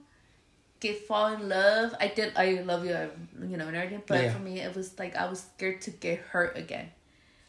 get 0.80 1.06
fall 1.08 1.34
in 1.34 1.50
love. 1.50 1.96
I 2.00 2.08
did. 2.08 2.34
I 2.36 2.62
love 2.62 2.86
you, 2.86 2.94
uh, 2.94 3.08
you 3.42 3.58
know, 3.58 3.68
and 3.68 3.76
everything. 3.76 4.04
But 4.06 4.24
yeah. 4.24 4.34
for 4.34 4.40
me, 4.40 4.60
it 4.60 4.76
was 4.76 4.98
like 4.98 5.16
I 5.16 5.30
was 5.30 5.40
scared 5.42 5.82
to 5.82 5.92
get 5.92 6.20
hurt 6.20 6.58
again. 6.58 6.90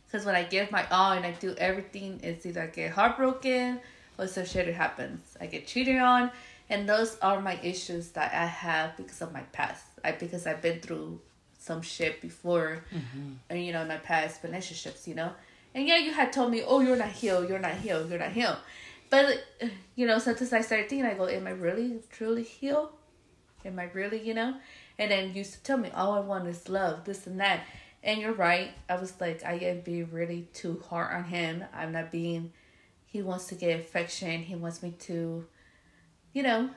Because 0.07 0.25
when 0.25 0.35
I 0.35 0.45
give 0.45 0.71
my 0.71 0.87
all 0.89 1.13
and 1.13 1.27
I 1.27 1.33
do 1.33 1.55
everything, 1.59 2.21
it's 2.23 2.47
either 2.47 2.63
I 2.63 2.67
get 2.67 2.93
heartbroken 2.93 3.81
or 4.19 4.27
some 4.27 4.47
shit 4.47 4.73
happens. 4.75 5.37
I 5.41 5.47
get 5.47 5.67
cheated 5.67 5.99
on, 5.99 6.31
and 6.71 6.89
those 6.89 7.19
are 7.21 7.41
my 7.41 7.59
issues 7.63 8.11
that 8.11 8.33
I 8.33 8.47
have 8.47 8.97
because 8.97 9.21
of 9.21 9.33
my 9.33 9.43
past. 9.53 9.85
I 10.05 10.13
because 10.13 10.47
I've 10.47 10.63
been 10.63 10.81
through 10.81 11.21
some 11.67 11.83
shit 11.83 12.23
before, 12.23 12.85
mm-hmm. 12.95 13.33
and 13.51 13.65
you 13.65 13.73
know, 13.73 13.83
in 13.83 13.89
my 13.89 13.97
past 13.97 14.43
relationships, 14.45 15.09
you 15.09 15.15
know. 15.15 15.33
And 15.75 15.87
yeah, 15.87 15.99
you 15.99 16.13
had 16.13 16.33
told 16.33 16.53
me, 16.53 16.63
"Oh, 16.65 16.81
you're 16.81 16.97
not 16.97 17.11
healed. 17.11 17.49
You're 17.49 17.59
not 17.59 17.75
healed. 17.75 18.09
You're 18.09 18.21
not 18.21 18.33
healed." 18.33 18.59
But 19.11 19.45
you 19.97 20.07
know, 20.07 20.19
sometimes 20.19 20.53
I 20.53 20.61
started 20.61 20.89
thinking, 20.89 21.07
I 21.07 21.15
go, 21.15 21.27
"Am 21.27 21.47
I 21.47 21.51
really 21.51 22.01
truly 22.11 22.45
healed? 22.45 22.91
Am 23.65 23.79
I 23.79 23.85
really, 23.93 24.21
you 24.23 24.33
know?" 24.33 24.55
And 24.99 25.11
then 25.11 25.29
you 25.31 25.35
used 25.43 25.55
to 25.55 25.63
tell 25.63 25.77
me, 25.77 25.91
"All 25.91 26.13
I 26.13 26.21
want 26.21 26.47
is 26.47 26.69
love, 26.69 27.05
this 27.05 27.27
and 27.27 27.41
that." 27.41 27.61
And 28.05 28.21
you're 28.21 28.33
right. 28.33 28.71
I 28.89 28.97
was 28.97 29.21
like, 29.21 29.45
I 29.45 29.55
am 29.55 29.81
being 29.81 30.09
really 30.13 30.47
too 30.55 30.81
hard 30.89 31.13
on 31.13 31.25
him. 31.25 31.65
I'm 31.75 31.91
not 31.91 32.13
being. 32.13 32.53
He 33.05 33.21
wants 33.21 33.47
to 33.49 33.57
get 33.57 33.81
affection. 33.81 34.43
He 34.43 34.55
wants 34.55 34.81
me 34.81 34.93
to, 35.01 35.45
you 36.33 36.43
know. 36.45 36.71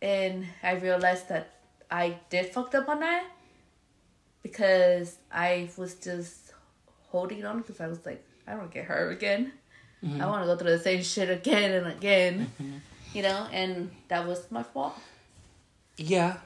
And 0.00 0.46
I 0.62 0.72
realized 0.76 1.28
that 1.28 1.50
I 1.90 2.16
did 2.30 2.46
fucked 2.46 2.74
up 2.74 2.88
on 2.88 3.00
that 3.00 3.24
because 4.42 5.16
I 5.32 5.70
was 5.76 5.94
just 5.94 6.52
holding 7.08 7.44
on 7.44 7.58
because 7.58 7.80
I 7.80 7.88
was 7.88 8.04
like, 8.06 8.24
I 8.46 8.52
don't 8.52 8.70
get 8.70 8.84
hurt 8.86 9.12
again. 9.12 9.52
Mm-hmm. 10.04 10.20
I 10.20 10.26
want 10.26 10.42
to 10.42 10.46
go 10.46 10.56
through 10.56 10.70
the 10.70 10.82
same 10.82 11.02
shit 11.02 11.28
again 11.28 11.72
and 11.72 11.86
again, 11.86 12.50
mm-hmm. 12.60 12.78
you 13.12 13.22
know, 13.22 13.46
and 13.52 13.90
that 14.08 14.26
was 14.26 14.50
my 14.50 14.62
fault. 14.62 14.98
Yeah, 15.96 16.38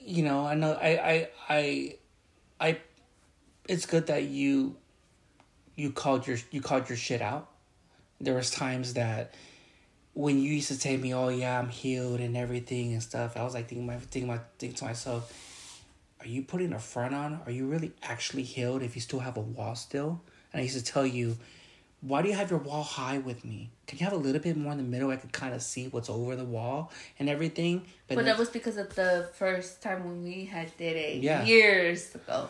you 0.00 0.22
know, 0.22 0.46
I 0.46 0.54
know, 0.54 0.72
I, 0.72 0.88
I, 0.88 1.28
I, 1.48 1.94
I. 2.60 2.80
It's 3.68 3.86
good 3.86 4.06
that 4.08 4.24
you, 4.24 4.76
you 5.74 5.90
called 5.90 6.26
your 6.26 6.38
you 6.50 6.60
called 6.60 6.88
your 6.88 6.98
shit 6.98 7.22
out. 7.22 7.48
There 8.20 8.34
was 8.34 8.50
times 8.50 8.94
that 8.94 9.34
when 10.14 10.38
you 10.40 10.52
used 10.52 10.68
to 10.68 10.78
tell 10.78 10.96
me, 10.96 11.14
"Oh 11.14 11.28
yeah, 11.28 11.58
I'm 11.58 11.68
healed 11.68 12.20
and 12.20 12.36
everything 12.36 12.92
and 12.92 13.02
stuff," 13.02 13.36
I 13.36 13.42
was 13.42 13.54
like 13.54 13.68
thinking 13.68 13.86
my 13.86 13.96
thinking 13.96 14.28
my 14.28 14.40
thinking 14.58 14.76
to 14.78 14.84
myself 14.84 15.51
are 16.22 16.28
you 16.28 16.42
putting 16.42 16.72
a 16.72 16.78
front 16.78 17.14
on? 17.14 17.40
Are 17.46 17.50
you 17.50 17.66
really 17.66 17.92
actually 18.02 18.44
healed 18.44 18.82
if 18.82 18.94
you 18.94 19.00
still 19.00 19.18
have 19.18 19.36
a 19.36 19.40
wall 19.40 19.74
still? 19.74 20.20
And 20.52 20.60
I 20.60 20.62
used 20.62 20.76
to 20.76 20.84
tell 20.84 21.06
you, 21.06 21.36
why 22.00 22.22
do 22.22 22.28
you 22.28 22.34
have 22.34 22.50
your 22.50 22.60
wall 22.60 22.82
high 22.82 23.18
with 23.18 23.44
me? 23.44 23.70
Can 23.86 23.98
you 23.98 24.04
have 24.04 24.12
a 24.12 24.18
little 24.18 24.40
bit 24.40 24.56
more 24.56 24.72
in 24.72 24.78
the 24.78 24.84
middle? 24.84 25.10
I 25.10 25.16
could 25.16 25.32
kind 25.32 25.54
of 25.54 25.62
see 25.62 25.88
what's 25.88 26.08
over 26.08 26.36
the 26.36 26.44
wall 26.44 26.92
and 27.18 27.28
everything. 27.28 27.82
But, 28.06 28.16
but 28.16 28.24
that 28.26 28.38
was 28.38 28.50
because 28.50 28.76
of 28.76 28.94
the 28.94 29.28
first 29.34 29.82
time 29.82 30.04
when 30.04 30.22
we 30.22 30.44
had 30.44 30.76
did 30.76 30.96
it 30.96 31.22
yeah. 31.22 31.44
years 31.44 32.14
ago. 32.14 32.48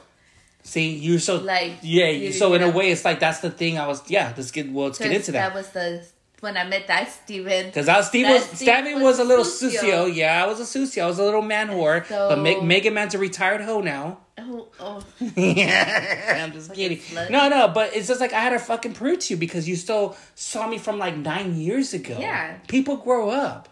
See, 0.64 0.94
you're 0.94 1.18
so 1.18 1.38
like 1.38 1.72
yeah. 1.82 2.08
You, 2.08 2.32
so 2.32 2.54
in 2.54 2.62
a 2.62 2.70
way, 2.70 2.92
it's 2.92 3.04
like 3.04 3.18
that's 3.18 3.40
the 3.40 3.50
thing. 3.50 3.78
I 3.78 3.88
was 3.88 4.08
yeah. 4.08 4.32
Let's 4.36 4.52
get 4.52 4.70
well. 4.70 4.86
Let's 4.86 4.98
get 4.98 5.10
into 5.10 5.32
that. 5.32 5.48
That 5.48 5.54
was 5.54 5.68
the 5.70 6.06
when 6.42 6.56
I 6.56 6.64
met 6.64 6.88
that 6.88 7.08
Steven. 7.08 7.66
Because 7.66 7.88
I 7.88 7.98
was 7.98 8.08
Steven 8.08 8.32
was 8.32 8.42
Steven 8.42 8.94
was, 8.94 9.02
was, 9.02 9.18
a 9.20 9.24
little 9.24 9.44
sucio. 9.44 9.78
sucio. 9.78 10.14
Yeah, 10.14 10.42
I 10.42 10.46
was 10.48 10.58
a 10.58 10.64
sucio. 10.64 11.04
I 11.04 11.06
was 11.06 11.20
a 11.20 11.22
little 11.22 11.40
man 11.40 11.68
whore. 11.68 12.04
So, 12.04 12.30
but 12.30 12.40
Meg, 12.40 12.64
Mega 12.64 12.90
Man's 12.90 13.14
a 13.14 13.18
retired 13.18 13.60
hoe 13.60 13.80
now. 13.80 14.18
Oh, 14.36 14.66
oh. 14.80 15.04
yeah, 15.36 16.40
I'm 16.44 16.52
just 16.52 16.74
kidding. 16.74 17.00
No, 17.30 17.48
no, 17.48 17.68
but 17.68 17.94
it's 17.94 18.08
just 18.08 18.20
like 18.20 18.32
I 18.32 18.40
had 18.40 18.50
to 18.50 18.58
fucking 18.58 18.92
prove 18.94 19.20
to 19.20 19.34
you 19.34 19.38
because 19.38 19.68
you 19.68 19.76
still 19.76 20.16
saw 20.34 20.66
me 20.66 20.78
from 20.78 20.98
like 20.98 21.16
nine 21.16 21.54
years 21.54 21.94
ago. 21.94 22.16
Yeah, 22.18 22.58
people 22.66 22.96
grow 22.96 23.30
up. 23.30 23.68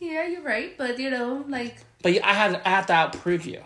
Yeah, 0.00 0.26
you're 0.26 0.42
right, 0.42 0.76
but 0.78 0.98
you 0.98 1.10
know, 1.10 1.44
like. 1.48 1.76
But 2.02 2.24
I 2.24 2.32
have 2.32 2.62
I 2.64 2.70
have 2.70 2.86
to 2.86 2.92
outprove 2.94 3.44
you. 3.44 3.60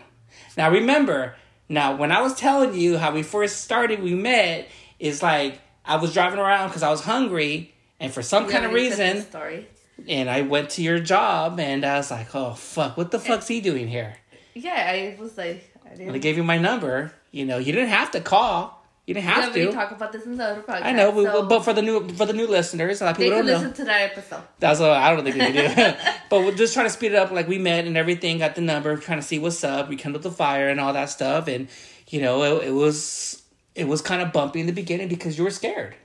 Now 0.57 0.69
remember, 0.69 1.35
now 1.69 1.95
when 1.95 2.11
I 2.11 2.21
was 2.21 2.33
telling 2.35 2.73
you 2.73 2.97
how 2.97 3.13
we 3.13 3.23
first 3.23 3.61
started, 3.61 4.03
we 4.03 4.13
met 4.13 4.67
is 4.99 5.23
like 5.23 5.61
I 5.85 5.95
was 5.95 6.13
driving 6.13 6.39
around 6.39 6.67
because 6.67 6.83
I 6.83 6.89
was 6.89 7.01
hungry 7.01 7.73
and 7.99 8.13
for 8.13 8.21
some 8.21 8.47
kind 8.47 8.65
of 8.65 8.73
reason, 8.73 9.21
story. 9.21 9.67
And 10.07 10.29
I 10.29 10.41
went 10.41 10.71
to 10.71 10.81
your 10.81 10.99
job, 10.99 11.59
and 11.59 11.85
I 11.85 11.97
was 11.97 12.11
like, 12.11 12.33
"Oh 12.33 12.53
fuck, 12.53 12.97
what 12.97 13.11
the 13.11 13.19
fuck's 13.19 13.47
he 13.47 13.61
doing 13.61 13.87
here?" 13.87 14.15
Yeah, 14.53 14.71
I 14.73 15.17
was 15.19 15.37
like, 15.37 15.73
I 15.85 15.95
didn't. 15.95 16.13
they 16.13 16.19
gave 16.19 16.37
you 16.37 16.43
my 16.43 16.57
number. 16.57 17.13
You 17.31 17.45
know, 17.45 17.57
you 17.57 17.71
didn't 17.71 17.89
have 17.89 18.11
to 18.11 18.21
call. 18.21 18.79
You 19.05 19.15
didn't 19.15 19.25
have 19.25 19.55
yeah, 19.55 19.63
to. 19.63 19.67
We 19.69 19.73
talk 19.73 19.91
about 19.91 20.11
this 20.11 20.25
in 20.25 20.37
the 20.37 20.45
other 20.45 20.61
podcast. 20.61 20.83
I 20.83 20.91
know, 20.91 21.11
so 21.23 21.47
but 21.47 21.61
for 21.61 21.73
the 21.73 21.81
new 21.81 22.07
for 22.09 22.27
the 22.27 22.33
new 22.33 22.45
listeners, 22.45 23.01
a 23.01 23.05
lot 23.05 23.11
of 23.11 23.17
people 23.17 23.37
don't 23.37 23.45
know. 23.47 23.53
listen 23.53 23.73
to 23.73 23.85
that 23.85 24.11
episode. 24.11 24.43
That's 24.59 24.79
what 24.79 24.91
I 24.91 25.15
don't 25.15 25.23
think 25.23 25.35
they 25.35 25.51
do. 25.51 25.97
but 26.29 26.41
we're 26.41 26.53
just 26.53 26.75
trying 26.75 26.85
to 26.85 26.91
speed 26.91 27.13
it 27.13 27.15
up. 27.15 27.31
Like 27.31 27.47
we 27.47 27.57
met 27.57 27.85
and 27.85 27.97
everything, 27.97 28.37
got 28.37 28.53
the 28.53 28.61
number, 28.61 28.95
trying 28.97 29.17
to 29.17 29.25
see 29.25 29.39
what's 29.39 29.63
up. 29.63 29.89
We 29.89 29.95
kindled 29.95 30.23
the 30.23 30.31
fire 30.31 30.69
and 30.69 30.79
all 30.79 30.93
that 30.93 31.09
stuff, 31.09 31.47
and 31.47 31.69
you 32.07 32.21
know, 32.21 32.43
it, 32.43 32.67
it 32.67 32.71
was 32.71 33.41
it 33.73 33.87
was 33.87 34.01
kind 34.01 34.21
of 34.21 34.31
bumpy 34.31 34.59
in 34.59 34.67
the 34.67 34.73
beginning 34.73 35.07
because 35.07 35.39
you 35.39 35.43
were 35.43 35.49
scared. 35.49 35.95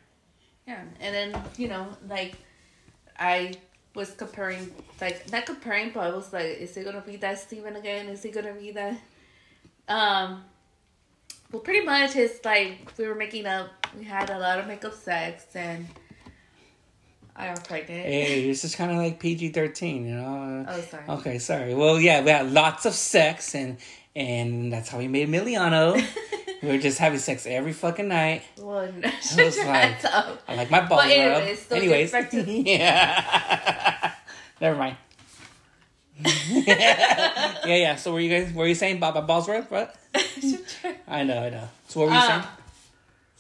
Yeah, 0.66 0.82
and 1.00 1.14
then 1.14 1.42
you 1.56 1.68
know, 1.68 1.88
like 2.08 2.34
I 3.18 3.54
was 3.94 4.10
comparing, 4.12 4.72
like 5.00 5.30
not 5.30 5.46
comparing, 5.46 5.90
but 5.90 6.00
I 6.00 6.10
was 6.14 6.32
like, 6.32 6.46
is 6.58 6.76
it 6.76 6.84
gonna 6.84 7.02
be 7.02 7.16
that 7.16 7.38
Steven 7.38 7.76
again? 7.76 8.08
Is 8.08 8.24
it 8.24 8.32
gonna 8.32 8.54
be 8.54 8.72
that? 8.72 8.98
Um. 9.88 10.44
Well, 11.52 11.60
pretty 11.62 11.84
much 11.86 12.16
it's 12.16 12.44
like 12.44 12.92
we 12.98 13.06
were 13.06 13.14
making 13.14 13.46
up. 13.46 13.68
We 13.96 14.04
had 14.04 14.30
a 14.30 14.38
lot 14.38 14.58
of 14.58 14.66
makeup 14.66 14.94
sex, 14.94 15.46
and 15.54 15.86
I 17.36 17.48
got 17.48 17.62
pregnant. 17.68 18.06
Hey, 18.06 18.46
this 18.48 18.64
is 18.64 18.74
kind 18.74 18.90
of 18.90 18.96
like 18.96 19.20
PG 19.20 19.50
thirteen, 19.50 20.06
you 20.06 20.16
know. 20.16 20.66
Oh, 20.68 20.80
sorry. 20.80 21.04
Okay, 21.08 21.38
sorry. 21.38 21.74
Well, 21.74 22.00
yeah, 22.00 22.22
we 22.22 22.30
had 22.30 22.50
lots 22.50 22.86
of 22.86 22.94
sex, 22.94 23.54
and 23.54 23.76
and 24.16 24.72
that's 24.72 24.88
how 24.88 24.98
we 24.98 25.08
made 25.08 25.28
Emiliano. 25.28 26.02
we 26.64 26.70
were 26.70 26.78
just 26.78 26.98
having 26.98 27.18
sex 27.18 27.46
every 27.46 27.72
fucking 27.72 28.08
night. 28.08 28.42
Well, 28.58 28.90
no, 28.98 29.08
I 29.08 29.44
was 29.44 29.58
like, 29.58 30.04
up. 30.04 30.42
I 30.48 30.54
like 30.56 30.70
my 30.70 30.80
balls 30.86 31.02
But 31.02 31.10
anyways, 31.10 31.58
rubbed. 31.70 31.72
Anyways, 31.72 32.10
get 32.12 32.22
back 32.22 32.30
to- 32.30 32.52
yeah. 32.52 34.12
Never 34.60 34.78
mind. 34.78 34.96
yeah, 36.24 37.64
yeah. 37.66 37.96
So 37.96 38.12
were 38.12 38.20
you 38.20 38.30
guys? 38.30 38.52
Were 38.54 38.66
you 38.66 38.74
saying 38.74 38.98
about 38.98 39.14
my 39.14 39.20
balls 39.20 39.48
rubbed? 39.48 39.70
What? 39.70 39.94
I 41.08 41.24
know, 41.24 41.38
I 41.44 41.50
know. 41.50 41.68
So 41.88 42.00
what 42.00 42.06
were 42.08 42.14
you 42.14 42.20
Um, 42.20 42.28
saying? 42.28 42.44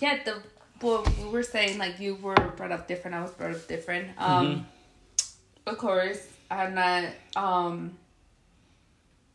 yeah, 0.00 0.22
the 0.24 0.42
well, 0.84 1.06
we 1.22 1.28
were 1.30 1.42
saying 1.44 1.78
like 1.78 2.00
you 2.00 2.16
were 2.16 2.34
brought 2.34 2.72
up 2.72 2.88
different. 2.88 3.14
I 3.16 3.22
was 3.22 3.30
brought 3.30 3.54
up 3.54 3.66
different. 3.68 4.08
Um, 4.18 4.46
Mm-hmm. 4.46 5.70
of 5.70 5.78
course, 5.78 6.26
I'm 6.50 6.74
not. 6.74 7.04
Um, 7.36 7.96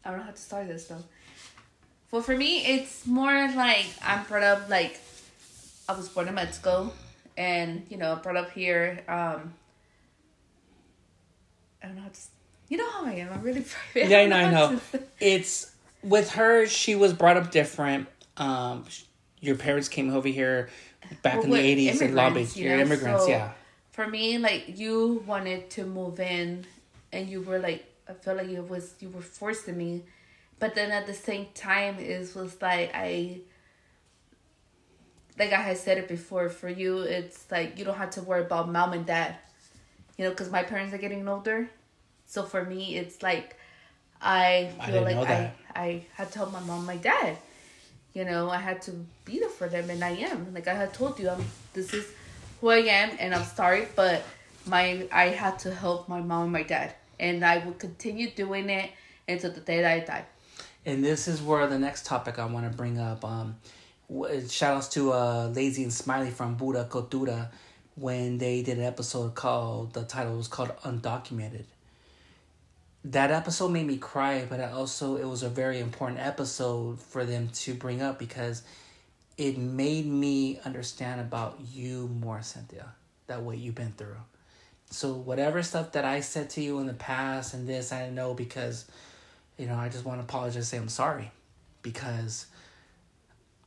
I 0.04 0.10
don't 0.12 0.20
know 0.20 0.26
how 0.26 0.32
to 0.32 0.38
start 0.38 0.68
this 0.68 0.86
though. 0.88 1.04
Well, 2.12 2.22
for 2.22 2.36
me, 2.36 2.66
it's 2.66 3.06
more 3.06 3.52
like 3.56 3.86
I'm 4.04 4.24
brought 4.26 4.44
up 4.44 4.70
like 4.70 5.00
I 5.88 5.94
was 5.94 6.10
born 6.10 6.28
in 6.28 6.36
Mexico, 6.36 6.92
and 7.38 7.86
you 7.90 7.98
know, 7.98 8.16
brought 8.22 8.38
up 8.38 8.52
here. 8.52 9.04
Um, 9.08 9.54
I 11.84 11.88
don't 11.88 11.96
know 11.96 12.02
how 12.04 12.10
to. 12.10 12.20
You 12.70 12.78
know 12.78 12.90
how 12.92 13.06
I 13.06 13.14
am. 13.14 13.34
I'm 13.34 13.42
really 13.42 13.62
private. 13.94 14.10
Yeah, 14.10 14.20
I 14.20 14.26
know, 14.28 14.38
I 14.38 14.52
know. 14.52 14.82
It's 15.20 15.72
with 16.04 16.32
her. 16.32 16.66
She 16.68 16.96
was 16.96 17.14
brought 17.14 17.38
up 17.38 17.52
different. 17.52 18.08
Um, 18.38 18.86
your 19.42 19.56
parents 19.56 19.90
came 19.90 20.14
over 20.14 20.28
here 20.28 20.70
back 21.24 21.36
Well, 21.36 21.46
in 21.46 21.50
the 21.52 21.58
eighties 21.60 22.02
and 22.02 22.16
Beach. 22.34 22.56
you 22.56 22.66
You're 22.70 22.78
know, 22.78 22.84
immigrants, 22.84 23.24
so- 23.24 23.30
yeah. 23.30 23.52
for 23.92 24.06
me 24.08 24.38
like 24.38 24.78
you 24.78 25.24
wanted 25.26 25.70
to 25.72 25.86
move 25.86 26.20
in 26.20 26.66
and 27.12 27.28
you 27.30 27.42
were 27.42 27.58
like 27.60 27.84
i 28.08 28.14
felt 28.14 28.38
like 28.38 28.48
it 28.50 28.70
was 28.70 28.94
you 29.00 29.10
were 29.10 29.22
forcing 29.22 29.78
me 29.78 30.04
but 30.60 30.76
then 30.76 30.92
at 30.92 31.08
the 31.08 31.14
same 31.14 31.48
time 31.56 31.98
it 32.00 32.36
was 32.36 32.62
like 32.62 32.92
i 32.94 33.40
like 35.38 35.54
i 35.54 35.62
had 35.62 35.78
said 35.78 35.98
it 35.98 36.08
before 36.08 36.50
for 36.50 36.70
you 36.70 37.00
it's 37.00 37.50
like 37.50 37.78
you 37.80 37.86
don't 37.86 37.98
have 37.98 38.10
to 38.12 38.22
worry 38.22 38.42
about 38.42 38.70
mom 38.70 38.94
and 38.94 39.06
dad 39.06 39.36
you 40.20 40.26
know 40.26 40.32
because 40.32 40.52
my 40.52 40.62
parents 40.62 40.94
are 40.94 40.98
getting 40.98 41.28
older. 41.28 41.70
So 42.26 42.44
for 42.44 42.64
me 42.64 42.98
it's 42.98 43.24
like 43.24 43.56
i 44.22 44.70
I 44.80 44.86
feel 44.92 45.06
didn't 45.06 45.18
like 45.22 45.30
i 45.30 45.52
i 45.76 46.06
had 46.14 46.32
told 46.32 46.52
my 46.52 46.60
mom 46.60 46.86
my 46.86 46.98
dad 46.98 47.38
you 48.14 48.26
know 48.26 48.50
i 48.50 48.58
had 48.58 48.82
to 48.84 48.92
be 49.24 49.40
there 49.40 49.50
for 49.50 49.68
them 49.70 49.90
and 49.90 50.04
i 50.04 50.10
am. 50.10 50.54
Like 50.54 50.68
i 50.68 50.74
had 50.74 50.94
told 50.94 51.20
you 51.20 51.30
i'm 51.30 51.44
this 51.74 51.94
is 51.94 52.06
who 52.60 52.70
i 52.70 52.80
am 53.00 53.12
and 53.18 53.34
i'm 53.34 53.46
sorry 53.46 53.88
but 53.96 54.24
my 54.66 55.08
i 55.12 55.28
had 55.30 55.58
to 55.60 55.74
help 55.74 56.10
my 56.10 56.20
mom 56.20 56.44
and 56.44 56.52
my 56.52 56.64
dad 56.64 56.94
and 57.20 57.46
i 57.46 57.64
will 57.64 57.78
continue 57.88 58.30
doing 58.30 58.70
it 58.70 58.92
until 59.30 59.52
the 59.54 59.62
day 59.62 59.82
that 59.82 59.92
i 59.92 60.00
die 60.06 60.26
And 60.86 61.04
this 61.04 61.28
is 61.28 61.42
where 61.42 61.68
the 61.68 61.80
next 61.80 62.06
topic 62.06 62.40
I 62.40 62.46
want 62.46 62.70
to 62.70 62.76
bring 62.76 63.00
up. 63.00 63.24
Um, 63.26 63.58
shout 64.50 64.78
outs 64.78 64.90
to 64.90 65.12
uh, 65.12 65.52
Lazy 65.54 65.84
and 65.84 65.94
Smiley 65.94 66.32
from 66.32 66.56
Buddha 66.56 66.88
Kultura 66.90 67.50
when 68.00 68.38
they 68.38 68.62
did 68.62 68.78
an 68.78 68.84
episode 68.84 69.36
called, 69.36 69.94
the 69.94 70.04
title 70.04 70.38
was 70.38 70.48
called 70.48 70.72
Undocumented. 70.84 71.66
That 73.06 73.32
episode 73.32 73.70
made 73.70 73.88
me 73.88 73.98
cry, 73.98 74.46
but 74.50 74.60
I 74.60 74.72
also, 74.72 75.18
it 75.18 75.26
was 75.26 75.44
a 75.44 75.50
very 75.50 75.80
important 75.80 76.20
episode 76.20 77.00
for 77.00 77.26
them 77.26 77.50
to 77.50 77.74
bring 77.74 78.02
up 78.02 78.20
because 78.20 78.64
it 79.38 79.58
made 79.58 80.06
me 80.06 80.60
understand 80.66 81.22
about 81.22 81.60
you 81.72 82.10
more, 82.20 82.40
Cinthia, 82.40 82.88
that 83.28 83.42
what 83.42 83.58
you've 83.58 83.76
been 83.76 83.94
through. 83.94 84.18
So 84.92 85.14
whatever 85.14 85.62
stuff 85.64 85.94
that 85.94 86.04
I 86.04 86.20
said 86.22 86.50
to 86.52 86.62
you 86.62 86.80
in 86.80 86.88
the 86.88 86.94
past 86.94 87.54
and 87.54 87.68
this, 87.68 87.92
I 87.92 88.10
know 88.10 88.34
because 88.34 88.86
you 89.60 89.68
know, 89.68 89.76
I 89.76 89.90
just 89.90 90.06
want 90.06 90.20
to 90.20 90.24
apologize 90.24 90.56
and 90.56 90.66
say 90.66 90.78
I'm 90.78 90.90
sorry 90.90 91.32
because 91.82 92.48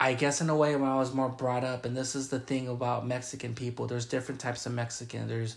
I 0.01 0.15
guess 0.15 0.41
in 0.41 0.49
a 0.49 0.57
way 0.57 0.75
when 0.75 0.91
I 0.91 0.97
was 0.97 1.15
more 1.15 1.29
brought 1.29 1.63
up, 1.63 1.85
and 1.85 1.97
this 1.97 2.17
is 2.17 2.29
the 2.29 2.41
thing 2.41 2.67
about 2.67 3.07
Mexican 3.07 3.55
people, 3.55 3.87
there's 3.87 4.07
different 4.07 4.41
types 4.41 4.67
of 4.67 4.73
Mexican. 4.73 5.29
There's 5.29 5.57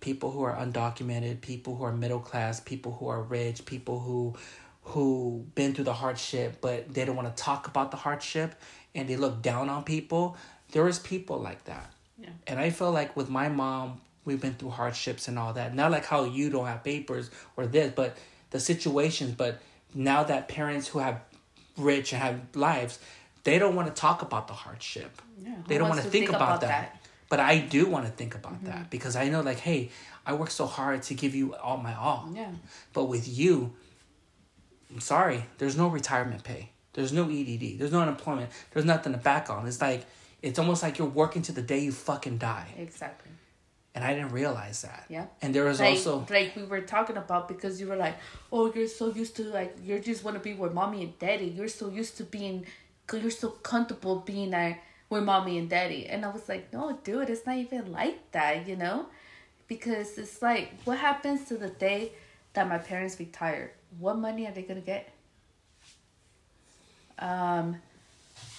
people 0.00 0.30
who 0.30 0.42
are 0.42 0.56
undocumented, 0.56 1.40
people 1.40 1.76
who 1.76 1.84
are 1.84 1.92
middle 1.92 2.18
class, 2.18 2.58
people 2.58 2.92
who 2.92 3.08
are 3.08 3.22
rich, 3.22 3.64
people 3.64 4.00
who 4.00 4.34
who 4.82 5.44
been 5.56 5.74
through 5.74 5.84
the 5.84 5.92
hardship, 5.92 6.58
but 6.60 6.94
they 6.94 7.04
don't 7.04 7.16
want 7.16 7.34
to 7.34 7.42
talk 7.42 7.66
about 7.66 7.90
the 7.90 7.96
hardship 7.96 8.54
and 8.94 9.08
they 9.08 9.16
look 9.16 9.42
down 9.42 9.68
on 9.68 9.82
people. 9.82 10.36
There 10.70 10.86
is 10.86 11.00
people 11.00 11.38
like 11.38 11.64
that. 11.64 11.92
Yeah. 12.18 12.28
And 12.46 12.60
I 12.60 12.70
feel 12.70 12.92
like 12.92 13.16
with 13.16 13.28
my 13.28 13.48
mom, 13.48 14.00
we've 14.24 14.40
been 14.40 14.54
through 14.54 14.70
hardships 14.70 15.26
and 15.26 15.40
all 15.40 15.52
that. 15.54 15.74
Not 15.74 15.90
like 15.90 16.04
how 16.04 16.24
you 16.24 16.50
don't 16.50 16.66
have 16.66 16.84
papers 16.84 17.32
or 17.56 17.66
this, 17.66 17.92
but 17.96 18.16
the 18.50 18.60
situations. 18.60 19.34
But 19.34 19.60
now 19.94 20.24
that 20.24 20.48
parents 20.48 20.88
who 20.88 20.98
have 21.00 21.20
rich 21.76 22.12
and 22.12 22.22
have 22.22 22.40
lives, 22.54 22.98
they 23.44 23.58
don't 23.58 23.74
want 23.74 23.88
to 23.88 23.94
talk 23.94 24.22
about 24.22 24.48
the 24.48 24.54
hardship. 24.54 25.22
Yeah, 25.42 25.54
They 25.68 25.78
don't 25.78 25.88
want 25.88 26.00
to 26.00 26.08
think, 26.08 26.26
think 26.26 26.28
about, 26.30 26.42
about 26.42 26.60
that. 26.62 26.68
that? 26.68 26.88
Mm-hmm. 26.88 26.98
But 27.28 27.40
I 27.40 27.58
do 27.58 27.86
want 27.86 28.06
to 28.06 28.12
think 28.12 28.34
about 28.34 28.64
that 28.64 28.88
because 28.88 29.16
I 29.16 29.28
know, 29.28 29.40
like, 29.40 29.58
hey, 29.58 29.90
I 30.24 30.34
work 30.34 30.50
so 30.50 30.66
hard 30.66 31.02
to 31.04 31.14
give 31.14 31.34
you 31.34 31.54
all 31.56 31.76
my 31.76 31.94
all. 31.94 32.30
yeah 32.32 32.50
But 32.92 33.04
with 33.04 33.26
you, 33.28 33.72
I'm 34.92 35.00
sorry, 35.00 35.44
there's 35.58 35.76
no 35.76 35.88
retirement 35.88 36.44
pay. 36.44 36.70
There's 36.92 37.12
no 37.12 37.24
EDD. 37.28 37.78
There's 37.78 37.92
no 37.92 38.00
unemployment. 38.00 38.50
There's 38.72 38.84
nothing 38.86 39.12
to 39.12 39.18
back 39.18 39.50
on. 39.50 39.66
It's 39.66 39.80
like, 39.80 40.06
it's 40.40 40.58
almost 40.58 40.82
like 40.82 40.98
you're 40.98 41.08
working 41.08 41.42
to 41.42 41.52
the 41.52 41.62
day 41.62 41.80
you 41.80 41.92
fucking 41.92 42.38
die. 42.38 42.68
exactly 42.78 43.25
And 43.96 44.04
I 44.04 44.12
didn't 44.12 44.32
realize 44.32 44.82
that. 44.82 45.06
Yeah. 45.08 45.24
And 45.40 45.54
there 45.54 45.64
was 45.64 45.80
like, 45.80 45.92
also, 45.92 46.26
like 46.28 46.54
we 46.54 46.64
were 46.64 46.82
talking 46.82 47.16
about 47.16 47.48
because 47.48 47.80
you 47.80 47.88
were 47.88 47.96
like, 47.96 48.14
oh, 48.52 48.70
you're 48.74 48.88
so 48.88 49.10
used 49.10 49.36
to 49.36 49.44
like 49.44 49.74
you 49.82 49.98
just 49.98 50.22
want 50.22 50.36
to 50.36 50.42
be 50.42 50.52
with 50.52 50.74
mommy 50.74 51.02
and 51.02 51.18
daddy. 51.18 51.46
You're 51.46 51.68
so 51.68 51.88
used 51.88 52.18
to 52.18 52.24
being, 52.24 52.66
you're 53.10 53.30
so 53.30 53.48
comfortable 53.48 54.16
being 54.16 54.50
there 54.50 54.82
with 55.08 55.24
mommy 55.24 55.56
and 55.56 55.70
daddy. 55.70 56.06
And 56.06 56.26
I 56.26 56.28
was 56.28 56.46
like, 56.46 56.70
no, 56.74 56.98
dude, 57.04 57.30
it's 57.30 57.46
not 57.46 57.56
even 57.56 57.90
like 57.90 58.32
that, 58.32 58.68
you 58.68 58.76
know, 58.76 59.06
because 59.66 60.18
it's 60.18 60.42
like, 60.42 60.74
what 60.84 60.98
happens 60.98 61.48
to 61.48 61.56
the 61.56 61.70
day 61.70 62.12
that 62.52 62.68
my 62.68 62.76
parents 62.76 63.18
retire? 63.18 63.72
What 63.98 64.18
money 64.18 64.46
are 64.46 64.52
they 64.52 64.62
gonna 64.62 64.80
get? 64.82 65.10
Um, 67.18 67.76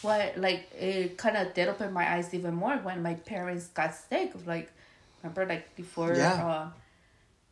what 0.01 0.35
like 0.39 0.67
it 0.73 1.15
kind 1.15 1.37
of 1.37 1.53
did 1.53 1.67
open 1.67 1.93
my 1.93 2.11
eyes 2.11 2.33
even 2.33 2.55
more 2.55 2.77
when 2.77 3.03
my 3.03 3.13
parents 3.13 3.67
got 3.67 3.93
sick. 3.93 4.31
Like, 4.47 4.71
remember 5.21 5.45
like 5.45 5.75
before. 5.75 6.13
Yeah. 6.15 6.47
Uh, 6.47 6.69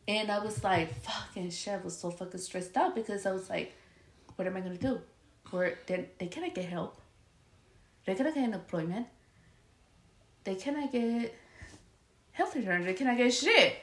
and 0.08 0.30
I 0.30 0.38
was 0.38 0.62
like, 0.62 0.94
fucking 1.02 1.50
shit. 1.50 1.74
I 1.74 1.78
was 1.78 1.98
so 1.98 2.10
fucking 2.10 2.40
stressed 2.40 2.76
out 2.76 2.94
because 2.94 3.26
I 3.26 3.32
was 3.32 3.50
like, 3.50 3.74
what 4.36 4.46
am 4.46 4.56
I 4.56 4.60
gonna 4.60 4.76
do? 4.76 5.00
Where 5.50 5.78
they 5.86 6.08
they 6.18 6.26
cannot 6.28 6.54
get 6.54 6.66
help. 6.66 7.00
They 8.04 8.14
cannot 8.14 8.34
get 8.34 8.44
employment. 8.44 9.06
They 10.44 10.54
cannot 10.54 10.92
get 10.92 11.34
health 12.32 12.54
insurance. 12.54 12.86
They 12.86 12.94
cannot 12.94 13.16
get 13.16 13.32
shit. 13.32 13.76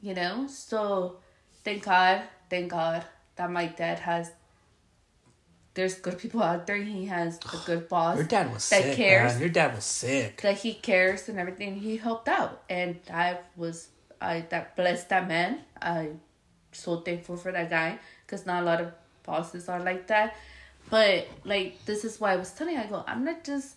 You 0.00 0.14
know. 0.14 0.46
So, 0.48 1.18
thank 1.62 1.84
God, 1.84 2.22
thank 2.50 2.70
God 2.70 3.04
that 3.36 3.50
my 3.50 3.66
dad 3.66 4.00
has. 4.00 4.32
There's 5.76 5.94
good 5.94 6.18
people 6.18 6.42
out 6.42 6.66
there. 6.66 6.76
He 6.76 7.04
has 7.04 7.38
a 7.52 7.58
good 7.66 7.88
boss 7.88 8.16
your 8.16 8.26
dad 8.26 8.52
was 8.52 8.68
that 8.70 8.82
sick. 8.82 8.96
cares 8.96 9.32
man. 9.34 9.40
Your 9.40 9.50
dad 9.50 9.74
was 9.74 9.84
sick. 9.84 10.40
that 10.40 10.56
he 10.56 10.72
cares 10.72 11.28
and 11.28 11.38
everything. 11.38 11.76
He 11.76 11.98
helped 11.98 12.28
out, 12.28 12.62
and 12.68 12.98
I 13.12 13.38
was 13.56 13.88
I 14.20 14.46
that 14.48 14.74
blessed 14.74 15.10
that 15.10 15.28
man. 15.28 15.60
I 15.80 16.12
so 16.72 17.00
thankful 17.00 17.36
for 17.36 17.52
that 17.52 17.68
guy 17.68 17.98
because 18.24 18.46
not 18.46 18.62
a 18.62 18.66
lot 18.66 18.80
of 18.80 18.92
bosses 19.22 19.68
are 19.68 19.80
like 19.80 20.06
that. 20.06 20.34
But 20.88 21.28
like 21.44 21.84
this 21.84 22.04
is 22.04 22.18
why 22.18 22.32
I 22.32 22.36
was 22.36 22.50
telling 22.52 22.74
you, 22.74 22.80
I 22.80 22.86
go, 22.86 23.04
I'm 23.06 23.24
not 23.24 23.44
just 23.44 23.76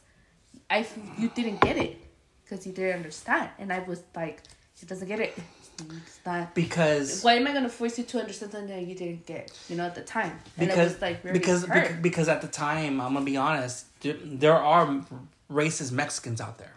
I 0.69 0.87
you 1.17 1.29
didn't 1.35 1.59
get 1.59 1.77
it 1.77 1.97
because 2.43 2.65
you 2.65 2.71
didn't 2.71 2.95
understand, 2.95 3.49
and 3.59 3.73
I 3.73 3.79
was 3.79 4.01
like, 4.15 4.41
he 4.79 4.85
doesn't 4.85 5.07
get 5.07 5.19
it. 5.19 5.37
It's 5.79 6.19
not. 6.25 6.55
Because 6.55 7.23
Why 7.23 7.33
am 7.33 7.47
I 7.47 7.53
gonna 7.53 7.69
force 7.69 7.97
you 7.97 8.03
to 8.05 8.19
understand 8.19 8.51
something 8.51 8.69
that 8.69 8.85
you 8.85 8.95
didn't 8.95 9.25
get? 9.25 9.57
You 9.69 9.75
know, 9.77 9.85
at 9.85 9.95
the 9.95 10.01
time, 10.01 10.39
and 10.57 10.67
because 10.67 10.77
it 10.77 10.93
was 10.93 11.01
like 11.01 11.23
really 11.23 11.39
because 11.39 11.65
hurt. 11.65 12.01
because 12.01 12.27
at 12.27 12.41
the 12.41 12.47
time 12.47 12.99
I'm 12.99 13.13
gonna 13.13 13.25
be 13.25 13.37
honest, 13.37 13.85
there, 14.01 14.17
there 14.23 14.55
are 14.55 15.05
racist 15.51 15.91
Mexicans 15.91 16.41
out 16.41 16.57
there, 16.57 16.75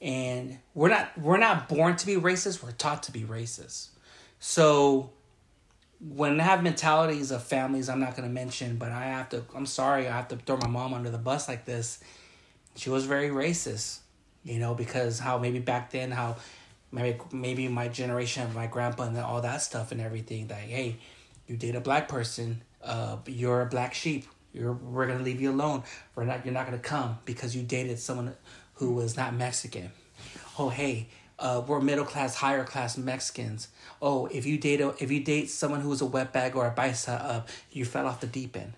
and 0.00 0.58
we're 0.74 0.88
not 0.88 1.16
we're 1.18 1.38
not 1.38 1.68
born 1.68 1.96
to 1.96 2.06
be 2.06 2.16
racist. 2.16 2.62
We're 2.62 2.72
taught 2.72 3.02
to 3.04 3.12
be 3.12 3.22
racist. 3.22 3.88
So 4.38 5.10
when 6.00 6.40
I 6.40 6.44
have 6.44 6.62
mentalities 6.62 7.30
of 7.30 7.42
families, 7.42 7.88
I'm 7.88 8.00
not 8.00 8.16
gonna 8.16 8.28
mention, 8.28 8.76
but 8.76 8.90
I 8.90 9.04
have 9.04 9.28
to. 9.30 9.44
I'm 9.54 9.66
sorry, 9.66 10.08
I 10.08 10.12
have 10.12 10.28
to 10.28 10.36
throw 10.36 10.56
my 10.56 10.68
mom 10.68 10.94
under 10.94 11.10
the 11.10 11.18
bus 11.18 11.48
like 11.48 11.66
this. 11.66 12.00
She 12.76 12.88
was 12.88 13.04
very 13.04 13.28
racist, 13.28 13.98
you 14.42 14.58
know, 14.58 14.74
because 14.74 15.18
how 15.18 15.38
maybe 15.38 15.58
back 15.58 15.90
then 15.90 16.10
how 16.10 16.36
maybe 16.92 17.18
maybe 17.32 17.68
my 17.68 17.88
generation 17.88 18.42
of 18.42 18.54
my 18.54 18.66
grandpa 18.66 19.04
and 19.04 19.16
all 19.18 19.40
that 19.40 19.62
stuff 19.62 19.92
and 19.92 20.00
everything 20.00 20.48
that 20.48 20.58
hey 20.58 20.96
you 21.46 21.56
date 21.56 21.74
a 21.74 21.80
black 21.80 22.08
person 22.08 22.62
uh 22.82 23.16
you're 23.26 23.62
a 23.62 23.66
black 23.66 23.94
sheep 23.94 24.26
you're 24.52 24.72
we're 24.72 25.06
gonna 25.06 25.22
leave 25.22 25.40
you 25.40 25.50
alone 25.50 25.82
we're 26.14 26.24
not 26.24 26.44
you're 26.44 26.54
not 26.54 26.66
gonna 26.66 26.78
come 26.78 27.18
because 27.24 27.54
you 27.54 27.62
dated 27.62 27.98
someone 27.98 28.34
who 28.74 28.92
was 28.92 29.16
not 29.16 29.34
mexican 29.34 29.90
oh 30.58 30.68
hey 30.68 31.08
uh, 31.40 31.62
we're 31.66 31.80
middle 31.80 32.04
class, 32.04 32.34
higher 32.34 32.64
class 32.64 32.98
Mexicans. 32.98 33.68
Oh, 34.02 34.26
if 34.26 34.44
you 34.44 34.58
date 34.58 34.82
a, 34.82 34.94
if 35.02 35.10
you 35.10 35.20
date 35.20 35.48
someone 35.48 35.80
who's 35.80 36.02
a 36.02 36.06
wetbag 36.06 36.54
or 36.54 36.66
a 36.66 36.70
bicep 36.70 37.18
up, 37.18 37.48
you 37.72 37.86
fell 37.86 38.06
off 38.06 38.20
the 38.20 38.26
deep 38.26 38.56
end. 38.56 38.74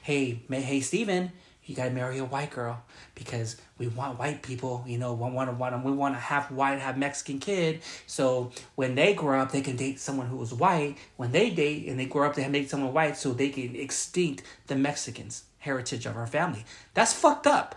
Hey, 0.00 0.42
may, 0.48 0.60
hey, 0.62 0.80
Steven, 0.80 1.32
you 1.66 1.74
gotta 1.74 1.90
marry 1.90 2.18
a 2.18 2.24
white 2.24 2.50
girl 2.50 2.82
because 3.14 3.56
we 3.78 3.88
want 3.88 4.18
white 4.18 4.42
people. 4.42 4.84
You 4.86 4.98
know, 4.98 5.14
we 5.14 5.30
want 5.30 5.48
to 5.48 5.56
want 5.56 5.84
we 5.84 5.92
want 5.92 6.14
to 6.14 6.20
have 6.20 6.50
white, 6.50 6.78
have 6.78 6.98
Mexican 6.98 7.38
kid. 7.38 7.80
So 8.06 8.52
when 8.74 8.94
they 8.94 9.14
grow 9.14 9.40
up, 9.40 9.52
they 9.52 9.62
can 9.62 9.76
date 9.76 9.98
someone 9.98 10.26
who 10.26 10.40
is 10.42 10.52
white. 10.52 10.96
When 11.16 11.32
they 11.32 11.50
date 11.50 11.88
and 11.88 11.98
they 11.98 12.06
grow 12.06 12.26
up, 12.26 12.34
they 12.34 12.46
make 12.48 12.68
someone 12.68 12.92
white 12.92 13.16
so 13.16 13.32
they 13.32 13.48
can 13.48 13.74
extinct 13.76 14.42
the 14.66 14.76
Mexicans 14.76 15.44
heritage 15.58 16.04
of 16.06 16.16
our 16.16 16.26
family. 16.26 16.64
That's 16.92 17.14
fucked 17.14 17.46
up. 17.46 17.76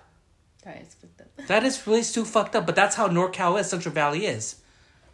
That 0.63 0.81
is 0.81 0.95
fucked 0.95 1.21
up. 1.21 1.47
That 1.47 1.63
is 1.63 1.87
really 1.87 2.03
too 2.03 2.25
fucked 2.25 2.55
up. 2.55 2.65
But 2.65 2.75
that's 2.75 2.95
how 2.95 3.07
NorCal 3.07 3.59
is. 3.59 3.69
Central 3.69 3.93
Valley 3.93 4.25
is. 4.25 4.57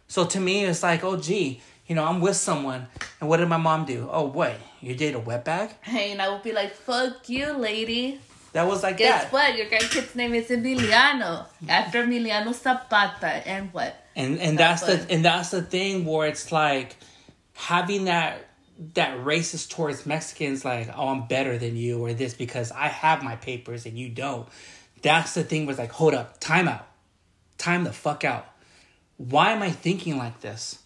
So 0.08 0.26
to 0.26 0.40
me, 0.40 0.64
it's 0.64 0.82
like, 0.82 1.04
oh 1.04 1.16
gee, 1.16 1.60
you 1.86 1.94
know, 1.94 2.04
I'm 2.04 2.20
with 2.20 2.36
someone, 2.36 2.86
and 3.20 3.28
what 3.28 3.38
did 3.38 3.48
my 3.48 3.56
mom 3.56 3.84
do? 3.84 4.08
Oh, 4.10 4.24
what? 4.24 4.56
You 4.80 4.94
date 4.94 5.14
a 5.14 5.20
wetbag? 5.20 5.70
Hey, 5.82 6.12
and 6.12 6.20
I 6.20 6.30
would 6.30 6.42
be 6.42 6.52
like, 6.52 6.74
"Fuck 6.74 7.28
you, 7.28 7.52
lady." 7.52 8.20
That 8.54 8.66
was 8.66 8.82
like 8.82 8.96
Guess 8.98 9.24
that. 9.24 9.32
what? 9.32 9.56
Your 9.56 9.66
grandkid's 9.66 10.14
name 10.14 10.32
is 10.32 10.48
Emiliano 10.48 11.46
after 11.68 12.04
Emiliano 12.04 12.54
Zapata, 12.54 13.26
and 13.46 13.72
what? 13.74 13.94
and 14.16 14.38
and 14.38 14.56
That's 14.58 14.80
that's, 14.82 15.00
what- 15.00 15.08
the 15.08 15.14
and 15.14 15.24
that's 15.24 15.50
the 15.50 15.60
thing 15.62 16.04
where 16.06 16.26
it's 16.28 16.50
like 16.52 16.96
having 17.54 18.04
that 18.06 18.46
that 18.94 19.18
racist 19.18 19.70
towards 19.70 20.06
Mexicans 20.06 20.64
like 20.64 20.88
oh 20.96 21.08
I'm 21.08 21.26
better 21.26 21.58
than 21.58 21.76
you 21.76 21.98
or 22.04 22.12
this 22.14 22.34
because 22.34 22.72
I 22.72 22.88
have 22.88 23.22
my 23.22 23.36
papers 23.36 23.86
and 23.86 23.98
you 23.98 24.08
don't. 24.08 24.48
That's 25.02 25.34
the 25.34 25.44
thing 25.44 25.66
was 25.66 25.78
like 25.78 25.90
hold 25.92 26.14
up, 26.14 26.38
time 26.40 26.68
out. 26.68 26.86
Time 27.58 27.84
the 27.84 27.92
fuck 27.92 28.24
out. 28.24 28.46
Why 29.16 29.50
am 29.52 29.62
I 29.62 29.70
thinking 29.70 30.16
like 30.16 30.40
this? 30.40 30.78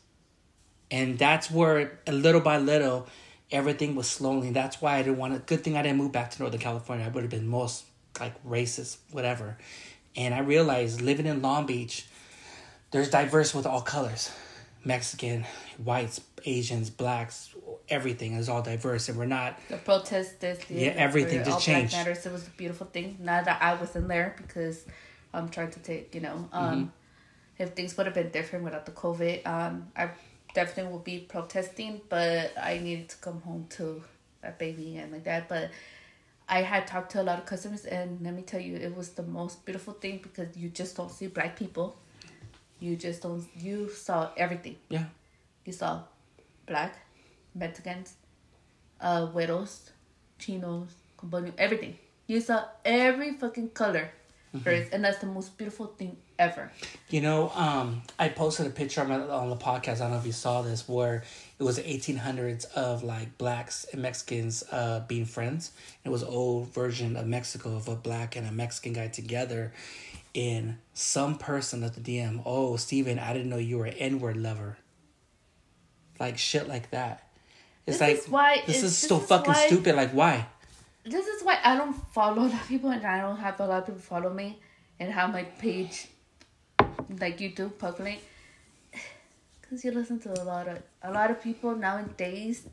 And 0.91 1.19
that's 1.19 1.51
where 1.51 1.99
a 2.07 2.13
little 2.13 2.41
by 2.41 2.57
little 2.59 3.07
everything 3.51 3.95
was 3.95 4.09
slowly. 4.09 4.51
That's 4.51 4.81
why 4.81 4.97
I 4.97 5.03
didn't 5.03 5.19
want 5.19 5.35
to 5.35 5.41
good 5.41 5.65
thing 5.65 5.77
I 5.77 5.83
didn't 5.83 5.99
move 5.99 6.13
back 6.13 6.31
to 6.33 6.43
Northern 6.43 6.61
California. 6.61 7.05
I 7.07 7.09
would 7.09 7.23
have 7.23 7.31
been 7.31 7.47
most 7.49 7.85
like 8.21 8.35
racist, 8.45 8.99
whatever. 9.11 9.57
And 10.17 10.35
I 10.35 10.41
realized 10.41 11.01
living 11.01 11.27
in 11.27 11.41
Long 11.43 11.67
Beach, 11.67 12.07
there's 12.91 13.11
diverse 13.11 13.55
with 13.55 13.67
all 13.67 13.81
colors 13.83 14.31
mexican 14.85 15.45
whites 15.85 16.21
asians 16.47 16.89
blacks 16.89 17.53
everything 17.89 18.35
is 18.35 18.49
all 18.49 18.63
diverse 18.63 19.09
and 19.09 19.19
we're 19.19 19.27
not 19.27 19.59
The 19.69 19.77
protest 19.77 20.41
this 20.41 20.71
year. 20.71 20.93
Yeah, 20.93 21.01
everything 21.03 21.39
just 21.41 21.51
All 21.51 21.61
changed. 21.61 21.93
Black 21.93 22.07
Matters. 22.07 22.27
It 22.27 22.33
was 22.33 22.47
a 22.47 22.51
beautiful 22.51 22.87
thing. 22.87 23.17
Now 23.21 23.43
that 23.43 23.61
I 23.63 23.75
wasn't 23.75 24.09
there 24.09 24.35
because 24.37 24.85
I'm 25.33 25.49
trying 25.49 25.71
to 25.73 25.81
take, 25.81 26.15
you 26.15 26.21
know, 26.21 26.49
um, 26.53 26.75
Mm-hmm. 26.75 27.63
if 27.63 27.71
things 27.71 27.97
would 27.97 28.07
have 28.07 28.15
been 28.15 28.31
different 28.31 28.65
without 28.65 28.87
the 28.87 28.93
COVID, 28.93 29.47
um, 29.47 29.89
I 29.97 30.11
definitely 30.59 30.91
will 30.93 31.07
be 31.15 31.19
protesting. 31.21 32.01
But 32.09 32.53
I 32.61 32.79
needed 32.79 33.09
to 33.11 33.17
come 33.19 33.41
home 33.43 33.67
to 33.79 34.03
a 34.43 34.51
baby 34.51 34.97
and 34.97 35.13
like 35.13 35.25
that. 35.25 35.49
But 35.49 35.71
I 36.49 36.63
had 36.63 36.87
talked 36.87 37.13
to 37.13 37.23
a 37.23 37.27
lot 37.31 37.39
of 37.39 37.47
customers, 37.47 37.85
and 37.85 38.21
let 38.23 38.35
me 38.35 38.43
tell 38.43 38.61
you, 38.69 38.75
it 38.77 38.97
was 38.97 39.11
the 39.11 39.23
most 39.23 39.65
beautiful 39.65 39.95
thing 39.95 40.19
because 40.27 40.57
you 40.57 40.69
just 40.81 40.97
don't 40.97 41.13
see 41.19 41.29
black 41.29 41.57
people. 41.57 41.97
You 42.81 42.97
just 42.97 43.23
don't. 43.23 43.45
You 43.57 43.89
saw 43.91 44.31
everything. 44.37 44.77
yeah 44.89 45.07
You 45.65 45.73
saw 45.73 46.03
black, 46.67 46.93
Mexicans, 47.55 48.15
uh, 49.01 49.29
widows, 49.33 49.91
chinos, 50.39 50.91
combined, 51.17 51.53
everything. 51.59 51.95
You 52.27 52.41
saw 52.41 52.65
every 52.85 53.31
fucking 53.43 53.71
color, 53.83 54.11
first, 54.65 54.93
and 54.93 55.05
that's 55.05 55.19
the 55.19 55.31
most 55.39 55.57
beautiful 55.59 55.87
thing 55.99 56.17
ever. 56.39 56.71
you 57.11 57.21
know 57.21 57.51
um 57.55 58.03
i 58.19 58.29
posted 58.29 58.67
a 58.67 58.71
picture 58.71 59.01
on, 59.01 59.09
my, 59.09 59.19
on 59.19 59.51
the 59.51 59.57
podcast 59.57 59.97
i 59.97 59.99
don't 60.01 60.13
know 60.13 60.19
if 60.19 60.27
you 60.27 60.33
saw 60.33 60.63
this 60.63 60.89
where 60.89 61.23
it 61.59 61.63
was 61.63 61.77
the 61.77 61.83
1800s 61.83 62.65
of 62.75 63.03
like 63.03 63.37
blacks 63.39 63.85
and 63.93 64.01
mexicans 64.03 64.63
uh 64.71 65.01
being 65.09 65.25
friends. 65.25 65.73
It 66.05 66.11
was 66.11 66.23
an 66.23 66.29
old 66.29 66.69
version 66.73 67.17
of 67.17 67.27
mexico 67.27 67.75
of 67.77 67.89
a 67.89 67.97
black 67.97 68.37
and 68.37 68.47
a 68.47 68.53
mexican 68.53 68.93
guy 68.93 69.09
together 69.09 69.73
in 70.35 70.79
some 70.95 71.37
person 71.39 71.83
at 71.83 71.95
the 71.95 72.01
dm 72.01 72.43
oh 72.47 72.77
steven 72.77 73.19
i 73.19 73.33
didn't 73.33 73.49
know 73.49 73.57
you 73.57 73.79
were 73.79 73.87
an 73.87 73.95
n-word 73.95 74.37
lover. 74.37 74.77
Like 76.21 76.37
shit 76.39 76.69
like 76.69 76.91
that. 76.91 77.29
It's 77.87 77.99
This 77.99 78.01
like 78.09 78.19
is 78.19 78.29
why- 78.29 78.63
this 78.67 78.77
is 78.79 78.83
this 78.83 79.09
so 79.09 79.19
fucking 79.19 79.53
why- 79.53 79.67
stupid 79.67 79.95
like 79.95 80.11
why? 80.11 80.47
This 81.05 81.27
is 81.27 81.43
why 81.43 81.59
I 81.65 81.77
don't 81.77 81.95
follow 82.13 82.43
a 82.43 82.47
lot 82.47 82.53
of 82.61 82.69
people, 82.69 82.91
and 82.91 83.05
I 83.07 83.21
don't 83.21 83.39
have 83.39 83.59
a 83.61 83.67
lot 83.67 83.79
of 83.81 83.87
people 83.87 84.01
follow 84.01 84.33
me, 84.33 84.59
and 85.01 85.11
have 85.13 85.33
my 85.33 85.45
page, 85.45 86.07
like 87.21 87.39
YouTube, 87.39 87.79
public. 87.79 88.23
Cause 89.69 89.85
you 89.85 89.91
listen 89.91 90.19
to 90.21 90.33
a 90.33 90.45
lot 90.45 90.67
of 90.67 90.79
a 91.03 91.11
lot 91.13 91.31
of 91.31 91.43
people 91.43 91.77
nowadays. 91.77 92.67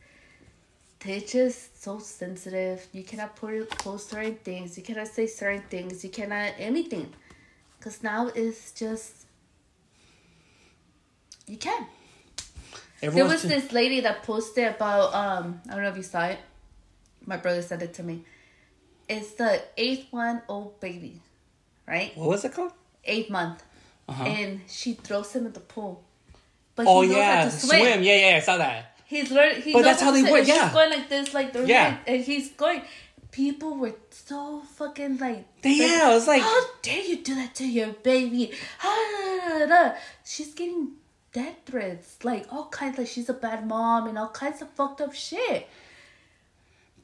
They're 1.00 1.20
just 1.20 1.84
so 1.84 2.00
sensitive. 2.00 2.88
You 2.94 3.04
cannot 3.04 3.36
put 3.36 3.70
post 3.70 4.10
certain 4.10 4.36
things. 4.38 4.78
You 4.78 4.84
cannot 4.84 5.08
say 5.10 5.28
certain 5.28 5.64
things. 5.70 6.04
You 6.04 6.10
cannot 6.10 6.54
anything. 6.58 7.14
Cause 7.82 8.02
now 8.02 8.28
it's 8.34 8.72
just 8.72 9.26
you 11.48 11.58
can. 11.58 11.86
There 13.02 13.10
Everyone's 13.10 13.34
was 13.34 13.42
too- 13.44 13.48
this 13.50 13.72
lady 13.74 14.00
that 14.02 14.24
posted 14.24 14.68
about 14.74 15.14
um 15.14 15.62
I 15.70 15.74
don't 15.74 15.84
know 15.84 15.90
if 15.90 15.98
you 15.98 16.04
saw 16.04 16.28
it. 16.28 16.40
My 17.26 17.38
brother 17.38 17.62
sent 17.62 17.82
it 17.82 17.94
to 17.96 18.04
me. 18.04 18.24
It's 19.10 19.34
the 19.34 19.62
eighth 19.78 20.08
one 20.12 20.42
old 20.48 20.80
baby, 20.80 21.22
right? 21.88 22.16
what 22.18 22.30
was 22.30 22.46
it 22.46 22.54
called 22.54 22.72
Eighth 23.04 23.30
month, 23.30 23.62
uh-huh. 24.08 24.24
and 24.24 24.62
she 24.68 24.94
throws 24.94 25.34
him 25.34 25.46
in 25.46 25.54
the 25.54 25.60
pool. 25.60 26.04
But 26.76 26.88
oh 26.88 27.02
yeah 27.02 27.44
how 27.44 27.46
to 27.46 27.52
swim. 27.52 27.80
swim 27.80 28.04
yeah 28.04 28.30
yeah 28.32 28.36
i 28.38 28.40
saw 28.40 28.58
that 28.58 28.92
He's 29.08 29.30
learning. 29.30 29.62
He 29.62 29.72
But 29.72 29.84
that's 29.84 30.02
how 30.02 30.10
they 30.10 30.24
to- 30.24 30.32
work, 30.32 30.40
and 30.40 30.48
she's 30.48 30.56
yeah. 30.56 30.74
going 30.74 30.90
like 30.90 31.10
this, 31.10 31.32
like 31.34 31.54
the 31.54 31.64
Yeah. 31.68 31.98
and 32.08 32.24
he's 32.24 32.50
going. 32.52 32.82
People 33.32 33.76
were 33.76 33.94
so 34.10 34.62
fucking 34.78 35.18
like. 35.20 35.46
Yeah, 35.64 36.10
it 36.10 36.14
was 36.16 36.28
like- 36.28 36.42
how 36.42 36.60
dare 36.82 37.04
you 37.04 37.18
do 37.18 37.36
that 37.36 37.54
to 37.56 37.68
your 37.68 37.94
baby? 37.94 38.52
She's 40.24 40.54
getting 40.56 40.94
death 41.34 41.56
threats, 41.66 42.18
like 42.24 42.52
all 42.52 42.66
kinds. 42.70 42.98
Like 42.98 43.08
she's 43.08 43.30
a 43.30 43.34
bad 43.34 43.68
mom 43.68 44.08
and 44.08 44.18
all 44.18 44.30
kinds 44.30 44.62
of 44.62 44.70
fucked 44.72 45.02
up 45.02 45.14
shit. 45.14 45.68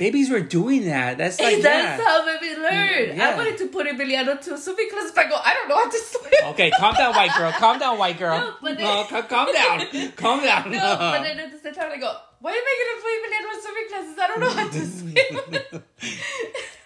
Babies 0.02 0.32
were 0.32 0.42
doing 0.42 0.86
that 0.86 1.20
that's 1.20 1.40
like 1.40 1.62
that's 1.62 2.00
yeah. 2.00 2.06
how 2.08 2.26
baby 2.26 2.60
learned. 2.60 3.18
Yeah. 3.18 3.30
I 3.30 3.36
wanted 3.36 3.58
to 3.60 3.68
put 3.68 3.86
Emiliano 3.86 4.34
to 4.46 4.58
swimming 4.58 4.90
class, 4.90 5.12
but 5.14 5.28
I 5.28 5.30
go, 5.30 5.38
I 5.50 5.54
don't 5.54 5.70
know 5.70 5.76
how 5.84 5.90
to 5.92 5.98
swim. 6.12 6.34
Okay, 6.54 6.72
calm 6.72 6.96
down, 6.96 7.14
white 7.14 7.34
girl. 7.38 7.52
Calm 7.52 7.78
down, 7.78 8.00
white 8.00 8.18
girl. 8.18 8.40
No, 8.40 8.56
but 8.64 8.78
then- 8.78 8.86
No, 8.88 9.04
ca- 9.04 9.22
calm 9.34 9.48
down. 9.54 9.78
Calm 10.24 10.40
down. 10.44 10.72
No, 10.72 10.98
but 10.98 11.22
then 11.22 11.40
at 11.40 11.52
the 11.52 11.60
same 11.60 11.74
time, 11.76 11.92
I 11.92 11.98
go, 11.98 12.12
why 12.40 12.52
am 12.52 12.66
I 12.72 12.76
gonna 12.82 12.98
put 13.04 13.12
Emiliano 13.20 13.50
in 13.54 13.62
swimming 13.62 13.88
classes? 13.92 14.18
I 14.24 14.28
don't 14.30 14.40
know 14.46 14.54
how 14.60 14.68
to 14.78 14.84
swim. 14.98 15.84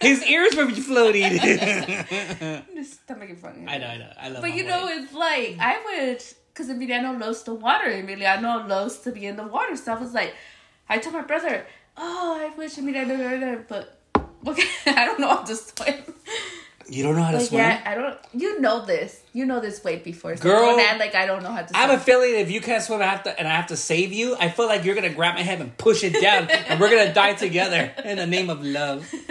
His 0.08 0.22
ears 0.26 0.54
were 0.54 0.68
floating. 0.70 1.22
Just 2.76 2.92
stop 3.04 3.18
making 3.18 3.36
fun. 3.36 3.64
I 3.66 3.78
know, 3.78 3.86
I 3.86 3.96
know. 3.96 4.12
I 4.20 4.28
love 4.28 4.42
But 4.42 4.54
you 4.54 4.64
boy. 4.64 4.68
know, 4.68 4.88
it's 4.88 5.14
like 5.14 5.56
I 5.58 5.74
would, 5.86 6.22
because 6.52 6.68
Emiliano 6.68 7.18
loves 7.18 7.44
the 7.44 7.54
water. 7.54 7.88
Emiliano 7.90 8.68
loves 8.68 8.98
to 9.04 9.10
be 9.10 9.24
in 9.24 9.36
the 9.36 9.46
water. 9.46 9.74
So 9.74 9.94
I 9.94 9.98
was 9.98 10.12
like, 10.12 10.34
I 10.90 10.98
told 10.98 11.14
my 11.14 11.22
brother, 11.22 11.66
"Oh, 11.96 12.38
I 12.40 12.56
wish 12.56 12.76
Emiliano 12.76 13.18
were 13.18 13.38
there, 13.38 13.64
but 13.68 13.98
okay, 14.46 14.68
I 14.86 15.06
don't 15.06 15.20
know 15.20 15.28
how 15.28 15.42
to 15.42 15.56
swim." 15.56 16.14
You 16.88 17.02
don't 17.02 17.16
know 17.16 17.22
how 17.22 17.32
to 17.32 17.38
Like, 17.38 17.46
swim? 17.48 17.60
yeah, 17.60 17.80
I 17.84 17.94
don't. 17.96 18.16
You 18.32 18.60
know 18.60 18.84
this. 18.86 19.20
You 19.32 19.44
know 19.44 19.58
this 19.60 19.82
way 19.82 19.96
before. 19.96 20.36
So 20.36 20.42
Girl, 20.44 20.78
act 20.78 21.00
like 21.00 21.14
I 21.14 21.26
don't 21.26 21.42
know 21.42 21.50
how 21.50 21.62
to 21.62 21.68
swim. 21.68 21.76
I 21.76 21.86
have 21.86 21.90
a 21.90 22.02
feeling 22.02 22.36
if 22.36 22.50
you 22.50 22.60
can't 22.60 22.82
swim, 22.82 23.02
I 23.02 23.06
have 23.06 23.24
to, 23.24 23.36
and 23.38 23.46
I 23.48 23.54
have 23.56 23.66
to 23.68 23.76
save 23.76 24.12
you. 24.12 24.36
I 24.38 24.48
feel 24.50 24.66
like 24.66 24.84
you're 24.84 24.94
gonna 24.94 25.12
grab 25.12 25.34
my 25.34 25.42
head 25.42 25.60
and 25.60 25.76
push 25.76 26.04
it 26.04 26.20
down, 26.20 26.48
and 26.48 26.78
we're 26.80 26.88
gonna 26.90 27.12
die 27.12 27.34
together 27.34 27.92
in 28.04 28.16
the 28.18 28.26
name 28.26 28.50
of 28.50 28.62
love. 28.64 29.12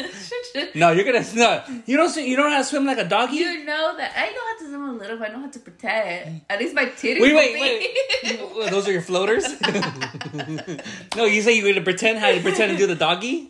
No, 0.74 0.92
you're 0.92 1.04
gonna 1.04 1.26
no. 1.36 1.62
You 1.86 1.98
don't. 1.98 2.16
You 2.16 2.36
don't 2.38 2.46
know 2.46 2.52
how 2.56 2.60
to 2.60 2.64
swim 2.64 2.86
like 2.86 2.98
a 2.98 3.04
doggy. 3.04 3.36
You 3.38 3.66
know 3.66 3.94
that 3.98 4.14
I 4.16 4.32
know 4.32 4.40
how 4.48 4.58
to 4.60 4.68
swim 4.70 4.90
a 4.90 4.94
little, 4.94 5.18
but 5.18 5.30
I 5.30 5.34
know 5.34 5.42
how 5.42 5.50
to 5.50 5.60
pretend. 5.60 6.42
At 6.50 6.60
least 6.60 6.74
my 6.74 6.86
titties. 6.86 7.20
Wait, 7.20 7.36
wait, 7.36 7.56
be- 7.56 7.62
wait. 8.62 8.70
Those 8.72 8.88
are 8.88 8.92
your 8.94 9.02
floaters. 9.02 9.44
no, 11.16 11.26
you 11.26 11.42
say 11.42 11.58
you're 11.58 11.68
gonna 11.74 11.84
pretend 11.84 12.20
how 12.20 12.30
you 12.30 12.42
pretend 12.42 12.72
to 12.72 12.78
do 12.78 12.88
the 12.88 12.96
doggy. 12.96 13.50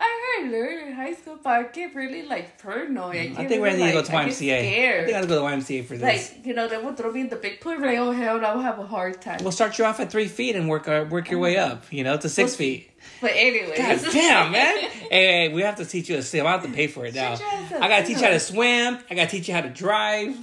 I 0.00 0.40
heard 0.40 0.50
learn 0.50 0.88
in 0.88 0.92
high 0.94 1.12
school, 1.14 1.38
but 1.42 1.50
I 1.50 1.62
get 1.64 1.94
really 1.94 2.22
like 2.22 2.60
paranoid. 2.60 3.14
Mm, 3.14 3.38
I, 3.38 3.42
I 3.42 3.46
think 3.46 3.60
we're 3.60 3.66
really, 3.66 3.78
gonna 3.78 3.94
like, 3.94 3.94
go 3.94 4.02
to 4.02 4.16
I 4.16 4.24
YMCA. 4.24 4.58
I 4.58 5.04
think 5.04 5.16
I'll 5.16 5.26
go 5.26 5.48
to 5.48 5.56
YMCA 5.56 5.84
for 5.84 5.96
this. 5.98 6.32
Like, 6.32 6.46
you 6.46 6.54
know, 6.54 6.68
they 6.68 6.78
will 6.78 6.94
throw 6.94 7.12
me 7.12 7.20
in 7.20 7.28
the 7.28 7.36
big 7.36 7.60
pool. 7.60 7.78
Like, 7.78 7.98
oh, 7.98 8.12
hell, 8.12 8.40
no, 8.40 8.46
I'll 8.48 8.60
have 8.60 8.78
a 8.78 8.86
hard 8.86 9.20
time. 9.20 9.40
We'll 9.42 9.52
start 9.52 9.78
you 9.78 9.84
off 9.84 10.00
at 10.00 10.10
three 10.10 10.28
feet 10.28 10.56
and 10.56 10.68
work 10.68 10.88
our, 10.88 11.04
work 11.04 11.30
your 11.30 11.40
way 11.40 11.56
mm. 11.56 11.70
up, 11.70 11.92
you 11.92 12.02
know, 12.02 12.16
to 12.16 12.28
six 12.28 12.52
Well, 12.52 12.56
feet. 12.58 12.90
But 13.20 13.32
anyways. 13.34 13.78
God 13.78 14.00
damn, 14.12 14.52
man! 14.52 14.78
Hey, 14.78 14.88
hey, 15.10 15.48
we 15.52 15.62
have 15.62 15.76
to 15.76 15.84
teach 15.84 16.08
you 16.08 16.16
to 16.16 16.22
swim. 16.22 16.46
I 16.46 16.52
have 16.52 16.62
to 16.62 16.70
pay 16.70 16.86
for 16.86 17.04
it 17.04 17.14
now. 17.14 17.34
Shut 17.34 17.40
your 17.40 17.48
ass 17.48 17.72
up. 17.72 17.82
I 17.82 17.88
gotta 17.88 18.06
teach 18.06 18.18
you 18.18 18.24
how 18.24 18.30
to 18.30 18.40
swim. 18.40 18.98
I 19.10 19.14
gotta 19.14 19.30
teach 19.30 19.48
you 19.48 19.54
how 19.54 19.62
to 19.62 19.70
drive. 19.70 20.36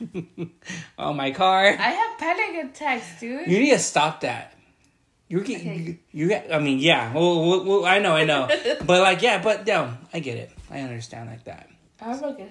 on 0.14 0.50
oh, 0.98 1.12
my 1.12 1.30
car. 1.30 1.66
I 1.66 1.90
have 1.90 2.18
panic 2.18 2.64
attacks, 2.64 3.20
dude. 3.20 3.46
You 3.46 3.60
need 3.60 3.70
to 3.70 3.78
stop 3.78 4.22
that. 4.22 4.57
You 5.28 5.42
get 5.42 5.60
Okay. 5.60 5.98
you, 6.12 6.28
you. 6.28 6.40
I 6.50 6.58
mean, 6.58 6.78
yeah. 6.78 7.12
Well, 7.12 7.46
well, 7.46 7.64
well, 7.64 7.84
I 7.86 7.98
know, 7.98 8.12
I 8.16 8.24
know. 8.24 8.48
but 8.86 9.02
like, 9.02 9.20
yeah, 9.20 9.42
but 9.42 9.66
no, 9.66 9.92
I 10.12 10.20
get 10.20 10.38
it. 10.38 10.50
I 10.70 10.80
understand 10.80 11.28
like 11.28 11.44
that. 11.44 11.68
I'm 12.00 12.22
okay. 12.24 12.48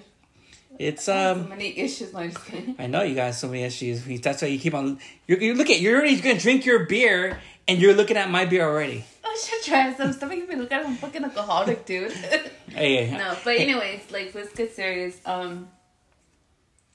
It's 0.78 1.06
So 1.06 1.32
um. 1.32 1.50
many 1.50 1.76
issues. 1.80 2.14
No, 2.14 2.20
I'm 2.20 2.32
just 2.32 2.46
kidding. 2.46 2.76
I 2.78 2.86
know 2.86 3.02
you 3.02 3.16
guys 3.16 3.40
so 3.40 3.48
many 3.48 3.64
issues. 3.64 4.04
That's 4.22 4.42
why 4.44 4.50
you 4.50 4.60
keep 4.60 4.76
on. 4.76 5.00
You're, 5.26 5.40
you 5.42 5.54
look 5.56 5.72
at. 5.72 5.80
You're 5.80 5.98
already 5.98 6.22
gonna 6.22 6.38
drink 6.40 6.66
your 6.66 6.86
beer, 6.86 7.40
and 7.68 7.80
you're 7.82 7.96
looking 7.96 8.16
at 8.18 8.30
my 8.30 8.46
beer 8.46 8.64
already. 8.64 9.04
Oh 9.26 9.38
shit, 9.44 9.64
Travis! 9.66 10.00
I'm 10.00 10.14
still 10.14 10.30
making 10.30 10.48
me 10.48 10.56
look 10.56 10.70
like 10.70 10.86
I'm 10.86 10.96
fucking 10.96 11.24
alcoholic, 11.24 11.84
dude. 11.86 12.12
Hey, 12.12 13.06
hey, 13.08 13.12
no, 13.18 13.36
but 13.44 13.58
anyways, 13.58 14.12
like 14.12 14.36
let's 14.36 14.54
get 14.54 14.76
serious. 14.76 15.18
Um, 15.26 15.68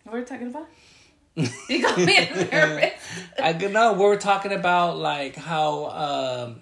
what 0.04 0.14
are 0.14 0.18
we 0.20 0.24
talking 0.24 0.46
about? 0.46 0.68
You 1.68 1.82
got 1.82 1.98
me 1.98 2.28
nervous. 2.52 2.92
I 3.42 3.52
know 3.52 3.94
we're 3.94 4.18
talking 4.18 4.52
about 4.52 4.98
like 4.98 5.36
how 5.36 5.86
um 5.86 6.60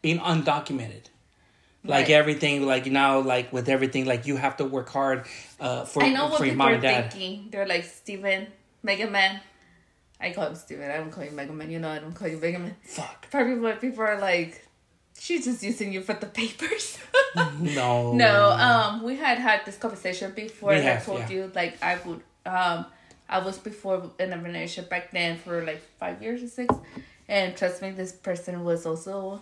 being 0.00 0.18
undocumented. 0.18 1.04
Like 1.84 2.06
Right. 2.06 2.10
everything, 2.10 2.64
like 2.64 2.86
now, 2.86 3.18
like 3.20 3.52
with 3.52 3.68
everything, 3.68 4.04
like 4.06 4.26
you 4.26 4.36
have 4.36 4.56
to 4.58 4.64
work 4.64 4.88
hard 4.88 5.24
uh, 5.58 5.84
for 5.84 6.04
I 6.04 6.10
know 6.10 6.28
what 6.28 6.38
your 6.38 6.50
people 6.50 6.58
mom 6.58 6.68
are 6.68 6.72
and 6.74 6.82
dad. 6.82 7.12
thinking. 7.12 7.48
They're 7.50 7.66
like 7.66 7.82
Steven, 7.84 8.46
Mega 8.84 9.10
Man. 9.10 9.40
I 10.20 10.30
call 10.30 10.46
him 10.46 10.54
Steven. 10.54 10.88
I 10.88 10.98
don't 10.98 11.10
call 11.10 11.24
you 11.24 11.32
Mega 11.32 11.52
Man. 11.52 11.68
You 11.72 11.80
know 11.80 11.88
I 11.90 11.98
don't 11.98 12.14
call 12.14 12.28
you 12.28 12.36
Mega 12.38 12.60
Man. 12.60 12.76
Fuck. 12.84 13.28
Probably 13.32 13.58
what 13.58 13.80
people 13.80 14.04
are 14.04 14.20
like. 14.20 14.64
She's 15.18 15.44
just 15.44 15.62
using 15.64 15.92
you 15.92 16.00
for 16.02 16.14
the 16.14 16.26
papers. 16.26 16.98
No. 17.58 18.12
no, 18.12 18.50
um, 18.50 19.02
we 19.02 19.16
had 19.16 19.38
had 19.38 19.64
this 19.64 19.78
conversation 19.78 20.32
before. 20.32 20.70
We 20.70 20.76
and 20.76 20.88
I 20.88 20.96
told 21.00 21.20
yeah. 21.20 21.30
you 21.30 21.52
like 21.54 21.82
I 21.82 21.98
would 22.04 22.20
um, 22.44 22.84
I 23.32 23.38
was 23.38 23.58
before 23.58 24.10
in 24.20 24.32
a 24.32 24.38
relationship 24.38 24.90
back 24.90 25.10
then 25.10 25.38
for 25.38 25.64
like 25.64 25.80
five 25.98 26.22
years 26.22 26.42
or 26.42 26.48
six, 26.48 26.74
and 27.28 27.56
trust 27.56 27.80
me, 27.82 27.90
this 27.90 28.12
person 28.12 28.62
was 28.64 28.84
also 28.86 29.40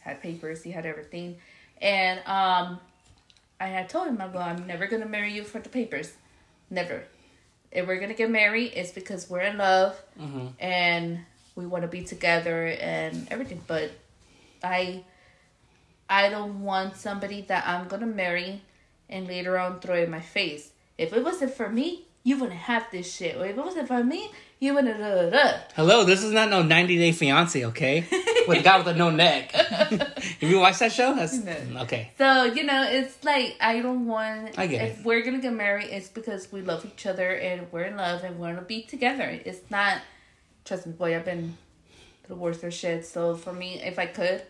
had 0.00 0.22
papers. 0.22 0.62
He 0.62 0.70
had 0.70 0.86
everything, 0.86 1.36
and 1.80 2.20
um, 2.20 2.78
I 3.60 3.66
had 3.66 3.88
told 3.88 4.08
him, 4.08 4.20
I 4.20 4.28
go, 4.28 4.38
I'm 4.38 4.66
never 4.66 4.86
gonna 4.86 5.06
marry 5.06 5.32
you 5.32 5.44
for 5.44 5.58
the 5.60 5.68
papers, 5.68 6.12
never. 6.70 7.02
If 7.70 7.86
we're 7.86 7.98
gonna 8.00 8.14
get 8.14 8.30
married, 8.30 8.72
it's 8.76 8.92
because 8.92 9.28
we're 9.30 9.40
in 9.40 9.58
love 9.58 10.00
Mm-hmm. 10.20 10.46
and 10.60 11.20
we 11.56 11.66
want 11.66 11.82
to 11.82 11.88
be 11.88 12.02
together 12.02 12.66
and 12.66 13.26
everything. 13.30 13.60
But 13.66 13.90
I, 14.62 15.04
I 16.08 16.28
don't 16.30 16.62
want 16.62 16.96
somebody 16.96 17.42
that 17.42 17.66
I'm 17.66 17.88
gonna 17.88 18.06
marry 18.06 18.62
and 19.08 19.26
later 19.26 19.58
on 19.58 19.80
throw 19.80 19.96
in 20.02 20.10
my 20.10 20.20
face. 20.20 20.70
If 20.96 21.12
it 21.12 21.24
wasn't 21.24 21.52
for 21.54 21.68
me, 21.68 22.06
you 22.24 22.38
wouldn't 22.38 22.58
have 22.58 22.86
this 22.90 23.12
shit. 23.12 23.36
Or 23.36 23.44
if 23.46 23.56
it 23.56 23.64
wasn't 23.64 23.88
for 23.88 24.02
me, 24.04 24.30
you 24.60 24.74
wouldn't. 24.74 24.98
Da, 24.98 25.14
da, 25.14 25.30
da. 25.30 25.58
Hello, 25.74 26.04
this 26.04 26.22
is 26.22 26.32
not 26.32 26.50
no 26.50 26.62
90 26.62 26.96
Day 26.98 27.12
Fiance, 27.12 27.64
okay? 27.66 28.06
with 28.46 28.58
a 28.58 28.62
guy 28.62 28.78
with 28.78 28.86
a 28.88 28.94
no 28.94 29.10
neck. 29.10 29.50
Have 29.52 30.42
you 30.42 30.60
watched 30.60 30.78
that 30.80 30.92
show? 30.92 31.14
That's 31.14 31.34
No. 31.38 31.80
okay. 31.82 32.12
So 32.18 32.44
you 32.44 32.62
know, 32.64 32.84
it's 32.88 33.22
like 33.24 33.56
I 33.60 33.80
don't 33.80 34.06
want. 34.06 34.58
I 34.58 34.66
get 34.68 34.86
if 34.88 34.98
it. 35.00 35.04
we're 35.04 35.22
gonna 35.22 35.40
get 35.40 35.52
married, 35.52 35.88
it's 35.90 36.08
because 36.08 36.50
we 36.52 36.62
love 36.62 36.84
each 36.84 37.06
other 37.06 37.34
and 37.34 37.66
we're 37.72 37.84
in 37.84 37.96
love 37.96 38.22
and 38.24 38.36
we 38.36 38.42
want 38.42 38.56
to 38.58 38.62
be 38.64 38.82
together. 38.82 39.24
It's 39.44 39.68
not. 39.70 39.98
Trust 40.64 40.86
me, 40.86 40.92
boy. 40.92 41.16
I've 41.16 41.24
been 41.24 41.56
the 42.28 42.36
worst 42.36 42.62
of 42.62 42.72
shit. 42.72 43.04
So 43.04 43.34
for 43.34 43.52
me, 43.52 43.80
if 43.82 43.98
I 43.98 44.06
could, 44.06 44.42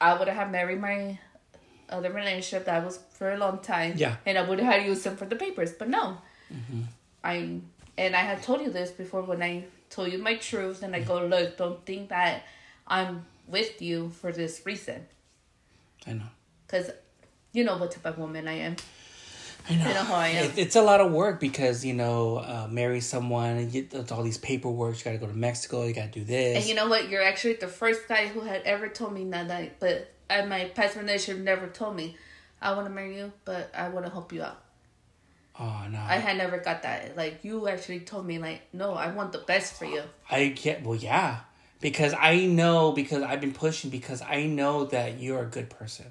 I 0.00 0.16
would 0.16 0.28
have 0.28 0.52
married 0.52 0.80
my 0.80 1.18
other 1.88 2.12
relationship 2.12 2.64
that 2.66 2.84
was 2.84 3.00
for 3.10 3.32
a 3.32 3.36
long 3.38 3.58
time. 3.58 3.94
Yeah. 3.96 4.16
And 4.24 4.38
I 4.38 4.42
would 4.48 4.60
have 4.60 4.86
used 4.86 5.02
them 5.04 5.16
for 5.16 5.24
the 5.26 5.34
papers, 5.36 5.72
but 5.72 5.88
no. 5.88 6.18
Mm-hmm. 6.52 6.82
I 7.24 7.60
and 7.98 8.16
I 8.16 8.20
had 8.20 8.42
told 8.42 8.60
you 8.60 8.70
this 8.70 8.90
before 8.90 9.22
when 9.22 9.42
I 9.42 9.64
told 9.90 10.10
you 10.10 10.18
my 10.18 10.36
truth, 10.36 10.82
and 10.82 10.96
I 10.96 11.00
go, 11.00 11.26
look, 11.26 11.56
don't 11.56 11.84
think 11.84 12.08
that 12.08 12.44
I'm 12.86 13.26
with 13.46 13.82
you 13.82 14.10
for 14.10 14.32
this 14.32 14.62
reason. 14.64 15.06
I 16.06 16.14
know. 16.14 16.24
Because 16.66 16.90
you 17.52 17.64
know 17.64 17.76
what 17.76 17.92
type 17.92 18.06
of 18.06 18.18
woman 18.18 18.48
I 18.48 18.54
am. 18.54 18.76
I 19.68 19.76
know. 19.76 19.84
I 19.84 19.92
know 19.92 20.02
how 20.02 20.14
I 20.14 20.28
am. 20.28 20.44
It, 20.46 20.58
it's 20.58 20.76
a 20.76 20.82
lot 20.82 21.00
of 21.00 21.12
work 21.12 21.38
because 21.38 21.84
you 21.84 21.94
know, 21.94 22.38
uh, 22.38 22.66
marry 22.70 23.00
someone 23.00 23.70
it's 23.72 24.10
all 24.10 24.22
these 24.22 24.38
paperwork. 24.38 24.98
You 24.98 25.04
got 25.04 25.12
to 25.12 25.18
go 25.18 25.26
to 25.26 25.36
Mexico. 25.36 25.84
You 25.84 25.94
got 25.94 26.12
to 26.12 26.18
do 26.20 26.24
this. 26.24 26.58
And 26.58 26.66
you 26.66 26.74
know 26.74 26.88
what? 26.88 27.08
You're 27.08 27.22
actually 27.22 27.54
the 27.54 27.68
first 27.68 28.08
guy 28.08 28.26
who 28.26 28.40
had 28.40 28.62
ever 28.62 28.88
told 28.88 29.12
me 29.12 29.24
that. 29.30 29.48
Like, 29.48 29.78
but 29.78 30.10
at 30.28 30.48
my 30.48 30.64
past 30.64 30.96
relationship, 30.96 31.42
never 31.42 31.68
told 31.68 31.94
me, 31.94 32.16
I 32.60 32.74
want 32.74 32.86
to 32.86 32.92
marry 32.92 33.16
you, 33.16 33.32
but 33.44 33.70
I 33.76 33.88
want 33.90 34.06
to 34.06 34.12
help 34.12 34.32
you 34.32 34.42
out. 34.42 34.60
Oh 35.58 35.84
no. 35.90 35.98
I 35.98 36.16
had 36.16 36.38
never 36.38 36.58
got 36.58 36.82
that. 36.82 37.16
Like, 37.16 37.44
you 37.44 37.68
actually 37.68 38.00
told 38.00 38.26
me, 38.26 38.38
like, 38.38 38.62
no, 38.72 38.94
I 38.94 39.12
want 39.12 39.32
the 39.32 39.38
best 39.38 39.74
for 39.78 39.84
you. 39.84 40.02
I 40.30 40.48
get 40.48 40.82
well, 40.82 40.96
yeah, 40.96 41.40
because 41.80 42.14
I 42.18 42.46
know 42.46 42.92
because 42.92 43.22
I've 43.22 43.40
been 43.40 43.52
pushing 43.52 43.90
because 43.90 44.22
I 44.22 44.44
know 44.46 44.84
that 44.86 45.20
you're 45.20 45.42
a 45.42 45.46
good 45.46 45.68
person, 45.68 46.06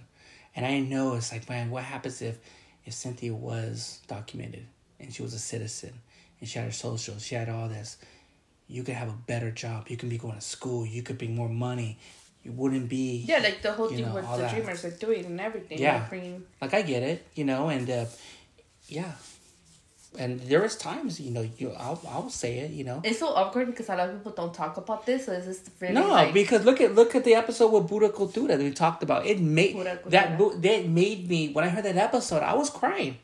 and 0.55 0.65
I 0.65 0.80
know 0.80 1.15
it's 1.15 1.31
like 1.31 1.49
man, 1.49 1.72
what 1.72 1.84
happens 1.84 2.22
if 2.22 2.38
if 2.85 2.93
Cinthia 2.93 3.31
was 3.31 4.01
documented 4.07 4.65
and 4.99 5.13
she 5.13 5.22
was 5.23 5.34
a 5.34 5.39
citizen 5.39 5.93
and 6.39 6.47
she 6.49 6.57
had 6.59 6.65
her 6.65 6.72
social, 6.72 7.18
she 7.19 7.35
had 7.35 7.49
all 7.49 7.68
this, 7.69 7.97
you 8.68 8.84
could 8.84 8.95
have 8.95 9.09
a 9.09 9.18
better 9.27 9.51
job, 9.51 9.88
you 9.89 9.97
can 9.97 10.09
be 10.09 10.18
going 10.18 10.35
to 10.35 10.41
school, 10.41 10.85
you 10.85 11.03
could 11.03 11.18
bring 11.18 11.35
more 11.35 11.49
money, 11.49 11.97
you 12.43 12.51
wouldn't 12.51 12.89
be 12.89 13.23
Yeah, 13.27 13.39
like 13.39 13.61
the 13.61 13.72
whole 13.72 13.88
thing 13.88 14.01
know, 14.05 14.13
what 14.13 14.30
the 14.38 14.43
that. 14.43 14.53
dreamers 14.53 14.84
are 14.85 14.91
doing 14.91 15.26
and 15.26 15.39
everything. 15.41 15.77
Yeah. 15.80 15.95
Like 15.97 16.09
bringing, 16.09 16.43
like 16.61 16.73
I 16.73 16.81
get 16.81 17.03
it, 17.03 17.26
you 17.35 17.43
know, 17.43 17.69
and 17.69 17.89
uh, 17.89 18.05
yeah, 18.88 19.11
and 20.17 20.39
there 20.41 20.61
was 20.61 20.75
times 20.75 21.19
you 21.19 21.31
know 21.31 21.47
you 21.57 21.71
I'll 21.77 22.01
I'll 22.07 22.29
say 22.29 22.59
it, 22.59 22.71
you 22.71 22.83
know. 22.83 23.01
it's 23.03 23.19
so 23.19 23.27
awkward 23.27 23.67
because 23.67 23.89
a 23.89 23.95
lot 23.95 24.09
of 24.09 24.17
people 24.17 24.33
don't 24.33 24.53
talk 24.53 24.77
about 24.77 25.05
this. 25.05 25.25
So 25.25 25.31
it's 25.31 25.45
just 25.45 25.69
really 25.79 25.93
No, 25.93 26.07
like, 26.09 26.33
because 26.33 26.65
look 26.65 26.81
at 26.81 26.95
look 26.95 27.15
at 27.15 27.23
the 27.23 27.35
episode 27.35 27.71
with 27.71 27.88
Buddha 27.88 28.09
Kultura 28.09 28.49
that 28.49 28.59
we 28.59 28.71
talked 28.71 29.03
about. 29.03 29.25
It 29.25 29.39
made 29.39 29.75
that 30.07 30.38
that 30.61 30.88
made 30.88 31.29
me 31.29 31.49
when 31.53 31.63
I 31.63 31.69
heard 31.69 31.85
that 31.85 31.97
episode, 31.97 32.43
I 32.43 32.53
was 32.55 32.69
crying. 32.69 33.17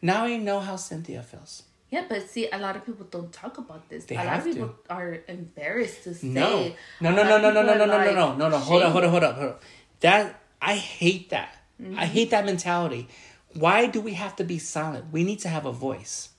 Now 0.00 0.24
I 0.24 0.36
know 0.36 0.60
how 0.60 0.74
Cinthia 0.74 1.24
feels. 1.24 1.64
Yeah, 1.90 2.04
but 2.08 2.28
see, 2.28 2.48
a 2.50 2.58
lot 2.58 2.74
of 2.76 2.84
people 2.84 3.06
don't 3.10 3.32
talk 3.32 3.58
about 3.58 3.88
this. 3.88 4.06
They 4.06 4.16
a 4.16 4.24
lot 4.24 4.38
of 4.38 4.44
people 4.44 4.74
are 4.90 5.18
embarrassed 5.28 6.02
to 6.04 6.14
say. 6.14 6.26
No, 6.26 6.72
no, 7.00 7.10
no, 7.10 7.22
no, 7.22 7.36
of 7.36 7.42
no, 7.42 7.50
no, 7.52 7.62
no, 7.62 7.72
are 7.72 7.78
no, 7.78 7.86
no, 7.86 8.12
no, 8.12 8.36
no, 8.36 8.48
no. 8.48 8.58
Hold 8.58 8.82
on, 8.82 8.90
hold 8.92 9.04
on, 9.04 9.10
hold 9.10 9.24
on, 9.24 9.34
hold 9.34 9.48
on. 9.50 9.56
That 10.00 10.40
I 10.60 10.76
hate 10.76 11.30
that. 11.30 11.56
Mm-hmm. 11.80 11.98
I 11.98 12.06
hate 12.06 12.30
that 12.30 12.44
mentality. 12.44 13.08
Why 13.56 13.86
do 13.86 14.00
we 14.00 14.14
have 14.14 14.36
to 14.36 14.44
be 14.44 14.58
silent? 14.58 15.06
We 15.12 15.24
need 15.24 15.40
to 15.40 15.48
have 15.48 15.66
a 15.66 15.72
voice. 15.72 16.30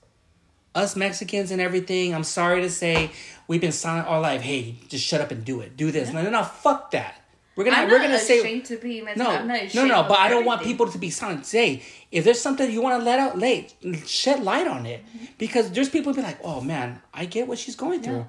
Us 0.75 0.95
Mexicans 0.95 1.51
and 1.51 1.59
everything. 1.59 2.13
I'm 2.13 2.23
sorry 2.23 2.61
to 2.61 2.69
say, 2.69 3.11
we've 3.47 3.61
been 3.61 3.71
silent 3.71 4.07
all 4.07 4.21
life. 4.21 4.41
Hey, 4.41 4.75
just 4.87 5.03
shut 5.03 5.21
up 5.21 5.31
and 5.31 5.43
do 5.43 5.61
it. 5.61 5.75
Do 5.75 5.91
this. 5.91 6.13
No, 6.13 6.21
no, 6.21 6.29
no. 6.29 6.43
Fuck 6.43 6.91
that. 6.91 7.21
We're 7.57 7.63
gonna 7.63 7.77
I'm 7.77 7.89
we're 7.89 7.97
gonna 7.97 8.19
say 8.19 8.59
to 8.59 8.77
be 8.77 9.01
Mexican. 9.01 9.31
no, 9.33 9.39
I'm 9.39 9.47
not 9.47 9.73
no, 9.73 9.85
no. 9.85 10.03
But 10.03 10.19
I 10.19 10.29
don't 10.29 10.45
want 10.45 10.61
people 10.61 10.91
to 10.91 10.97
be 10.99 11.09
silent. 11.09 11.43
Say 11.47 11.81
if 12.11 12.23
there's 12.23 12.39
something 12.39 12.69
you 12.71 12.83
want 12.83 13.01
to 13.01 13.03
let 13.03 13.17
out, 13.17 13.35
late 13.35 13.73
shed 14.05 14.43
light 14.43 14.67
on 14.67 14.85
it 14.85 15.03
mm-hmm. 15.03 15.25
because 15.39 15.71
there's 15.71 15.89
people 15.89 16.13
who 16.13 16.21
be 16.21 16.23
like, 16.23 16.37
oh 16.43 16.61
man, 16.61 17.01
I 17.15 17.25
get 17.25 17.47
what 17.47 17.57
she's 17.57 17.75
going 17.75 18.03
through. 18.03 18.27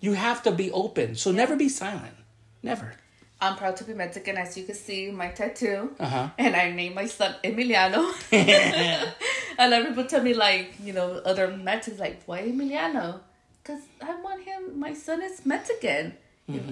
You 0.00 0.14
have 0.14 0.42
to 0.44 0.52
be 0.52 0.72
open. 0.72 1.16
So 1.16 1.32
never 1.32 1.54
be 1.54 1.68
silent. 1.68 2.14
Never. 2.62 2.94
I'm 3.42 3.56
proud 3.56 3.76
to 3.78 3.84
be 3.84 3.92
Mexican, 3.92 4.36
as 4.38 4.56
you 4.56 4.64
can 4.64 4.74
see 4.76 5.10
my 5.10 5.28
tattoo. 5.28 5.90
Uh-huh. 5.98 6.28
And 6.38 6.54
I 6.54 6.70
named 6.70 6.94
my 6.94 7.06
son 7.06 7.34
Emiliano. 7.42 8.02
a 9.58 9.68
lot 9.68 9.80
of 9.82 9.88
people 9.88 10.04
tell 10.04 10.22
me 10.22 10.32
like, 10.34 10.74
you 10.82 10.92
know, 10.92 11.20
other 11.24 11.48
Mexicans 11.48 12.00
like, 12.00 12.22
why 12.26 12.42
Emiliano? 12.42 13.20
Because 13.62 13.82
I 14.00 14.14
want 14.22 14.42
him. 14.44 14.78
My 14.78 14.94
son 14.94 15.22
is 15.22 15.44
Mexican. 15.44 16.14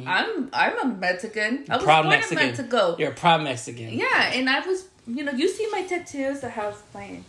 I'm 0.06 0.50
I'm 0.52 0.78
a 0.78 0.86
Mexican. 1.06 1.64
I 1.68 1.76
was 1.76 1.78
Mm-hmm. 1.78 1.84
Proud 1.84 2.02
born 2.02 2.08
Mexican. 2.14 2.38
in 2.38 2.48
Mexico. 2.50 2.96
You're 2.98 3.12
a 3.12 3.14
proud 3.14 3.42
Mexican. 3.42 3.88
Yeah, 3.94 4.32
and 4.34 4.48
I 4.50 4.60
was, 4.60 4.86
you 5.06 5.24
know, 5.24 5.32
you 5.32 5.48
see 5.48 5.66
my 5.72 5.82
tattoos. 5.82 6.44
I 6.44 6.50
have 6.50 6.76
my, 6.94 7.20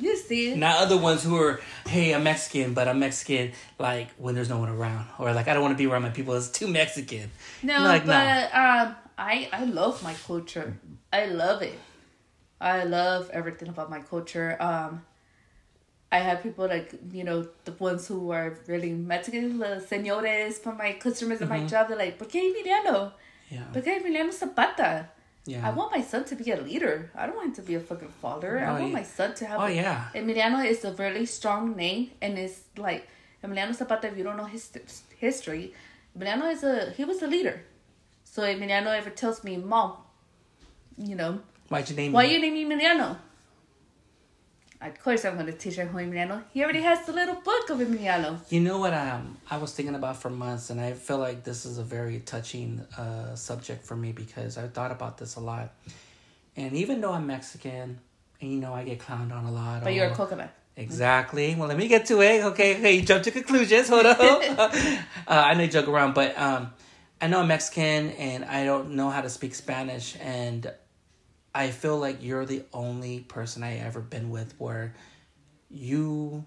you 0.00 0.16
see. 0.16 0.52
it. 0.52 0.56
Not 0.58 0.78
other 0.78 0.96
ones 0.96 1.22
who 1.22 1.36
are, 1.36 1.60
hey, 1.86 2.12
I'm 2.14 2.24
Mexican, 2.24 2.74
but 2.74 2.88
I'm 2.88 2.98
Mexican 2.98 3.52
like 3.78 4.08
when 4.18 4.34
there's 4.34 4.48
no 4.48 4.58
one 4.58 4.68
around, 4.68 5.06
or 5.18 5.32
like 5.32 5.48
I 5.48 5.54
don't 5.54 5.62
want 5.62 5.74
to 5.74 5.78
be 5.78 5.86
around 5.90 6.02
my 6.02 6.10
people. 6.10 6.34
It's 6.34 6.48
too 6.48 6.68
Mexican. 6.68 7.30
No, 7.62 7.82
Like, 7.82 8.04
no. 8.06 8.12
but 8.12 8.54
um, 8.54 8.96
I 9.18 9.48
I 9.52 9.64
love 9.64 10.02
my 10.02 10.14
culture. 10.26 10.76
I 11.12 11.26
love 11.26 11.62
it. 11.62 11.78
I 12.60 12.84
love 12.84 13.30
everything 13.32 13.68
about 13.68 13.88
my 13.90 14.00
culture. 14.00 14.56
Um, 14.60 15.04
I 16.10 16.18
have 16.20 16.42
people 16.42 16.66
like 16.68 16.92
you 17.12 17.22
know 17.24 17.46
the 17.64 17.72
ones 17.72 18.08
who 18.08 18.30
are 18.30 18.56
really 18.66 18.92
Mexican, 18.92 19.58
the 19.58 19.84
señores 19.88 20.54
from 20.54 20.76
my 20.78 20.92
customers 20.94 21.40
at 21.42 21.48
my 21.48 21.60
job. 21.66 21.88
They're 21.88 21.98
like, 21.98 22.18
"¿Por 22.18 22.28
qué 22.28 22.40
Emiliano? 22.50 23.12
Yeah. 23.50 23.64
¿Por 23.72 23.82
qué 23.82 24.00
Emiliano 24.00 24.32
Zapata?" 24.32 25.10
Yeah. 25.52 25.66
I 25.66 25.70
want 25.78 25.90
my 25.98 26.02
son 26.12 26.22
to 26.30 26.34
be 26.36 26.50
a 26.56 26.60
leader. 26.68 26.94
I 27.20 27.22
don't 27.26 27.36
want 27.40 27.48
him 27.50 27.54
to 27.60 27.62
be 27.70 27.74
a 27.74 27.80
fucking 27.80 28.12
father. 28.22 28.50
I 28.58 28.66
Oh, 28.68 28.72
want 28.80 28.92
yeah. 28.92 29.00
my 29.00 29.06
son 29.18 29.30
to 29.40 29.44
have. 29.50 29.58
Oh 29.60 29.64
a- 29.64 29.70
yeah. 29.82 29.98
Emiliano 30.14 30.60
is 30.72 30.84
a 30.84 30.92
really 31.02 31.24
strong 31.38 31.74
name, 31.84 32.02
and 32.24 32.32
it's 32.44 32.58
like 32.76 33.02
Emiliano 33.42 33.72
Zapata. 33.80 34.08
If 34.10 34.16
you 34.18 34.24
don't 34.28 34.36
know 34.36 34.50
his 34.56 34.64
history, 35.26 35.64
Emiliano 36.16 36.46
is 36.52 36.62
a 36.72 36.74
he 36.98 37.04
was 37.10 37.22
a 37.22 37.28
leader. 37.34 37.56
So 38.24 38.42
Emiliano 38.42 38.90
ever 39.00 39.10
tells 39.22 39.38
me, 39.42 39.56
"Mom, 39.56 39.90
you 41.10 41.16
know, 41.20 41.32
Why'd 41.70 41.88
you 41.90 41.96
name 41.96 42.12
why 42.12 42.24
me? 42.26 42.34
you 42.34 42.40
name 42.44 42.54
me 42.54 42.62
Emiliano?" 42.68 43.16
Of 44.80 45.02
course, 45.02 45.24
I'm 45.24 45.36
gonna 45.36 45.52
teach 45.52 45.74
him 45.74 45.88
who 45.88 45.98
Emiliano. 45.98 46.44
He 46.54 46.62
already 46.62 46.82
has 46.82 47.04
the 47.04 47.12
little 47.12 47.34
book 47.34 47.68
of 47.70 47.78
Emiliano. 47.78 48.38
You 48.48 48.60
know 48.60 48.78
what 48.78 48.94
um, 48.94 49.36
I 49.50 49.56
was 49.58 49.72
thinking 49.74 49.96
about 49.96 50.16
for 50.22 50.30
months, 50.30 50.70
and 50.70 50.80
I 50.80 50.92
feel 50.92 51.18
like 51.18 51.42
this 51.42 51.66
is 51.66 51.78
a 51.78 51.82
very 51.82 52.20
touching 52.20 52.80
uh, 52.96 53.34
subject 53.34 53.84
for 53.84 53.96
me 53.96 54.12
because 54.12 54.56
I 54.56 54.68
thought 54.68 54.92
about 54.92 55.18
this 55.18 55.34
a 55.34 55.40
lot. 55.40 55.74
And 56.56 56.74
even 56.74 57.00
though 57.00 57.12
I'm 57.12 57.26
Mexican, 57.26 57.98
and 58.40 58.52
you 58.52 58.60
know 58.60 58.72
I 58.72 58.84
get 58.84 59.00
clowned 59.00 59.32
on 59.32 59.44
a 59.46 59.50
lot, 59.50 59.82
But 59.82 59.94
you're 59.94 60.06
a 60.06 60.10
all- 60.10 60.14
coconut. 60.16 60.52
Exactly. 60.76 61.56
Well, 61.56 61.66
let 61.66 61.76
me 61.76 61.88
get 61.88 62.06
to 62.06 62.20
it. 62.22 62.44
Okay, 62.44 62.76
okay. 62.76 62.92
You 62.92 63.02
jump 63.02 63.24
to 63.24 63.32
conclusions. 63.32 63.88
Hold 63.88 64.06
on. 64.06 64.14
uh, 64.16 64.70
I 65.26 65.54
know 65.54 65.62
you 65.64 65.68
joke 65.70 65.88
around, 65.88 66.14
but 66.14 66.38
um, 66.38 66.72
I 67.20 67.26
know 67.26 67.40
I'm 67.40 67.48
Mexican 67.48 68.10
and 68.12 68.44
I 68.44 68.64
don't 68.64 68.90
know 68.92 69.10
how 69.10 69.20
to 69.22 69.28
speak 69.28 69.56
Spanish, 69.56 70.16
and 70.20 70.72
I 71.54 71.70
feel 71.70 71.98
like 71.98 72.22
you're 72.22 72.46
the 72.46 72.62
only 72.72 73.20
person 73.20 73.62
I 73.62 73.78
ever 73.78 74.00
been 74.00 74.30
with 74.30 74.54
where 74.58 74.94
you 75.70 76.44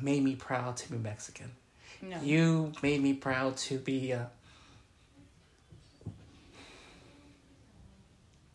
made 0.00 0.22
me 0.22 0.34
proud 0.34 0.76
to 0.78 0.90
be 0.90 0.98
Mexican. 0.98 1.50
No. 2.02 2.20
You 2.22 2.72
made 2.82 3.02
me 3.02 3.14
proud 3.14 3.56
to 3.58 3.78
be. 3.78 4.12
Uh, 4.12 4.26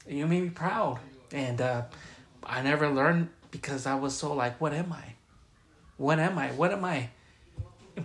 you 0.07 0.27
made 0.27 0.43
me 0.43 0.49
proud, 0.49 0.99
and 1.31 1.61
uh, 1.61 1.83
I 2.43 2.61
never 2.61 2.89
learned 2.89 3.29
because 3.51 3.85
I 3.85 3.95
was 3.95 4.15
so 4.15 4.33
like, 4.33 4.59
what 4.59 4.73
am 4.73 4.91
I? 4.91 5.15
What 5.97 6.19
am 6.19 6.37
I? 6.37 6.49
What 6.51 6.71
am 6.71 6.83
I? 6.85 7.09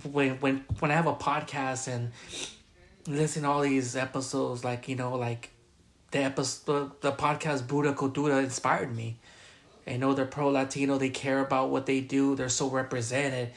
When 0.02 0.36
when 0.40 0.64
when 0.78 0.90
I 0.90 0.94
have 0.94 1.06
a 1.06 1.14
podcast 1.14 1.88
and 1.88 2.12
listen 3.06 3.42
to 3.42 3.48
all 3.48 3.62
these 3.62 3.96
episodes, 3.96 4.64
like 4.64 4.88
you 4.88 4.96
know, 4.96 5.16
like 5.16 5.50
the 6.10 6.18
episode, 6.18 7.00
the, 7.00 7.10
the 7.10 7.16
podcast 7.16 7.66
Buddha 7.66 7.92
Cultura 7.92 8.42
inspired 8.42 8.94
me. 8.94 9.18
I 9.86 9.96
know 9.96 10.12
they're 10.12 10.26
pro 10.26 10.48
Latino. 10.48 10.98
They 10.98 11.10
care 11.10 11.40
about 11.40 11.70
what 11.70 11.86
they 11.86 12.00
do. 12.00 12.34
They're 12.34 12.48
so 12.48 12.68
represented. 12.68 13.52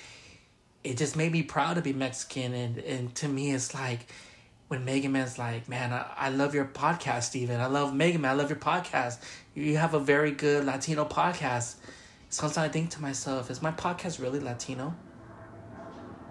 It 0.84 0.98
just 0.98 1.16
made 1.16 1.32
me 1.32 1.44
proud 1.44 1.76
to 1.76 1.82
be 1.82 1.94
Mexican, 1.94 2.54
and 2.54 2.78
and 2.80 3.14
to 3.16 3.28
me, 3.28 3.52
it's 3.52 3.74
like 3.74 4.08
when 4.72 4.86
Mega 4.86 5.10
Man's 5.10 5.38
like, 5.38 5.68
man, 5.68 5.92
I, 5.92 6.06
I 6.16 6.30
love 6.30 6.56
your 6.56 6.64
podcast, 6.64 7.24
Steven. 7.24 7.60
I 7.60 7.66
love 7.66 7.94
Mega 7.94 8.18
Man. 8.18 8.32
I 8.32 8.34
love 8.36 8.50
your 8.50 8.60
podcast. 8.60 9.20
You 9.54 9.76
have 9.76 9.94
a 9.94 10.00
very 10.00 10.32
good 10.32 10.66
Latino 10.66 11.04
podcast. 11.04 11.76
Sometimes 12.30 12.58
I 12.58 12.70
think 12.70 12.90
to 12.92 13.02
myself, 13.02 13.52
is 13.52 13.62
my 13.62 13.72
podcast 13.74 14.22
really 14.22 14.40
Latino? 14.40 14.96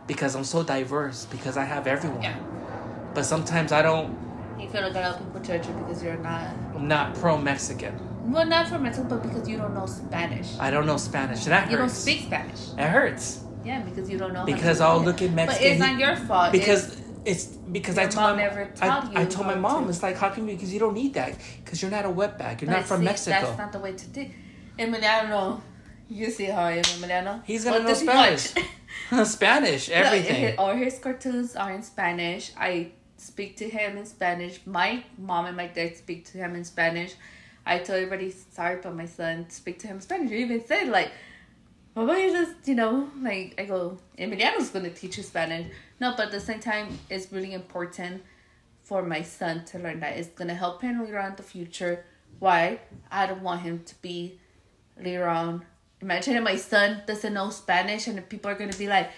Because 0.07 0.35
I'm 0.35 0.45
so 0.45 0.63
diverse, 0.63 1.27
because 1.27 1.59
I 1.59 1.65
have 1.65 1.87
everyone. 1.87 2.23
Yeah. 2.23 2.39
But 3.13 3.25
sometimes 3.25 3.73
I 3.73 3.83
don't, 3.83 4.17
You 4.61 4.69
feel 4.69 4.83
like 4.83 4.95
a 4.95 5.01
lot 5.01 5.15
of 5.17 5.19
people 5.25 5.41
judge 5.41 5.67
you 5.67 5.73
because 5.75 6.03
you're 6.03 6.17
not. 6.19 6.49
I'm 6.75 6.87
not 6.89 7.15
pro 7.15 7.37
Mexican. 7.39 7.99
Well, 8.31 8.47
not 8.47 8.69
from 8.69 8.83
Mexico, 8.83 9.09
but 9.09 9.23
because 9.23 9.49
you 9.49 9.57
don't 9.57 9.75
know 9.75 9.87
Spanish. 9.87 10.59
I 10.59 10.71
don't 10.71 10.87
know 10.87 10.99
Spanish. 10.99 11.45
That 11.47 11.63
hurts. 11.63 11.73
You 11.73 11.79
don't 11.79 11.89
speak 11.89 12.21
Spanish. 12.27 12.61
It 12.77 12.89
hurts. 12.89 13.41
Yeah, 13.65 13.81
because 13.83 14.09
you 14.11 14.19
don't 14.19 14.33
know. 14.33 14.45
Because 14.45 14.81
I'll 14.81 15.01
look 15.01 15.23
at 15.23 15.31
Mexican. 15.33 15.37
But 15.37 15.47
Mexican. 15.47 15.73
it's 15.73 15.81
not 15.81 15.99
your 15.99 16.17
fault. 16.17 16.53
because 16.53 16.85
It's- 16.93 17.07
it's 17.23 17.45
because 17.47 17.99
I 17.99 18.07
told 18.07 18.29
mom 18.29 18.37
my 18.37 18.43
never 18.45 18.73
I, 18.81 19.11
I 19.15 19.25
told 19.27 19.47
my 19.47 19.55
mom 19.55 19.85
to. 19.85 19.91
it's 19.91 20.03
like 20.03 20.17
how 20.17 20.31
can 20.31 20.49
you 20.49 20.55
because 20.55 20.73
you 20.73 20.81
don't 20.81 20.95
need 20.95 21.13
that 21.15 21.37
because 21.63 21.83
you're 21.83 21.91
not 21.91 22.07
a 22.07 22.09
wetback 22.09 22.63
you're 22.63 22.71
but 22.71 22.79
not 22.79 22.85
from 22.87 23.01
see, 23.01 23.05
Mexico 23.05 23.41
That's 23.43 23.59
not 23.59 23.73
the 23.73 23.79
way 23.79 23.93
to 23.93 24.07
do. 24.09 24.27
Emiliano, 24.79 25.61
you 26.09 26.31
see 26.31 26.47
how 26.47 26.63
I 26.63 26.73
am, 26.73 26.85
Emiliano. 26.85 27.43
He's 27.45 27.65
gonna 27.67 27.81
know 27.85 27.93
Spanish. 27.93 28.55
Spanish 29.25 29.91
everything 30.03 30.45
hi- 30.45 30.55
all 30.57 30.75
his 30.75 30.99
cartoons 30.99 31.57
are 31.57 31.73
in 31.73 31.83
Spanish. 31.83 32.53
I 32.57 32.93
speak 33.21 33.57
to 33.59 33.69
him 33.69 33.99
in 33.99 34.07
Spanish. 34.07 34.61
My 34.67 35.05
mom 35.19 35.47
and 35.47 35.57
my 35.57 35.67
dad 35.67 35.97
speak 35.97 36.25
to 36.27 36.39
him 36.39 36.55
in 36.55 36.65
Spanish. 36.65 37.15
I 37.67 37.79
tell 37.79 37.97
everybody 37.97 38.31
sorry, 38.31 38.81
but 38.83 38.95
my 38.95 39.07
son 39.07 39.49
speak 39.51 39.79
to 39.81 39.87
him 39.87 39.97
in 39.97 40.03
Spanish. 40.03 40.31
You 40.31 40.39
even 40.39 40.65
said 40.65 40.89
like, 40.89 41.11
"Why 41.95 42.07
don't 42.07 42.23
you 42.23 42.33
just 42.33 42.67
you 42.67 42.75
know 42.75 43.11
like?" 43.21 43.55
I 43.59 43.65
go, 43.67 43.99
Emiliano's 44.19 44.71
gonna 44.71 44.91
teach 44.91 45.19
you 45.19 45.23
Spanish. 45.23 45.71
No, 46.01 46.15
but 46.17 46.27
at 46.27 46.33
the 46.33 46.41
same 46.41 46.61
time, 46.61 46.99
it's 47.11 47.31
really 47.31 47.53
important 47.53 48.23
for 48.83 49.03
my 49.03 49.23
son 49.23 49.65
to 49.67 49.79
learn 49.79 50.01
that. 50.01 50.17
It's 50.17 50.31
gonna 50.31 50.55
help 50.55 50.81
him 50.81 51.05
later 51.05 51.19
on 51.19 51.31
in 51.31 51.37
the 51.37 51.43
future. 51.43 52.05
Why? 52.39 52.81
I 53.11 53.27
don't 53.27 53.43
want 53.43 53.61
him 53.61 53.83
to 53.85 53.95
be 54.01 54.41
later 54.99 55.29
on. 55.29 55.67
Imagine 56.01 56.37
if 56.37 56.43
my 56.43 56.57
son 56.57 57.03
doesn't 57.07 57.35
know 57.35 57.51
Spanish 57.51 58.07
and 58.07 58.27
people 58.31 58.51
are 58.51 58.55
gonna 58.55 58.73
be 58.73 58.89
like, 58.89 59.11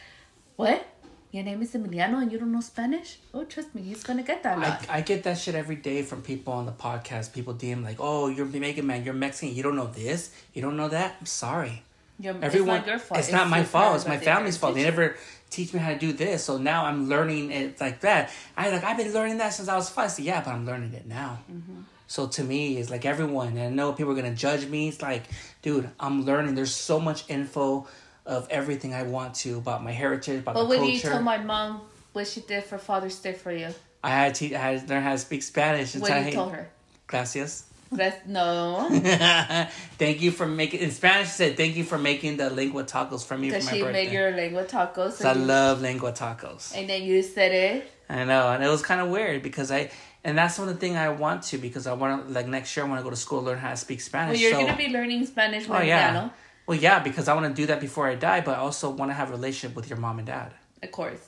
What? 0.56 0.91
Your 1.32 1.44
name 1.44 1.62
is 1.62 1.72
Emiliano 1.72 2.20
and 2.20 2.30
you 2.30 2.38
don't 2.38 2.52
know 2.52 2.60
Spanish? 2.60 3.18
Oh 3.32 3.44
trust 3.44 3.74
me, 3.74 3.80
he's 3.80 4.04
gonna 4.04 4.22
get 4.22 4.42
that 4.42 4.58
I. 4.58 4.98
I 4.98 5.00
get 5.00 5.22
that 5.22 5.38
shit 5.38 5.54
every 5.54 5.76
day 5.76 6.02
from 6.02 6.20
people 6.20 6.52
on 6.52 6.66
the 6.66 6.72
podcast. 6.72 7.32
People 7.32 7.54
DM 7.54 7.82
like 7.82 7.96
oh 8.00 8.28
you're 8.28 8.44
Mega 8.44 8.82
Man. 8.82 9.02
You're 9.02 9.14
Mexican. 9.14 9.56
You 9.56 9.62
don't 9.62 9.74
know 9.74 9.86
this? 9.86 10.30
You 10.52 10.60
don't 10.60 10.76
know 10.76 10.88
that? 10.88 11.16
I'm 11.18 11.26
sorry. 11.26 11.82
Your- 12.20 12.36
everyone 12.42 12.76
it's 12.76 12.86
not 12.86 12.86
your 12.86 12.98
fault. 12.98 13.18
it's 13.18 13.32
not 13.32 13.48
my 13.48 13.64
fault. 13.64 13.96
it's 13.96 14.06
my 14.06 14.18
family's 14.18 14.58
fault. 14.58 14.74
They 14.74 14.82
never 14.82 15.16
teach 15.48 15.72
me 15.72 15.80
how 15.80 15.94
to 15.94 15.98
do 15.98 16.12
this. 16.12 16.44
So 16.44 16.58
now 16.58 16.84
I'm 16.84 17.08
learning 17.08 17.50
it 17.50 17.80
like 17.80 18.00
that. 18.00 18.30
I 18.54 18.68
like 18.68 18.84
I've 18.84 18.98
been 18.98 19.14
learning 19.14 19.38
that 19.38 19.54
since 19.54 19.70
I 19.70 19.74
was 19.74 19.88
five. 19.88 20.10
Said, 20.10 20.26
yeah 20.26 20.42
but 20.44 20.50
I'm 20.50 20.66
learning 20.66 20.92
it 20.92 21.06
now. 21.06 21.38
Mm-hmm. 21.50 21.80
so 22.08 22.26
to 22.26 22.44
me 22.44 22.76
it's 22.76 22.90
like 22.90 23.06
everyone. 23.06 23.56
And 23.56 23.60
I 23.60 23.70
know 23.70 23.94
people 23.94 24.12
are 24.12 24.16
gonna 24.16 24.34
judge 24.34 24.66
me. 24.66 24.88
It's 24.88 25.00
like 25.00 25.24
dude 25.62 25.88
I'm 25.98 26.26
learning. 26.26 26.56
There's 26.56 26.74
so 26.74 27.00
much 27.00 27.24
info 27.30 27.88
of 28.26 28.48
everything 28.50 28.94
I 28.94 29.02
want 29.02 29.34
to 29.36 29.58
about 29.58 29.82
my 29.82 29.92
heritage 29.92 30.40
about 30.40 30.54
But 30.54 30.66
the 30.68 30.76
culture 30.76 30.92
you 30.92 31.00
told 31.00 31.24
my 31.24 31.38
mom 31.38 31.80
what 32.12 32.26
she 32.26 32.40
did 32.40 32.64
for 32.64 32.78
Father's 32.78 33.18
Day 33.18 33.32
for 33.32 33.52
you, 33.52 33.68
I 34.04 34.10
had 34.10 34.34
to 34.36 34.54
I 34.54 34.58
had 34.58 34.86
to 34.86 34.94
learn 34.94 35.02
how 35.02 35.12
to 35.12 35.18
speak 35.18 35.42
Spanish 35.42 35.94
what 35.96 36.10
I 36.10 36.18
did 36.20 36.26
you 36.26 36.32
tell 36.32 36.48
her? 36.50 36.68
gracias 37.06 37.64
That's 37.90 38.26
no. 38.26 38.88
thank 39.98 40.22
you 40.22 40.30
for 40.30 40.46
making 40.46 40.80
in 40.80 40.90
Spanish. 40.90 41.28
She 41.28 41.34
said 41.34 41.56
thank 41.56 41.76
you 41.76 41.84
for 41.84 41.98
making 41.98 42.36
the 42.38 42.48
lengua 42.50 42.84
tacos 42.84 43.24
for 43.24 43.36
me 43.36 43.50
for 43.50 43.56
Because 43.56 43.68
she 43.70 43.82
birthday. 43.82 44.04
made 44.04 44.12
your 44.12 44.30
lengua 44.32 44.64
tacos. 44.64 45.12
So 45.12 45.28
I 45.28 45.34
you- 45.34 45.44
love 45.44 45.82
lengua 45.82 46.12
tacos. 46.12 46.74
and 46.76 46.88
then 46.88 47.02
you 47.02 47.22
said 47.22 47.52
it. 47.52 47.90
I 48.08 48.24
know, 48.24 48.48
and 48.52 48.62
it 48.62 48.68
was 48.68 48.82
kind 48.82 49.00
of 49.00 49.08
weird 49.08 49.42
because 49.42 49.70
I, 49.70 49.90
and 50.24 50.36
that's 50.36 50.58
one 50.58 50.68
of 50.68 50.74
the 50.74 50.80
thing 50.80 50.96
I 50.96 51.08
want 51.08 51.44
to 51.44 51.58
because 51.58 51.86
I 51.86 51.94
want 51.94 52.26
to 52.26 52.32
like 52.32 52.46
next 52.46 52.76
year 52.76 52.84
I 52.84 52.88
want 52.88 52.98
to 53.00 53.04
go 53.04 53.10
to 53.10 53.16
school 53.16 53.42
learn 53.42 53.58
how 53.58 53.70
to 53.70 53.76
speak 53.76 54.00
Spanish. 54.02 54.34
Well, 54.34 54.42
you're 54.42 54.52
so, 54.60 54.66
gonna 54.66 54.76
be 54.76 54.88
learning 54.88 55.24
Spanish 55.26 55.64
oh 55.68 55.72
with 55.72 55.84
yeah, 55.86 56.12
Emiliano, 56.14 56.30
well 56.66 56.78
yeah 56.78 56.98
because 57.00 57.28
I 57.28 57.34
want 57.34 57.54
to 57.54 57.60
do 57.62 57.66
that 57.66 57.80
before 57.80 58.08
I 58.08 58.14
die, 58.14 58.40
but 58.40 58.56
I 58.56 58.60
also 58.60 58.90
want 58.90 59.10
to 59.10 59.14
have 59.14 59.28
a 59.30 59.32
relationship 59.32 59.76
with 59.76 59.88
your 59.90 59.98
mom 59.98 60.18
and 60.18 60.26
dad, 60.26 60.52
of 60.82 60.90
course. 60.92 61.20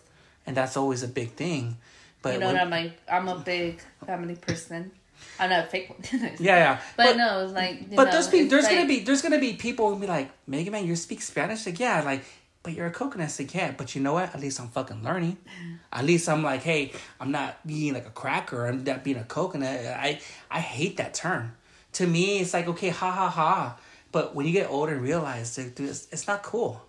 and 0.46 0.56
that's 0.56 0.76
always 0.76 1.02
a 1.02 1.08
big 1.08 1.32
thing. 1.32 1.76
But 2.22 2.34
you 2.34 2.40
know 2.40 2.46
when- 2.48 2.56
I'm 2.58 2.70
like 2.70 2.92
I'm 3.10 3.28
a 3.28 3.38
big 3.38 3.80
family 4.06 4.36
person. 4.36 4.90
I'm 5.38 5.48
not 5.50 5.64
a 5.64 5.68
fake 5.68 5.88
one. 5.90 6.00
yeah, 6.40 6.56
yeah, 6.56 6.80
But, 6.96 7.16
no, 7.16 7.44
it's 7.44 7.52
like. 7.52 7.88
But 7.94 8.04
know, 8.06 8.10
there's 8.10 8.28
pe- 8.28 8.38
it's 8.40 8.50
there's 8.50 8.64
like, 8.64 8.74
gonna 8.74 8.88
be 8.88 9.00
there's 9.00 9.22
gonna 9.22 9.38
be 9.38 9.54
people 9.54 9.88
who 9.92 9.98
be 10.00 10.06
like, 10.06 10.28
Mega 10.46 10.70
Man, 10.70 10.86
you 10.86 10.96
speak 10.96 11.22
Spanish? 11.22 11.64
Like, 11.66 11.78
yeah, 11.78 12.02
like, 12.02 12.24
but 12.62 12.74
you're 12.74 12.86
a 12.88 12.90
coconut. 12.90 13.34
Like, 13.38 13.54
yeah, 13.54 13.72
but 13.76 13.94
you 13.94 14.02
know 14.02 14.12
what? 14.14 14.34
At 14.34 14.40
least 14.40 14.60
I'm 14.60 14.68
fucking 14.68 15.02
learning. 15.04 15.36
At 15.92 16.04
least 16.04 16.28
I'm 16.28 16.42
like, 16.42 16.62
hey, 16.62 16.92
I'm 17.20 17.30
not 17.30 17.64
being 17.66 17.94
like 17.94 18.06
a 18.06 18.10
cracker. 18.10 18.66
I'm 18.66 18.82
not 18.82 19.04
being 19.04 19.16
a 19.16 19.24
coconut. 19.24 19.78
I 19.86 20.20
I 20.50 20.60
hate 20.60 20.96
that 20.96 21.14
term. 21.14 21.54
To 21.92 22.06
me, 22.06 22.40
it's 22.40 22.52
like 22.52 22.66
okay, 22.68 22.88
ha 22.90 23.10
ha 23.10 23.28
ha. 23.28 23.76
But 24.14 24.32
when 24.36 24.46
you 24.46 24.52
get 24.52 24.70
older 24.70 24.92
and 24.92 25.02
realize, 25.02 25.56
dude, 25.56 25.74
dude, 25.74 25.90
it's, 25.90 26.06
it's 26.12 26.28
not 26.28 26.44
cool. 26.44 26.80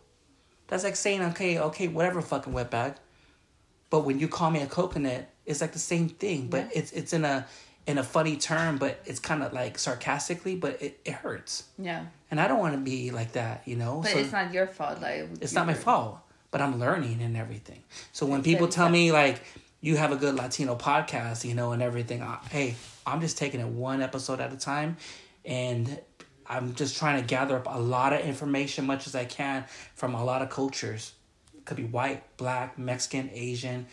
That's 0.68 0.84
like 0.84 0.95
saying, 0.95 1.23
okay, 1.31 1.57
okay, 1.57 1.88
whatever, 1.88 2.22
fucking 2.22 2.53
wetbag. 2.53 2.97
But 3.89 4.02
when 4.06 4.19
you 4.19 4.27
call 4.27 4.52
me 4.52 4.61
a 4.61 4.68
coconut, 4.68 5.27
it's 5.43 5.60
like 5.60 5.73
the 5.73 5.80
same 5.80 6.07
thing, 6.07 6.49
but 6.49 6.65
Yeah. 6.65 6.80
it's 6.80 6.91
it's 6.91 7.14
in 7.14 7.26
a 7.26 7.47
in 7.88 7.97
a 7.97 8.03
funny 8.03 8.35
term, 8.38 8.77
but 8.77 8.99
it's 9.06 9.19
kind 9.19 9.41
of 9.41 9.53
like 9.53 9.80
sarcastically, 9.80 10.56
but 10.56 10.80
it, 10.84 10.99
it 11.03 11.14
hurts. 11.14 11.64
Yeah, 11.80 12.06
And 12.30 12.39
I 12.39 12.47
don't 12.47 12.60
want 12.60 12.73
to 12.76 12.80
be 12.81 13.10
like 13.10 13.31
that, 13.34 13.64
you 13.65 13.76
know. 13.76 14.02
but 14.03 14.11
so 14.11 14.19
it's 14.19 14.31
not 14.31 14.53
your 14.53 14.68
fault. 14.68 15.02
Like 15.02 15.27
it's 15.41 15.53
not 15.53 15.65
my 15.65 15.73
fault, 15.73 16.19
but 16.52 16.61
I'm 16.61 16.80
learning 16.80 17.22
and 17.23 17.35
everything. 17.35 17.81
So 18.11 18.27
when 18.27 18.43
people 18.43 18.68
tell 18.68 18.89
me 18.89 19.11
like 19.11 19.41
you 19.81 19.97
have 19.97 20.11
a 20.11 20.15
good 20.15 20.35
Latino 20.35 20.76
podcast, 20.76 21.43
you 21.43 21.56
know, 21.56 21.72
and 21.73 21.81
everything, 21.81 22.22
I, 22.22 22.38
hey, 22.52 22.76
I'm 23.06 23.19
just 23.22 23.38
taking 23.38 23.60
it 23.61 23.68
one 23.68 24.02
episode 24.03 24.39
at 24.39 24.52
a 24.53 24.57
time, 24.57 24.97
and 25.43 25.99
I'm 26.48 26.76
just 26.76 26.98
trying 26.98 27.22
to 27.22 27.28
gather 27.28 27.56
up 27.58 27.68
a 27.70 27.80
lot 27.80 28.14
of 28.14 28.22
information, 28.22 28.86
much 28.86 29.08
as 29.08 29.16
I 29.16 29.26
can, 29.26 29.66
from 29.96 30.14
a 30.16 30.24
lot 30.24 30.42
of 30.42 30.50
cultures. 30.50 31.14
It 31.58 31.66
could 31.66 31.78
be 31.78 31.86
white, 31.86 32.24
black, 32.38 32.78
Mexican, 32.78 33.30
Asian, 33.34 33.88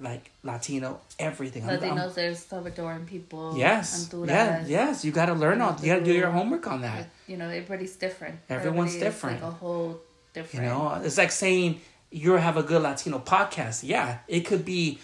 like 0.00 0.30
Latino, 0.42 1.00
everything. 1.20 1.62
I'm- 1.68 1.82
I'm- 1.82 1.96
Latinos, 1.96 2.14
there's 2.14 2.44
Salvadoran 2.44 3.06
people. 3.06 3.54
yes, 3.56 4.08
Honduras, 4.10 4.30
yeah, 4.30 4.64
yes. 4.66 5.04
You 5.04 5.12
got 5.12 5.26
to 5.26 5.34
learn 5.34 5.60
all. 5.60 5.76
You 5.80 5.86
got 5.92 5.98
to 6.00 6.04
do 6.04 6.12
your 6.12 6.30
homework 6.30 6.66
on 6.66 6.80
that. 6.82 7.06
You 7.28 7.36
know, 7.36 7.48
everybody's 7.48 7.94
different. 7.94 8.40
Everyone's 8.50 8.96
different. 8.96 9.40
Like 9.42 9.52
a 9.52 9.54
whole 9.54 10.00
different. 10.32 10.64
You 10.64 10.70
know, 10.70 11.00
it's 11.04 11.16
like 11.16 11.30
saying 11.30 11.80
you 12.10 12.32
have 12.32 12.56
a 12.56 12.62
good 12.64 12.82
Latino 12.82 13.20
podcast. 13.20 13.84
Yeah, 13.84 14.18
it 14.26 14.40
could 14.40 14.64
be 14.64 14.98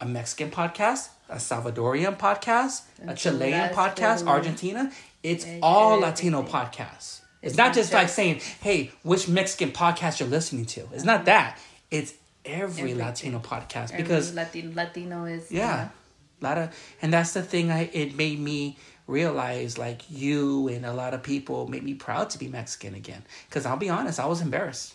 a 0.00 0.06
Mexican 0.06 0.50
podcast, 0.52 1.08
a 1.28 1.36
Salvadorian 1.36 2.16
podcast, 2.16 2.82
a 3.04 3.14
Chilean 3.16 3.70
podcast, 3.70 4.26
Argentina. 4.28 4.92
It's 5.26 5.44
Yeah, 5.44 5.58
all 5.62 6.04
everything. 6.04 6.32
Latino 6.32 6.42
podcasts. 6.42 7.20
It's, 7.42 7.52
It's 7.52 7.56
not 7.56 7.66
not 7.66 7.74
just 7.74 7.92
like 7.92 8.08
saying, 8.08 8.40
"Hey, 8.60 8.92
which 9.02 9.28
Mexican 9.28 9.72
podcast 9.72 10.20
you're 10.20 10.28
listening 10.28 10.66
to." 10.66 10.88
It's 10.92 11.04
not 11.04 11.16
uh-huh. 11.16 11.24
that. 11.24 11.58
It's 11.90 12.14
every 12.44 12.92
Everything. 12.92 12.98
Latino 12.98 13.38
podcast 13.40 13.92
Every 13.92 14.02
because 14.02 14.34
Latino, 14.34 14.72
Latino 14.74 15.24
is 15.24 15.50
yeah, 15.50 15.88
a 16.40 16.44
lot 16.44 16.58
of, 16.58 16.76
and 17.02 17.12
that's 17.12 17.32
the 17.32 17.42
thing. 17.42 17.70
I 17.70 17.90
it 17.92 18.16
made 18.16 18.38
me 18.38 18.78
realize 19.06 19.78
like 19.78 20.02
you 20.08 20.68
and 20.68 20.84
a 20.86 20.92
lot 20.92 21.14
of 21.14 21.22
people 21.22 21.68
made 21.68 21.82
me 21.82 21.94
proud 21.94 22.30
to 22.30 22.38
be 22.38 22.48
Mexican 22.48 22.94
again. 22.94 23.22
Because 23.48 23.66
I'll 23.66 23.76
be 23.76 23.90
honest, 23.90 24.18
I 24.18 24.26
was 24.26 24.40
embarrassed. 24.40 24.94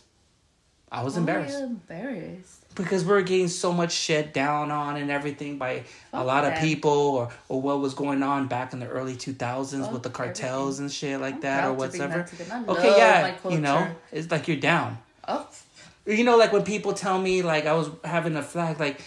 I 0.92 1.04
was 1.04 1.18
oh, 1.18 1.22
Why 1.22 1.34
are 1.34 1.38
embarrassed 1.38 1.60
embarrassed. 1.60 2.61
Because 2.76 3.04
we're 3.04 3.22
getting 3.22 3.48
so 3.48 3.72
much 3.74 3.92
shit 3.92 4.34
down 4.34 4.72
on 4.72 4.96
and 4.98 5.12
everything 5.12 5.58
by 5.58 5.84
a 6.14 6.24
lot 6.24 6.46
of 6.46 6.56
people 6.60 6.92
or, 6.92 7.30
or 7.50 7.62
what 7.62 7.80
was 7.80 7.94
going 7.94 8.24
on 8.24 8.48
back 8.48 8.74
in 8.74 8.80
the 8.80 8.88
early 8.88 9.16
2000s 9.16 9.82
Fuck 9.82 9.92
with 9.94 10.04
the 10.04 10.10
cartels 10.10 10.80
and 10.80 10.92
shit 10.92 11.20
like 11.20 11.36
I'm 11.36 11.42
that 11.42 11.66
or 11.70 11.76
proud 11.76 11.92
to 11.92 11.98
bring 11.98 12.02
whatever. 12.10 12.24
that 12.24 12.38
to 12.38 12.44
them. 12.50 12.66
I 12.68 12.72
Okay, 12.72 12.98
yeah, 12.98 13.36
you 13.50 13.60
know, 13.60 13.88
it's 14.12 14.32
like 14.32 14.48
you're 14.48 14.58
down. 14.58 14.98
Oh, 15.28 15.48
You 16.06 16.24
know, 16.24 16.38
like 16.38 16.52
when 16.54 16.64
people 16.64 16.94
tell 16.94 17.20
me, 17.20 17.42
like 17.42 17.66
I 17.66 17.74
was 17.74 17.90
having 18.04 18.36
a 18.36 18.42
flag, 18.42 18.80
like, 18.80 19.02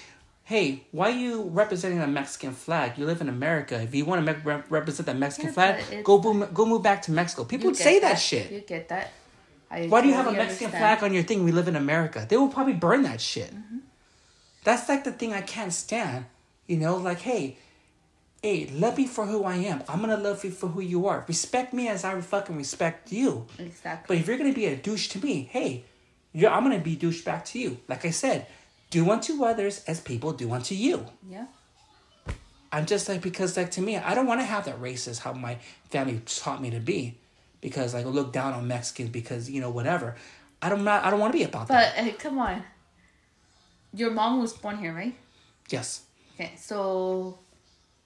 hey, 0.44 0.84
why 0.92 1.08
are 1.10 1.18
you 1.18 1.42
representing 1.44 2.00
a 2.00 2.06
Mexican 2.06 2.52
flag? 2.52 2.98
You 2.98 3.06
live 3.06 3.20
in 3.20 3.28
America. 3.28 3.80
If 3.80 3.94
you 3.94 4.04
want 4.04 4.26
to 4.26 4.34
me- 4.34 4.62
represent 4.68 5.06
the 5.06 5.14
Mexican 5.14 5.48
Yeah, 5.48 5.80
flag, 5.80 6.04
go 6.04 6.18
boom, 6.18 6.46
go 6.52 6.66
move 6.66 6.82
back 6.82 7.02
to 7.02 7.12
Mexico. 7.12 7.44
People 7.44 7.66
would 7.68 7.76
say 7.76 7.98
that, 8.00 8.16
shit. 8.16 8.50
You 8.52 8.60
get 8.60 8.88
that. 8.90 9.10
I 9.74 9.86
Why 9.88 10.00
do 10.00 10.08
you 10.08 10.14
have 10.14 10.26
a 10.26 10.30
totally 10.30 10.44
Mexican 10.46 10.66
understand. 10.66 11.00
flag 11.00 11.04
on 11.08 11.14
your 11.14 11.22
thing? 11.24 11.44
We 11.44 11.52
live 11.52 11.68
in 11.68 11.76
America. 11.76 12.26
They 12.28 12.36
will 12.36 12.48
probably 12.48 12.74
burn 12.74 13.02
that 13.02 13.20
shit. 13.20 13.54
Mm-hmm. 13.54 13.78
That's 14.64 14.88
like 14.88 15.04
the 15.04 15.12
thing 15.12 15.32
I 15.32 15.42
can't 15.42 15.72
stand. 15.72 16.26
You 16.66 16.78
know, 16.78 16.96
like, 16.96 17.20
hey, 17.20 17.58
hey, 18.42 18.66
love 18.72 18.96
me 18.96 19.06
for 19.06 19.26
who 19.26 19.44
I 19.44 19.56
am. 19.56 19.82
I'm 19.88 20.00
gonna 20.00 20.16
love 20.16 20.44
you 20.44 20.50
for 20.50 20.68
who 20.68 20.80
you 20.80 21.06
are. 21.06 21.24
Respect 21.28 21.72
me 21.74 21.88
as 21.88 22.04
I 22.04 22.18
fucking 22.20 22.56
respect 22.56 23.12
you. 23.12 23.46
Exactly. 23.58 24.16
But 24.16 24.20
if 24.20 24.28
you're 24.28 24.38
gonna 24.38 24.52
be 24.54 24.66
a 24.66 24.76
douche 24.76 25.08
to 25.08 25.18
me, 25.22 25.48
hey, 25.50 25.84
you're, 26.32 26.50
I'm 26.50 26.62
gonna 26.62 26.78
be 26.78 26.96
douche 26.96 27.22
back 27.22 27.44
to 27.46 27.58
you. 27.58 27.78
Like 27.88 28.04
I 28.04 28.10
said, 28.10 28.46
do 28.90 29.10
unto 29.10 29.44
others 29.44 29.84
as 29.86 30.00
people 30.00 30.32
do 30.32 30.52
unto 30.52 30.74
you. 30.74 31.06
yeah. 31.28 31.46
I'm 32.72 32.86
just 32.86 33.08
like 33.08 33.22
because 33.22 33.56
like 33.56 33.70
to 33.72 33.80
me, 33.80 33.96
I 33.96 34.14
don't 34.16 34.26
want 34.26 34.40
to 34.40 34.44
have 34.44 34.64
that 34.64 34.80
racist 34.80 35.20
how 35.20 35.32
my 35.32 35.58
family 35.90 36.20
taught 36.26 36.60
me 36.60 36.70
to 36.70 36.80
be, 36.80 37.16
because 37.64 37.94
like 37.94 38.04
I 38.04 38.08
look 38.10 38.30
down 38.30 38.52
on 38.52 38.68
Mexicans 38.68 39.08
because 39.08 39.50
you 39.50 39.60
know 39.60 39.70
whatever. 39.70 40.14
I 40.60 40.68
don't 40.68 40.84
not 40.84 41.02
I 41.02 41.10
don't 41.10 41.18
want 41.18 41.32
to 41.32 41.38
be 41.38 41.44
about 41.44 41.66
that. 41.68 41.94
But 41.96 42.04
hey, 42.04 42.12
come 42.12 42.38
on. 42.38 42.62
Your 43.94 44.10
mom 44.10 44.40
was 44.42 44.52
born 44.52 44.76
here, 44.78 44.92
right? 44.92 45.14
Yes, 45.70 46.02
Okay, 46.34 46.52
so 46.58 47.38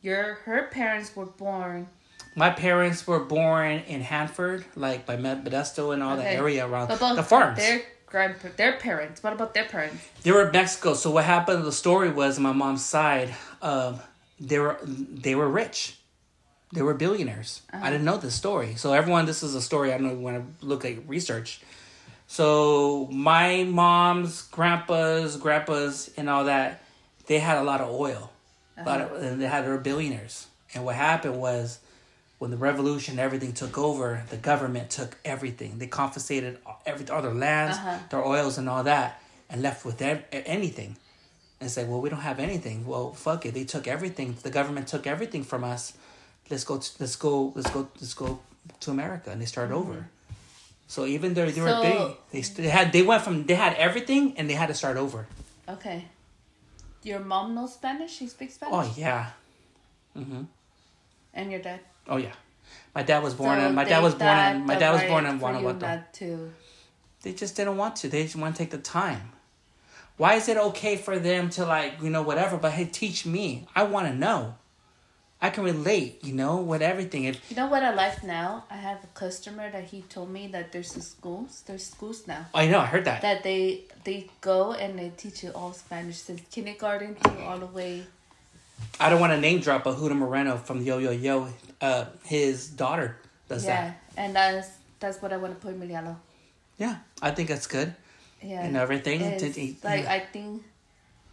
your 0.01 0.35
her 0.44 0.68
parents 0.70 1.14
were 1.16 1.26
born. 1.26 1.89
my 2.36 2.51
parents 2.51 3.05
were 3.05 3.18
born 3.18 3.80
in 3.89 4.01
Hanford, 4.01 4.64
like 4.76 5.05
by 5.06 5.16
Modesto 5.16 5.93
and 5.93 6.02
all 6.05 6.16
that 6.16 6.32
area 6.32 6.64
around 6.64 6.89
the 6.89 7.22
farms. 7.24 7.59
Their 7.59 7.82
grand 8.06 8.36
their 8.56 8.74
parents. 8.78 9.24
What 9.24 9.32
about 9.32 9.55
their 9.55 9.64
parents? 9.64 10.01
They 10.22 10.30
were 10.30 10.47
in 10.47 10.52
Mexico. 10.52 10.94
So 10.94 11.10
what 11.10 11.24
happened? 11.24 11.64
The 11.64 11.72
story 11.72 12.10
was 12.10 12.39
my 12.39 12.52
mom's 12.52 12.85
side. 12.85 13.35
Um, 13.60 13.98
they 14.39 14.60
were 14.60 14.78
they 14.85 15.35
were 15.35 15.48
rich. 15.48 15.97
They 16.72 16.82
were 16.82 16.94
billionaires. 16.94 17.62
I 17.72 17.90
didn't 17.90 18.04
know 18.04 18.18
this 18.18 18.34
story. 18.34 18.74
So 18.76 18.92
everyone, 18.92 19.24
this 19.26 19.42
is 19.42 19.54
a 19.54 19.62
story. 19.62 19.92
I 19.92 19.96
don't 19.98 20.06
know 20.08 20.12
you 20.12 20.20
want 20.20 20.60
to 20.60 20.66
look 20.66 20.84
at 20.84 21.08
research. 21.08 21.60
So 22.26 23.08
my 23.10 23.64
mom's 23.64 24.42
grandpas, 24.42 25.36
grandpas, 25.36 26.10
and 26.16 26.28
all 26.28 26.44
that, 26.44 26.82
they 27.26 27.38
had 27.38 27.56
a 27.58 27.62
lot 27.62 27.80
of 27.80 27.88
oil. 27.88 28.30
A 28.76 28.84
lot 28.84 29.00
of, 29.00 29.12
and 29.22 29.40
they 29.40 29.46
had 29.46 29.64
their 29.64 29.78
billionaires. 29.78 30.46
And 30.74 30.84
what 30.84 30.94
happened 30.94 31.40
was, 31.40 31.80
when 32.38 32.50
the 32.52 32.56
revolution, 32.56 33.18
everything 33.18 33.52
took 33.52 33.76
over. 33.78 34.22
The 34.30 34.36
government 34.36 34.90
took 34.90 35.16
everything. 35.24 35.78
They 35.78 35.88
confiscated 35.88 36.58
every 36.86 37.08
all 37.08 37.22
their 37.22 37.34
lands, 37.34 37.76
Uh-huh. 37.78 37.98
their 38.10 38.24
oils, 38.24 38.58
and 38.58 38.68
all 38.68 38.84
that, 38.84 39.20
and 39.50 39.60
left 39.62 39.84
with 39.84 40.00
ev- 40.02 40.22
anything. 40.30 40.96
And 41.60 41.68
say, 41.68 41.84
"Well, 41.84 42.00
we 42.00 42.08
don't 42.10 42.20
have 42.20 42.38
anything. 42.38 42.86
Well, 42.86 43.12
fuck 43.14 43.44
it. 43.46 43.54
They 43.54 43.64
took 43.64 43.88
everything. 43.88 44.36
The 44.40 44.50
government 44.50 44.86
took 44.86 45.08
everything 45.08 45.42
from 45.42 45.64
us. 45.64 45.94
Let's 46.50 46.64
go. 46.64 46.78
To, 46.78 46.90
let's 47.00 47.16
go. 47.16 47.52
Let's 47.54 47.70
go. 47.70 47.88
Let's 48.00 48.14
go 48.14 48.40
to 48.80 48.90
America." 48.90 49.30
And 49.30 49.40
they 49.40 49.46
started 49.46 49.74
over. 49.74 50.08
So 50.86 51.04
even 51.04 51.34
though 51.34 51.48
they 51.50 51.60
were 51.60 51.68
So- 51.68 51.82
big, 51.82 52.16
they, 52.32 52.42
st- 52.42 52.56
they 52.64 52.68
had 52.70 52.92
they 52.92 53.02
went 53.02 53.22
from 53.22 53.44
they 53.44 53.54
had 53.54 53.74
everything 53.76 54.36
and 54.38 54.48
they 54.48 54.54
had 54.54 54.68
to 54.68 54.74
start 54.74 54.96
over. 54.96 55.26
Okay. 55.68 56.06
Your 57.02 57.20
mom 57.20 57.54
knows 57.54 57.74
Spanish. 57.74 58.12
She 58.16 58.26
speaks 58.26 58.54
Spanish. 58.54 58.74
Oh 58.74 58.94
yeah, 58.96 59.30
mm-hmm. 60.16 60.42
And 61.34 61.50
your 61.52 61.60
dad. 61.60 61.80
Oh 62.08 62.16
yeah. 62.16 62.32
My 62.94 63.02
dad 63.02 63.22
was 63.22 63.34
born 63.34 63.58
So 63.58 63.66
in. 63.66 63.74
My 63.74 63.84
dad 63.84 64.02
was 64.02 64.14
born 64.14 64.38
in. 64.56 64.66
My 64.66 64.76
dad 64.76 64.92
was 64.92 65.04
born 65.04 65.26
in 65.26 65.38
Guanajuato. 65.38 66.50
They 67.22 67.32
just 67.32 67.56
didn't 67.56 67.76
want 67.76 67.96
to. 67.96 68.08
They 68.08 68.24
just 68.24 68.36
want 68.36 68.54
to 68.56 68.58
take 68.62 68.70
the 68.70 68.78
time. 68.78 69.32
Why 70.16 70.34
is 70.34 70.48
it 70.48 70.56
okay 70.56 70.96
for 70.96 71.18
them 71.18 71.50
to 71.50 71.64
like 71.66 72.00
you 72.02 72.10
know 72.10 72.22
whatever? 72.22 72.56
But 72.56 72.72
hey, 72.72 72.86
teach 72.86 73.24
me. 73.26 73.66
I 73.76 73.84
want 73.84 74.08
to 74.08 74.14
know. 74.14 74.54
I 75.40 75.51
can 75.51 75.62
relate, 75.62 76.24
you 76.24 76.35
know, 76.35 76.56
with 76.56 76.82
everything. 76.82 77.24
If 77.24 77.51
You 77.51 77.56
know 77.56 77.69
what 77.69 77.85
I 77.85 77.94
like 77.94 78.24
now? 78.24 78.65
I 78.70 78.77
have 78.77 79.05
a 79.05 79.06
customer 79.15 79.70
that 79.70 79.85
he 79.85 80.02
told 80.02 80.31
me 80.31 80.48
that 80.48 80.73
there's 80.73 80.97
a 80.97 81.02
schools. 81.02 81.62
There's 81.66 81.86
schools 81.86 82.27
now 82.27 82.47
I 82.52 82.66
know, 82.66 82.81
I 82.81 82.86
heard 82.86 83.05
that. 83.05 83.23
that 83.23 83.44
they 83.44 83.85
they 84.05 84.28
go 84.40 84.73
and 84.73 84.98
they 84.98 85.10
teach 85.16 85.44
you 85.44 85.51
all 85.51 85.73
Spanish 85.73 86.16
since 86.16 86.40
kindergarten 86.51 87.15
to 87.15 87.44
all 87.44 87.59
the 87.59 87.66
way. 87.66 88.05
I 88.98 89.10
don't 89.10 89.20
want 89.20 89.32
to 89.32 89.40
name 89.40 89.60
drop, 89.60 89.85
but 89.85 89.97
Huda 89.97 90.16
Moreno 90.16 90.56
from 90.56 90.82
Yo 90.82 90.98
Yo 90.98 91.12
Yo, 91.12 91.48
uh, 91.81 92.06
his 92.24 92.69
daughter 92.69 93.16
does 93.48 93.65
yeah, 93.65 93.70
that. 93.70 93.85
Yeah, 94.16 94.24
and 94.24 94.35
that's 94.35 94.69
that's 94.98 95.23
what 95.23 95.32
I 95.32 95.36
want 95.36 95.55
to 95.55 95.60
put 95.65 95.78
Emiliano. 95.78 96.16
Yeah, 96.78 96.97
I 97.23 97.31
think 97.31 97.48
that's 97.48 97.66
good. 97.66 97.94
Yeah, 98.43 98.65
And 98.65 98.77
everything. 98.77 99.20
It's 99.20 99.43
like 99.85 100.05
yeah. 100.05 100.12
I 100.12 100.20
think 100.20 100.62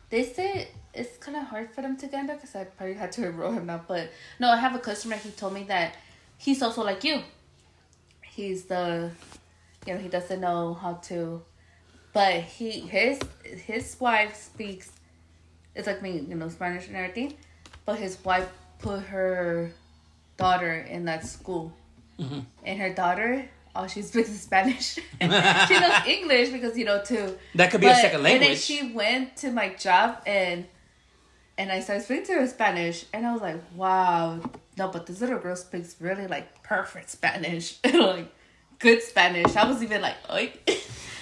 they 0.09 0.23
say 0.23 0.69
it's 0.95 1.17
kind 1.17 1.37
of 1.37 1.43
hard 1.43 1.69
for 1.71 1.81
them 1.81 1.97
to 1.97 2.07
get 2.07 2.21
into 2.21 2.33
because 2.35 2.55
I 2.55 2.63
probably 2.65 2.95
had 2.95 3.11
to 3.13 3.25
enroll 3.29 3.51
him 3.51 3.65
now. 3.67 3.81
But 3.87 4.11
no, 4.39 4.49
I 4.49 4.57
have 4.57 4.75
a 4.75 4.79
customer. 4.79 5.15
He 5.17 5.29
told 5.31 5.53
me 5.53 5.63
that 5.63 5.95
he's 6.37 6.61
also 6.61 6.83
like 6.83 7.03
you. 7.03 7.21
He's 8.23 8.65
the, 8.65 9.11
you 9.85 9.93
know, 9.93 9.99
he 9.99 10.09
doesn't 10.09 10.41
know 10.41 10.73
how 10.73 10.93
to, 11.09 11.41
but 12.13 12.41
he 12.41 12.71
his 12.81 13.19
his 13.43 13.95
wife 13.99 14.35
speaks. 14.35 14.91
It's 15.73 15.87
like 15.87 16.01
me, 16.01 16.19
you 16.27 16.35
know, 16.35 16.49
Spanish 16.49 16.87
and 16.87 16.95
everything, 16.95 17.33
but 17.85 17.97
his 17.99 18.17
wife 18.23 18.47
put 18.79 19.01
her 19.03 19.71
daughter 20.37 20.73
in 20.89 21.05
that 21.05 21.25
school, 21.25 21.71
Mm-hmm. 22.19 22.39
and 22.63 22.79
her 22.79 22.93
daughter. 22.93 23.45
oh, 23.75 23.87
she 23.87 24.01
speaks 24.01 24.29
Spanish. 24.29 24.95
she 25.21 25.27
knows 25.27 26.07
English 26.07 26.49
because 26.49 26.77
you 26.77 26.85
know 26.85 27.01
too. 27.03 27.37
That 27.55 27.71
could 27.71 27.81
be 27.81 27.87
a 27.87 27.95
second 27.95 28.23
language. 28.23 28.41
And 28.41 28.49
then 28.51 28.55
she 28.57 28.91
went 28.93 29.35
to 29.37 29.51
my 29.51 29.69
job 29.75 30.21
and 30.25 30.65
and 31.57 31.71
I 31.71 31.79
started 31.79 32.03
speaking 32.03 32.25
to 32.27 32.33
her 32.33 32.41
in 32.41 32.47
Spanish 32.47 33.05
and 33.13 33.25
I 33.25 33.33
was 33.33 33.41
like, 33.41 33.61
wow, 33.75 34.39
no, 34.77 34.89
but 34.89 35.05
this 35.05 35.21
little 35.21 35.39
girl 35.39 35.55
speaks 35.55 35.95
really 35.99 36.27
like 36.27 36.63
perfect 36.63 37.09
Spanish. 37.09 37.77
like 37.93 38.27
good 38.79 39.01
Spanish. 39.01 39.55
I 39.55 39.67
was 39.67 39.81
even 39.81 40.01
like, 40.01 40.15
Oy. 40.31 40.53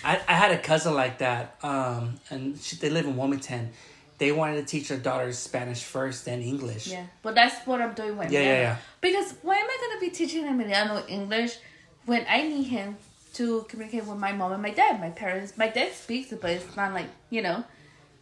I, 0.06 0.20
I 0.28 0.34
had 0.34 0.52
a 0.52 0.58
cousin 0.58 0.96
like 0.96 1.20
that, 1.20 1.56
um, 1.64 2.16
and 2.30 2.58
she, 2.58 2.76
they 2.76 2.90
live 2.90 3.06
in 3.06 3.16
Wilmington. 3.16 3.70
They 4.18 4.34
wanted 4.34 4.58
to 4.58 4.66
teach 4.66 4.90
their 4.90 4.98
daughters 4.98 5.38
Spanish 5.40 5.82
first, 5.82 6.26
then 6.26 6.42
English. 6.42 6.88
yeah. 6.88 7.06
But 7.22 7.36
that's 7.36 7.66
what 7.66 7.82
I'm 7.82 7.94
doing 7.94 8.18
with 8.18 8.30
Yeah, 8.32 8.42
yeah, 8.42 8.62
yeah. 8.62 8.76
Because 9.00 9.34
why 9.44 9.56
am 9.56 9.66
I 9.66 9.78
gonna 9.82 10.02
be 10.02 10.10
teaching 10.10 10.44
Emiliano 10.44 11.10
English 11.10 11.58
when 12.06 12.26
I 12.30 12.44
need 12.44 12.64
him 12.64 12.98
to 13.36 13.66
communicate 13.70 14.06
with 14.06 14.18
my 14.18 14.34
mom 14.34 14.52
and 14.52 14.62
my 14.62 14.72
dad? 14.72 15.00
My 15.00 15.10
parents 15.10 15.58
my 15.58 15.70
dad 15.70 15.94
speaks 15.94 16.32
it, 16.34 16.42
but 16.42 16.52
it's 16.52 16.76
not 16.76 16.94
like, 16.94 17.08
you 17.30 17.42
know. 17.42 17.64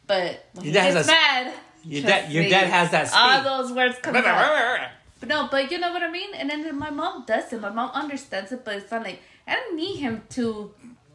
But 0.06 0.46
when 0.54 0.66
Your 0.66 0.84
he 0.84 0.94
gets 0.94 1.08
a- 1.08 1.12
mad. 1.12 1.54
Your 1.84 2.02
trust 2.02 2.24
dad, 2.26 2.32
your 2.32 2.44
me, 2.44 2.50
dad 2.50 2.68
has 2.68 2.92
that 2.92 3.12
all 3.14 3.64
those 3.64 3.74
words 3.74 3.98
come 4.02 4.16
out. 4.16 4.90
But 5.20 5.30
no, 5.30 5.48
but 5.52 5.72
you 5.72 5.78
know 5.78 5.92
what 5.92 6.02
I 6.02 6.10
mean? 6.10 6.34
And 6.34 6.50
then 6.50 6.78
my 6.78 6.90
mom 6.90 7.26
does 7.26 7.52
it. 7.54 7.62
My 7.62 7.70
mom 7.70 7.92
understands 7.92 8.52
it, 8.52 8.66
but 8.66 8.76
it's 8.76 8.92
not 8.92 9.04
like 9.04 9.20
I 9.48 9.56
don't 9.56 9.76
need 9.76 9.98
him 9.98 10.24
to 10.32 10.72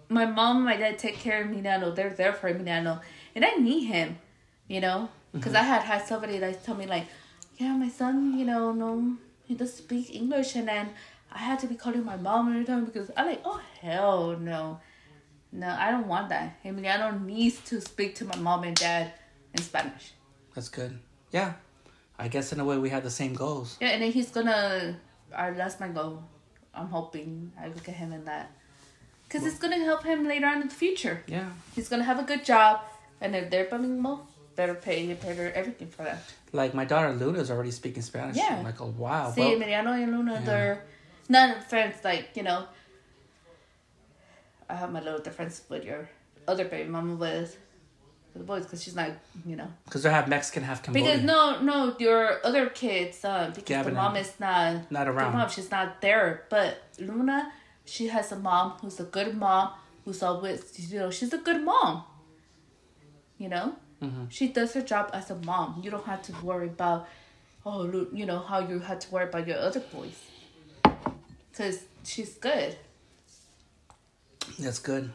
my 0.08 0.26
mom 0.26 0.56
and 0.56 0.64
my 0.64 0.76
dad 0.76 0.98
take 0.98 1.16
care 1.16 1.42
of 1.42 1.50
Milano. 1.50 1.90
They're 1.90 2.10
there 2.10 2.32
for 2.32 2.52
Milano. 2.52 3.00
And 3.34 3.44
I 3.44 3.52
need 3.52 3.84
him, 3.84 4.18
you 4.68 4.80
know? 4.80 5.08
Mm-hmm. 5.28 5.38
Because 5.38 5.54
I 5.54 5.62
had 5.62 5.82
had 5.82 6.06
somebody 6.06 6.38
that 6.38 6.64
told 6.64 6.78
me 6.78 6.86
like, 6.86 7.06
yeah, 7.58 7.72
my 7.72 7.88
son, 7.88 8.38
you 8.38 8.44
know, 8.44 8.72
no, 8.72 9.16
he 9.44 9.54
doesn't 9.54 9.76
speak 9.76 10.14
English. 10.14 10.54
And 10.54 10.68
then 10.68 10.90
I 11.32 11.38
had 11.38 11.58
to 11.60 11.66
be 11.66 11.74
calling 11.74 12.04
my 12.04 12.16
mom 12.16 12.48
every 12.48 12.64
time 12.64 12.84
because 12.84 13.10
I'm 13.16 13.26
like, 13.26 13.42
oh, 13.44 13.60
hell 13.80 14.36
no. 14.38 14.80
No, 15.52 15.68
I 15.68 15.90
don't 15.90 16.06
want 16.06 16.28
that. 16.28 16.62
Emiliano 16.64 17.24
needs 17.24 17.60
to 17.64 17.80
speak 17.80 18.14
to 18.16 18.24
my 18.24 18.36
mom 18.36 18.64
and 18.64 18.76
dad 18.76 19.12
in 19.54 19.62
Spanish. 19.62 20.12
That's 20.56 20.68
good. 20.70 20.98
Yeah, 21.30 21.52
I 22.18 22.26
guess 22.28 22.52
in 22.52 22.58
a 22.60 22.64
way 22.64 22.78
we 22.78 22.88
have 22.90 23.04
the 23.04 23.10
same 23.10 23.34
goals. 23.34 23.76
Yeah, 23.80 23.88
and 23.90 24.02
then 24.02 24.10
he's 24.10 24.30
gonna. 24.30 24.96
Uh, 25.32 25.50
that's 25.52 25.78
my 25.78 25.88
goal. 25.88 26.24
I'm 26.74 26.88
hoping 26.88 27.52
I 27.60 27.68
look 27.68 27.88
at 27.88 27.94
him 27.94 28.12
in 28.12 28.24
that, 28.24 28.50
because 29.28 29.46
it's 29.46 29.58
gonna 29.58 29.78
help 29.84 30.02
him 30.04 30.26
later 30.26 30.46
on 30.46 30.62
in 30.62 30.68
the 30.68 30.74
future. 30.74 31.22
Yeah, 31.28 31.50
He's 31.74 31.88
gonna 31.88 32.04
have 32.04 32.18
a 32.18 32.22
good 32.24 32.44
job, 32.44 32.80
and 33.20 33.36
if 33.36 33.50
they're 33.50 33.66
bumming 33.66 34.00
more, 34.00 34.20
better 34.56 34.74
pay 34.74 35.12
better 35.12 35.52
everything 35.54 35.88
for 35.88 36.04
that. 36.04 36.22
like 36.52 36.72
my 36.74 36.86
daughter 36.86 37.12
Luna 37.12 37.38
is 37.40 37.50
already 37.50 37.70
speaking 37.70 38.02
Spanish. 38.02 38.36
Yeah. 38.38 38.56
I'm 38.58 38.64
like, 38.64 38.80
oh 38.80 38.94
wow. 38.96 39.30
See, 39.32 39.42
well, 39.42 39.56
Emiliano 39.58 40.02
and 40.02 40.10
Luna, 40.12 40.32
Yeah. 40.34 40.40
they're 40.46 40.82
not 41.28 41.68
friends. 41.68 41.96
like 42.02 42.30
you 42.34 42.42
know. 42.44 42.64
I 44.70 44.74
have 44.74 44.90
my 44.90 45.00
little 45.02 45.20
difference 45.20 45.62
with 45.68 45.84
your 45.84 46.08
other 46.48 46.64
baby 46.64 46.88
mama 46.88 47.14
with 47.14 47.56
the 48.38 48.44
boys, 48.44 48.64
because 48.64 48.82
she's 48.82 48.94
not, 48.94 49.10
you 49.44 49.56
know. 49.56 49.68
because 49.84 50.02
they 50.02 50.10
have 50.10 50.28
Mexican, 50.28 50.62
half 50.62 50.82
Cambodian. 50.82 51.22
Because 51.22 51.26
no, 51.26 51.60
no, 51.60 51.96
your 51.98 52.44
other 52.44 52.68
kids, 52.68 53.24
uh, 53.24 53.50
because 53.54 53.64
Gavin 53.64 53.94
the 53.94 54.00
mom 54.00 54.16
is 54.16 54.32
not 54.40 54.90
Not 54.90 55.08
around. 55.08 55.32
the 55.32 55.38
mom. 55.38 55.48
She's 55.48 55.70
not 55.70 56.00
there. 56.00 56.44
But 56.50 56.82
Luna, 56.98 57.52
she 57.84 58.08
has 58.08 58.32
a 58.32 58.36
mom 58.36 58.72
who's 58.80 58.98
a 59.00 59.04
good 59.04 59.36
mom, 59.36 59.70
who's 60.04 60.22
always 60.22 60.60
you 60.90 60.98
know 60.98 61.10
she's 61.10 61.32
a 61.32 61.38
good 61.38 61.62
mom. 61.62 62.04
You 63.38 63.48
know, 63.50 63.76
she 64.30 64.48
does 64.48 64.72
her 64.74 64.82
job 64.82 65.10
as 65.12 65.30
a 65.30 65.34
mom. 65.34 65.80
You 65.84 65.90
don't 65.90 66.06
have 66.06 66.22
to 66.22 66.32
worry 66.42 66.68
about, 66.68 67.06
oh, 67.66 68.06
you 68.12 68.24
know 68.24 68.38
how 68.38 68.60
you 68.60 68.78
had 68.78 69.00
to 69.02 69.10
worry 69.10 69.28
about 69.28 69.46
your 69.46 69.58
other 69.58 69.80
boys, 69.80 70.18
because 71.50 71.84
she's 72.04 72.34
good. 72.34 72.76
That's 74.58 74.78
good. 74.78 75.10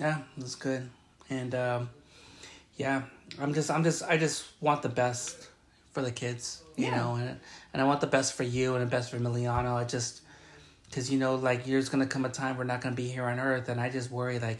Yeah, 0.00 0.18
that's 0.38 0.54
good. 0.54 0.88
And 1.28 1.54
um, 1.54 1.90
yeah, 2.76 3.02
I'm 3.40 3.54
just, 3.54 3.70
I'm 3.70 3.84
just, 3.84 4.02
I 4.02 4.16
just 4.16 4.44
want 4.60 4.82
the 4.82 4.88
best 4.88 5.48
for 5.92 6.02
the 6.02 6.10
kids, 6.12 6.62
you 6.76 6.86
Yeah. 6.86 6.96
know, 6.96 7.14
and 7.14 7.40
and 7.72 7.82
I 7.82 7.84
want 7.84 8.00
the 8.00 8.06
best 8.06 8.34
for 8.34 8.42
you 8.42 8.74
and 8.74 8.82
the 8.82 8.86
best 8.90 9.10
for 9.10 9.18
Emiliano. 9.18 9.74
I 9.74 9.84
just, 9.84 10.22
because 10.88 11.10
you 11.10 11.18
know, 11.18 11.34
like 11.36 11.64
there's 11.64 11.88
gonna 11.88 12.06
come 12.06 12.24
a 12.24 12.28
time 12.28 12.56
we're 12.56 12.64
not 12.64 12.80
gonna 12.80 12.94
be 12.96 13.08
here 13.08 13.24
on 13.24 13.38
Earth, 13.40 13.68
and 13.68 13.80
I 13.80 13.88
just 13.90 14.10
worry 14.10 14.38
like, 14.38 14.58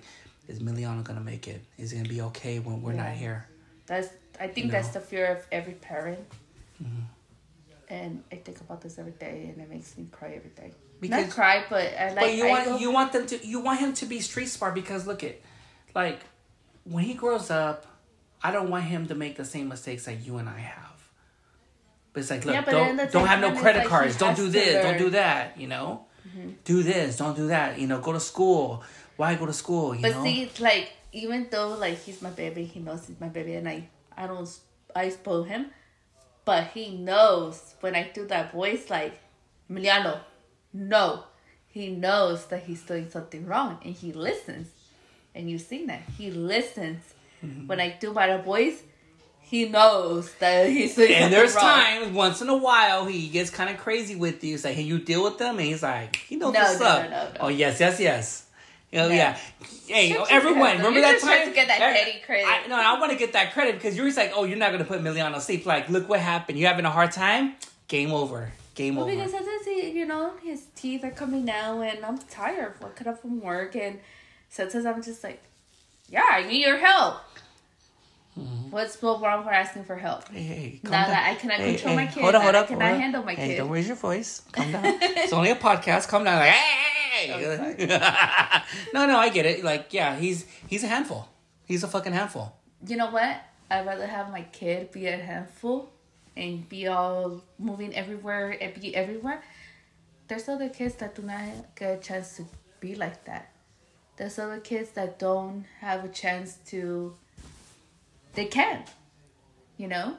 is 0.48 0.58
Emiliano 0.60 1.02
gonna 1.04 1.20
make 1.20 1.46
it? 1.48 1.62
Is 1.78 1.90
he 1.90 1.98
gonna 1.98 2.08
be 2.08 2.20
okay 2.22 2.58
when 2.58 2.82
we're 2.82 2.92
not 2.92 3.10
here? 3.12 3.46
That's 3.86 4.08
I 4.40 4.48
think 4.48 4.66
You 4.66 4.72
that's 4.72 4.88
the 4.88 5.00
fear 5.00 5.26
of 5.26 5.46
every 5.52 5.74
parent. 5.74 6.20
Mm-hmm. 6.82 7.00
And 7.88 8.22
I 8.32 8.36
think 8.36 8.60
about 8.60 8.80
this 8.80 8.98
every 8.98 9.12
day, 9.12 9.50
and 9.52 9.62
it 9.62 9.70
makes 9.70 9.96
me 9.96 10.08
cry 10.10 10.32
every 10.34 10.50
day. 10.50 10.72
Because- 11.00 11.26
Not 11.26 11.30
cry, 11.34 11.64
but 11.70 11.92
uh, 11.92 11.96
I 11.96 12.06
like. 12.08 12.16
but 12.16 12.34
you 12.34 12.46
I 12.46 12.48
want 12.50 12.64
go- 12.64 12.78
you 12.78 12.90
want 12.90 13.12
them 13.12 13.26
to 13.26 13.46
you 13.46 13.60
want 13.60 13.78
him 13.80 13.92
to 13.94 14.06
be 14.06 14.20
street 14.20 14.46
smart 14.48 14.74
because 14.74 15.06
look 15.06 15.22
at, 15.22 15.36
like, 15.94 16.20
when 16.84 17.04
he 17.04 17.14
grows 17.14 17.50
up, 17.50 17.86
I 18.42 18.50
don't 18.52 18.70
want 18.70 18.84
him 18.84 19.06
to 19.08 19.14
make 19.14 19.36
the 19.36 19.44
same 19.44 19.68
mistakes 19.68 20.04
that 20.04 20.24
you 20.26 20.36
and 20.38 20.48
I 20.48 20.58
have. 20.58 20.96
But 22.12 22.20
it's 22.20 22.30
like, 22.30 22.44
look, 22.44 22.54
Yeah, 22.54 22.62
don't 22.62 23.12
don't 23.12 23.26
have 23.26 23.40
no 23.40 23.52
credit 23.52 23.80
like 23.80 23.88
cards. 23.88 24.16
Don't 24.16 24.36
do 24.36 24.48
this. 24.48 24.82
Don't. 24.82 24.94
Mm-hmm. 24.94 25.04
do 25.04 25.10
that. 25.10 25.60
You 25.60 25.68
know, 25.68 26.06
do 26.64 26.82
this. 26.82 27.16
Don't 27.18 27.36
do 27.36 27.48
that. 27.48 27.78
You 27.78 27.86
know, 27.86 28.00
go 28.00 28.12
to 28.12 28.20
school. 28.20 28.82
Why 29.16 29.34
go 29.34 29.46
to 29.46 29.52
school? 29.52 29.94
You 29.94 30.02
But 30.02 30.12
know. 30.16 30.24
see, 30.24 30.50
like 30.60 30.92
even 31.12 31.48
though 31.50 31.74
like 31.74 31.98
he's 32.02 32.20
my 32.22 32.30
baby, 32.30 32.64
he 32.64 32.80
knows 32.80 33.06
he's 33.06 33.20
my 33.20 33.28
baby, 33.28 33.54
and 33.54 33.68
I 33.68 33.88
I 34.16 34.26
don't 34.26 34.48
I 34.94 35.08
spoil 35.10 35.42
him, 35.44 35.66
but 36.44 36.68
he 36.68 36.96
knows 36.96 37.74
when 37.80 37.94
I 37.94 38.10
do 38.14 38.26
that 38.28 38.52
voice 38.52 38.88
like 38.90 39.18
Emiliano, 39.70 40.20
no, 40.72 41.24
he 41.68 41.88
knows 41.90 42.46
that 42.46 42.62
he's 42.64 42.82
doing 42.82 43.10
something 43.10 43.46
wrong, 43.46 43.78
and 43.84 43.94
he 43.94 44.12
listens, 44.12 44.68
and 45.34 45.50
you've 45.50 45.62
seen 45.62 45.86
that 45.88 46.02
he 46.16 46.30
listens 46.30 47.02
Mm-hmm. 47.44 47.66
when 47.66 47.80
I 47.80 47.90
do 48.00 48.12
my 48.12 48.36
voice. 48.38 48.82
He 49.40 49.68
knows 49.68 50.32
that 50.40 50.68
he's 50.70 50.98
and 50.98 51.32
there's 51.32 51.54
wrong. 51.54 51.62
times 51.64 52.12
once 52.12 52.42
in 52.42 52.48
a 52.48 52.56
while 52.56 53.06
he 53.06 53.28
gets 53.28 53.48
kind 53.48 53.70
of 53.70 53.76
crazy 53.78 54.16
with 54.16 54.42
you. 54.42 54.50
He's 54.52 54.64
like, 54.64 54.74
"Hey, 54.74 54.82
you 54.82 54.98
deal 54.98 55.22
with 55.22 55.38
them," 55.38 55.56
and 55.58 55.66
he's 55.66 55.84
like, 55.84 56.16
"He 56.16 56.34
knows 56.34 56.52
No, 56.52 56.60
what's 56.62 56.80
no, 56.80 56.86
up." 56.86 57.10
no. 57.10 57.28
Oh 57.40 57.48
yes, 57.48 57.78
yes, 57.78 58.00
yes. 58.00 58.46
Oh 58.92 59.06
No. 59.08 59.14
yeah. 59.14 59.36
Hey, 59.86 60.16
everyone, 60.30 60.78
remember 60.78 61.00
that 61.00 61.20
time? 61.20 61.48
to 61.48 61.54
get 61.54 61.68
that 61.68 61.78
credit. 62.24 62.44
I, 62.44 62.66
no, 62.66 62.74
I 62.74 62.98
want 62.98 63.12
to 63.12 63.18
get 63.18 63.34
that 63.34 63.52
credit 63.52 63.74
because 63.76 63.96
you're 63.96 64.06
just 64.06 64.18
like, 64.18 64.32
"Oh, 64.34 64.42
you're 64.42 64.58
not 64.58 64.72
gonna 64.72 64.84
put 64.84 65.00
Emiliano 65.00 65.34
to 65.34 65.40
sleep." 65.40 65.64
Like, 65.64 65.88
look 65.90 66.08
what 66.08 66.18
happened. 66.18 66.58
You're 66.58 66.68
having 66.68 66.84
a 66.84 66.90
hard 66.90 67.12
time. 67.12 67.54
Game 67.86 68.10
over. 68.10 68.50
Game 68.74 68.96
Well, 68.96 69.04
over. 69.04 69.14
because 69.14 69.30
sometimes 69.30 69.64
he, 69.64 69.90
you 69.90 70.06
know, 70.06 70.32
his 70.42 70.64
teeth 70.74 71.04
are 71.04 71.10
coming 71.12 71.48
out, 71.48 71.80
and 71.82 72.04
I'm 72.04 72.18
tired 72.18 72.74
of 72.74 72.80
waking 72.82 73.06
up 73.06 73.20
from 73.22 73.40
work, 73.40 73.76
and 73.76 74.00
sometimes 74.50 74.84
I'm 74.86 75.02
just 75.04 75.22
like, 75.22 75.40
yeah, 76.08 76.24
I 76.28 76.42
need 76.48 76.66
your 76.66 76.78
help. 76.78 77.18
Mm-hmm. 78.38 78.70
What's 78.70 78.98
so 78.98 79.18
wrong 79.18 79.44
for 79.44 79.50
asking 79.50 79.84
for 79.84 79.96
help? 79.96 80.28
Hey, 80.28 80.42
hey, 80.42 80.80
Now 80.84 80.90
down. 80.90 81.08
that 81.08 81.26
I 81.30 81.34
cannot 81.36 81.56
Hey, 81.58 81.74
control 81.74 81.96
hey, 81.96 82.04
my 82.04 82.12
kid, 82.12 82.22
Hold 82.22 82.34
on, 82.34 82.42
hold 82.42 82.54
that 82.54 82.64
I 82.64 82.66
cannot 82.66 82.82
hold 82.82 82.94
up. 82.94 83.00
handle 83.00 83.22
my 83.24 83.34
hey, 83.34 83.48
kid. 83.48 83.56
don't 83.56 83.70
raise 83.70 83.86
your 83.86 83.96
voice. 83.96 84.42
Calm 84.52 84.72
down. 84.72 84.84
it's 85.00 85.32
only 85.32 85.50
a 85.50 85.56
podcast. 85.56 86.08
Calm 86.08 86.24
down. 86.24 86.38
Like, 86.40 86.50
hey. 86.52 87.32
Oh, 87.32 88.60
no, 88.94 89.06
no, 89.06 89.18
I 89.18 89.30
get 89.30 89.46
it. 89.46 89.64
Like, 89.64 89.92
yeah, 89.94 90.16
he's 90.16 90.44
he's 90.66 90.84
a 90.84 90.86
handful. 90.86 91.28
He's 91.64 91.82
a 91.82 91.88
fucking 91.88 92.12
handful. 92.12 92.54
You 92.86 92.96
know 92.98 93.10
what? 93.10 93.40
I'd 93.70 93.86
rather 93.86 94.06
have 94.06 94.30
my 94.30 94.42
kid 94.42 94.92
be 94.92 95.06
a 95.06 95.16
handful 95.16 95.88
and 96.36 96.68
be 96.68 96.86
all 96.86 97.42
moving 97.58 97.94
everywhere 97.96 98.56
and 98.60 98.74
be 98.78 98.94
everywhere. 98.94 99.42
There's 100.28 100.46
other 100.48 100.68
kids 100.68 100.96
that 100.96 101.14
do 101.14 101.22
not 101.22 101.74
get 101.74 101.98
a 101.98 102.02
chance 102.02 102.36
to 102.36 102.44
be 102.80 102.94
like 102.94 103.24
that. 103.24 103.50
There's 104.18 104.38
other 104.38 104.60
kids 104.60 104.90
that 104.90 105.18
don't 105.18 105.64
have 105.80 106.04
a 106.04 106.08
chance 106.08 106.58
to. 106.66 107.14
They 108.36 108.44
can, 108.44 108.84
you 109.78 109.88
know. 109.88 110.14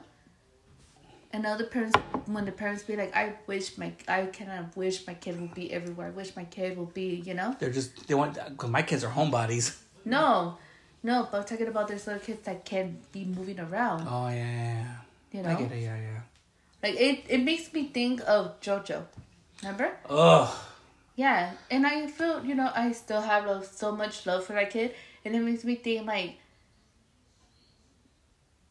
And 1.32 1.46
other 1.46 1.64
parents, 1.64 1.96
when 2.26 2.44
the 2.46 2.52
parents 2.52 2.82
be 2.82 2.96
like, 2.96 3.14
"I 3.14 3.34
wish 3.46 3.78
my, 3.78 3.92
I 4.08 4.26
cannot 4.26 4.76
wish 4.76 5.06
my 5.06 5.14
kid 5.14 5.40
would 5.40 5.54
be 5.54 5.72
everywhere. 5.72 6.08
I 6.08 6.10
wish 6.10 6.34
my 6.34 6.44
kid 6.44 6.76
would 6.76 6.92
be," 6.92 7.22
you 7.24 7.34
know. 7.34 7.54
They're 7.60 7.70
just 7.70 8.08
they 8.08 8.14
want 8.14 8.34
because 8.34 8.70
my 8.70 8.82
kids 8.82 9.04
are 9.04 9.10
homebodies. 9.10 9.78
No, 10.04 10.58
no, 11.02 11.28
but 11.30 11.38
I'm 11.38 11.44
talking 11.44 11.68
about 11.68 11.86
there's 11.88 12.06
little 12.06 12.20
kids 12.20 12.42
that 12.44 12.64
can 12.64 12.98
be 13.12 13.24
moving 13.24 13.60
around. 13.60 14.08
Oh 14.08 14.28
yeah, 14.28 14.34
yeah, 14.34 15.42
yeah. 15.42 15.42
You 15.42 15.56
I 15.56 15.60
get 15.60 15.72
it. 15.72 15.82
Yeah, 15.82 15.96
yeah. 15.96 16.20
like 16.82 16.96
it, 16.98 17.24
it 17.28 17.42
makes 17.44 17.72
me 17.72 17.88
think 17.88 18.20
of 18.26 18.58
JoJo. 18.60 19.04
Remember? 19.62 19.96
Ugh. 20.10 20.48
Yeah, 21.14 21.52
and 21.70 21.86
I 21.86 22.08
feel 22.08 22.44
you 22.44 22.56
know 22.56 22.70
I 22.74 22.90
still 22.92 23.20
have 23.20 23.46
love, 23.46 23.66
so 23.66 23.92
much 23.92 24.26
love 24.26 24.44
for 24.44 24.54
that 24.54 24.70
kid, 24.70 24.94
and 25.24 25.36
it 25.36 25.40
makes 25.40 25.62
me 25.62 25.76
think 25.76 26.06
like 26.06 26.38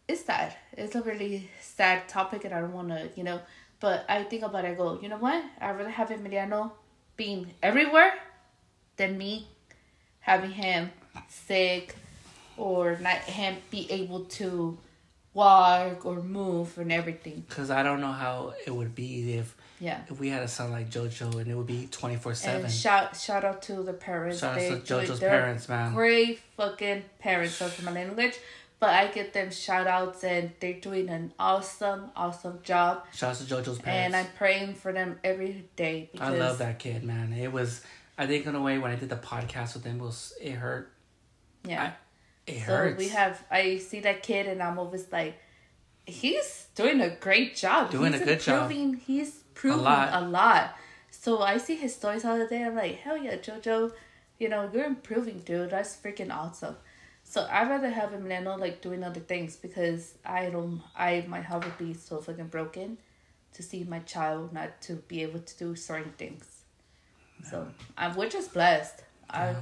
it's 0.08 0.26
sad. 0.26 0.56
It's 0.74 0.96
a 0.96 1.02
really 1.02 1.50
sad 1.62 2.08
topic, 2.08 2.46
and 2.46 2.54
I 2.54 2.62
don't 2.62 2.74
want 2.74 2.90
to 2.90 3.10
you 3.16 3.24
know. 3.24 3.40
But 3.80 4.06
I 4.10 4.24
think 4.24 4.44
about 4.44 4.66
it. 4.66 4.70
I 4.70 4.74
go, 4.74 5.00
you 5.02 5.08
know 5.10 5.18
what? 5.18 5.44
I'd 5.62 5.72
rather 5.78 5.90
have 5.90 6.10
Emiliano 6.10 6.72
being 7.16 7.54
everywhere 7.62 8.14
than 8.96 9.18
me 9.18 9.48
having 10.20 10.52
him 10.52 10.92
sick 11.30 11.96
or 12.58 12.98
not 13.00 13.18
him 13.18 13.56
be 13.70 13.90
able 13.92 14.26
to 14.26 14.78
walk 15.34 16.06
or 16.06 16.22
move 16.24 16.78
and 16.80 16.92
everything. 16.92 17.46
Because 17.48 17.70
I 17.70 17.84
don't 17.84 18.02
know 18.02 18.12
how 18.12 18.54
it 18.66 18.72
would 18.72 18.96
be 18.96 19.34
if 19.34 19.56
Yeah. 19.80 20.00
if 20.10 20.20
we 20.20 20.30
had 20.30 20.42
a 20.42 20.48
son 20.48 20.72
like 20.72 20.90
JoJo 20.90 21.40
and 21.40 21.48
it 21.48 21.56
would 21.56 21.68
be 21.68 21.88
twenty 21.92 22.16
four 22.16 22.34
seven. 22.34 22.70
Shout 22.70 23.16
shout 23.16 23.44
out 23.46 23.62
to 23.64 23.84
the 23.84 23.94
parents. 23.94 24.40
Shout 24.40 24.58
out 24.58 24.86
to 24.86 24.94
JoJo's 24.94 25.20
they're 25.20 25.30
parents, 25.30 25.70
man. 25.70 25.94
Great 25.94 26.40
fucking 26.58 27.04
parents. 27.20 27.58
For 27.58 27.84
my 27.84 27.92
language, 27.92 28.34
but 28.80 28.90
I 28.90 29.08
get 29.08 29.34
them 29.34 29.52
shout 29.52 29.88
outs 29.88 30.24
and 30.24 30.52
they're 30.60 30.80
doing 30.80 31.10
an 31.10 31.34
awesome, 31.40 32.12
awesome 32.16 32.60
job. 32.64 33.06
Shout 33.14 33.32
out 33.32 33.38
to 33.38 33.44
JoJo's 33.44 33.80
parents. 33.80 33.88
And. 33.88 34.16
I'm 34.16 34.28
praying 34.38 34.76
for 34.76 34.94
them 34.94 35.20
every 35.24 35.70
day. 35.76 36.12
I 36.20 36.30
love 36.30 36.60
that 36.60 36.80
kid, 36.80 37.04
man. 37.04 37.34
It 37.34 37.52
was. 37.52 37.82
I 38.18 38.26
think 38.28 38.46
in 38.46 38.56
a 38.56 38.62
way 38.62 38.78
when 38.78 38.92
I 38.92 38.96
did 38.96 39.10
the 39.10 39.16
podcast 39.16 39.76
with 39.76 39.84
him, 39.84 40.00
it 40.00 40.04
was 40.04 40.34
it 40.42 40.54
hurt. 40.54 40.92
Yeah. 41.66 41.94
It 42.46 42.60
so 42.60 42.76
hurts. 42.76 42.98
we 42.98 43.10
have. 43.10 43.44
I 43.52 43.78
see 43.78 44.00
that 44.02 44.24
kid 44.24 44.48
and 44.48 44.62
I'm 44.62 44.80
always 44.80 45.12
like, 45.12 45.38
he's 46.06 46.68
doing 46.76 47.02
a 47.02 47.10
great 47.10 47.56
job. 47.56 47.92
Doing 47.92 48.14
he's 48.14 48.22
a 48.22 48.26
good 48.26 48.40
job. 48.40 48.72
He's 48.72 49.44
proving 49.54 49.80
a 49.80 49.84
lot. 49.84 50.24
a 50.24 50.26
lot. 50.26 50.76
So 51.10 51.42
I 51.42 51.58
see 51.58 51.76
his 51.76 51.96
stories 51.96 52.24
all 52.24 52.38
the 52.38 52.48
day. 52.48 52.64
I'm 52.64 52.76
like, 52.76 52.98
hell 52.98 53.18
yeah, 53.18 53.36
JoJo. 53.38 53.92
You 54.40 54.50
know, 54.50 54.70
you're 54.72 54.86
improving, 54.86 55.40
dude. 55.40 55.72
That's 55.72 55.96
freaking 55.96 56.34
awesome. 56.34 56.78
So 57.30 57.46
I'd 57.52 57.70
rather 57.70 57.90
have 57.90 58.12
him 58.14 58.28
Nano 58.28 58.56
like 58.58 58.82
doing 58.82 59.04
other 59.04 59.20
things 59.20 59.58
because 59.58 60.14
I 60.26 60.50
don't 60.50 60.82
I 60.96 61.26
my 61.28 61.42
heart 61.42 61.66
would 61.66 61.78
be 61.78 61.94
so 61.94 62.22
fucking 62.22 62.48
broken 62.48 62.98
to 63.54 63.64
see 63.64 63.84
my 63.84 64.00
child 64.00 64.54
not 64.54 64.82
to 64.84 64.94
be 64.96 65.24
able 65.24 65.40
to 65.42 65.58
do 65.58 65.76
certain 65.76 66.14
things. 66.18 66.64
So 67.44 67.68
I'm 67.98 68.16
we're 68.16 68.30
just 68.30 68.54
blessed. 68.54 69.04
I 69.30 69.56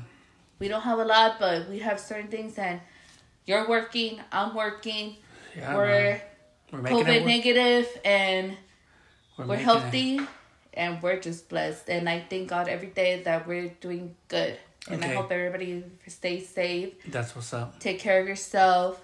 we 0.60 0.68
don't 0.68 0.84
have 0.84 1.00
a 1.00 1.06
lot, 1.06 1.40
but 1.40 1.68
we 1.68 1.80
have 1.80 2.00
certain 2.00 2.28
things 2.28 2.58
and 2.58 2.80
you're 3.46 3.68
working, 3.68 4.22
I'm 4.32 4.56
working, 4.56 5.18
yeah, 5.58 5.76
we're 5.76 6.22
we're 6.72 6.82
COVID 6.82 7.26
negative 7.26 7.88
and 8.06 8.58
We're, 9.38 9.46
we're 9.46 9.58
making 9.58 9.62
it. 9.62 9.66
healthy 9.66 10.20
and 10.74 11.02
we're 11.02 11.20
just 11.20 11.50
blessed. 11.50 11.90
And 11.90 12.08
i 12.08 12.20
thank 12.30 12.48
god 12.50 12.68
every 12.68 12.90
day 12.90 13.24
that 13.24 13.48
we're 13.48 13.70
doing 13.82 14.16
good 14.28 14.60
and 14.90 15.04
i 15.04 15.08
hope 15.16 15.32
everybody 15.32 15.84
stays 16.08 16.48
safe 16.50 16.94
That's 17.12 17.36
what's 17.36 17.54
up. 17.54 17.80
take 17.80 18.00
care 18.00 18.22
of 18.22 18.28
yourself 18.28 19.02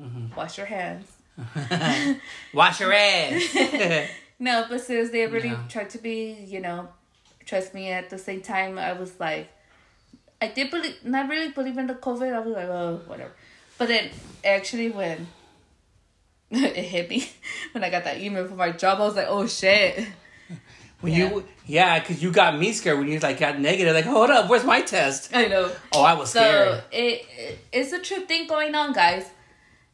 Mm-hmm. 0.00 0.34
wash 0.34 0.56
your 0.56 0.66
hands 0.66 1.06
Wash 2.54 2.80
your 2.80 2.92
ass. 2.92 4.08
no 4.38 4.64
but 4.68 4.80
seriously 4.80 5.22
i 5.22 5.26
really 5.26 5.48
Yeah. 5.48 5.62
tried 5.68 5.90
to 5.90 5.98
be 5.98 6.32
you 6.32 6.60
know 6.60 6.88
trust 7.44 7.74
me 7.74 7.90
at 7.90 8.08
the 8.10 8.16
same 8.18 8.40
time 8.40 8.78
i 8.78 8.92
was 8.94 9.18
like 9.20 9.48
i 10.40 10.48
did 10.48 10.70
believe 10.70 10.96
not 11.04 11.28
really 11.28 11.50
believe 11.50 11.76
in 11.76 11.86
the 11.86 11.94
covid 11.94 12.32
i 12.34 12.40
was 12.40 12.54
like 12.56 12.68
oh 12.68 13.00
whatever 13.06 13.32
but 13.78 13.88
then 13.88 14.08
actually 14.44 14.90
when 14.90 15.26
it 16.50 16.76
hit 16.76 17.10
me 17.10 17.28
when 17.72 17.84
i 17.84 17.90
got 17.90 18.04
that 18.04 18.18
email 18.20 18.46
from 18.48 18.56
my 18.56 18.70
job 18.72 18.98
i 19.00 19.04
was 19.04 19.16
like 19.16 19.26
oh 19.28 19.46
shit 19.46 20.06
When 21.00 21.12
Yeah. 21.14 21.30
you, 21.30 21.44
yeah, 21.66 21.98
because 21.98 22.22
you 22.22 22.30
got 22.30 22.58
me 22.58 22.72
scared 22.72 22.98
when 22.98 23.08
you 23.08 23.18
like 23.20 23.38
got 23.38 23.58
negative. 23.58 23.94
Like, 23.94 24.04
hold 24.04 24.30
up, 24.30 24.48
where's 24.50 24.64
my 24.64 24.82
test? 24.82 25.34
i 25.34 25.46
know 25.46 25.70
Oh, 25.92 26.02
I 26.02 26.14
was 26.14 26.30
So 26.30 26.40
scared. 26.40 26.82
it, 26.92 27.26
it 27.38 27.58
it's 27.72 27.92
a 27.92 28.00
true 28.00 28.20
thing 28.26 28.46
going 28.46 28.74
on, 28.74 28.92
guys. 28.92 29.26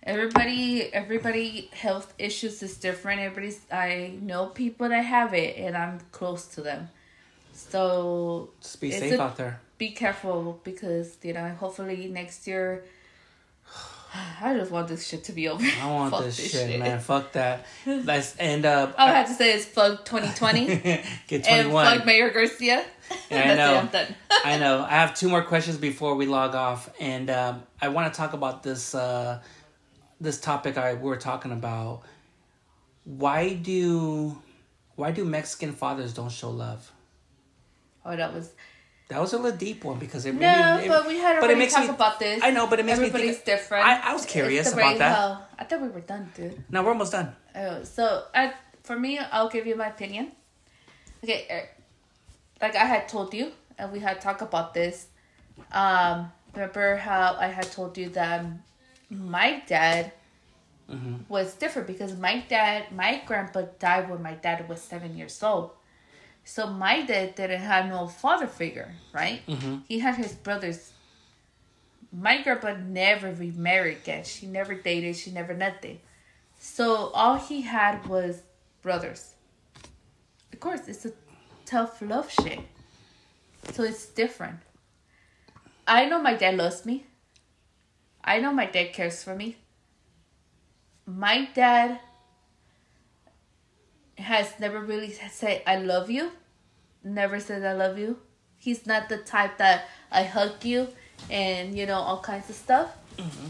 Everybody, 0.02 0.92
everybody, 0.94 1.68
health 1.72 2.12
issues 2.18 2.62
is 2.62 2.76
different. 2.76 3.20
Everybody's. 3.20 3.60
I 3.72 4.14
know 4.22 4.46
people 4.46 4.88
that 4.88 5.02
have 5.04 5.34
it, 5.34 5.56
and 5.58 5.76
I'm 5.76 5.98
close 6.12 6.46
to 6.54 6.60
them. 6.60 6.88
So 7.52 8.50
Just 8.60 8.80
be 8.80 8.90
safe 8.92 9.12
a- 9.18 9.22
out 9.22 9.36
there. 9.36 9.60
be 9.78 9.90
careful 9.90 10.60
because 10.64 11.16
you 11.22 11.32
know. 11.32 11.48
Hopefully 11.58 12.08
next 12.08 12.46
year, 12.46 12.84
I 14.40 14.54
just 14.56 14.70
want 14.70 14.88
this 14.88 15.06
shit 15.06 15.24
to 15.24 15.32
be 15.32 15.48
over. 15.48 15.64
I 15.64 15.90
want 15.90 16.10
Fuck 16.10 16.24
this, 16.24 16.50
shit, 16.52 16.78
man. 16.78 17.00
Fuck 17.00 17.32
that. 17.32 17.66
Let's 17.86 18.36
end 18.38 18.66
up. 18.66 18.94
All 18.98 19.08
I 19.08 19.12
have 19.12 19.28
to 19.28 19.34
say 19.34 19.52
is 19.52 19.64
fuck 19.64 20.04
2020 20.04 20.66
Get 21.26 21.46
and 21.46 21.68
21. 21.68 21.96
fuck 21.98 22.06
Mayor 22.06 22.30
Garcia. 22.30 22.84
Yeah, 23.30 23.40
I 23.50 23.54
know. 23.54 23.74
it, 23.74 23.78
I'm 23.78 23.86
done. 23.88 24.14
I 24.44 24.58
know. 24.58 24.84
I 24.84 24.90
have 24.90 25.14
two 25.14 25.28
more 25.28 25.42
questions 25.42 25.76
before 25.76 26.14
we 26.14 26.26
log 26.26 26.54
off, 26.54 26.90
and 27.00 27.30
um, 27.30 27.62
I 27.80 27.88
want 27.88 28.12
to 28.12 28.16
talk 28.16 28.32
about 28.32 28.62
this 28.62 28.94
uh, 28.94 29.40
this 30.20 30.40
topic 30.40 30.76
I 30.78 30.94
we 30.94 31.08
were 31.08 31.16
talking 31.16 31.52
about. 31.52 32.02
Why 33.04 33.54
do 33.54 34.36
why 34.96 35.12
do 35.12 35.24
Mexican 35.24 35.72
fathers 35.72 36.12
don't 36.12 36.32
show 36.32 36.50
love? 36.50 36.90
Oh, 38.04 38.16
that 38.16 38.32
was 38.34 38.52
That 39.08 39.20
was 39.20 39.32
a 39.32 39.38
little 39.38 39.56
deep 39.56 39.84
one 39.84 39.98
because 40.00 40.26
it 40.26 40.34
no, 40.34 40.40
made 40.40 40.76
me. 40.80 40.84
it- 40.86 40.88
but 40.88 41.06
we 41.06 41.18
had 41.18 41.34
but 41.40 41.44
it 41.44 41.54
already 41.54 41.58
makes 41.60 41.74
talked 41.74 41.88
me- 41.88 41.94
about 41.94 42.18
this. 42.18 42.42
I 42.42 42.50
know, 42.50 42.66
but 42.66 42.80
it 42.80 42.86
makes 42.86 42.98
me 42.98 43.06
Everybody's 43.06 43.36
think- 43.36 43.44
different. 43.44 43.86
I- 43.86 44.10
I 44.10 44.12
was 44.12 44.26
curious 44.26 44.72
about 44.72 44.98
that. 44.98 45.16
how- 45.16 45.42
I 45.58 45.64
thought 45.64 45.80
we 45.80 45.88
were 45.88 46.00
done, 46.00 46.32
dude. 46.34 46.64
no, 46.70 46.82
we're 46.82 46.90
almost 46.90 47.12
done. 47.12 47.34
Oh, 47.54 47.84
so 47.84 48.24
I, 48.34 48.52
for 48.82 48.98
me, 48.98 49.18
I'll 49.18 49.48
give 49.48 49.66
you 49.66 49.76
my 49.76 49.86
opinion. 49.88 50.32
Okay, 51.22 51.46
er, 51.50 51.68
like 52.60 52.74
I 52.74 52.84
had 52.84 53.08
told 53.08 53.32
you, 53.32 53.52
and 53.78 53.92
we 53.92 54.00
had 54.00 54.20
talked 54.20 54.42
about 54.42 54.74
this. 54.74 55.06
Um, 55.72 56.32
remember 56.52 56.96
how 56.96 57.36
I 57.38 57.46
had 57.46 57.70
told 57.70 57.96
you 57.96 58.08
that 58.10 58.44
my 59.10 59.62
dad 59.66 60.12
Mm-hmm. 60.90 61.22
was 61.28 61.54
different 61.54 61.88
because 61.88 62.16
my 62.16 62.44
dad, 62.48 62.92
my 62.92 63.20
grandpa 63.26 63.62
died 63.80 64.08
when 64.08 64.22
my 64.22 64.34
dad 64.34 64.68
was 64.68 64.80
seven 64.80 65.16
years 65.16 65.42
old. 65.42 65.72
So 66.48 66.68
my 66.68 67.02
dad 67.02 67.34
didn't 67.34 67.60
have 67.60 67.86
no 67.86 68.06
father 68.06 68.46
figure, 68.46 68.94
right? 69.12 69.44
Mm-hmm. 69.48 69.78
He 69.88 69.98
had 69.98 70.14
his 70.14 70.32
brothers. 70.32 70.92
My 72.12 72.40
grandpa 72.40 72.76
never 72.76 73.32
remarried 73.32 73.98
again. 73.98 74.22
She 74.22 74.46
never 74.46 74.74
dated. 74.74 75.16
She 75.16 75.32
never 75.32 75.54
nothing. 75.54 75.98
So 76.60 77.10
all 77.14 77.34
he 77.34 77.62
had 77.62 78.06
was 78.06 78.42
brothers. 78.80 79.34
Of 80.52 80.60
course, 80.60 80.86
it's 80.86 81.04
a 81.04 81.12
tough 81.64 82.00
love 82.00 82.30
shit. 82.30 82.60
So 83.72 83.82
it's 83.82 84.06
different. 84.06 84.60
I 85.84 86.06
know 86.06 86.22
my 86.22 86.34
dad 86.34 86.56
loves 86.56 86.86
me. 86.86 87.06
I 88.22 88.38
know 88.38 88.52
my 88.52 88.66
dad 88.66 88.92
cares 88.92 89.20
for 89.24 89.34
me. 89.34 89.56
My 91.06 91.48
dad 91.54 91.98
has 94.18 94.58
never 94.58 94.80
really 94.80 95.12
said 95.12 95.62
I 95.66 95.76
love 95.76 96.10
you. 96.10 96.32
Never 97.04 97.38
said 97.40 97.64
I 97.64 97.72
love 97.72 97.98
you. 97.98 98.18
He's 98.58 98.86
not 98.86 99.08
the 99.08 99.18
type 99.18 99.58
that 99.58 99.84
I 100.10 100.24
hug 100.24 100.64
you 100.64 100.88
and 101.30 101.76
you 101.76 101.86
know 101.86 101.98
all 101.98 102.20
kinds 102.20 102.50
of 102.50 102.56
stuff. 102.56 102.90
Mm-hmm. 103.16 103.48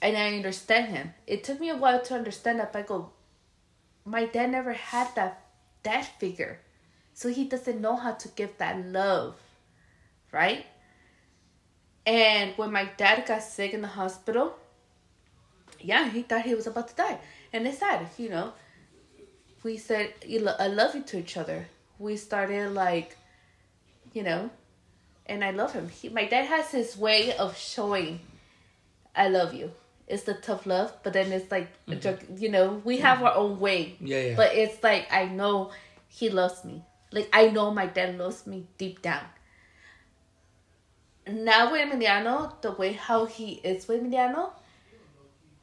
And 0.00 0.16
I 0.16 0.36
understand 0.36 0.88
him. 0.88 1.14
It 1.26 1.42
took 1.42 1.58
me 1.58 1.70
a 1.70 1.76
while 1.76 2.00
to 2.02 2.14
understand 2.14 2.60
that. 2.60 2.72
But 2.72 2.80
I 2.80 2.82
go, 2.82 3.10
my 4.04 4.26
dad 4.26 4.50
never 4.50 4.72
had 4.72 5.14
that 5.14 5.42
that 5.82 6.18
figure, 6.18 6.60
so 7.14 7.28
he 7.28 7.44
doesn't 7.44 7.80
know 7.80 7.96
how 7.96 8.12
to 8.12 8.28
give 8.28 8.58
that 8.58 8.84
love, 8.86 9.36
right? 10.32 10.66
And 12.06 12.52
when 12.56 12.72
my 12.72 12.86
dad 12.96 13.26
got 13.26 13.42
sick 13.42 13.72
in 13.72 13.82
the 13.82 13.88
hospital, 13.88 14.56
yeah, 15.80 16.08
he 16.08 16.22
thought 16.22 16.42
he 16.42 16.54
was 16.54 16.66
about 16.66 16.88
to 16.88 16.96
die, 16.96 17.18
and 17.52 17.66
it's 17.66 17.78
sad, 17.78 18.08
you 18.18 18.28
know. 18.28 18.52
We 19.68 19.76
said, 19.76 20.14
"I 20.24 20.68
love 20.68 20.94
you" 20.94 21.02
to 21.02 21.18
each 21.18 21.36
other. 21.36 21.68
We 21.98 22.16
started 22.16 22.72
like, 22.72 23.18
you 24.14 24.22
know, 24.22 24.48
and 25.26 25.44
I 25.44 25.50
love 25.50 25.74
him. 25.74 25.90
He, 25.90 26.08
my 26.08 26.24
dad 26.24 26.46
has 26.46 26.70
his 26.70 26.96
way 26.96 27.36
of 27.36 27.54
showing, 27.54 28.20
"I 29.14 29.28
love 29.28 29.52
you." 29.52 29.72
It's 30.06 30.22
the 30.22 30.32
tough 30.32 30.64
love, 30.64 30.90
but 31.02 31.12
then 31.12 31.30
it's 31.32 31.50
like, 31.50 31.68
a 31.86 31.90
mm-hmm. 31.90 32.00
joke, 32.00 32.20
you 32.34 32.48
know, 32.48 32.80
we 32.82 32.96
have 33.06 33.22
our 33.22 33.34
own 33.34 33.60
way. 33.60 33.96
Yeah, 34.00 34.22
yeah. 34.28 34.36
But 34.36 34.54
it's 34.54 34.82
like 34.82 35.12
I 35.12 35.26
know 35.26 35.70
he 36.08 36.30
loves 36.30 36.64
me. 36.64 36.82
Like 37.12 37.28
I 37.30 37.50
know 37.50 37.70
my 37.70 37.84
dad 37.84 38.16
loves 38.16 38.46
me 38.46 38.64
deep 38.78 39.02
down. 39.02 39.26
Now 41.26 41.70
with 41.72 41.84
Emiliano, 41.84 42.58
the 42.62 42.72
way 42.72 42.92
how 42.94 43.26
he 43.26 43.60
is 43.62 43.86
with 43.86 44.00
Emiliano, 44.02 44.48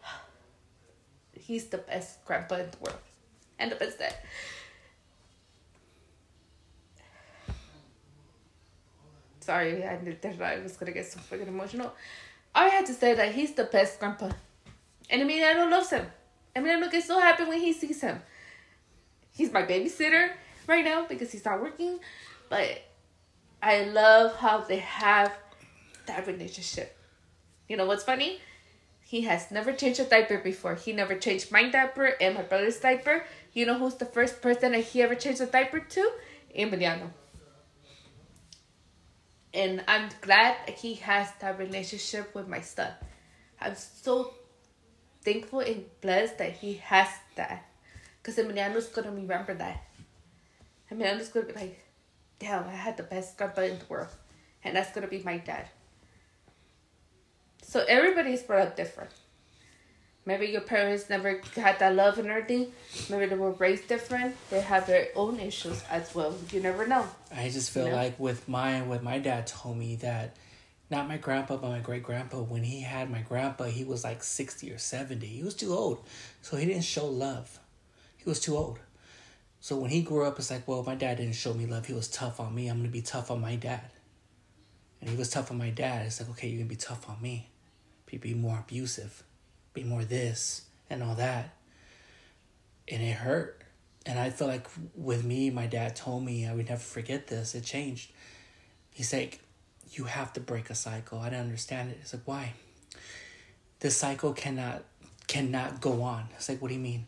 he's 1.34 1.66
the 1.74 1.80
best 1.80 2.24
grandpa 2.24 2.58
in 2.58 2.70
the 2.70 2.78
world. 2.86 3.05
And 3.60 3.72
the 3.72 3.76
best 3.76 4.00
dad. 4.00 4.16
Sorry, 9.40 9.86
I 9.86 10.02
knew 10.02 10.16
that 10.22 10.42
I 10.42 10.60
was 10.60 10.76
gonna 10.76 10.92
get 10.92 11.06
so 11.06 11.20
freaking 11.20 11.48
emotional. 11.48 11.94
I 12.54 12.68
had 12.70 12.86
to 12.88 12.94
say 12.94 13.14
that 13.14 13.34
he's 13.34 13.54
the 13.54 13.66
best 13.66 14.00
grandpa. 14.00 14.32
And 15.10 15.22
Emiliano 15.22 15.70
loves 15.70 15.92
him. 15.92 16.06
Emiliano 16.56 16.92
gets 16.92 17.08
so 17.08 17.20
happy 17.20 17.44
when 17.44 17.60
he 17.60 17.74
sees 17.74 18.02
him. 18.02 18.22
He's 19.32 19.52
my 19.52 19.64
babysitter 19.64 20.32
right 20.68 20.84
now 20.84 21.06
because 21.08 21.32
he's 21.32 21.46
not 21.46 21.62
working. 21.62 22.00
But 22.50 22.82
I 23.62 23.84
love 23.84 24.36
how 24.38 24.62
they 24.62 24.78
have 24.78 25.32
that 26.08 26.26
relationship. 26.28 26.98
You 27.68 27.78
know 27.78 27.86
what's 27.86 28.04
funny? 28.04 28.40
He 29.02 29.22
has 29.22 29.52
never 29.52 29.74
changed 29.74 30.00
a 30.00 30.06
diaper 30.06 30.40
before. 30.40 30.76
He 30.76 30.94
never 30.94 31.16
changed 31.16 31.52
my 31.52 31.70
diaper 31.70 32.14
and 32.20 32.36
my 32.36 32.42
brother's 32.42 32.80
diaper. 32.80 33.26
You 33.56 33.66
know 33.66 33.80
who's 33.80 33.96
the 33.96 34.06
first 34.06 34.42
person 34.42 34.74
that 34.74 34.84
he 34.84 35.02
ever 35.02 35.16
changed 35.16 35.40
a 35.40 35.46
diaper 35.46 35.80
to? 35.80 36.12
Emiliano. 36.60 37.10
And 39.54 39.82
I'm 39.88 40.10
glad 40.20 40.70
he 40.72 40.96
has 40.96 41.30
that 41.40 41.58
relationship 41.58 42.36
with 42.36 42.50
my 42.50 42.60
son. 42.60 42.92
I'm 43.62 43.76
so 43.76 44.34
thankful 45.24 45.62
and 45.62 45.86
blessed 46.02 46.38
that 46.40 46.52
he 46.52 46.74
has 46.84 47.08
that. 47.36 47.66
Because 48.22 48.36
Emiliano's 48.36 48.88
gonna 48.88 49.12
remember 49.12 49.54
that. 49.54 49.86
Emiliano's 50.92 51.30
gonna 51.30 51.46
be 51.46 51.54
like, 51.54 51.80
damn, 52.40 52.68
I 52.68 52.76
had 52.76 52.98
the 52.98 53.04
best 53.04 53.38
grandpa 53.38 53.62
in 53.62 53.80
the 53.80 53.86
world. 53.88 54.10
And 54.66 54.76
that's 54.76 54.92
gonna 54.92 55.08
be 55.08 55.24
my 55.24 55.38
dad. 55.38 55.70
So 57.62 57.86
everybody's 57.88 58.44
brought 58.44 58.68
up 58.68 58.76
different. 58.76 59.12
Maybe 60.26 60.48
your 60.48 60.62
parents 60.62 61.10
never 61.10 61.42
had 61.56 61.78
that 61.80 61.96
love 61.96 62.18
and 62.18 62.28
everything. 62.28 62.72
Maybe 63.10 63.28
they 63.28 63.36
were 63.36 63.52
raised 63.52 63.88
different. 63.88 64.36
They 64.50 64.62
have 64.62 64.88
their 64.88 65.10
own 65.16 65.40
issues 65.40 65.84
as 65.90 66.16
well. 66.16 66.36
You 66.52 66.62
never 66.62 66.88
know. 66.88 67.08
I 67.32 67.50
just 67.50 67.70
feel 67.72 67.86
You 67.86 67.92
know? 67.92 67.96
like 67.96 68.20
with 68.20 68.48
my 68.50 68.82
what 68.82 69.04
my 69.04 69.20
dad 69.20 69.46
told 69.46 69.78
me 69.78 69.98
that 69.98 70.36
not 70.90 71.08
my 71.08 71.18
grandpa 71.18 71.58
but 71.58 71.70
my 71.70 71.80
great 71.80 72.04
grandpa 72.04 72.38
when 72.42 72.64
he 72.64 72.82
had 72.82 73.10
my 73.10 73.22
grandpa 73.22 73.66
he 73.66 73.84
was 73.84 74.04
like 74.04 74.22
60 74.24 74.72
or 74.72 74.78
70 74.78 75.26
he 75.26 75.44
was 75.44 75.56
too 75.56 75.74
old 75.74 76.06
so 76.44 76.58
he 76.58 76.66
didn't 76.68 76.84
show 76.84 77.08
love 77.08 77.60
he 78.18 78.30
was 78.30 78.40
too 78.40 78.56
old 78.56 78.78
so 79.60 79.76
when 79.78 79.90
he 79.90 80.04
grew 80.04 80.24
up 80.26 80.38
it's 80.38 80.52
like 80.52 80.68
well 80.68 80.84
my 80.84 80.94
dad 80.94 81.18
didn't 81.18 81.34
show 81.34 81.56
me 81.56 81.66
love 81.66 81.88
he 81.88 81.94
was 81.94 82.08
tough 82.08 82.40
on 82.40 82.54
me 82.54 82.68
i'm 82.68 82.78
gonna 82.78 82.90
be 82.90 83.02
tough 83.02 83.32
on 83.32 83.42
my 83.42 83.56
dad 83.56 83.90
and 85.02 85.10
he 85.10 85.16
was 85.16 85.32
tough 85.32 85.50
on 85.50 85.58
my 85.58 85.72
dad 85.72 86.06
it's 86.06 86.22
like 86.22 86.30
okay 86.30 86.48
you're 86.48 86.60
gonna 86.60 86.70
be 86.70 86.76
tough 86.76 87.10
on 87.10 87.20
me 87.20 87.50
be 88.22 88.34
more 88.34 88.60
abusive 88.60 89.24
be 89.76 89.84
more 89.84 90.04
this 90.04 90.64
and 90.90 91.04
all 91.04 91.16
that 91.16 91.54
and 92.88 93.02
it 93.02 93.14
hurt 93.14 93.62
and 94.06 94.20
I 94.20 94.30
feel 94.30 94.48
like 94.48 94.68
with 94.96 95.24
me, 95.24 95.50
my 95.50 95.66
dad 95.66 95.96
told 95.96 96.24
me 96.24 96.46
I 96.46 96.54
would 96.54 96.70
never 96.70 96.82
forget 96.82 97.28
this. 97.28 97.56
It 97.56 97.64
changed. 97.64 98.12
He's 98.92 99.12
like, 99.12 99.40
you 99.92 100.04
have 100.04 100.32
to 100.34 100.40
break 100.40 100.70
a 100.70 100.76
cycle. 100.76 101.20
I 101.20 101.30
didn't 101.30 101.46
understand 101.46 101.92
it. 101.92 101.98
It's 102.02 102.14
like, 102.14 102.24
why? 102.26 102.54
This 103.80 103.98
cycle 103.98 104.34
cannot 104.34 104.84
cannot 105.28 105.82
go 105.82 106.04
on. 106.04 106.28
It's 106.36 106.48
like, 106.50 106.62
what 106.62 106.68
do 106.68 106.76
you 106.76 106.80
mean? 106.80 107.08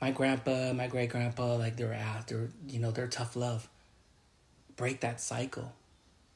My 0.00 0.10
grandpa, 0.10 0.72
my 0.72 0.88
great 0.88 1.10
grandpa, 1.10 1.54
like 1.54 1.76
they're 1.76 1.94
after, 1.94 2.50
you 2.68 2.80
know, 2.80 2.90
they're 2.90 3.06
tough 3.06 3.36
love. 3.36 3.68
Break 4.76 5.00
that 5.00 5.20
cycle, 5.20 5.72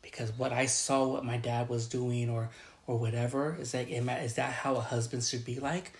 because 0.01 0.31
what 0.39 0.53
I 0.53 0.67
saw, 0.67 1.09
what 1.09 1.25
my 1.25 1.39
dad 1.39 1.69
was 1.69 1.89
doing, 1.89 2.31
or 2.31 2.51
or 2.89 2.99
whatever, 2.99 3.57
is 3.61 3.75
like, 3.75 3.91
am 3.93 4.09
I- 4.09 4.21
is 4.21 4.35
that 4.35 4.53
how 4.53 4.75
a 4.75 4.81
husband 4.81 5.23
should 5.23 5.45
be 5.45 5.61
like? 5.61 5.93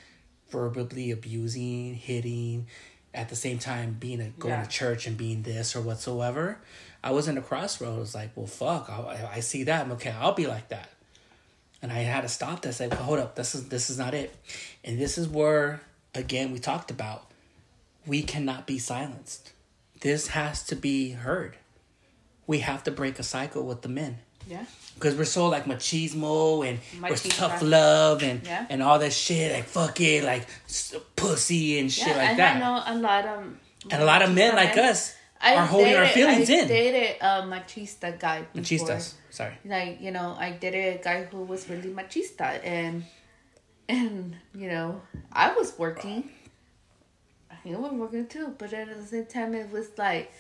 Verbally 0.51 1.11
abusing, 1.13 1.95
hitting, 1.95 2.67
at 3.15 3.29
the 3.29 3.37
same 3.37 3.59
time 3.59 3.97
being 4.01 4.21
a 4.21 4.31
going 4.31 4.55
Yeah. 4.55 4.63
to 4.65 4.69
church 4.69 5.07
and 5.07 5.17
being 5.17 5.43
this 5.43 5.77
or 5.77 5.83
whatsoever. 5.83 6.59
I 7.05 7.11
was 7.13 7.29
in 7.29 7.37
a 7.39 7.43
crossroads, 7.43 8.15
like, 8.15 8.31
well, 8.35 8.47
fuck, 8.47 8.89
I, 8.91 9.29
I 9.35 9.41
see 9.41 9.63
that. 9.65 9.85
I'm 9.85 9.93
okay. 9.93 10.11
I'll 10.11 10.33
be 10.33 10.47
like 10.47 10.69
that, 10.71 10.89
and 11.83 11.93
I 11.93 11.99
had 12.01 12.23
to 12.23 12.29
stop 12.29 12.63
this. 12.63 12.81
Like, 12.81 12.93
hold 12.95 13.19
up, 13.21 13.37
this 13.37 13.55
is 13.55 13.69
this 13.69 13.89
is 13.91 13.99
not 13.99 14.15
it, 14.15 14.35
and 14.83 14.99
this 14.99 15.17
is 15.19 15.29
where 15.29 15.83
again 16.15 16.53
we 16.53 16.59
talked 16.59 16.91
about 16.91 17.31
we 18.07 18.23
cannot 18.23 18.67
be 18.67 18.79
silenced. 18.79 19.53
This 20.01 20.29
has 20.29 20.65
to 20.65 20.75
be 20.75 21.11
heard. 21.11 21.57
We 22.47 22.61
have 22.61 22.83
to 22.85 22.91
break 22.91 23.19
a 23.19 23.23
cycle 23.23 23.63
with 23.65 23.83
the 23.83 23.89
men 23.91 24.19
Yeah. 24.49 24.65
Because 24.99 25.15
we're 25.17 25.25
so 25.39 25.49
like 25.49 25.65
machismo 25.65 26.67
and 26.69 26.79
we're 27.03 27.17
tough 27.17 27.63
love 27.63 28.23
and 28.23 28.39
Yeah. 28.45 28.67
and 28.71 28.83
all 28.83 28.99
that 28.99 29.13
shit 29.13 29.53
like 29.55 29.65
fuck 29.65 30.01
it 30.01 30.25
like 30.25 30.45
pussy 31.17 31.79
and 31.79 31.91
shit 31.93 32.09
yeah, 32.09 32.17
like 32.17 32.31
and 32.31 32.39
that 32.39 32.57
I 32.57 32.59
know 32.59 32.77
a 32.87 32.97
lot 33.09 33.25
of 33.27 33.39
and 33.91 34.03
a 34.03 34.05
lot 34.05 34.23
of 34.23 34.35
men 34.35 34.55
like 34.55 34.77
us 34.77 35.15
I 35.41 35.55
are 35.55 35.67
holding 35.67 35.95
our 35.95 36.07
feelings 36.07 36.51
I 36.51 36.55
in 36.55 36.69
dated 36.69 37.17
a 37.21 37.43
machista 37.43 38.19
guy. 38.19 38.43
Before. 38.53 38.63
machistas 38.63 39.15
sorry 39.31 39.55
Like 39.65 40.01
you 40.01 40.11
know, 40.11 40.35
I 40.39 40.51
dated 40.53 41.01
a 41.01 41.05
guy 41.05 41.19
who 41.31 41.43
was 41.45 41.69
really 41.71 41.91
machista, 41.91 42.49
and 42.65 43.05
And, 43.91 44.37
you 44.55 44.69
know, 44.69 45.01
I 45.33 45.47
was 45.59 45.69
working. 45.79 46.29
He 47.65 47.75
was 47.75 47.93
working 47.93 48.27
too, 48.27 48.55
but 48.59 48.73
at 48.73 48.89
the 48.95 49.03
same 49.13 49.25
time, 49.27 49.55
it 49.55 49.71
was 49.73 49.87
like 49.97 50.31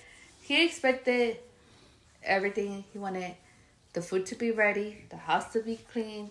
he 0.42 0.64
expected 0.66 1.38
everything. 2.22 2.84
He 2.92 2.98
wanted 2.98 3.34
the 3.92 4.02
food 4.02 4.26
to 4.26 4.34
be 4.34 4.50
ready, 4.50 5.04
the 5.10 5.16
house 5.16 5.52
to 5.52 5.60
be 5.60 5.78
clean, 5.92 6.30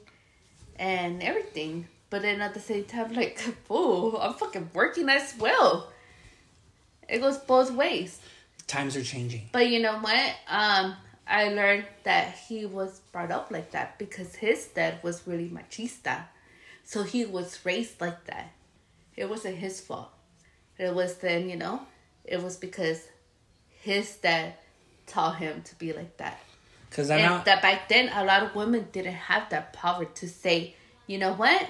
and 0.77 1.21
everything. 1.23 1.87
But 2.09 2.21
then 2.21 2.41
at 2.41 2.53
the 2.53 2.59
same 2.59 2.85
time, 2.85 3.13
like, 3.13 3.41
oh, 3.69 4.17
I'm 4.17 4.33
fucking 4.33 4.71
working 4.73 5.09
as 5.09 5.35
well. 5.37 5.91
It 7.07 7.19
goes 7.19 7.37
both 7.37 7.71
ways. 7.71 8.19
Times 8.67 8.97
are 8.97 9.03
changing. 9.03 9.49
But 9.51 9.69
you 9.69 9.81
know 9.81 9.97
what? 9.99 10.35
Um, 10.47 10.95
I 11.25 11.49
learned 11.49 11.85
that 12.03 12.35
he 12.47 12.65
was 12.65 12.99
brought 13.11 13.31
up 13.31 13.49
like 13.51 13.71
that 13.71 13.97
because 13.97 14.35
his 14.35 14.65
dad 14.67 14.99
was 15.03 15.25
really 15.25 15.49
machista. 15.49 16.23
So 16.83 17.03
he 17.03 17.25
was 17.25 17.59
raised 17.65 17.99
like 17.99 18.25
that. 18.25 18.51
It 19.15 19.29
wasn't 19.29 19.55
his 19.55 19.81
fault. 19.81 20.09
It 20.77 20.93
was 20.93 21.17
then, 21.17 21.49
you 21.49 21.55
know, 21.55 21.81
it 22.23 22.41
was 22.41 22.55
because 22.55 23.07
his 23.81 24.15
dad 24.17 24.53
taught 25.05 25.37
him 25.37 25.63
to 25.63 25.75
be 25.75 25.91
like 25.91 26.17
that. 26.17 26.39
Because 26.97 27.11
I'm 27.11 27.21
not. 27.21 27.45
that 27.45 27.61
back 27.61 27.89
then, 27.89 28.09
a 28.09 28.25
lot 28.25 28.41
of 28.41 28.55
women 28.55 28.87
didn't 28.91 29.13
have 29.29 29.51
that 29.51 29.71
power 29.71 30.05
to 30.05 30.27
say, 30.27 30.73
you 31.05 31.19
know 31.19 31.33
what? 31.33 31.63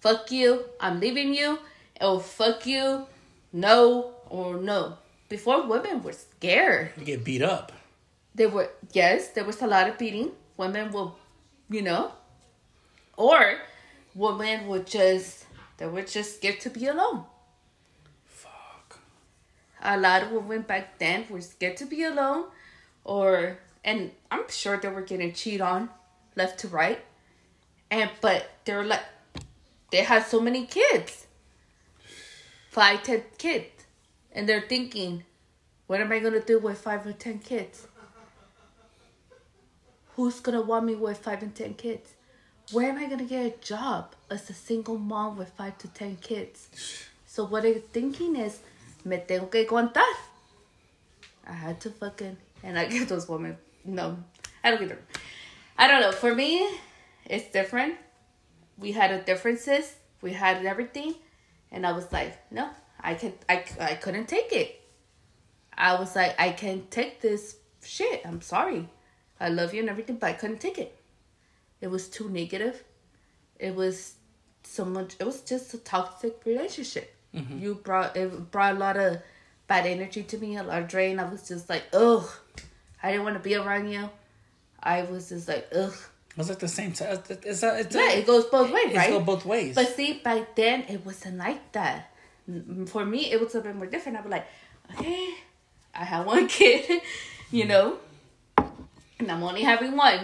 Fuck 0.00 0.30
you, 0.30 0.66
I'm 0.78 1.00
leaving 1.00 1.32
you, 1.32 1.58
or 1.98 2.20
fuck 2.20 2.66
you, 2.66 3.06
no, 3.50 4.12
or 4.28 4.60
no. 4.60 4.98
Before, 5.30 5.66
women 5.66 6.02
were 6.02 6.12
scared. 6.12 6.90
You 6.98 7.06
get 7.06 7.24
beat 7.24 7.40
up. 7.40 7.72
There 8.34 8.50
were, 8.50 8.68
yes, 8.92 9.28
there 9.28 9.44
was 9.44 9.62
a 9.62 9.66
lot 9.66 9.88
of 9.88 9.96
beating. 9.96 10.32
Women 10.58 10.92
will, 10.92 11.16
you 11.70 11.80
know, 11.80 12.12
or 13.16 13.56
women 14.14 14.66
would 14.66 14.86
just, 14.86 15.46
they 15.78 15.86
were 15.86 16.02
just 16.02 16.36
scared 16.36 16.60
to 16.60 16.68
be 16.68 16.88
alone. 16.88 17.24
Fuck. 18.26 18.98
a 19.80 19.98
lot 19.98 20.24
of 20.24 20.30
women 20.32 20.60
back 20.60 20.98
then 20.98 21.24
were 21.30 21.40
scared 21.40 21.78
to 21.78 21.86
be 21.86 22.04
alone 22.04 22.44
or 23.02 23.56
and 23.84 24.10
i'm 24.30 24.48
sure 24.48 24.76
they 24.76 24.88
were 24.88 25.02
getting 25.02 25.32
cheated 25.32 25.60
on 25.60 25.88
left 26.36 26.60
to 26.60 26.68
right. 26.68 27.00
And 27.90 28.10
but 28.20 28.50
they're 28.64 28.84
like 28.84 29.04
they 29.90 30.02
had 30.02 30.26
so 30.26 30.40
many 30.40 30.66
kids. 30.66 31.26
Five 32.70 33.02
ten 33.02 33.22
kids. 33.38 33.68
And 34.32 34.48
they're 34.48 34.62
thinking 34.62 35.24
what 35.86 36.00
am 36.00 36.12
i 36.12 36.18
gonna 36.18 36.40
do 36.40 36.58
with 36.58 36.78
five 36.78 37.06
or 37.06 37.12
ten 37.12 37.38
kids? 37.38 37.86
Who's 40.16 40.40
gonna 40.40 40.62
want 40.62 40.86
me 40.86 40.94
with 40.94 41.18
five 41.18 41.42
and 41.42 41.54
ten 41.54 41.74
kids? 41.74 42.14
Where 42.70 42.88
am 42.88 42.98
i 42.98 43.06
gonna 43.06 43.24
get 43.24 43.46
a 43.46 43.64
job 43.64 44.14
as 44.30 44.48
a 44.48 44.54
single 44.54 44.98
mom 44.98 45.36
with 45.36 45.50
five 45.50 45.76
to 45.78 45.88
ten 45.88 46.16
kids? 46.16 46.68
So 47.26 47.44
what 47.44 47.62
they're 47.62 47.74
thinking 47.74 48.36
is, 48.36 48.60
me 49.04 49.18
tengo 49.26 49.46
que 49.46 49.64
aguantar. 49.66 50.04
I 51.46 51.52
had 51.52 51.80
to 51.80 51.90
fucking, 51.90 52.36
and 52.62 52.78
I 52.78 52.84
get 52.88 53.08
those 53.08 53.28
women. 53.28 53.56
No, 53.84 54.18
I 54.62 54.70
don't 54.70 54.80
get 54.80 54.90
them. 54.90 54.98
I 55.76 55.88
don't 55.88 56.00
know. 56.00 56.12
For 56.12 56.34
me, 56.34 56.68
it's 57.26 57.50
different. 57.50 57.94
We 58.78 58.92
had 58.92 59.10
a 59.10 59.22
differences. 59.22 59.94
We 60.20 60.32
had 60.32 60.64
everything, 60.64 61.14
and 61.70 61.86
I 61.86 61.92
was 61.92 62.10
like, 62.12 62.38
no, 62.52 62.70
I 63.00 63.14
can, 63.14 63.32
I, 63.48 63.64
I 63.80 63.94
couldn't 63.94 64.28
take 64.28 64.52
it. 64.52 64.80
I 65.76 65.98
was 65.98 66.14
like, 66.14 66.40
I 66.40 66.50
can't 66.50 66.88
take 66.90 67.20
this 67.20 67.56
shit. 67.82 68.22
I'm 68.24 68.40
sorry. 68.40 68.88
I 69.40 69.48
love 69.48 69.74
you 69.74 69.80
and 69.80 69.90
everything, 69.90 70.16
but 70.16 70.28
I 70.28 70.32
couldn't 70.34 70.60
take 70.60 70.78
it. 70.78 70.96
It 71.80 71.88
was 71.88 72.08
too 72.08 72.28
negative. 72.28 72.84
It 73.58 73.74
was 73.74 74.14
so 74.62 74.84
much. 74.84 75.16
It 75.18 75.24
was 75.24 75.40
just 75.40 75.74
a 75.74 75.78
toxic 75.78 76.40
relationship. 76.44 77.14
Mm-hmm. 77.34 77.58
You 77.58 77.74
brought 77.74 78.16
it 78.16 78.50
brought 78.50 78.76
a 78.76 78.78
lot 78.78 78.96
of 78.96 79.18
bad 79.66 79.86
energy 79.86 80.22
to 80.22 80.38
me, 80.38 80.56
a 80.56 80.62
lot 80.62 80.82
of 80.82 80.88
drain. 80.88 81.18
I 81.18 81.28
was 81.28 81.48
just 81.48 81.68
like, 81.68 81.84
ugh. 81.92 82.28
I 83.02 83.10
didn't 83.12 83.24
want 83.24 83.36
to 83.36 83.42
be 83.42 83.54
around 83.56 83.88
you. 83.90 84.08
I 84.82 85.02
was 85.02 85.28
just 85.28 85.48
like, 85.48 85.68
ugh. 85.74 85.92
It 86.30 86.38
was 86.38 86.48
like 86.48 86.58
the 86.60 86.68
same 86.68 86.92
time. 86.92 87.18
It's 87.28 87.62
a, 87.62 87.78
it's 87.80 87.94
a, 87.94 87.98
Yeah, 87.98 88.12
it 88.12 88.26
goes 88.26 88.46
both 88.46 88.70
ways, 88.72 88.86
it's 88.86 88.96
right? 88.96 89.10
go 89.10 89.20
both 89.20 89.44
ways. 89.44 89.74
But 89.74 89.88
see, 89.94 90.14
back 90.24 90.54
then 90.56 90.82
it 90.88 91.04
wasn't 91.04 91.38
like 91.38 91.72
that. 91.72 92.10
Mm, 92.50 92.88
For 92.88 93.04
me, 93.04 93.30
it 93.30 93.40
was 93.40 93.54
a 93.54 93.60
bit 93.60 93.76
more 93.76 93.86
different. 93.86 94.18
I'd 94.18 94.24
be 94.24 94.30
like, 94.30 94.46
okay, 94.94 95.34
I 95.94 96.04
have 96.04 96.24
one 96.26 96.48
kid, 96.58 97.02
you 97.50 97.66
know, 97.66 97.98
and 99.18 99.30
I'm 99.30 99.42
only 99.42 99.62
having 99.62 99.94
one. 99.96 100.20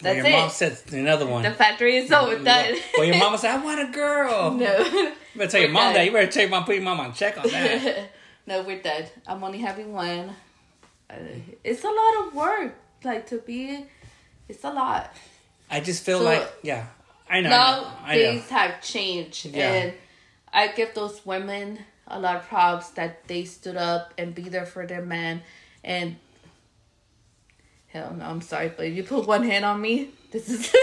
That's 0.00 0.16
Well, 0.22 0.30
your 0.30 0.38
mom 0.40 0.48
it. 0.48 0.52
said 0.52 0.78
another 0.92 1.26
one. 1.26 1.42
The 1.42 1.50
factory 1.52 1.96
is 1.96 2.10
over. 2.12 2.36
Done. 2.42 2.74
well, 2.96 3.04
your 3.06 3.18
mama 3.18 3.38
said, 3.38 3.50
I 3.58 3.64
want 3.64 3.88
a 3.88 3.92
girl. 3.92 4.52
no, 4.52 4.78
You 4.78 5.12
better 5.36 5.50
tell 5.50 5.60
your 5.60 5.70
mom 5.70 5.84
done. 5.86 5.94
that. 5.94 6.04
You 6.06 6.12
better 6.12 6.26
tell 6.30 6.42
your 6.42 6.50
mom, 6.50 6.64
put 6.64 6.74
your 6.74 6.84
mom 6.84 7.00
on 7.00 7.12
check 7.14 7.36
on 7.38 7.48
that. 7.50 8.10
no, 8.46 8.62
we're 8.62 8.80
done. 8.82 9.04
I'm 9.26 9.42
only 9.42 9.58
having 9.58 9.92
one. 9.92 10.30
Uh, 11.10 11.14
it's 11.64 11.84
a 11.84 11.88
lot 11.88 12.26
of 12.26 12.34
work. 12.34 12.74
Like 13.04 13.26
to 13.28 13.38
be, 13.38 13.86
it's 14.48 14.64
a 14.64 14.70
lot. 14.72 15.12
I 15.70 15.80
just 15.80 16.04
feel 16.04 16.18
So- 16.18 16.24
like, 16.24 16.48
yeah. 16.62 16.86
I 17.30 17.40
know. 17.42 17.50
now 17.50 17.94
I 18.04 18.16
know. 18.16 18.22
things 18.22 18.48
have 18.48 18.80
changed 18.82 19.44
Yeah. 19.46 19.70
and 19.70 19.92
i 20.50 20.68
give 20.68 20.94
those 20.94 21.26
women 21.26 21.78
a 22.06 22.18
lot 22.18 22.36
of 22.36 22.48
props 22.48 22.88
that 22.92 23.28
they 23.28 23.44
stood 23.44 23.76
up 23.76 24.14
and 24.16 24.34
be 24.34 24.48
there 24.48 24.64
for 24.64 24.86
their 24.86 25.02
man 25.04 25.42
and 25.84 26.16
hell 27.88 28.14
no 28.18 28.24
i'm 28.24 28.40
sorry 28.40 28.72
but 28.74 28.86
if 28.86 28.96
you 28.96 29.02
put 29.02 29.26
one 29.26 29.44
hand 29.44 29.66
on 29.66 29.78
me 29.78 30.08
this 30.30 30.48
is 30.48 30.74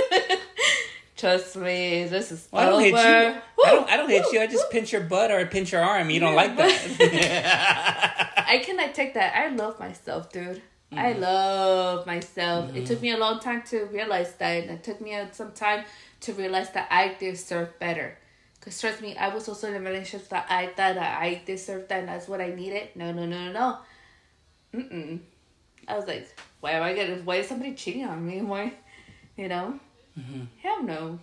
trust 1.17 1.55
me 1.55 2.05
this 2.05 2.31
is 2.31 2.47
Well, 2.51 2.61
I 2.67 2.69
don't 2.69 2.81
hit 2.83 2.91
you. 2.93 2.99
over. 2.99 3.41
I 3.65 3.71
don't. 3.71 3.89
I 3.89 3.97
don't 3.97 4.09
hit 4.09 4.25
you. 4.31 4.39
I 4.41 4.45
just 4.45 4.65
woo. 4.65 4.71
pinch 4.71 4.91
your 4.91 5.01
butt 5.01 5.31
or 5.31 5.39
I 5.39 5.45
pinch 5.45 5.71
your 5.71 5.81
arm. 5.81 6.11
You 6.11 6.19
don't 6.19 6.35
like 6.35 6.55
that. 6.57 8.13
i 8.47 8.59
cannot 8.59 8.93
take 8.93 9.13
that 9.13 9.35
i 9.35 9.47
love 9.49 9.79
myself 9.79 10.31
dude 10.31 10.61
I 10.91 11.11
Mm-hmm. 11.11 11.21
love 11.21 12.05
myself. 12.05 12.73
It 12.75 12.85
took 12.85 13.01
me 13.01 13.09
mm-hmm. 13.09 13.21
a 13.21 13.25
long 13.25 13.39
time 13.39 13.63
to 13.63 13.85
realize 13.85 14.33
that, 14.35 14.63
and 14.63 14.71
it 14.71 14.83
took 14.83 15.01
me 15.01 15.17
some 15.31 15.51
time 15.51 15.83
to 16.21 16.33
realize 16.33 16.71
that 16.71 16.87
I 16.89 17.15
deserve 17.19 17.77
better. 17.79 18.17
Cause 18.61 18.81
trust 18.81 19.01
me, 19.01 19.15
I 19.15 19.33
was 19.33 19.47
also 19.47 19.67
in 19.67 19.75
a 19.75 19.79
relationship 19.79 20.27
that 20.29 20.47
I 20.49 20.67
thought 20.67 20.95
that 20.95 21.21
I 21.21 21.41
deserved 21.45 21.89
that 21.89 21.99
and 21.99 22.07
that's 22.07 22.27
what 22.27 22.41
I 22.41 22.49
needed. 22.49 22.89
No, 22.95 23.11
no, 23.11 23.25
no, 23.25 23.51
no, 23.51 23.51
no. 23.51 23.77
Mm-mm. 24.73 25.19
I 25.87 25.95
was 25.95 26.07
like, 26.07 26.27
why 26.61 26.71
am 26.71 26.81
I 26.81 26.95
gonna? 26.95 27.17
Why 27.17 27.35
is 27.35 27.47
somebody 27.47 27.75
cheating 27.75 28.05
on 28.05 28.25
me? 28.25 28.41
Why, 28.41 28.73
you 29.37 29.47
know? 29.47 29.79
Mm-hmm. 30.19 30.45
Hell 30.63 30.81
no. 30.81 31.19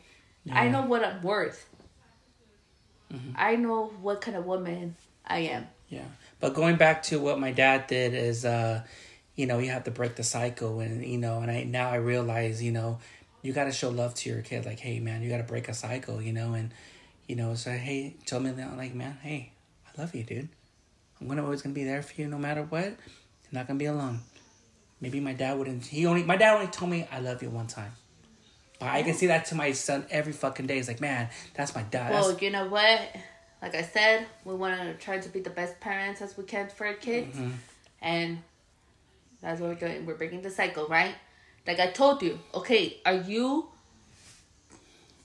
I 0.53 0.69
know 0.69 0.83
what 0.83 1.05
I'm 1.05 1.21
worth. 1.23 1.69
Mm-hmm. 3.13 3.33
I 3.35 3.57
know 3.57 3.93
what 4.01 4.21
kind 4.21 4.37
of 4.37 4.47
woman 4.47 4.95
I 5.27 5.39
am. 5.41 5.67
Yeah. 5.89 6.05
But 6.43 6.55
going 6.55 6.75
back 6.75 7.05
to 7.05 7.21
what 7.21 7.39
my 7.39 7.53
dad 7.53 7.87
did 7.87 8.15
is 8.15 8.45
uh 8.45 8.83
you 9.37 9.47
know, 9.47 9.61
you 9.61 9.71
have 9.71 9.85
to 9.85 9.91
break 9.91 10.17
the 10.17 10.25
cycle 10.25 10.81
and 10.81 11.03
you 11.07 11.17
know, 11.17 11.39
and 11.39 11.51
I 11.51 11.63
now 11.63 11.89
I 11.89 11.97
realize, 11.97 12.61
you 12.61 12.73
know, 12.73 12.99
you 13.43 13.53
gotta 13.53 13.71
show 13.71 13.91
love 13.91 14.15
to 14.17 14.29
your 14.29 14.43
kid, 14.43 14.67
like, 14.67 14.81
hey 14.81 14.99
man, 14.99 15.23
you 15.23 15.31
gotta 15.31 15.45
break 15.45 15.69
a 15.69 15.75
cycle, 15.75 16.21
you 16.21 16.33
know, 16.33 16.55
and 16.55 16.75
you 17.29 17.37
know, 17.37 17.55
say, 17.55 17.79
hey, 17.79 18.17
tell 18.27 18.41
me 18.41 18.51
that 18.51 18.77
like, 18.77 18.93
man, 18.93 19.19
hey, 19.23 19.53
I 19.87 20.01
love 20.01 20.15
you, 20.17 20.25
dude. 20.25 20.49
I'm 21.21 21.29
gonna 21.29 21.45
always 21.45 21.63
gonna 21.63 21.77
be 21.77 21.85
there 21.85 22.03
for 22.03 22.21
you 22.21 22.27
no 22.27 22.39
matter 22.39 22.65
what. 22.65 22.87
You're 22.87 22.97
not 23.53 23.69
gonna 23.69 23.79
be 23.79 23.87
alone. 23.87 24.19
Maybe 25.01 25.21
my 25.21 25.35
dad 25.35 25.57
wouldn't 25.57 25.87
he 25.87 26.07
only 26.07 26.25
my 26.25 26.37
dad 26.37 26.57
only 26.57 26.67
told 26.73 26.91
me 26.91 27.07
I 27.13 27.21
love 27.21 27.41
you 27.41 27.51
one 27.51 27.69
time. 27.69 27.93
But 28.81 28.89
I 28.89 29.05
can 29.05 29.15
see 29.15 29.29
that 29.29 29.45
to 29.47 29.55
my 29.55 29.71
son 29.71 30.07
every 30.11 30.33
fucking 30.33 30.67
day. 30.67 30.79
It's 30.79 30.89
like, 30.89 31.01
man, 31.01 31.29
that's 31.55 31.73
my 31.73 31.83
dad. 31.85 32.11
Well, 32.11 32.31
That's, 32.31 32.43
you 32.43 32.51
know 32.51 32.67
what? 32.67 33.01
Like 33.63 33.75
I 33.77 33.83
said, 33.83 34.27
we 34.45 34.55
want 34.55 34.81
to 34.81 34.95
try 34.95 35.19
to 35.19 35.29
be 35.29 35.39
the 35.41 35.51
best 35.51 35.79
parents 35.79 36.21
as 36.21 36.37
we 36.37 36.43
can 36.45 36.69
for 36.69 36.87
our 36.87 36.95
kids, 36.95 37.37
Mm-hmm. 37.37 37.51
and 38.03 38.39
that's 39.41 39.61
what 39.61 39.69
we're 39.71 39.75
doing. 39.77 40.05
We're 40.05 40.17
breaking 40.17 40.43
the 40.43 40.51
cycle, 40.51 40.87
right? 40.89 41.15
Like 41.67 41.79
I 41.79 41.87
told 41.93 42.23
you, 42.23 42.39
okay, 42.55 42.97
are 43.07 43.15
you 43.15 43.69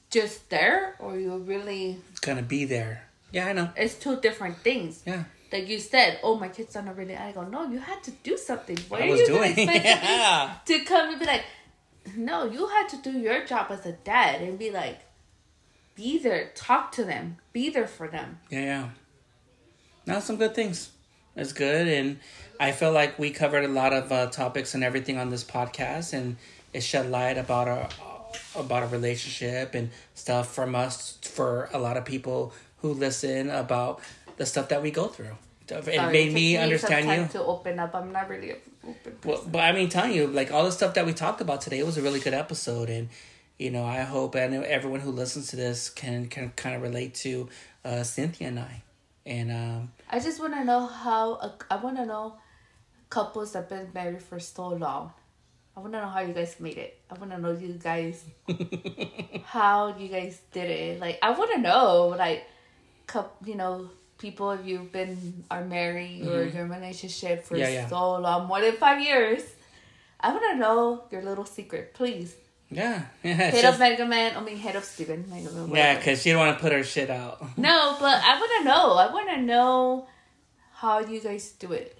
just 0.10 0.50
there, 0.50 0.96
or 1.00 1.18
you 1.20 1.36
really? 1.38 1.98
gonna 2.22 2.42
be 2.44 2.66
there. 2.66 3.04
Yeah, 3.32 3.48
I 3.48 3.54
know. 3.54 3.70
It's 3.76 3.96
two 3.96 4.20
different 4.22 4.58
things. 4.58 5.04
Yeah. 5.06 5.24
Like 5.52 5.68
you 5.68 5.80
said, 5.80 6.20
oh, 6.24 6.38
my 6.38 6.50
kids 6.50 6.76
are 6.76 6.82
not 6.84 6.96
really. 6.98 7.16
I 7.16 7.32
go, 7.32 7.44
no, 7.44 7.70
you 7.70 7.80
had 7.80 8.04
to 8.04 8.12
do 8.24 8.38
something. 8.38 8.78
What 8.90 9.02
I 9.02 9.08
are 9.08 9.12
was 9.12 9.20
you 9.22 9.28
gonna 9.30 9.56
doing. 9.56 9.68
Yeah. 9.74 10.54
to 10.66 10.80
come 10.82 11.10
and 11.10 11.20
be 11.20 11.26
like, 11.26 11.44
no, 12.16 12.46
you 12.46 12.68
had 12.68 12.88
to 12.90 12.98
do 12.98 13.12
your 13.18 13.46
job 13.46 13.68
as 13.72 13.86
a 13.86 13.94
dad 13.94 14.42
and 14.42 14.58
be 14.60 14.72
like, 14.72 15.00
be 15.98 16.20
there, 16.20 16.52
talk 16.56 16.94
to 16.94 17.04
them, 17.04 17.38
be 17.52 17.70
there 17.70 17.88
for 17.88 18.08
them. 18.08 18.40
Yeah, 18.50 18.62
yeah. 18.62 18.90
Now 20.06 20.20
some 20.20 20.38
good 20.38 20.56
things. 20.56 20.92
It's 21.36 21.54
good, 21.54 21.88
and 21.88 22.20
I 22.60 22.72
feel 22.72 22.92
like 22.92 23.20
we 23.20 23.32
covered 23.32 23.66
a 23.66 23.68
lot 23.68 23.94
of 23.94 24.12
uh, 24.12 24.28
topics 24.28 24.74
and 24.74 24.84
everything 24.84 25.18
on 25.18 25.30
this 25.30 25.44
podcast, 25.44 26.14
and 26.14 26.38
it 26.74 26.82
shed 26.82 27.12
light 27.12 27.38
about 27.38 27.68
our 27.68 27.90
about 28.56 28.84
our 28.84 28.90
relationship 28.90 29.74
and 29.74 29.90
stuff 30.14 30.54
from 30.54 30.76
us 30.76 31.18
for 31.22 31.70
a 31.74 31.80
lot 31.80 31.98
of 31.98 32.06
people 32.06 32.54
who 32.82 32.94
listen 32.94 33.50
about 33.50 34.02
the 34.38 34.46
stuff 34.46 34.70
that 34.70 34.82
we 34.82 34.92
go 34.92 35.08
through. 35.08 35.36
It 35.70 35.84
Sorry, 35.84 36.14
made 36.14 36.34
me 36.34 36.56
understand 36.56 37.06
time 37.06 37.24
you. 37.24 37.28
to 37.30 37.44
open 37.44 37.78
up. 37.78 37.94
I'm 37.94 38.12
not 38.12 38.30
really 38.30 38.52
a 38.52 38.56
open 38.88 39.18
Well, 39.26 39.44
but 39.52 39.60
I 39.60 39.74
mean, 39.74 39.90
telling 39.90 40.14
you, 40.14 40.28
like 40.28 40.52
all 40.52 40.64
the 40.64 40.72
stuff 40.72 40.94
that 40.94 41.06
we 41.06 41.14
talked 41.14 41.42
about 41.42 41.62
today, 41.62 41.80
it 41.80 41.86
was 41.86 41.98
a 41.98 42.02
really 42.02 42.20
good 42.22 42.34
episode, 42.34 42.90
and 42.90 43.10
you 43.58 43.72
know, 43.72 43.84
I 43.84 44.02
hope 44.02 44.36
and 44.36 44.54
everyone 44.66 45.00
who 45.00 45.12
listens 45.12 45.48
to 45.48 45.56
this 45.56 45.90
can 45.90 46.28
can 46.28 46.52
kind 46.56 46.76
of 46.76 46.82
relate 46.82 47.16
to 47.16 47.50
uh, 47.84 48.04
Cinthia 48.04 48.48
and 48.48 48.60
I. 48.60 48.84
And 49.26 49.52
um, 49.52 49.92
I 50.10 50.20
just 50.20 50.40
want 50.40 50.54
to 50.54 50.64
know 50.64 50.86
how 50.86 51.56
I 51.70 51.76
want 51.78 51.98
to 51.98 52.06
know 52.06 52.36
couples 53.10 53.54
that 53.54 53.70
been 53.70 53.90
married 53.94 54.22
for 54.22 54.40
so 54.40 54.70
long. 54.70 55.12
I 55.76 55.80
want 55.80 55.94
to 55.94 56.02
know 56.02 56.08
how 56.08 56.22
you 56.22 56.34
guys 56.34 56.60
made 56.60 56.78
it. 56.78 57.00
I 57.10 57.16
want 57.16 57.32
to 57.32 57.38
know 57.38 57.52
you 57.52 57.74
guys 57.74 58.24
how 59.46 59.96
you 59.98 60.08
guys 60.08 60.42
did 60.52 60.70
it. 60.70 61.00
Like 61.00 61.20
I 61.22 61.32
want 61.32 61.52
to 61.54 61.60
know 61.60 62.16
like 62.18 62.46
couple, 63.06 63.48
you 63.48 63.56
know, 63.56 63.90
people 64.18 64.52
if 64.52 64.66
you've 64.66 64.92
been 64.92 65.46
are 65.50 65.64
married 65.64 66.24
mm-hmm. 66.24 66.30
or 66.30 66.44
your 66.44 66.68
relationship 66.68 67.44
for 67.44 67.58
yeah, 67.58 67.70
yeah. 67.70 67.88
so 67.88 68.18
long, 68.18 68.48
more 68.48 68.62
than 68.62 68.74
5 68.74 69.02
years. 69.02 69.44
I 70.20 70.32
want 70.32 70.44
to 70.52 70.56
know 70.58 71.04
your 71.12 71.22
little 71.22 71.46
secret, 71.46 71.94
please. 71.94 72.36
Yeah, 72.70 73.04
yeah. 73.24 73.34
Head 73.34 73.62
just... 73.62 73.74
of 73.74 73.80
Mega 73.80 74.06
Man. 74.06 74.36
I 74.36 74.42
mean, 74.42 74.58
head 74.58 74.76
of 74.76 74.84
Steven. 74.84 75.26
Mega 75.30 75.52
Man, 75.52 75.70
yeah, 75.70 75.96
because 75.96 76.22
she 76.22 76.32
don't 76.32 76.40
want 76.40 76.58
to 76.58 76.62
put 76.62 76.72
her 76.72 76.84
shit 76.84 77.10
out. 77.10 77.42
No, 77.58 77.96
but 78.00 78.22
I 78.24 78.40
want 78.40 78.52
to 78.60 78.64
know. 78.66 78.94
I 78.94 79.12
want 79.12 79.30
to 79.30 79.42
know 79.42 80.08
how 80.74 81.00
you 81.00 81.20
guys 81.20 81.52
do 81.52 81.72
it. 81.72 81.98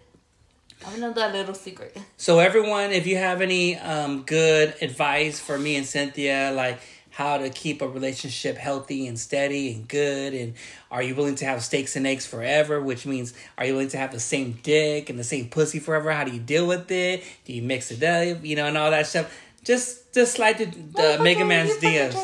I 0.82 0.90
want 0.90 0.96
to 0.96 1.02
know 1.02 1.14
that 1.14 1.34
little 1.34 1.56
secret. 1.56 1.98
So, 2.18 2.40
everyone, 2.40 2.92
if 2.92 3.08
you 3.08 3.18
have 3.18 3.42
any 3.42 3.78
um, 3.78 4.24
good 4.24 4.76
advice 4.82 5.40
for 5.40 5.58
me 5.58 5.76
and 5.76 5.86
Cinthia, 5.86 6.56
like 6.56 6.80
how 7.10 7.40
to 7.40 7.50
keep 7.50 7.82
a 7.82 7.88
relationship 7.88 8.58
healthy 8.58 9.08
and 9.08 9.18
steady 9.18 9.74
and 9.74 9.88
good, 9.88 10.36
and 10.36 10.54
are 10.92 11.02
you 11.02 11.16
willing 11.16 11.34
to 11.36 11.46
have 11.46 11.64
steaks 11.64 11.96
and 11.96 12.06
eggs 12.06 12.28
forever? 12.28 12.80
Which 12.80 13.08
means, 13.08 13.34
are 13.58 13.66
you 13.66 13.74
willing 13.74 13.88
to 13.90 13.98
have 13.98 14.12
the 14.12 14.20
same 14.20 14.60
dick 14.62 15.10
and 15.10 15.18
the 15.18 15.24
same 15.24 15.50
pussy 15.50 15.80
forever? 15.80 16.12
How 16.12 16.26
do 16.26 16.32
you 16.32 16.40
deal 16.40 16.68
with 16.68 16.92
it? 16.92 17.24
Do 17.46 17.54
you 17.54 17.64
mix 17.64 17.90
it 17.90 18.04
up? 18.04 18.46
You 18.46 18.56
know, 18.58 18.68
and 18.68 18.78
all 18.78 18.92
that 18.92 19.08
stuff 19.08 19.34
just 19.68 20.14
just 20.14 20.36
slide 20.36 20.58
the, 20.58 20.66
the 20.66 21.22
Mega 21.22 21.44
Man's 21.44 21.74
DMs. 21.78 22.16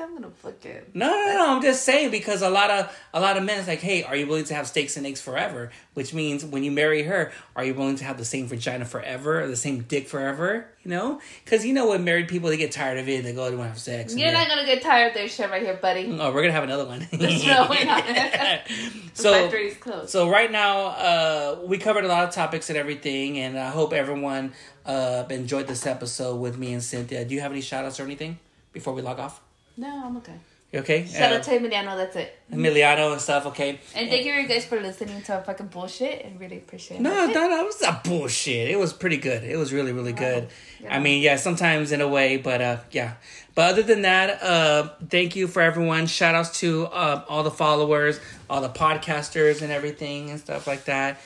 I'm 0.00 0.14
gonna 0.14 0.30
fucking. 0.30 0.92
No, 0.94 1.08
no, 1.08 1.32
no. 1.34 1.56
I'm 1.56 1.62
just 1.62 1.84
saying 1.84 2.10
because 2.10 2.42
a 2.42 2.50
lot 2.50 2.70
of 2.70 2.96
a 3.12 3.20
lot 3.20 3.36
of 3.36 3.42
men 3.42 3.58
is 3.58 3.66
like, 3.66 3.80
hey, 3.80 4.04
are 4.04 4.14
you 4.14 4.26
willing 4.26 4.44
to 4.44 4.54
have 4.54 4.66
steaks 4.66 4.96
and 4.96 5.06
eggs 5.06 5.20
forever? 5.20 5.70
Which 5.94 6.14
means 6.14 6.44
when 6.44 6.62
you 6.62 6.70
marry 6.70 7.02
her, 7.02 7.32
are 7.56 7.64
you 7.64 7.74
willing 7.74 7.96
to 7.96 8.04
have 8.04 8.16
the 8.16 8.24
same 8.24 8.46
vagina 8.46 8.84
forever 8.84 9.42
or 9.42 9.48
the 9.48 9.56
same 9.56 9.82
dick 9.82 10.08
forever? 10.08 10.68
You 10.84 10.90
know, 10.92 11.20
because 11.44 11.66
you 11.66 11.72
know 11.72 11.88
when 11.88 12.04
married 12.04 12.28
people 12.28 12.48
they 12.48 12.56
get 12.56 12.72
tired 12.72 12.98
of 12.98 13.08
it, 13.08 13.24
they 13.24 13.32
go, 13.32 13.50
they 13.50 13.56
want 13.56 13.66
to 13.66 13.72
have 13.72 13.78
sex. 13.78 14.16
You're 14.16 14.32
not 14.32 14.48
gonna 14.48 14.64
get 14.64 14.82
tired 14.82 15.08
of 15.08 15.14
this 15.14 15.34
shit 15.34 15.50
right 15.50 15.62
here, 15.62 15.74
buddy. 15.74 16.16
Oh, 16.18 16.32
we're 16.32 16.42
gonna 16.42 16.52
have 16.52 16.64
another 16.64 16.86
one. 16.86 17.06
no, 17.12 17.66
we're 17.68 17.84
not. 17.84 18.04
so, 19.14 20.06
so 20.06 20.30
right 20.30 20.50
now, 20.50 20.86
uh, 20.86 21.58
we 21.64 21.78
covered 21.78 22.04
a 22.04 22.08
lot 22.08 22.24
of 22.24 22.32
topics 22.32 22.70
and 22.70 22.78
everything, 22.78 23.38
and 23.38 23.58
I 23.58 23.70
hope 23.70 23.92
everyone 23.92 24.54
uh, 24.88 25.24
enjoyed 25.28 25.66
this 25.66 25.86
episode 25.86 26.36
with 26.36 26.58
me 26.58 26.72
and 26.72 26.82
Cinthia. 26.82 27.28
Do 27.28 27.34
you 27.34 27.40
have 27.40 27.52
any 27.52 27.60
shout 27.60 27.84
outs 27.84 28.00
or 28.00 28.04
anything 28.04 28.38
before 28.72 28.94
we 28.94 29.02
log 29.02 29.20
off? 29.20 29.40
No, 29.76 30.06
I'm 30.06 30.16
okay. 30.16 30.32
You 30.72 30.80
okay? 30.80 31.06
Shout 31.06 31.32
uh, 31.32 31.36
out 31.36 31.42
to 31.44 31.50
Emiliano, 31.50 31.96
that's 31.96 32.16
it. 32.16 32.38
Emiliano 32.52 33.12
and 33.12 33.20
stuff, 33.20 33.46
okay. 33.46 33.80
And 33.94 34.10
thank 34.10 34.26
you 34.26 34.46
guys 34.46 34.66
for 34.66 34.78
listening 34.80 35.22
to 35.22 35.36
our 35.36 35.42
fucking 35.42 35.68
bullshit 35.68 36.24
and 36.24 36.38
really 36.38 36.58
appreciate 36.58 36.98
it. 36.98 37.02
No, 37.02 37.26
no, 37.26 37.48
no, 37.48 37.60
it 37.60 37.66
was 37.66 37.80
not 37.80 38.04
bullshit. 38.04 38.68
It 38.68 38.78
was 38.78 38.92
pretty 38.92 39.16
good. 39.16 39.44
It 39.44 39.56
was 39.56 39.72
really, 39.72 39.92
really 39.92 40.12
good. 40.12 40.48
Yeah. 40.82 40.94
I 40.94 40.98
mean, 40.98 41.22
yeah, 41.22 41.36
sometimes 41.36 41.90
in 41.92 42.02
a 42.02 42.08
way, 42.08 42.36
but 42.36 42.60
uh 42.60 42.76
yeah. 42.90 43.14
But 43.54 43.72
other 43.72 43.82
than 43.82 44.02
that, 44.02 44.42
uh 44.42 44.90
thank 45.08 45.36
you 45.36 45.48
for 45.48 45.62
everyone. 45.62 46.06
Shout 46.06 46.34
outs 46.34 46.60
to 46.60 46.86
uh, 46.88 47.24
all 47.28 47.42
the 47.42 47.50
followers, 47.50 48.20
all 48.50 48.60
the 48.60 48.68
podcasters 48.68 49.62
and 49.62 49.72
everything 49.72 50.30
and 50.30 50.38
stuff 50.38 50.66
like 50.66 50.84
that 50.84 51.18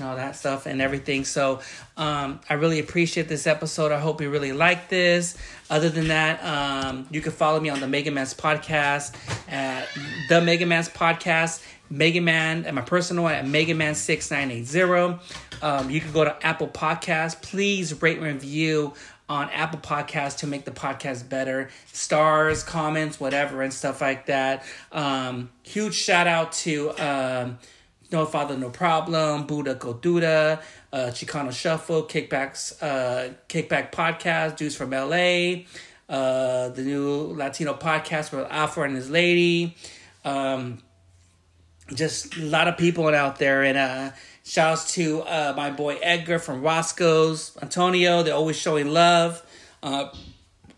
and 0.00 0.08
all 0.08 0.16
that 0.16 0.36
stuff 0.36 0.66
and 0.66 0.80
everything. 0.80 1.24
So 1.24 1.60
um, 1.96 2.40
I 2.48 2.54
really 2.54 2.80
appreciate 2.80 3.28
this 3.28 3.46
episode. 3.46 3.92
I 3.92 4.00
hope 4.00 4.20
you 4.20 4.30
really 4.30 4.52
like 4.52 4.88
this. 4.88 5.36
Other 5.68 5.88
than 5.88 6.08
that, 6.08 6.42
um, 6.42 7.06
you 7.10 7.20
can 7.20 7.32
follow 7.32 7.60
me 7.60 7.68
on 7.68 7.80
the 7.80 7.86
Mega 7.86 8.10
Man's 8.10 8.34
podcast 8.34 9.14
at 9.48 9.86
the 10.28 10.40
Mega 10.40 10.66
Man's 10.66 10.88
podcast. 10.88 11.62
Mega 11.92 12.20
Man 12.20 12.72
my 12.72 12.82
personal 12.82 13.24
one 13.24 13.34
at 13.34 13.46
Mega 13.46 13.74
Man 13.74 13.94
six 13.96 14.30
nine 14.30 14.50
eight 14.50 14.64
zero. 14.64 15.18
Um, 15.60 15.90
you 15.90 16.00
can 16.00 16.12
go 16.12 16.24
to 16.24 16.46
Apple 16.46 16.68
Podcast. 16.68 17.42
Please 17.42 18.00
rate 18.00 18.18
and 18.18 18.26
review 18.26 18.94
on 19.28 19.48
Apple 19.50 19.78
Podcast 19.80 20.38
to 20.38 20.46
make 20.46 20.64
the 20.64 20.70
podcast 20.70 21.28
better. 21.28 21.68
Stars, 21.92 22.62
comments, 22.62 23.20
whatever, 23.20 23.62
and 23.62 23.72
stuff 23.72 24.00
like 24.00 24.26
that. 24.26 24.64
Um, 24.92 25.50
huge 25.62 25.94
shout 25.94 26.26
out 26.26 26.52
to 26.52 26.90
um, 26.92 27.58
no 28.12 28.26
Father, 28.26 28.56
No 28.56 28.70
Problem, 28.70 29.46
Buddha 29.46 29.74
Kultura, 29.74 30.62
uh, 30.92 30.98
Chicano 31.12 31.52
Shuffle, 31.52 32.04
Kickbacks, 32.04 32.82
uh, 32.82 33.32
Kickback 33.48 33.92
Podcast, 33.92 34.56
Dudes 34.56 34.74
from 34.74 34.90
LA, 34.90 35.64
uh, 36.08 36.68
the 36.70 36.82
new 36.82 37.34
Latino 37.36 37.74
podcast 37.74 38.32
with 38.32 38.46
Alpha 38.50 38.82
and 38.82 38.96
his 38.96 39.10
lady. 39.10 39.76
Um, 40.24 40.82
just 41.94 42.36
a 42.36 42.42
lot 42.42 42.68
of 42.68 42.76
people 42.76 43.08
out 43.08 43.38
there. 43.38 43.62
And 43.62 43.78
uh, 43.78 44.10
shouts 44.44 44.94
to 44.94 45.22
uh, 45.22 45.54
my 45.56 45.70
boy 45.70 45.98
Edgar 46.02 46.38
from 46.38 46.62
Roscoe's, 46.62 47.56
Antonio, 47.62 48.22
they're 48.22 48.34
always 48.34 48.56
showing 48.56 48.88
love. 48.88 49.42
Uh, 49.82 50.12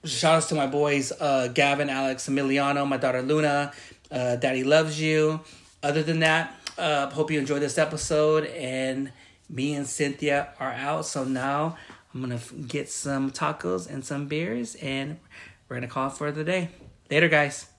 shouts 0.05 0.49
to 0.49 0.55
my 0.55 0.67
boys 0.67 1.13
uh, 1.13 1.49
Gavin, 1.49 1.89
Alex, 1.89 2.29
Emiliano, 2.29 2.87
my 2.87 2.97
daughter 2.97 3.23
Luna. 3.23 3.73
Uh, 4.11 4.37
Daddy 4.37 4.65
loves 4.65 5.01
you. 5.01 5.41
Other 5.83 6.03
than 6.03 6.21
that, 6.21 6.55
uh, 6.83 7.11
hope 7.11 7.31
you 7.31 7.39
enjoyed 7.39 7.63
this 7.63 7.79
episode. 7.79 8.47
And 8.47 9.13
me 9.49 9.75
and 9.75 9.87
Cinthia 9.87 10.49
are 10.59 10.73
out. 10.73 11.07
So 11.07 11.25
now 11.25 11.77
I'm 12.13 12.23
going 12.23 12.39
to 12.39 12.55
get 12.55 12.91
some 12.91 13.31
tacos 13.31 13.89
and 13.89 14.05
some 14.05 14.27
beers. 14.27 14.75
And 14.77 15.19
we're 15.69 15.77
going 15.77 15.89
to 15.89 15.93
call 15.93 16.09
it 16.09 16.15
for 16.15 16.33
the 16.33 16.45
day. 16.45 16.71
Later, 17.11 17.29
guys. 17.29 17.72